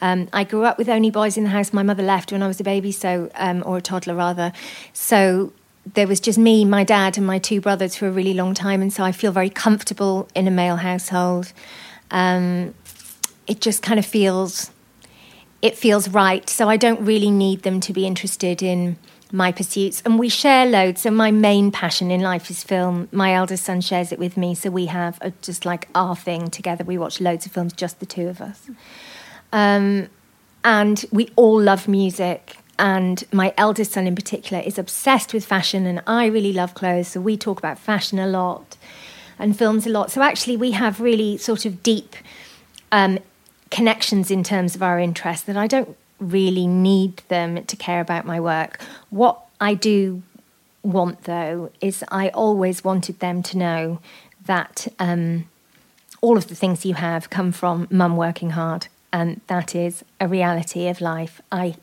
Um, 0.00 0.28
I 0.32 0.44
grew 0.44 0.64
up 0.64 0.78
with 0.78 0.88
only 0.88 1.10
boys 1.10 1.36
in 1.36 1.44
the 1.44 1.50
house. 1.50 1.72
My 1.72 1.82
mother 1.82 2.02
left 2.02 2.32
when 2.32 2.42
I 2.42 2.46
was 2.46 2.60
a 2.60 2.64
baby, 2.64 2.92
so 2.92 3.30
um, 3.34 3.62
or 3.66 3.78
a 3.78 3.82
toddler 3.82 4.14
rather. 4.14 4.52
So 4.92 5.52
there 5.94 6.06
was 6.06 6.20
just 6.20 6.38
me, 6.38 6.64
my 6.64 6.84
dad, 6.84 7.16
and 7.16 7.26
my 7.26 7.38
two 7.38 7.60
brothers 7.60 7.96
for 7.96 8.06
a 8.06 8.10
really 8.10 8.34
long 8.34 8.54
time, 8.54 8.82
and 8.82 8.92
so 8.92 9.04
I 9.04 9.12
feel 9.12 9.32
very 9.32 9.50
comfortable 9.50 10.28
in 10.34 10.46
a 10.46 10.50
male 10.50 10.76
household. 10.76 11.52
Um, 12.10 12.74
it 13.46 13.60
just 13.60 13.82
kind 13.82 13.98
of 13.98 14.04
feels 14.04 14.70
it 15.62 15.76
feels 15.76 16.08
right. 16.08 16.48
So 16.48 16.68
I 16.68 16.76
don't 16.76 17.00
really 17.04 17.30
need 17.30 17.62
them 17.62 17.80
to 17.80 17.92
be 17.92 18.06
interested 18.06 18.62
in 18.62 18.98
my 19.32 19.52
pursuits. 19.52 20.02
And 20.04 20.18
we 20.18 20.28
share 20.28 20.66
loads. 20.66 21.02
So 21.02 21.10
my 21.10 21.30
main 21.30 21.70
passion 21.72 22.10
in 22.10 22.20
life 22.20 22.50
is 22.50 22.62
film. 22.62 23.08
My 23.12 23.34
eldest 23.34 23.64
son 23.64 23.80
shares 23.80 24.12
it 24.12 24.18
with 24.18 24.36
me. 24.36 24.54
So 24.54 24.70
we 24.70 24.86
have 24.86 25.18
a, 25.20 25.30
just 25.42 25.64
like 25.64 25.88
our 25.94 26.16
thing 26.16 26.50
together. 26.50 26.84
We 26.84 26.98
watch 26.98 27.20
loads 27.20 27.46
of 27.46 27.52
films, 27.52 27.72
just 27.72 28.00
the 28.00 28.06
two 28.06 28.28
of 28.28 28.40
us. 28.40 28.70
Um, 29.52 30.08
and 30.64 31.04
we 31.12 31.30
all 31.36 31.60
love 31.60 31.88
music. 31.88 32.58
And 32.78 33.24
my 33.32 33.54
eldest 33.56 33.92
son 33.92 34.06
in 34.06 34.14
particular 34.14 34.62
is 34.62 34.78
obsessed 34.78 35.32
with 35.32 35.46
fashion, 35.46 35.86
and 35.86 36.02
I 36.06 36.26
really 36.26 36.52
love 36.52 36.74
clothes. 36.74 37.08
So 37.08 37.20
we 37.20 37.36
talk 37.38 37.58
about 37.58 37.78
fashion 37.78 38.18
a 38.18 38.26
lot 38.26 38.76
and 39.38 39.56
films 39.56 39.86
a 39.86 39.90
lot. 39.90 40.10
So 40.10 40.20
actually, 40.20 40.58
we 40.58 40.72
have 40.72 41.00
really 41.00 41.38
sort 41.38 41.64
of 41.64 41.82
deep 41.82 42.16
um, 42.92 43.18
connections 43.70 44.30
in 44.30 44.44
terms 44.44 44.74
of 44.74 44.82
our 44.82 45.00
interests 45.00 45.46
that 45.46 45.56
I 45.56 45.66
don't 45.66 45.96
really 46.18 46.66
need 46.66 47.18
them 47.28 47.64
to 47.64 47.76
care 47.76 48.00
about 48.00 48.24
my 48.24 48.40
work. 48.40 48.80
What 49.10 49.40
I 49.60 49.74
do 49.74 50.22
want, 50.82 51.24
though, 51.24 51.70
is 51.80 52.04
I 52.08 52.28
always 52.30 52.84
wanted 52.84 53.20
them 53.20 53.42
to 53.44 53.58
know 53.58 54.00
that 54.44 54.86
um, 54.98 55.48
all 56.20 56.36
of 56.36 56.48
the 56.48 56.54
things 56.54 56.86
you 56.86 56.94
have 56.94 57.30
come 57.30 57.52
from 57.52 57.88
mum 57.90 58.16
working 58.16 58.50
hard, 58.50 58.88
and 59.12 59.40
that 59.48 59.74
is 59.74 60.04
a 60.20 60.28
reality 60.28 60.88
of 60.88 61.00
life. 61.00 61.40
I. 61.50 61.76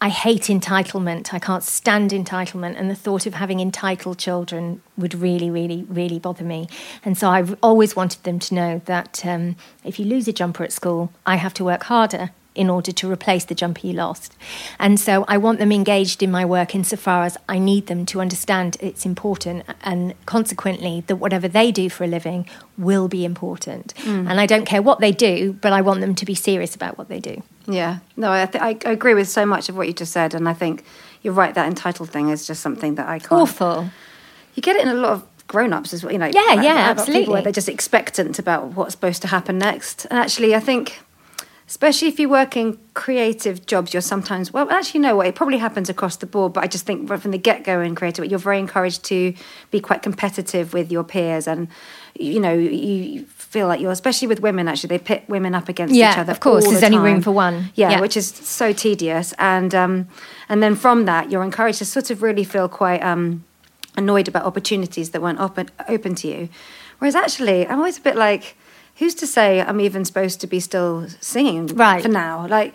I 0.00 0.10
hate 0.10 0.42
entitlement. 0.42 1.32
I 1.32 1.38
can't 1.38 1.62
stand 1.62 2.10
entitlement. 2.10 2.78
And 2.78 2.90
the 2.90 2.94
thought 2.94 3.24
of 3.24 3.32
having 3.32 3.60
entitled 3.60 4.18
children 4.18 4.82
would 4.98 5.14
really, 5.14 5.48
really, 5.48 5.86
really 5.88 6.18
bother 6.18 6.44
me. 6.44 6.68
And 7.06 7.16
so 7.16 7.30
I've 7.30 7.56
always 7.62 7.96
wanted 7.96 8.22
them 8.22 8.38
to 8.40 8.54
know 8.54 8.82
that 8.84 9.24
um, 9.24 9.56
if 9.82 9.98
you 9.98 10.04
lose 10.04 10.28
a 10.28 10.32
jumper 10.34 10.62
at 10.62 10.72
school, 10.72 11.10
I 11.24 11.36
have 11.36 11.54
to 11.54 11.64
work 11.64 11.84
harder 11.84 12.32
in 12.54 12.70
order 12.70 12.92
to 12.92 13.10
replace 13.10 13.44
the 13.44 13.54
jumper 13.54 13.86
you 13.86 13.92
lost. 13.92 14.36
And 14.78 14.98
so 15.00 15.24
I 15.26 15.38
want 15.38 15.58
them 15.58 15.72
engaged 15.72 16.22
in 16.22 16.30
my 16.30 16.44
work 16.44 16.74
insofar 16.74 17.24
as 17.24 17.36
I 17.48 17.58
need 17.58 17.86
them 17.86 18.06
to 18.06 18.20
understand 18.20 18.76
it's 18.80 19.04
important 19.04 19.64
and 19.82 20.14
consequently 20.26 21.02
that 21.08 21.16
whatever 21.16 21.48
they 21.48 21.72
do 21.72 21.88
for 21.90 22.04
a 22.04 22.06
living 22.06 22.48
will 22.78 23.08
be 23.08 23.24
important. 23.24 23.94
Mm. 23.98 24.30
And 24.30 24.40
I 24.40 24.46
don't 24.46 24.66
care 24.66 24.82
what 24.82 25.00
they 25.00 25.12
do, 25.12 25.54
but 25.60 25.72
I 25.72 25.80
want 25.80 26.00
them 26.00 26.14
to 26.14 26.24
be 26.24 26.34
serious 26.34 26.74
about 26.74 26.96
what 26.96 27.08
they 27.08 27.20
do. 27.20 27.42
Yeah, 27.66 27.98
no, 28.16 28.30
I, 28.30 28.46
th- 28.46 28.62
I 28.62 28.90
agree 28.90 29.14
with 29.14 29.28
so 29.28 29.46
much 29.46 29.68
of 29.68 29.76
what 29.76 29.86
you 29.86 29.94
just 29.94 30.12
said, 30.12 30.34
and 30.34 30.48
I 30.48 30.52
think 30.52 30.84
you're 31.22 31.32
right. 31.32 31.54
That 31.54 31.66
entitled 31.66 32.10
thing 32.10 32.28
is 32.28 32.46
just 32.46 32.60
something 32.60 32.96
that 32.96 33.08
I 33.08 33.18
can't. 33.18 33.32
Awful. 33.32 33.88
You 34.54 34.62
get 34.62 34.76
it 34.76 34.82
in 34.82 34.88
a 34.88 34.94
lot 34.94 35.12
of 35.12 35.26
grown-ups 35.48 35.92
as 35.92 36.04
well. 36.04 36.12
You 36.12 36.18
know, 36.18 36.26
Yeah, 36.26 36.62
yeah, 36.62 36.90
absolutely. 36.90 37.32
Where 37.32 37.42
they're 37.42 37.52
just 37.52 37.68
expectant 37.68 38.38
about 38.38 38.74
what's 38.74 38.92
supposed 38.92 39.22
to 39.22 39.28
happen 39.28 39.58
next. 39.58 40.04
And 40.06 40.18
actually, 40.18 40.54
I 40.54 40.60
think, 40.60 41.00
especially 41.66 42.08
if 42.08 42.18
you 42.20 42.28
work 42.28 42.56
in 42.56 42.78
creative 42.94 43.64
jobs, 43.66 43.92
you're 43.94 44.00
sometimes 44.02 44.52
well. 44.52 44.70
Actually, 44.70 44.98
you 44.98 45.02
know 45.06 45.16
what? 45.16 45.26
It 45.26 45.34
probably 45.34 45.58
happens 45.58 45.88
across 45.88 46.16
the 46.16 46.26
board. 46.26 46.52
But 46.52 46.64
I 46.64 46.66
just 46.66 46.84
think 46.86 47.08
from 47.08 47.30
the 47.30 47.38
get-go 47.38 47.80
in 47.80 47.94
creative, 47.94 48.24
you're 48.26 48.38
very 48.38 48.58
encouraged 48.58 49.04
to 49.04 49.34
be 49.70 49.80
quite 49.80 50.02
competitive 50.02 50.72
with 50.74 50.92
your 50.92 51.04
peers, 51.04 51.46
and 51.48 51.68
you 52.18 52.38
know, 52.38 52.52
you 52.54 53.24
feel 53.26 53.66
like 53.66 53.80
you're, 53.80 53.90
especially 53.92 54.28
with 54.28 54.40
women. 54.40 54.68
Actually, 54.68 54.88
they 54.88 54.98
pit 54.98 55.24
women 55.28 55.54
up 55.54 55.68
against 55.68 55.94
Yeah, 55.94 56.12
each 56.12 56.18
other. 56.18 56.32
of 56.32 56.40
course, 56.40 56.64
there's 56.64 56.80
the 56.80 56.86
only 56.86 56.98
room 56.98 57.22
for 57.22 57.32
one. 57.32 57.70
Yeah, 57.74 57.90
Yeah. 57.92 58.00
which 58.00 58.16
is 58.16 58.28
so 58.28 58.72
tedious, 58.72 59.32
and 59.38 59.74
um, 59.74 60.08
and 60.48 60.62
then 60.62 60.74
from 60.76 61.06
that, 61.06 61.30
you're 61.30 61.42
encouraged 61.44 61.78
to 61.78 61.84
sort 61.84 62.10
of 62.10 62.22
really 62.22 62.44
feel 62.44 62.68
quite 62.68 63.02
um, 63.02 63.44
annoyed 63.96 64.28
about 64.28 64.44
opportunities 64.44 65.10
that 65.10 65.22
weren't 65.22 65.40
open 65.40 65.70
open 65.88 66.14
to 66.16 66.28
you. 66.28 66.48
Whereas 66.98 67.14
actually, 67.16 67.66
I'm 67.66 67.78
always 67.78 67.98
a 67.98 68.00
bit 68.00 68.14
like, 68.16 68.56
who's 68.96 69.14
to 69.16 69.26
say 69.26 69.60
I'm 69.60 69.80
even 69.80 70.04
supposed 70.04 70.40
to 70.42 70.46
be 70.46 70.60
still 70.60 71.08
singing 71.20 71.66
Right. 71.68 72.02
for 72.02 72.08
now? 72.08 72.46
Like, 72.46 72.74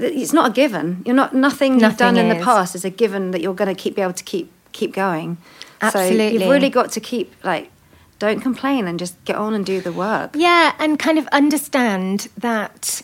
it's 0.00 0.32
not 0.32 0.50
a 0.50 0.52
given. 0.52 1.02
You're 1.04 1.14
not 1.16 1.34
nothing, 1.34 1.72
you've 1.74 1.82
Nothing 1.82 1.96
done 1.96 2.16
in 2.16 2.28
the 2.28 2.44
past 2.44 2.74
is 2.74 2.84
a 2.84 2.90
given 2.90 3.32
that 3.32 3.40
you're 3.40 3.54
going 3.54 3.74
to 3.74 3.80
keep 3.80 3.96
be 3.96 4.02
able 4.02 4.12
to 4.12 4.24
keep 4.24 4.52
keep 4.72 4.92
going. 4.92 5.38
So 5.80 5.86
Absolutely. 5.86 6.32
you've 6.38 6.50
really 6.50 6.70
got 6.70 6.92
to 6.92 7.00
keep 7.00 7.34
like, 7.42 7.70
don't 8.18 8.40
complain 8.40 8.86
and 8.86 8.98
just 8.98 9.22
get 9.24 9.36
on 9.36 9.54
and 9.54 9.64
do 9.64 9.80
the 9.80 9.92
work. 9.92 10.30
Yeah, 10.34 10.74
and 10.78 10.98
kind 10.98 11.18
of 11.18 11.26
understand 11.28 12.28
that 12.36 13.02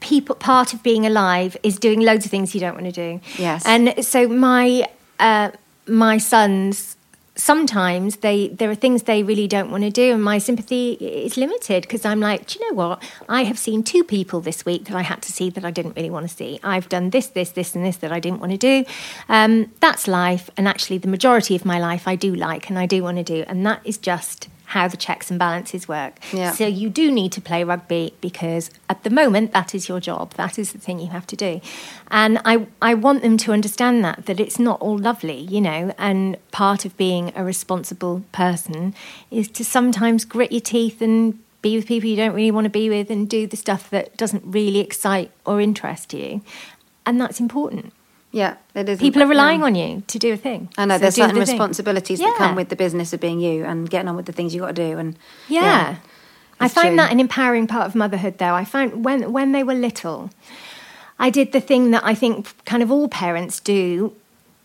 people 0.00 0.34
part 0.34 0.72
of 0.74 0.82
being 0.82 1.04
alive 1.06 1.56
is 1.62 1.78
doing 1.78 2.00
loads 2.00 2.24
of 2.24 2.30
things 2.30 2.54
you 2.54 2.60
don't 2.60 2.74
want 2.74 2.86
to 2.86 2.92
do. 2.92 3.20
Yes. 3.38 3.64
And 3.66 4.04
so 4.04 4.28
my 4.28 4.88
uh, 5.18 5.50
my 5.86 6.18
sons 6.18 6.96
sometimes 7.36 8.16
they 8.16 8.48
there 8.48 8.70
are 8.70 8.74
things 8.74 9.04
they 9.04 9.22
really 9.22 9.46
don't 9.46 9.70
want 9.70 9.82
to 9.84 9.90
do 9.90 10.12
and 10.12 10.22
my 10.22 10.38
sympathy 10.38 10.92
is 10.92 11.36
limited 11.36 11.82
because 11.82 12.04
I'm 12.04 12.20
like, 12.20 12.46
do 12.46 12.58
you 12.58 12.68
know 12.68 12.76
what? 12.76 13.02
I 13.28 13.44
have 13.44 13.58
seen 13.58 13.82
two 13.82 14.04
people 14.04 14.40
this 14.40 14.64
week 14.64 14.84
that 14.86 14.96
I 14.96 15.02
had 15.02 15.22
to 15.22 15.32
see 15.32 15.50
that 15.50 15.64
I 15.64 15.70
didn't 15.70 15.96
really 15.96 16.10
want 16.10 16.28
to 16.28 16.34
see. 16.34 16.60
I've 16.62 16.88
done 16.88 17.10
this, 17.10 17.28
this, 17.28 17.50
this, 17.50 17.74
and 17.74 17.84
this 17.84 17.96
that 17.98 18.12
I 18.12 18.20
didn't 18.20 18.40
want 18.40 18.52
to 18.52 18.58
do. 18.58 18.84
Um, 19.28 19.72
that's 19.80 20.06
life, 20.08 20.50
and 20.56 20.66
actually, 20.68 20.98
the 20.98 21.08
majority 21.08 21.54
of 21.56 21.64
my 21.64 21.78
life 21.78 22.06
I 22.06 22.16
do 22.16 22.34
like 22.34 22.68
and 22.68 22.78
I 22.78 22.86
do 22.86 23.02
want 23.02 23.18
to 23.18 23.24
do, 23.24 23.44
and 23.46 23.64
that 23.66 23.80
is 23.84 23.98
just 23.98 24.48
how 24.70 24.86
the 24.86 24.96
checks 24.96 25.30
and 25.30 25.38
balances 25.38 25.88
work. 25.88 26.14
Yeah. 26.32 26.52
So 26.52 26.64
you 26.64 26.90
do 26.90 27.10
need 27.10 27.32
to 27.32 27.40
play 27.40 27.64
rugby 27.64 28.14
because 28.20 28.70
at 28.88 29.02
the 29.02 29.10
moment 29.10 29.52
that 29.52 29.74
is 29.74 29.88
your 29.88 29.98
job. 29.98 30.34
That 30.34 30.60
is 30.60 30.72
the 30.72 30.78
thing 30.78 31.00
you 31.00 31.08
have 31.08 31.26
to 31.26 31.36
do. 31.36 31.60
And 32.08 32.40
I 32.44 32.68
I 32.80 32.94
want 32.94 33.22
them 33.22 33.36
to 33.38 33.52
understand 33.52 34.04
that 34.04 34.26
that 34.26 34.38
it's 34.38 34.60
not 34.60 34.80
all 34.80 34.96
lovely, 34.96 35.40
you 35.40 35.60
know, 35.60 35.92
and 35.98 36.36
part 36.52 36.84
of 36.84 36.96
being 36.96 37.32
a 37.34 37.42
responsible 37.42 38.22
person 38.30 38.94
is 39.28 39.48
to 39.48 39.64
sometimes 39.64 40.24
grit 40.24 40.52
your 40.52 40.60
teeth 40.60 41.02
and 41.02 41.40
be 41.62 41.76
with 41.76 41.86
people 41.86 42.08
you 42.08 42.16
don't 42.16 42.32
really 42.32 42.52
want 42.52 42.64
to 42.64 42.70
be 42.70 42.88
with 42.88 43.10
and 43.10 43.28
do 43.28 43.48
the 43.48 43.56
stuff 43.56 43.90
that 43.90 44.16
doesn't 44.16 44.44
really 44.46 44.78
excite 44.78 45.32
or 45.44 45.60
interest 45.60 46.14
you. 46.14 46.42
And 47.04 47.20
that's 47.20 47.40
important. 47.40 47.92
Yeah, 48.32 48.56
it 48.74 48.88
is. 48.88 49.00
People 49.00 49.22
are 49.22 49.26
relying 49.26 49.60
yeah. 49.60 49.66
on 49.66 49.74
you 49.74 50.02
to 50.06 50.18
do 50.18 50.32
a 50.32 50.36
thing. 50.36 50.68
I 50.78 50.84
know 50.84 50.94
So 50.94 51.00
there's 51.00 51.14
certain 51.16 51.34
the 51.34 51.44
thing. 51.46 51.54
responsibilities 51.54 52.20
that 52.20 52.26
Yeah. 52.26 52.38
come 52.38 52.54
with 52.54 52.68
the 52.68 52.76
business 52.76 53.12
of 53.12 53.20
being 53.20 53.40
you 53.40 53.64
and 53.64 53.90
getting 53.90 54.08
on 54.08 54.14
with 54.16 54.26
the 54.26 54.32
things 54.32 54.54
you 54.54 54.60
got 54.60 54.74
to 54.76 54.88
do. 54.90 54.98
And 54.98 55.16
Yeah. 55.48 55.96
I 56.60 56.68
find 56.68 56.88
true. 56.90 56.96
that 56.98 57.10
an 57.10 57.18
empowering 57.20 57.66
part 57.66 57.86
of 57.86 57.94
motherhood 57.94 58.38
though. 58.38 58.54
I 58.54 58.64
found 58.64 59.04
when 59.04 59.32
when 59.32 59.52
they 59.52 59.64
were 59.64 59.74
little, 59.74 60.30
I 61.18 61.30
did 61.30 61.52
the 61.52 61.60
thing 61.60 61.90
that 61.90 62.02
I 62.04 62.14
think 62.14 62.54
kind 62.66 62.82
of 62.82 62.90
all 62.92 63.08
parents 63.08 63.58
do 63.60 64.12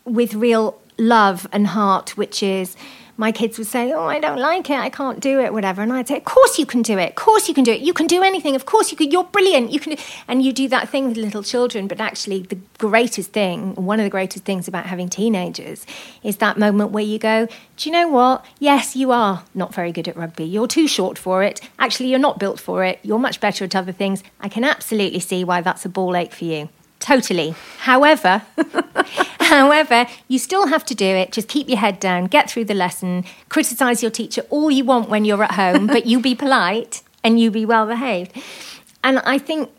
with 0.04 0.34
real 0.36 0.78
love 0.98 1.48
and 1.52 1.68
heart, 1.68 2.16
which 2.18 2.44
is 2.44 2.76
my 3.18 3.32
kids 3.32 3.58
would 3.58 3.68
say, 3.68 3.94
"Oh, 3.94 4.06
I 4.06 4.20
don't 4.20 4.40
like 4.40 4.70
it. 4.70 4.78
I 4.78 4.90
can't 4.90 5.20
do 5.20 5.40
it, 5.40 5.54
whatever." 5.54 5.82
And 5.82 5.94
I'd 5.94 6.08
say, 6.08 6.18
"Of 6.18 6.26
course 6.26 6.60
you 6.60 6.66
can 6.66 6.82
do 6.82 6.98
it. 6.98 7.10
Of 7.10 7.16
course 7.16 7.48
you 7.48 7.54
can 7.54 7.64
do 7.64 7.72
it. 7.72 7.82
You 7.82 7.94
can 7.94 8.08
do 8.08 8.24
anything. 8.24 8.56
Of 8.56 8.66
course 8.66 8.92
you 8.92 8.98
can. 8.98 9.12
You're 9.12 9.24
brilliant. 9.24 9.72
You 9.72 9.80
can." 9.80 9.98
And 10.28 10.44
you 10.44 10.52
do 10.52 10.68
that 10.70 10.90
thing 10.90 11.08
with 11.08 11.18
little 11.18 11.44
children, 11.44 11.88
but 11.88 12.00
actually, 12.02 12.42
the 12.42 12.58
greatest 12.78 13.32
thing, 13.32 13.76
one 13.76 14.00
of 14.00 14.04
the 14.04 14.10
greatest 14.10 14.44
things 14.46 14.68
about 14.68 14.86
having 14.88 15.10
teenagers, 15.10 15.86
is 16.24 16.38
that 16.38 16.58
moment 16.58 16.92
where 16.92 17.04
you 17.04 17.18
go, 17.18 17.48
"Do 17.78 17.90
you 17.90 17.94
know 17.94 18.08
what? 18.08 18.44
Yes, 18.60 18.96
you 18.96 19.12
are 19.12 19.44
not 19.54 19.74
very 19.74 19.92
good 19.92 20.08
at 20.08 20.18
rugby. 20.18 20.46
You're 20.46 20.68
too 20.68 20.88
short 20.88 21.18
for 21.18 21.44
it. 21.44 21.62
Actually, 21.80 22.10
you're 22.10 22.20
not 22.20 22.40
built 22.40 22.60
for 22.60 22.84
it. 22.84 23.00
You're 23.02 23.20
much 23.20 23.40
better 23.40 23.66
at 23.66 23.76
other 23.76 23.92
things. 23.92 24.24
I 24.42 24.50
can 24.50 24.64
absolutely 24.64 25.20
see 25.20 25.44
why 25.44 25.62
that's 25.62 25.86
a 25.86 25.90
ball 25.90 26.16
ache 26.16 26.34
for 26.34 26.46
you." 26.46 26.70
Totally. 27.06 27.54
However, 27.78 28.42
However, 29.46 30.08
you 30.28 30.40
still 30.40 30.66
have 30.66 30.84
to 30.86 30.96
do 30.96 31.06
it. 31.06 31.32
Just 31.32 31.48
keep 31.48 31.70
your 31.70 31.78
head 31.78 32.00
down, 32.00 32.26
get 32.26 32.50
through 32.50 32.66
the 32.66 32.74
lesson, 32.74 33.26
criticize 33.48 34.02
your 34.02 34.10
teacher 34.10 34.42
all 34.50 34.72
you 34.72 34.84
want 34.84 35.08
when 35.08 35.24
you're 35.24 35.44
at 35.44 35.52
home, 35.52 35.86
but 35.86 36.08
you 36.08 36.20
be 36.20 36.34
polite 36.34 37.04
and 37.24 37.40
you 37.40 37.52
be 37.52 37.64
well 37.64 37.86
behaved. 37.86 38.32
And 39.04 39.20
I 39.20 39.38
think 39.38 39.70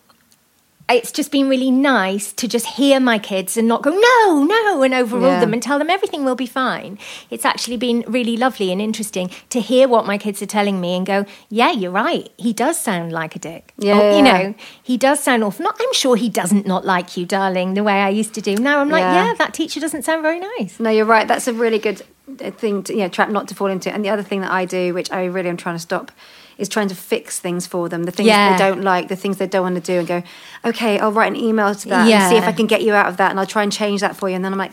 it's 0.88 1.10
just 1.10 1.32
been 1.32 1.48
really 1.48 1.70
nice 1.70 2.32
to 2.34 2.46
just 2.46 2.64
hear 2.66 3.00
my 3.00 3.18
kids 3.18 3.56
and 3.56 3.66
not 3.66 3.82
go 3.82 3.90
no 3.90 4.44
no 4.44 4.82
and 4.82 4.94
overrule 4.94 5.26
Yeah. 5.32 5.40
them 5.40 5.52
and 5.52 5.62
tell 5.62 5.78
them 5.78 5.90
everything 5.90 6.24
will 6.24 6.36
be 6.36 6.46
fine 6.46 6.98
it's 7.28 7.44
actually 7.44 7.76
been 7.76 8.04
really 8.06 8.36
lovely 8.36 8.70
and 8.70 8.80
interesting 8.80 9.30
to 9.50 9.60
hear 9.60 9.88
what 9.88 10.06
my 10.06 10.16
kids 10.18 10.40
are 10.42 10.46
telling 10.46 10.80
me 10.80 10.94
and 10.96 11.04
go 11.04 11.24
yeah 11.48 11.72
you're 11.72 11.90
right 11.90 12.30
he 12.36 12.52
does 12.52 12.78
sound 12.78 13.10
like 13.12 13.34
a 13.34 13.38
dick 13.40 13.72
Yeah, 13.78 14.00
Or, 14.00 14.12
you 14.16 14.22
know 14.22 14.54
he 14.82 14.96
does 14.96 15.18
sound 15.22 15.42
awful 15.42 15.64
not 15.64 15.76
i'm 15.80 15.92
sure 15.92 16.14
he 16.16 16.28
doesn't 16.28 16.66
not 16.66 16.84
like 16.84 17.16
you 17.16 17.26
darling 17.26 17.74
the 17.74 17.82
way 17.82 17.94
i 18.02 18.08
used 18.08 18.32
to 18.34 18.40
do 18.40 18.54
now 18.56 18.78
i'm 18.80 18.88
like 18.88 19.02
Yeah. 19.02 19.26
yeah 19.26 19.34
that 19.38 19.54
teacher 19.54 19.80
doesn't 19.80 20.02
sound 20.04 20.22
very 20.22 20.38
nice 20.38 20.78
No, 20.78 20.90
you're 20.90 21.04
right. 21.04 21.26
That's 21.26 21.48
a 21.48 21.52
really 21.52 21.78
good 21.80 22.02
uh, 22.40 22.50
thing 22.52 22.82
to, 22.84 22.92
you 22.92 23.00
know, 23.00 23.08
trap 23.08 23.28
not 23.30 23.48
to 23.48 23.54
fall 23.54 23.68
into. 23.68 23.92
And 23.92 24.04
the 24.04 24.08
other 24.10 24.22
thing 24.22 24.40
that 24.42 24.50
I 24.50 24.64
do, 24.64 24.92
which 24.94 25.10
I 25.10 25.24
really 25.24 25.48
am 25.48 25.56
trying 25.56 25.74
to 25.76 25.80
stop, 25.80 26.10
is 26.58 26.68
trying 26.68 26.88
to 26.88 26.94
fix 26.94 27.38
things 27.38 27.66
for 27.66 27.88
them. 27.88 28.04
The 28.04 28.10
things 28.12 28.28
Yeah. 28.28 28.52
they 28.52 28.58
don't 28.58 28.82
like, 28.82 29.08
the 29.08 29.16
things 29.16 29.36
they 29.36 29.46
don't 29.46 29.62
want 29.62 29.74
to 29.76 29.80
do, 29.80 29.98
and 29.98 30.08
go, 30.08 30.22
okay, 30.64 30.98
I'll 30.98 31.12
write 31.12 31.28
an 31.32 31.36
email 31.36 31.74
to 31.74 31.88
that 31.88 32.06
and 32.24 32.30
see 32.30 32.36
if 32.36 32.44
I 32.44 32.52
can 32.52 32.66
get 32.66 32.82
you 32.82 32.94
out 32.94 33.08
of 33.08 33.16
that, 33.18 33.30
and 33.30 33.38
I'll 33.38 33.46
try 33.46 33.62
and 33.62 33.72
change 33.72 34.00
that 34.00 34.16
for 34.16 34.28
you. 34.28 34.36
And 34.36 34.44
then 34.44 34.52
I'm 34.52 34.58
like, 34.58 34.72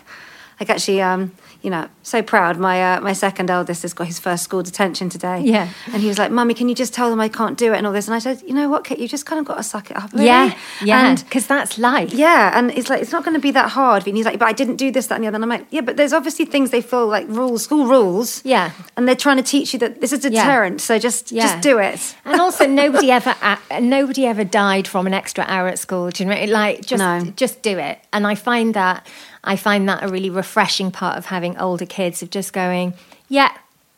like 0.60 0.69
actually, 0.69 1.01
um, 1.01 1.31
you 1.64 1.69
know, 1.69 1.88
so 2.03 2.22
proud. 2.22 2.57
My 2.60 2.95
uh, 2.98 3.02
my 3.02 3.14
second 3.14 3.49
eldest 3.49 3.81
has 3.84 3.94
got 3.94 4.06
his 4.07 4.19
first 4.19 4.44
school 4.44 4.61
detention 4.64 5.07
today. 5.10 5.40
Yeah. 5.41 5.69
and 5.94 6.02
he 6.02 6.07
was 6.10 6.19
like, 6.19 6.30
"Mummy, 6.31 6.53
can 6.53 6.68
you 6.69 6.76
just 6.76 6.94
tell 6.94 7.10
them 7.10 7.19
I 7.22 7.30
can't 7.30 7.57
do 7.57 7.73
it 7.73 7.77
and 7.77 7.88
all 7.88 7.94
this?" 7.94 8.07
And 8.07 8.14
I 8.15 8.19
said, 8.19 8.41
"You 8.45 8.53
know 8.53 8.68
what, 8.69 8.84
Kit, 8.84 8.99
you 8.99 9.07
just 9.07 9.26
kind 9.26 9.40
of 9.40 9.45
got 9.45 9.56
to 9.57 9.64
suck 9.64 9.90
it 9.90 9.98
up." 9.98 10.11
Really. 10.14 10.26
yeah 10.26 10.53
yeah 10.84 11.15
because 11.15 11.48
that's 11.48 11.77
life 11.77 12.14
yeah, 12.14 12.57
and 12.57 12.69
it's 12.72 12.90
like 12.90 13.02
it's 13.02 13.11
not 13.14 13.23
going 13.23 13.34
to 13.35 13.40
be 13.41 13.52
that 13.52 13.69
hard. 13.69 14.06
And 14.07 14.18
he's 14.18 14.26
like, 14.26 14.38
but 14.40 14.48
I 14.48 14.53
didn't 14.53 14.76
do 14.76 14.91
this, 14.91 15.07
that, 15.07 15.15
and 15.15 15.23
the 15.23 15.27
other. 15.30 15.35
And 15.35 15.44
I'm 15.45 15.49
like, 15.49 15.65
yeah, 15.72 15.81
but 15.81 15.95
there's 15.98 16.14
obviously 16.14 16.45
things 16.45 16.69
they 16.72 16.81
feel 16.81 17.07
like 17.07 17.26
rules, 17.30 17.64
school 17.64 17.85
rules. 17.88 18.44
Yeah. 18.45 18.72
and 18.98 19.07
they're 19.07 19.15
trying 19.26 19.38
to 19.38 19.44
teach 19.44 19.73
you 19.73 19.80
that 19.80 20.02
this 20.02 20.11
is 20.14 20.26
a 20.26 20.31
Yeah. 20.31 20.44
deterrent. 20.44 20.81
So 20.81 20.99
just 20.99 21.31
Yeah. 21.31 21.44
just 21.48 21.61
do 21.61 21.80
it. 21.80 22.15
and 22.26 22.40
also 22.41 22.68
nobody 22.84 23.10
ever 23.10 23.34
nobody 23.81 24.26
ever 24.26 24.44
died 24.44 24.85
from 24.88 25.07
an 25.07 25.14
extra 25.14 25.44
hour 25.48 25.68
at 25.69 25.80
school 25.80 26.10
do 26.10 26.23
you 26.23 26.30
know 26.30 26.44
like 26.45 26.81
just 26.85 26.99
No. 26.99 27.22
just 27.35 27.61
do 27.61 27.77
it 27.77 27.99
and 28.11 28.26
i 28.27 28.35
find 28.35 28.73
that 28.73 29.06
i 29.44 29.56
find 29.56 29.88
that 29.88 30.03
a 30.03 30.07
really 30.07 30.30
refreshing 30.30 30.91
part 30.91 31.18
of 31.18 31.26
having 31.28 31.57
older 31.57 31.86
kids 31.86 32.22
of 32.24 32.30
just 32.30 32.53
going 32.53 32.94
yeah 33.30 33.52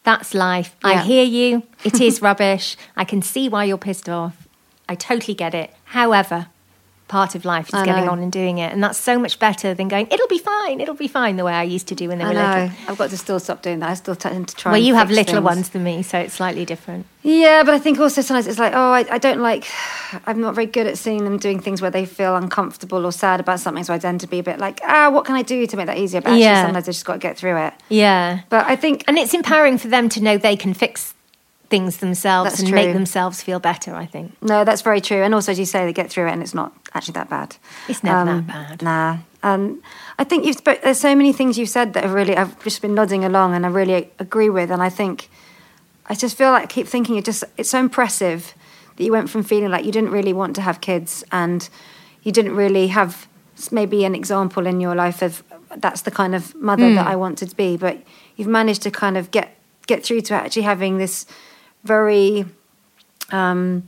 that's 0.05 0.35
life. 0.35 0.75
I 0.83 1.01
hear 1.01 1.23
you. 1.23 1.63
It 1.83 1.99
is 1.99 2.21
rubbish. 2.21 2.77
I 2.95 3.03
can 3.05 3.23
see 3.23 3.49
why 3.49 3.65
you're 3.65 3.79
pissed 3.79 4.07
off. 4.07 4.47
I 4.87 4.93
totally 4.93 5.33
get 5.33 5.55
it. 5.55 5.73
However 5.85 6.47
part 7.07 7.35
of 7.35 7.45
life 7.45 7.67
is 7.67 7.81
getting 7.83 8.09
on 8.09 8.19
and 8.19 8.31
doing 8.31 8.57
it 8.57 8.73
and 8.73 8.83
that's 8.83 8.97
so 8.97 9.19
much 9.19 9.37
better 9.37 9.75
than 9.75 9.87
going 9.87 10.07
it'll 10.09 10.27
be 10.27 10.39
fine 10.39 10.81
it'll 10.81 10.95
be 10.95 11.07
fine 11.07 11.35
the 11.35 11.43
way 11.43 11.53
i 11.53 11.61
used 11.61 11.87
to 11.87 11.93
do 11.93 12.07
when 12.09 12.17
they 12.17 12.23
I 12.25 12.27
were 12.29 12.33
know. 12.33 12.63
little 12.63 12.77
I've 12.89 12.97
got 12.97 13.09
to 13.11 13.17
still 13.17 13.39
stop 13.39 13.61
doing 13.61 13.79
that. 13.79 13.89
I 13.91 13.93
still 13.93 14.15
tend 14.15 14.47
to 14.47 14.55
try. 14.55 14.71
well 14.71 14.81
you 14.81 14.95
have 14.95 15.11
littler 15.11 15.35
things. 15.35 15.43
ones 15.43 15.69
than 15.69 15.83
me 15.83 16.01
so 16.01 16.17
it's 16.17 16.33
slightly 16.33 16.65
different 16.65 17.05
Yeah, 17.23 17.63
but 17.63 17.73
I 17.73 17.79
think 17.79 17.99
also 17.99 18.21
sometimes 18.21 18.45
it's 18.45 18.59
like, 18.59 18.73
oh, 18.75 18.91
I, 18.91 19.03
I 19.09 19.17
don't 19.17 19.39
like. 19.41 19.65
I'm 20.27 20.39
not 20.39 20.53
very 20.53 20.67
good 20.67 20.85
at 20.85 20.95
seeing 20.95 21.23
them 21.23 21.37
doing 21.39 21.59
things 21.59 21.81
where 21.81 21.89
they 21.89 22.05
feel 22.05 22.35
uncomfortable 22.35 23.03
or 23.03 23.11
sad 23.11 23.39
about 23.39 23.59
something. 23.59 23.83
So 23.83 23.95
I 23.95 23.97
tend 23.97 24.21
to 24.21 24.27
be 24.27 24.37
a 24.37 24.43
bit 24.43 24.59
like, 24.59 24.79
ah, 24.83 25.09
what 25.09 25.25
can 25.25 25.33
I 25.35 25.41
do 25.41 25.65
to 25.65 25.75
make 25.75 25.87
that 25.87 25.97
easier? 25.97 26.21
But 26.21 26.33
actually, 26.33 26.43
Yeah. 26.43 26.61
sometimes 26.65 26.87
I 26.87 26.91
just 26.91 27.03
got 27.03 27.13
to 27.13 27.19
get 27.27 27.35
through 27.35 27.57
it. 27.65 27.73
yeah 27.89 28.41
But 28.49 28.67
I 28.67 28.75
think 28.75 29.03
And 29.07 29.17
it's 29.17 29.33
empowering 29.33 29.79
for 29.79 29.87
them 29.87 30.07
to 30.09 30.21
know 30.21 30.37
they 30.37 30.55
can 30.55 30.75
fix 30.75 31.14
things 31.75 31.97
themselves 31.97 32.49
That's 32.49 32.59
and 32.61 32.69
true. 32.69 32.75
make 32.75 32.93
themselves 32.93 33.41
feel 33.41 33.59
better, 33.59 33.95
I 33.95 34.05
think. 34.05 34.31
No, 34.41 34.63
that's 34.63 34.81
very 34.81 35.01
true. 35.01 35.21
And 35.23 35.33
also, 35.33 35.51
as 35.51 35.59
you 35.59 35.65
say, 35.65 35.85
they 35.85 35.93
get 35.93 36.09
through 36.09 36.27
it, 36.27 36.31
and 36.31 36.41
it's 36.41 36.53
not 36.53 36.71
actually 36.93 37.13
that 37.13 37.29
bad. 37.29 37.49
It's 37.87 38.03
never 38.03 38.25
that 38.25 38.47
bad. 38.47 38.81
Nah. 38.81 39.17
Um, 39.43 39.81
I 40.17 40.23
think 40.23 40.45
you've 40.45 40.57
spoke, 40.57 40.81
there's 40.81 40.99
so 40.99 41.15
many 41.15 41.33
things 41.33 41.57
you've 41.57 41.69
said 41.69 41.93
that 41.93 42.03
have 42.03 42.13
really 42.13 42.35
I've 42.37 42.55
just 42.63 42.81
been 42.81 42.95
nodding 42.95 43.23
along, 43.25 43.53
and 43.55 43.65
I 43.65 43.69
really 43.69 44.09
agree 44.19 44.49
with. 44.49 44.71
And 44.71 44.81
I 44.81 44.89
think 44.89 45.29
I 46.09 46.13
just 46.15 46.37
feel 46.37 46.51
like 46.51 46.63
I 46.63 46.67
keep 46.67 46.87
thinking 46.87 47.15
it 47.17 47.25
just 47.25 47.43
it's 47.57 47.69
so 47.69 47.79
impressive 47.79 48.53
that 48.95 49.03
you 49.03 49.11
went 49.11 49.29
from 49.29 49.43
feeling 49.43 49.69
like 49.71 49.85
you 49.85 49.91
didn't 49.91 50.11
really 50.11 50.33
want 50.33 50.55
to 50.55 50.61
have 50.61 50.79
kids, 50.79 51.23
and 51.31 51.69
you 52.23 52.31
didn't 52.31 52.55
really 52.55 52.87
have 52.87 53.27
maybe 53.71 54.05
an 54.05 54.15
example 54.15 54.65
in 54.67 54.79
your 54.81 54.95
life 54.95 55.21
of 55.21 55.43
that's 55.77 56.01
the 56.03 56.11
kind 56.11 56.33
of 56.35 56.53
mother 56.55 56.87
Hmm. 56.89 56.95
that 56.95 57.07
I 57.07 57.15
wanted 57.15 57.49
to 57.49 57.55
be, 57.55 57.77
but 57.77 57.95
you've 58.35 58.47
managed 58.47 58.81
to 58.83 58.91
kind 58.91 59.17
of 59.17 59.29
get 59.31 59.47
get 59.87 60.03
through 60.03 60.21
to 60.21 60.33
actually 60.33 60.63
having 60.63 60.97
this 60.97 61.25
very 61.85 62.45
um, 63.31 63.87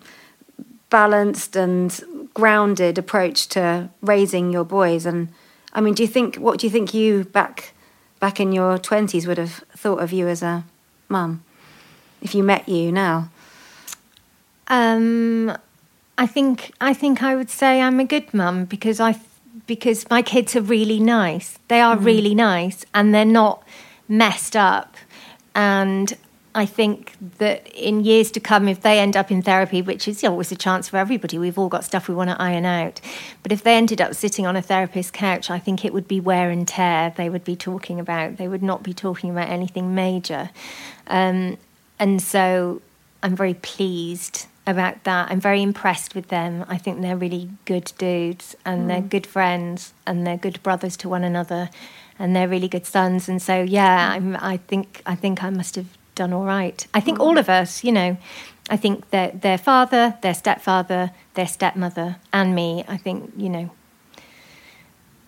balanced 0.89 1.55
and 1.55 2.29
grounded 2.33 2.97
approach 2.97 3.47
to 3.49 3.89
raising 4.01 4.51
your 4.51 4.63
boys. 4.63 5.05
And 5.05 5.29
I 5.73 5.81
mean, 5.81 5.93
do 5.93 6.03
you 6.03 6.07
think 6.07 6.35
what 6.35 6.59
do 6.59 6.67
you 6.67 6.71
think 6.71 6.93
you 6.93 7.25
back 7.25 7.73
back 8.19 8.39
in 8.39 8.51
your 8.51 8.77
twenties 8.77 9.27
would 9.27 9.37
have 9.37 9.63
thought 9.75 10.01
of 10.01 10.13
you 10.13 10.27
as 10.27 10.41
a 10.41 10.63
mum 11.09 11.43
if 12.21 12.33
you 12.33 12.43
met 12.43 12.69
you 12.69 12.91
now? 12.91 13.29
Um, 14.67 15.57
I 16.17 16.27
think 16.27 16.71
I 16.79 16.93
think 16.93 17.23
I 17.23 17.35
would 17.35 17.49
say 17.49 17.81
I'm 17.81 17.99
a 17.99 18.05
good 18.05 18.33
mum 18.33 18.65
because 18.65 18.99
I 18.99 19.19
because 19.65 20.09
my 20.09 20.21
kids 20.21 20.55
are 20.55 20.61
really 20.61 20.99
nice. 20.99 21.59
They 21.67 21.81
are 21.81 21.97
really 21.97 22.35
nice 22.35 22.85
and 22.93 23.13
they're 23.13 23.25
not 23.25 23.63
messed 24.07 24.55
up. 24.55 24.95
And 25.53 26.15
I 26.57 26.65
think 26.65 27.13
that 27.37 27.67
in 27.67 28.03
years 28.03 28.31
to 28.31 28.39
come, 28.39 28.67
if 28.67 28.81
they 28.81 28.99
end 28.99 29.15
up 29.15 29.29
in 29.29 29.43
therapy, 29.43 29.83
which 29.83 30.07
is 30.07 30.23
always 30.23 30.51
a 30.51 30.55
chance 30.55 30.89
for 30.89 30.97
everybody, 30.97 31.37
we've 31.37 31.59
all 31.59 31.69
got 31.69 31.85
stuff 31.85 32.07
we 32.07 32.15
want 32.15 32.31
to 32.31 32.41
iron 32.41 32.65
out. 32.65 32.99
But 33.43 33.51
if 33.51 33.61
they 33.61 33.75
ended 33.75 34.01
up 34.01 34.15
sitting 34.15 34.47
on 34.47 34.55
a 34.55 34.61
therapist's 34.63 35.11
couch, 35.11 35.51
I 35.51 35.59
think 35.59 35.85
it 35.85 35.93
would 35.93 36.07
be 36.07 36.19
wear 36.19 36.49
and 36.49 36.67
tear 36.67 37.13
they 37.15 37.29
would 37.29 37.43
be 37.43 37.55
talking 37.55 37.99
about. 37.99 38.37
They 38.37 38.47
would 38.47 38.63
not 38.63 38.81
be 38.81 38.91
talking 38.91 39.29
about 39.29 39.49
anything 39.49 39.93
major. 39.93 40.49
Um, 41.05 41.59
and 41.99 42.23
so 42.23 42.81
I'm 43.21 43.35
very 43.35 43.53
pleased 43.53 44.47
about 44.65 45.03
that. 45.03 45.29
I'm 45.29 45.39
very 45.39 45.61
impressed 45.61 46.15
with 46.15 46.29
them. 46.29 46.65
I 46.67 46.79
think 46.79 47.01
they're 47.01 47.15
really 47.15 47.51
good 47.65 47.93
dudes 47.99 48.55
and 48.65 48.89
they're 48.89 49.01
good 49.01 49.27
friends 49.27 49.93
and 50.07 50.25
they're 50.25 50.37
good 50.37 50.61
brothers 50.63 50.97
to 50.97 51.09
one 51.09 51.23
another 51.23 51.69
and 52.17 52.35
they're 52.35 52.47
really 52.47 52.67
good 52.67 52.87
sons. 52.87 53.29
And 53.29 53.41
so 53.41 53.61
yeah, 53.61 54.11
I'm, 54.11 54.35
I 54.37 54.57
think 54.57 55.03
I 55.05 55.13
think 55.13 55.43
I 55.43 55.51
must 55.51 55.75
have 55.75 55.96
done 56.17 56.33
all 56.33 56.43
right. 56.43 56.85
I 56.93 56.99
think 56.99 57.19
all 57.19 57.35
mm. 57.35 57.39
of 57.39 57.49
us, 57.49 57.83
you 57.83 57.93
know, 57.93 58.17
I 58.69 58.75
think 58.75 59.09
that 59.11 59.41
their 59.41 59.57
father, 59.57 60.17
their 60.21 60.33
stepfather, 60.33 61.11
their 61.35 61.47
stepmother, 61.47 62.17
and 62.33 62.53
me. 62.53 62.83
I 62.87 62.97
think 62.97 63.31
you 63.37 63.49
know. 63.49 63.71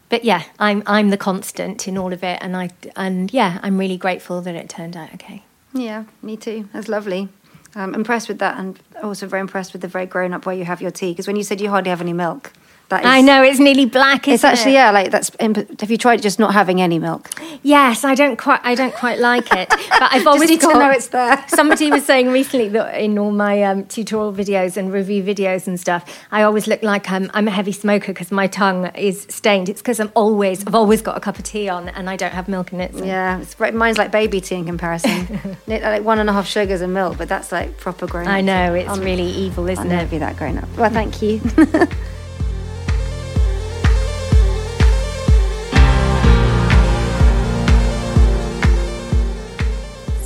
But 0.09 0.25
yeah, 0.25 0.43
I'm 0.59 0.83
I'm 0.85 1.09
the 1.09 1.17
constant 1.17 1.87
in 1.87 1.97
all 1.97 2.11
of 2.11 2.23
it, 2.23 2.39
and 2.41 2.57
I 2.57 2.69
and 2.95 3.31
yeah, 3.31 3.59
I'm 3.63 3.77
really 3.77 3.97
grateful 3.97 4.41
that 4.41 4.55
it 4.55 4.67
turned 4.67 4.97
out 4.97 5.13
okay. 5.13 5.43
Yeah, 5.73 6.05
me 6.21 6.35
too. 6.35 6.67
That's 6.73 6.89
lovely. 6.89 7.29
I'm 7.75 7.93
impressed 7.93 8.27
with 8.27 8.39
that, 8.39 8.57
and 8.57 8.79
also 9.01 9.27
very 9.27 9.41
impressed 9.41 9.71
with 9.73 9.81
the 9.81 9.87
very 9.87 10.07
grown 10.07 10.33
up 10.33 10.45
way 10.45 10.57
you 10.57 10.65
have 10.65 10.81
your 10.81 10.91
tea. 10.91 11.11
Because 11.11 11.27
when 11.27 11.35
you 11.35 11.43
said 11.43 11.61
you 11.61 11.69
hardly 11.69 11.91
have 11.91 12.01
any 12.01 12.13
milk, 12.13 12.51
that 12.89 13.01
is, 13.01 13.05
I 13.09 13.21
know 13.21 13.41
it's 13.43 13.59
nearly 13.59 13.85
black. 13.85 14.27
Isn't 14.27 14.33
It's 14.35 14.43
actually 14.43 14.71
it? 14.71 14.75
yeah, 14.75 14.91
like 14.91 15.11
that's. 15.11 15.31
Have 15.39 15.89
you 15.91 15.97
tried 15.97 16.21
just 16.21 16.39
not 16.39 16.53
having 16.53 16.81
any 16.81 16.99
milk? 16.99 17.29
Yes, 17.63 18.03
I 18.03 18.15
don't 18.15 18.37
quite. 18.37 18.59
I 18.63 18.75
don't 18.75 18.93
quite 18.93 19.19
like 19.19 19.51
it, 19.53 19.69
but 19.69 20.13
I've 20.13 20.27
always 20.31 20.49
need 20.49 20.61
to 20.61 20.67
got, 20.67 20.79
know 20.79 20.89
it's 20.91 21.07
there. 21.07 21.43
somebody 21.47 21.91
was 21.91 22.05
saying 22.05 22.29
recently 22.31 22.69
that 22.69 22.99
in 23.01 23.17
all 23.17 23.31
my 23.31 23.63
um, 23.63 23.85
tutorial 23.85 24.33
videos 24.33 24.77
and 24.77 24.91
review 24.91 25.23
videos 25.23 25.67
and 25.67 25.79
stuff, 25.79 26.03
I 26.31 26.43
always 26.43 26.67
look 26.67 26.83
like 26.83 27.09
I'm, 27.11 27.29
I'm 27.33 27.47
a 27.47 27.51
heavy 27.51 27.71
smoker 27.71 28.07
because 28.13 28.31
my 28.31 28.47
tongue 28.47 28.87
is 28.95 29.25
stained. 29.29 29.69
It's 29.69 29.81
because 29.81 29.99
I'm 29.99 30.11
always, 30.15 30.65
I've 30.65 30.75
always 30.75 31.01
got 31.01 31.15
a 31.17 31.19
cup 31.19 31.37
of 31.37 31.43
tea 31.45 31.69
on 31.69 31.89
and 31.89 32.09
I 32.09 32.15
don't 32.15 32.33
have 32.33 32.47
milk 32.47 32.73
in 32.73 32.81
it. 32.81 32.95
so- 32.95 33.03
Yeah, 33.05 33.39
it's, 33.39 33.59
right- 33.59 33.73
mine's 33.73 33.97
like 33.97 34.11
baby 34.11 34.41
tea 34.41 34.55
in 34.55 34.65
comparison. 34.65 35.27
Like 35.67 36.03
one 36.03 36.19
and 36.19 36.29
a 36.29 36.33
half 36.33 36.47
sugars 36.47 36.81
and 36.81 36.93
milk, 36.93 37.17
but 37.17 37.29
that's 37.29 37.51
like 37.51 37.77
proper 37.77 38.07
grown. 38.07 38.27
I 38.27 38.41
know 38.41 38.73
it's 38.73 38.89
I'll- 38.89 38.97
really 38.99 39.29
evil, 39.29 39.63
I'll 39.65 39.69
isn't 39.69 39.87
never 39.87 40.03
it? 40.05 40.11
be 40.11 40.17
that 40.17 40.35
grown 40.37 40.57
up. 40.57 40.67
Well, 40.77 40.89
thank 40.89 41.21
you. 41.21 41.39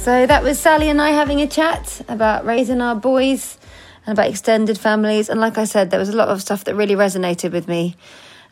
So 0.03 0.25
that 0.25 0.43
was 0.43 0.59
Sali 0.59 0.89
and 0.89 1.01
I 1.01 1.11
having 1.11 1.39
a 1.39 1.47
chat 1.47 2.01
about 2.09 2.43
raising 2.43 2.81
our 2.81 2.93
boys 2.93 3.57
and 4.05 4.11
about 4.19 4.29
extended 4.29 4.77
families. 4.77 5.29
And 5.29 5.39
like 5.39 5.57
I 5.57 5.63
said, 5.63 5.91
there 5.91 5.99
was 5.99 6.09
a 6.09 6.15
lot 6.17 6.27
of 6.27 6.41
stuff 6.41 6.65
that 6.65 6.75
really 6.75 6.95
resonated 6.95 7.53
with 7.53 7.69
me. 7.69 7.95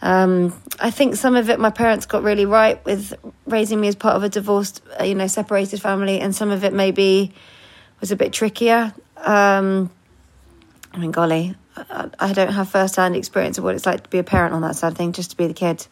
Um, 0.01 0.53
I 0.79 0.91
think 0.91 1.17
some 1.17 1.35
of 1.35 1.49
it 1.49 1.59
my 1.59 1.69
parents 1.69 2.05
got 2.05 2.23
really 2.23 2.45
right 2.45 2.83
with 2.85 3.13
raising 3.47 3.81
me 3.81 3.89
as 3.89 3.97
part 3.97 4.15
of 4.15 4.23
a 4.23 4.29
divorced, 4.29 4.81
uh, 4.97 5.03
you 5.03 5.13
know, 5.13 5.27
separated 5.27 5.81
family, 5.81 6.21
and 6.21 6.33
some 6.33 6.51
of 6.51 6.63
it 6.63 6.71
maybe 6.71 7.33
was 7.99 8.13
a 8.13 8.15
bit 8.15 8.31
trickier. 8.31 8.93
Um, 9.17 9.89
I 10.93 10.99
mean, 10.99 11.11
golly, 11.11 11.57
I, 11.75 12.11
I 12.17 12.31
don't 12.31 12.53
have 12.53 12.69
first 12.69 12.95
hand 12.95 13.17
experience 13.17 13.57
of 13.57 13.65
what 13.65 13.75
it's 13.75 13.85
like 13.85 14.03
to 14.03 14.09
be 14.09 14.19
a 14.19 14.23
parent 14.23 14.53
on 14.53 14.61
that 14.61 14.77
side 14.77 14.93
of 14.93 14.97
thing, 14.97 15.11
just 15.11 15.31
to 15.31 15.35
be 15.35 15.47
the 15.47 15.53
kid. 15.53 15.85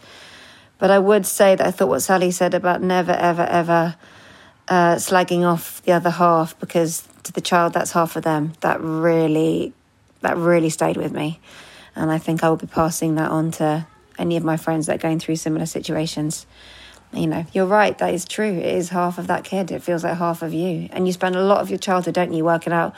But 0.77 0.89
I 0.89 0.99
would 0.99 1.25
say 1.25 1.55
that 1.55 1.67
I 1.67 1.71
thought 1.71 1.89
what 1.89 1.99
Sali 1.99 2.31
said 2.31 2.53
about 2.53 2.81
never, 2.81 3.11
ever, 3.11 3.43
ever 3.43 3.97
uh, 4.69 4.95
slagging 4.95 5.43
off 5.43 5.81
the 5.83 5.91
other 5.91 6.11
half 6.11 6.57
because 6.59 7.07
to 7.23 7.33
the 7.33 7.41
child 7.41 7.73
that's 7.73 7.91
half 7.91 8.15
of 8.15 8.23
them. 8.23 8.53
That 8.61 8.79
really, 8.81 9.73
that 10.21 10.37
really 10.37 10.69
stayed 10.69 10.95
with 10.95 11.11
me, 11.11 11.39
and 11.95 12.11
I 12.11 12.19
think 12.19 12.43
I 12.43 12.49
will 12.49 12.57
be 12.57 12.67
passing 12.67 13.15
that 13.15 13.31
on 13.31 13.51
to 13.51 13.87
any 14.17 14.37
of 14.37 14.43
my 14.43 14.57
friends 14.57 14.85
that 14.85 14.95
are 14.95 14.99
going 14.99 15.19
through 15.19 15.37
similar 15.37 15.65
situations. 15.65 16.45
You 17.11 17.25
know, 17.25 17.45
you're 17.53 17.65
right. 17.65 17.97
That 17.97 18.13
is 18.13 18.25
true. 18.25 18.51
It 18.51 18.65
is 18.65 18.89
half 18.89 19.17
of 19.17 19.27
that 19.27 19.43
kid. 19.43 19.71
It 19.71 19.81
feels 19.81 20.03
like 20.03 20.17
half 20.17 20.43
of 20.43 20.53
you, 20.53 20.87
and 20.91 21.07
you 21.07 21.13
spend 21.13 21.35
a 21.35 21.41
lot 21.41 21.61
of 21.61 21.69
your 21.69 21.79
childhood, 21.79 22.13
don't 22.13 22.33
you, 22.33 22.45
working 22.45 22.73
out 22.73 22.95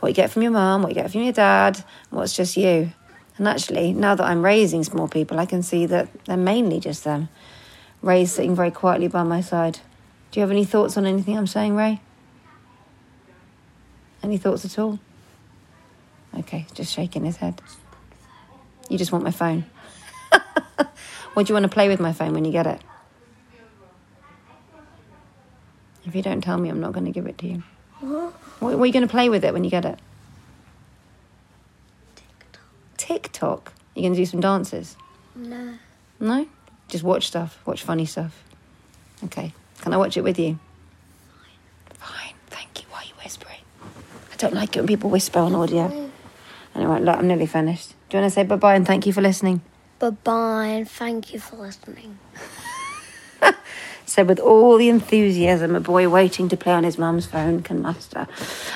what 0.00 0.08
you 0.08 0.14
get 0.14 0.30
from 0.30 0.42
your 0.42 0.52
mum, 0.52 0.82
what 0.82 0.88
you 0.88 0.94
get 0.94 1.12
from 1.12 1.22
your 1.22 1.32
dad, 1.32 1.84
what's 2.08 2.34
just 2.34 2.56
you. 2.56 2.92
And 3.36 3.46
actually, 3.46 3.92
now 3.92 4.14
that 4.14 4.24
I'm 4.24 4.42
raising 4.42 4.82
small 4.84 5.08
people, 5.08 5.38
I 5.38 5.46
can 5.46 5.62
see 5.62 5.86
that 5.86 6.08
they're 6.24 6.36
mainly 6.36 6.80
just 6.80 7.04
them, 7.04 7.28
raised 8.02 8.34
sitting 8.34 8.54
very 8.54 8.70
quietly 8.70 9.08
by 9.08 9.22
my 9.22 9.42
side. 9.42 9.80
Do 10.30 10.38
you 10.38 10.42
have 10.42 10.50
any 10.50 10.64
thoughts 10.64 10.96
on 10.96 11.06
anything 11.06 11.36
I'm 11.36 11.46
saying, 11.46 11.74
Ray? 11.74 12.00
Any 14.22 14.38
thoughts 14.38 14.64
at 14.64 14.78
all? 14.78 14.98
Okay, 16.38 16.66
just 16.74 16.92
shaking 16.92 17.24
his 17.24 17.36
head. 17.36 17.60
You 18.88 18.96
just 18.96 19.10
want 19.10 19.24
my 19.24 19.30
phone. 19.30 19.64
what 21.34 21.46
do 21.46 21.50
you 21.50 21.54
want 21.54 21.64
to 21.64 21.68
play 21.68 21.88
with 21.88 22.00
my 22.00 22.12
phone 22.12 22.32
when 22.32 22.44
you 22.44 22.52
get 22.52 22.66
it? 22.66 22.80
If 26.06 26.14
you 26.14 26.22
don't 26.22 26.40
tell 26.40 26.58
me, 26.58 26.68
I'm 26.68 26.80
not 26.80 26.92
going 26.92 27.06
to 27.06 27.12
give 27.12 27.26
it 27.26 27.38
to 27.38 27.46
you. 27.46 27.62
What, 28.00 28.32
what 28.60 28.80
are 28.80 28.86
you 28.86 28.92
going 28.92 29.06
to 29.06 29.10
play 29.10 29.28
with 29.28 29.44
it 29.44 29.52
when 29.52 29.64
you 29.64 29.70
get 29.70 29.84
it? 29.84 29.98
TikTok. 32.16 32.62
TikTok? 32.96 33.72
You 33.94 34.02
going 34.02 34.14
to 34.14 34.18
do 34.18 34.26
some 34.26 34.40
dances? 34.40 34.96
No. 35.34 35.74
No? 36.18 36.46
Just 36.88 37.04
watch 37.04 37.26
stuff. 37.26 37.60
Watch 37.66 37.82
funny 37.82 38.06
stuff. 38.06 38.42
Okay. 39.24 39.52
Can 39.80 39.92
I 39.92 39.96
watch 39.96 40.16
it 40.16 40.22
with 40.22 40.38
you? 40.38 40.58
Fine. 41.94 42.34
Thank 42.48 42.82
you. 42.82 42.88
Why 42.90 42.98
are 42.98 43.04
you 43.04 43.14
whispering? 43.22 43.60
I 44.32 44.36
don't 44.36 44.54
like 44.54 44.76
it 44.76 44.80
when 44.80 44.86
people 44.86 45.10
whisper 45.10 45.38
on 45.38 45.54
audio. 45.54 46.10
Anyway, 46.74 47.00
look, 47.00 47.16
I'm 47.16 47.26
nearly 47.26 47.46
finished. 47.46 47.94
Do 48.08 48.16
you 48.16 48.22
want 48.22 48.32
to 48.32 48.34
say 48.34 48.44
bye 48.44 48.56
bye 48.56 48.74
and 48.74 48.86
thank 48.86 49.06
you 49.06 49.12
for 49.12 49.20
listening? 49.20 49.60
Bye 49.98 50.10
bye 50.10 50.66
and 50.66 50.88
thank 50.88 51.32
you 51.32 51.40
for 51.40 51.56
listening. 51.56 52.18
said 54.10 54.26
with 54.26 54.40
all 54.40 54.76
the 54.76 54.88
enthusiasm 54.88 55.76
a 55.76 55.80
boy 55.80 56.08
waiting 56.08 56.48
to 56.48 56.56
play 56.56 56.72
on 56.72 56.84
his 56.84 56.98
mum's 56.98 57.26
phone 57.26 57.62
can 57.62 57.80
muster. 57.80 58.26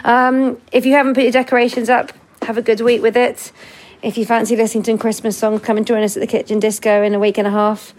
Um, 0.05 0.59
if 0.73 0.87
you 0.87 0.93
haven't 0.93 1.15
put 1.15 1.25
your 1.25 1.33
decorations 1.33 1.89
up, 1.89 2.13
have 2.43 2.57
a 2.57 2.63
good 2.63 2.81
week 2.81 3.03
with 3.03 3.17
it. 3.17 3.53
If 4.01 4.17
you 4.17 4.25
fancy 4.25 4.55
listening 4.55 4.85
to 4.85 4.99
Christmas 4.99 5.37
songs, 5.37 5.63
come 5.63 5.77
and 5.77 5.87
join 5.87 6.03
us 6.03 6.17
at 6.17 6.21
the 6.21 6.27
Kitchen 6.27 6.61
Disco 6.61 7.03
in 7.03 7.15
a 7.15 7.19
week 7.19 7.39
and 7.39 7.47
a 7.47 7.51
half. 7.51 7.95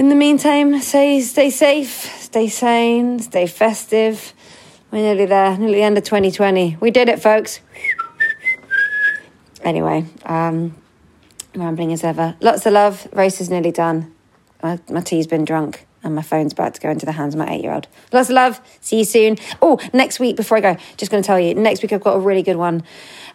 In 0.00 0.08
the 0.08 0.14
meantime, 0.14 0.80
say 0.80 1.20
stay 1.20 1.50
safe, 1.50 1.90
stay 2.22 2.48
sane, 2.48 3.18
stay 3.18 3.46
festive. 3.46 4.32
We're 4.90 5.02
nearly 5.02 5.26
there, 5.26 5.58
nearly 5.58 5.74
the 5.74 5.82
end 5.82 5.98
of 5.98 6.04
2020. 6.04 6.78
We 6.80 6.90
did 6.90 7.10
it, 7.10 7.20
folks. 7.20 7.60
Anyway, 9.62 10.06
um, 10.24 10.74
rambling 11.54 11.92
as 11.92 12.02
ever. 12.02 12.34
Lots 12.40 12.64
of 12.64 12.72
love. 12.72 13.08
Race 13.12 13.42
is 13.42 13.50
nearly 13.50 13.72
done. 13.72 14.14
My, 14.62 14.80
my 14.88 15.02
tea's 15.02 15.26
been 15.26 15.44
drunk 15.44 15.86
and 16.02 16.14
my 16.14 16.22
phone's 16.22 16.54
about 16.54 16.72
to 16.76 16.80
go 16.80 16.88
into 16.88 17.04
the 17.04 17.12
hands 17.12 17.34
of 17.34 17.38
my 17.38 17.52
eight 17.52 17.62
year 17.62 17.74
old. 17.74 17.86
Lots 18.10 18.30
of 18.30 18.36
love. 18.36 18.58
See 18.80 19.00
you 19.00 19.04
soon. 19.04 19.36
Oh, 19.60 19.78
next 19.92 20.18
week, 20.18 20.34
before 20.34 20.56
I 20.56 20.60
go, 20.62 20.76
just 20.96 21.10
going 21.10 21.22
to 21.22 21.26
tell 21.26 21.38
you, 21.38 21.54
next 21.54 21.82
week 21.82 21.92
I've 21.92 22.00
got 22.00 22.16
a 22.16 22.20
really 22.20 22.42
good 22.42 22.56
one. 22.56 22.84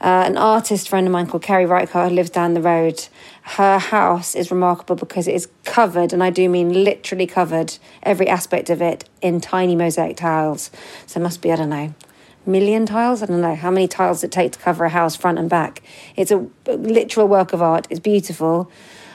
Uh, 0.02 0.24
an 0.26 0.36
artist 0.36 0.90
friend 0.90 1.06
of 1.06 1.14
mine 1.14 1.28
called 1.28 1.44
Carrie 1.44 1.68
Reichardt 1.68 2.10
who 2.10 2.16
lives 2.16 2.32
down 2.32 2.56
the 2.56 2.62
road. 2.62 3.08
Her 3.47 3.77
house 3.77 4.34
is 4.34 4.49
remarkable 4.49 4.95
because 4.95 5.27
it 5.27 5.35
is 5.35 5.47
covered, 5.65 6.13
and 6.13 6.23
I 6.23 6.31
do 6.31 6.49
mean 6.49 6.84
literally 6.84 7.27
covered, 7.27 7.77
every 8.01 8.27
aspect 8.27 8.72
of 8.72 8.81
it 8.81 9.07
in 9.22 9.39
tiny 9.39 9.76
mosaic 9.76 10.17
tiles. 10.17 10.72
So 11.05 11.19
it 11.19 11.23
must 11.23 11.43
be, 11.43 11.51
I 11.51 11.55
don't 11.57 11.69
know, 11.69 11.93
million 12.47 12.88
tiles. 12.88 13.22
I 13.22 13.27
don't 13.27 13.41
know 13.41 13.55
how 13.55 13.69
many 13.69 13.88
tiles 13.88 14.23
it 14.23 14.31
takes 14.31 14.57
to 14.57 14.63
cover 14.63 14.85
a 14.85 14.89
house 14.89 15.15
front 15.15 15.38
and 15.38 15.47
back. 15.47 15.84
It's 16.15 16.31
a 16.31 16.47
literal 16.65 17.27
work 17.27 17.53
of 17.53 17.61
art. 17.61 17.85
It's 17.91 17.99
beautiful. 17.99 18.69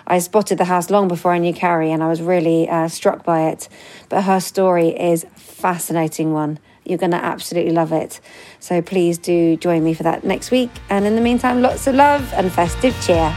I 0.06 0.20
spotted 0.20 0.58
the 0.58 0.64
house 0.64 0.90
long 0.90 1.08
before 1.08 1.32
I 1.32 1.38
knew 1.38 1.52
Carrie, 1.52 1.90
and 1.90 2.00
I 2.00 2.08
was 2.08 2.22
really 2.22 2.68
uh, 2.68 2.86
struck 2.86 3.24
by 3.24 3.48
it. 3.48 3.68
But 4.08 4.22
her 4.22 4.38
story 4.38 4.90
is 4.90 5.24
a 5.24 5.28
fascinating 5.40 6.32
one. 6.32 6.60
You're 6.84 6.98
going 6.98 7.10
to 7.10 7.22
absolutely 7.22 7.72
love 7.72 7.92
it. 7.92 8.20
So 8.60 8.80
please 8.80 9.18
do 9.18 9.56
join 9.56 9.82
me 9.82 9.92
for 9.92 10.04
that 10.04 10.22
next 10.22 10.52
week. 10.52 10.70
And 10.88 11.04
in 11.04 11.16
the 11.16 11.20
meantime, 11.20 11.62
lots 11.62 11.88
of 11.88 11.96
love 11.96 12.32
and 12.34 12.50
festive 12.50 12.96
cheer. 13.04 13.36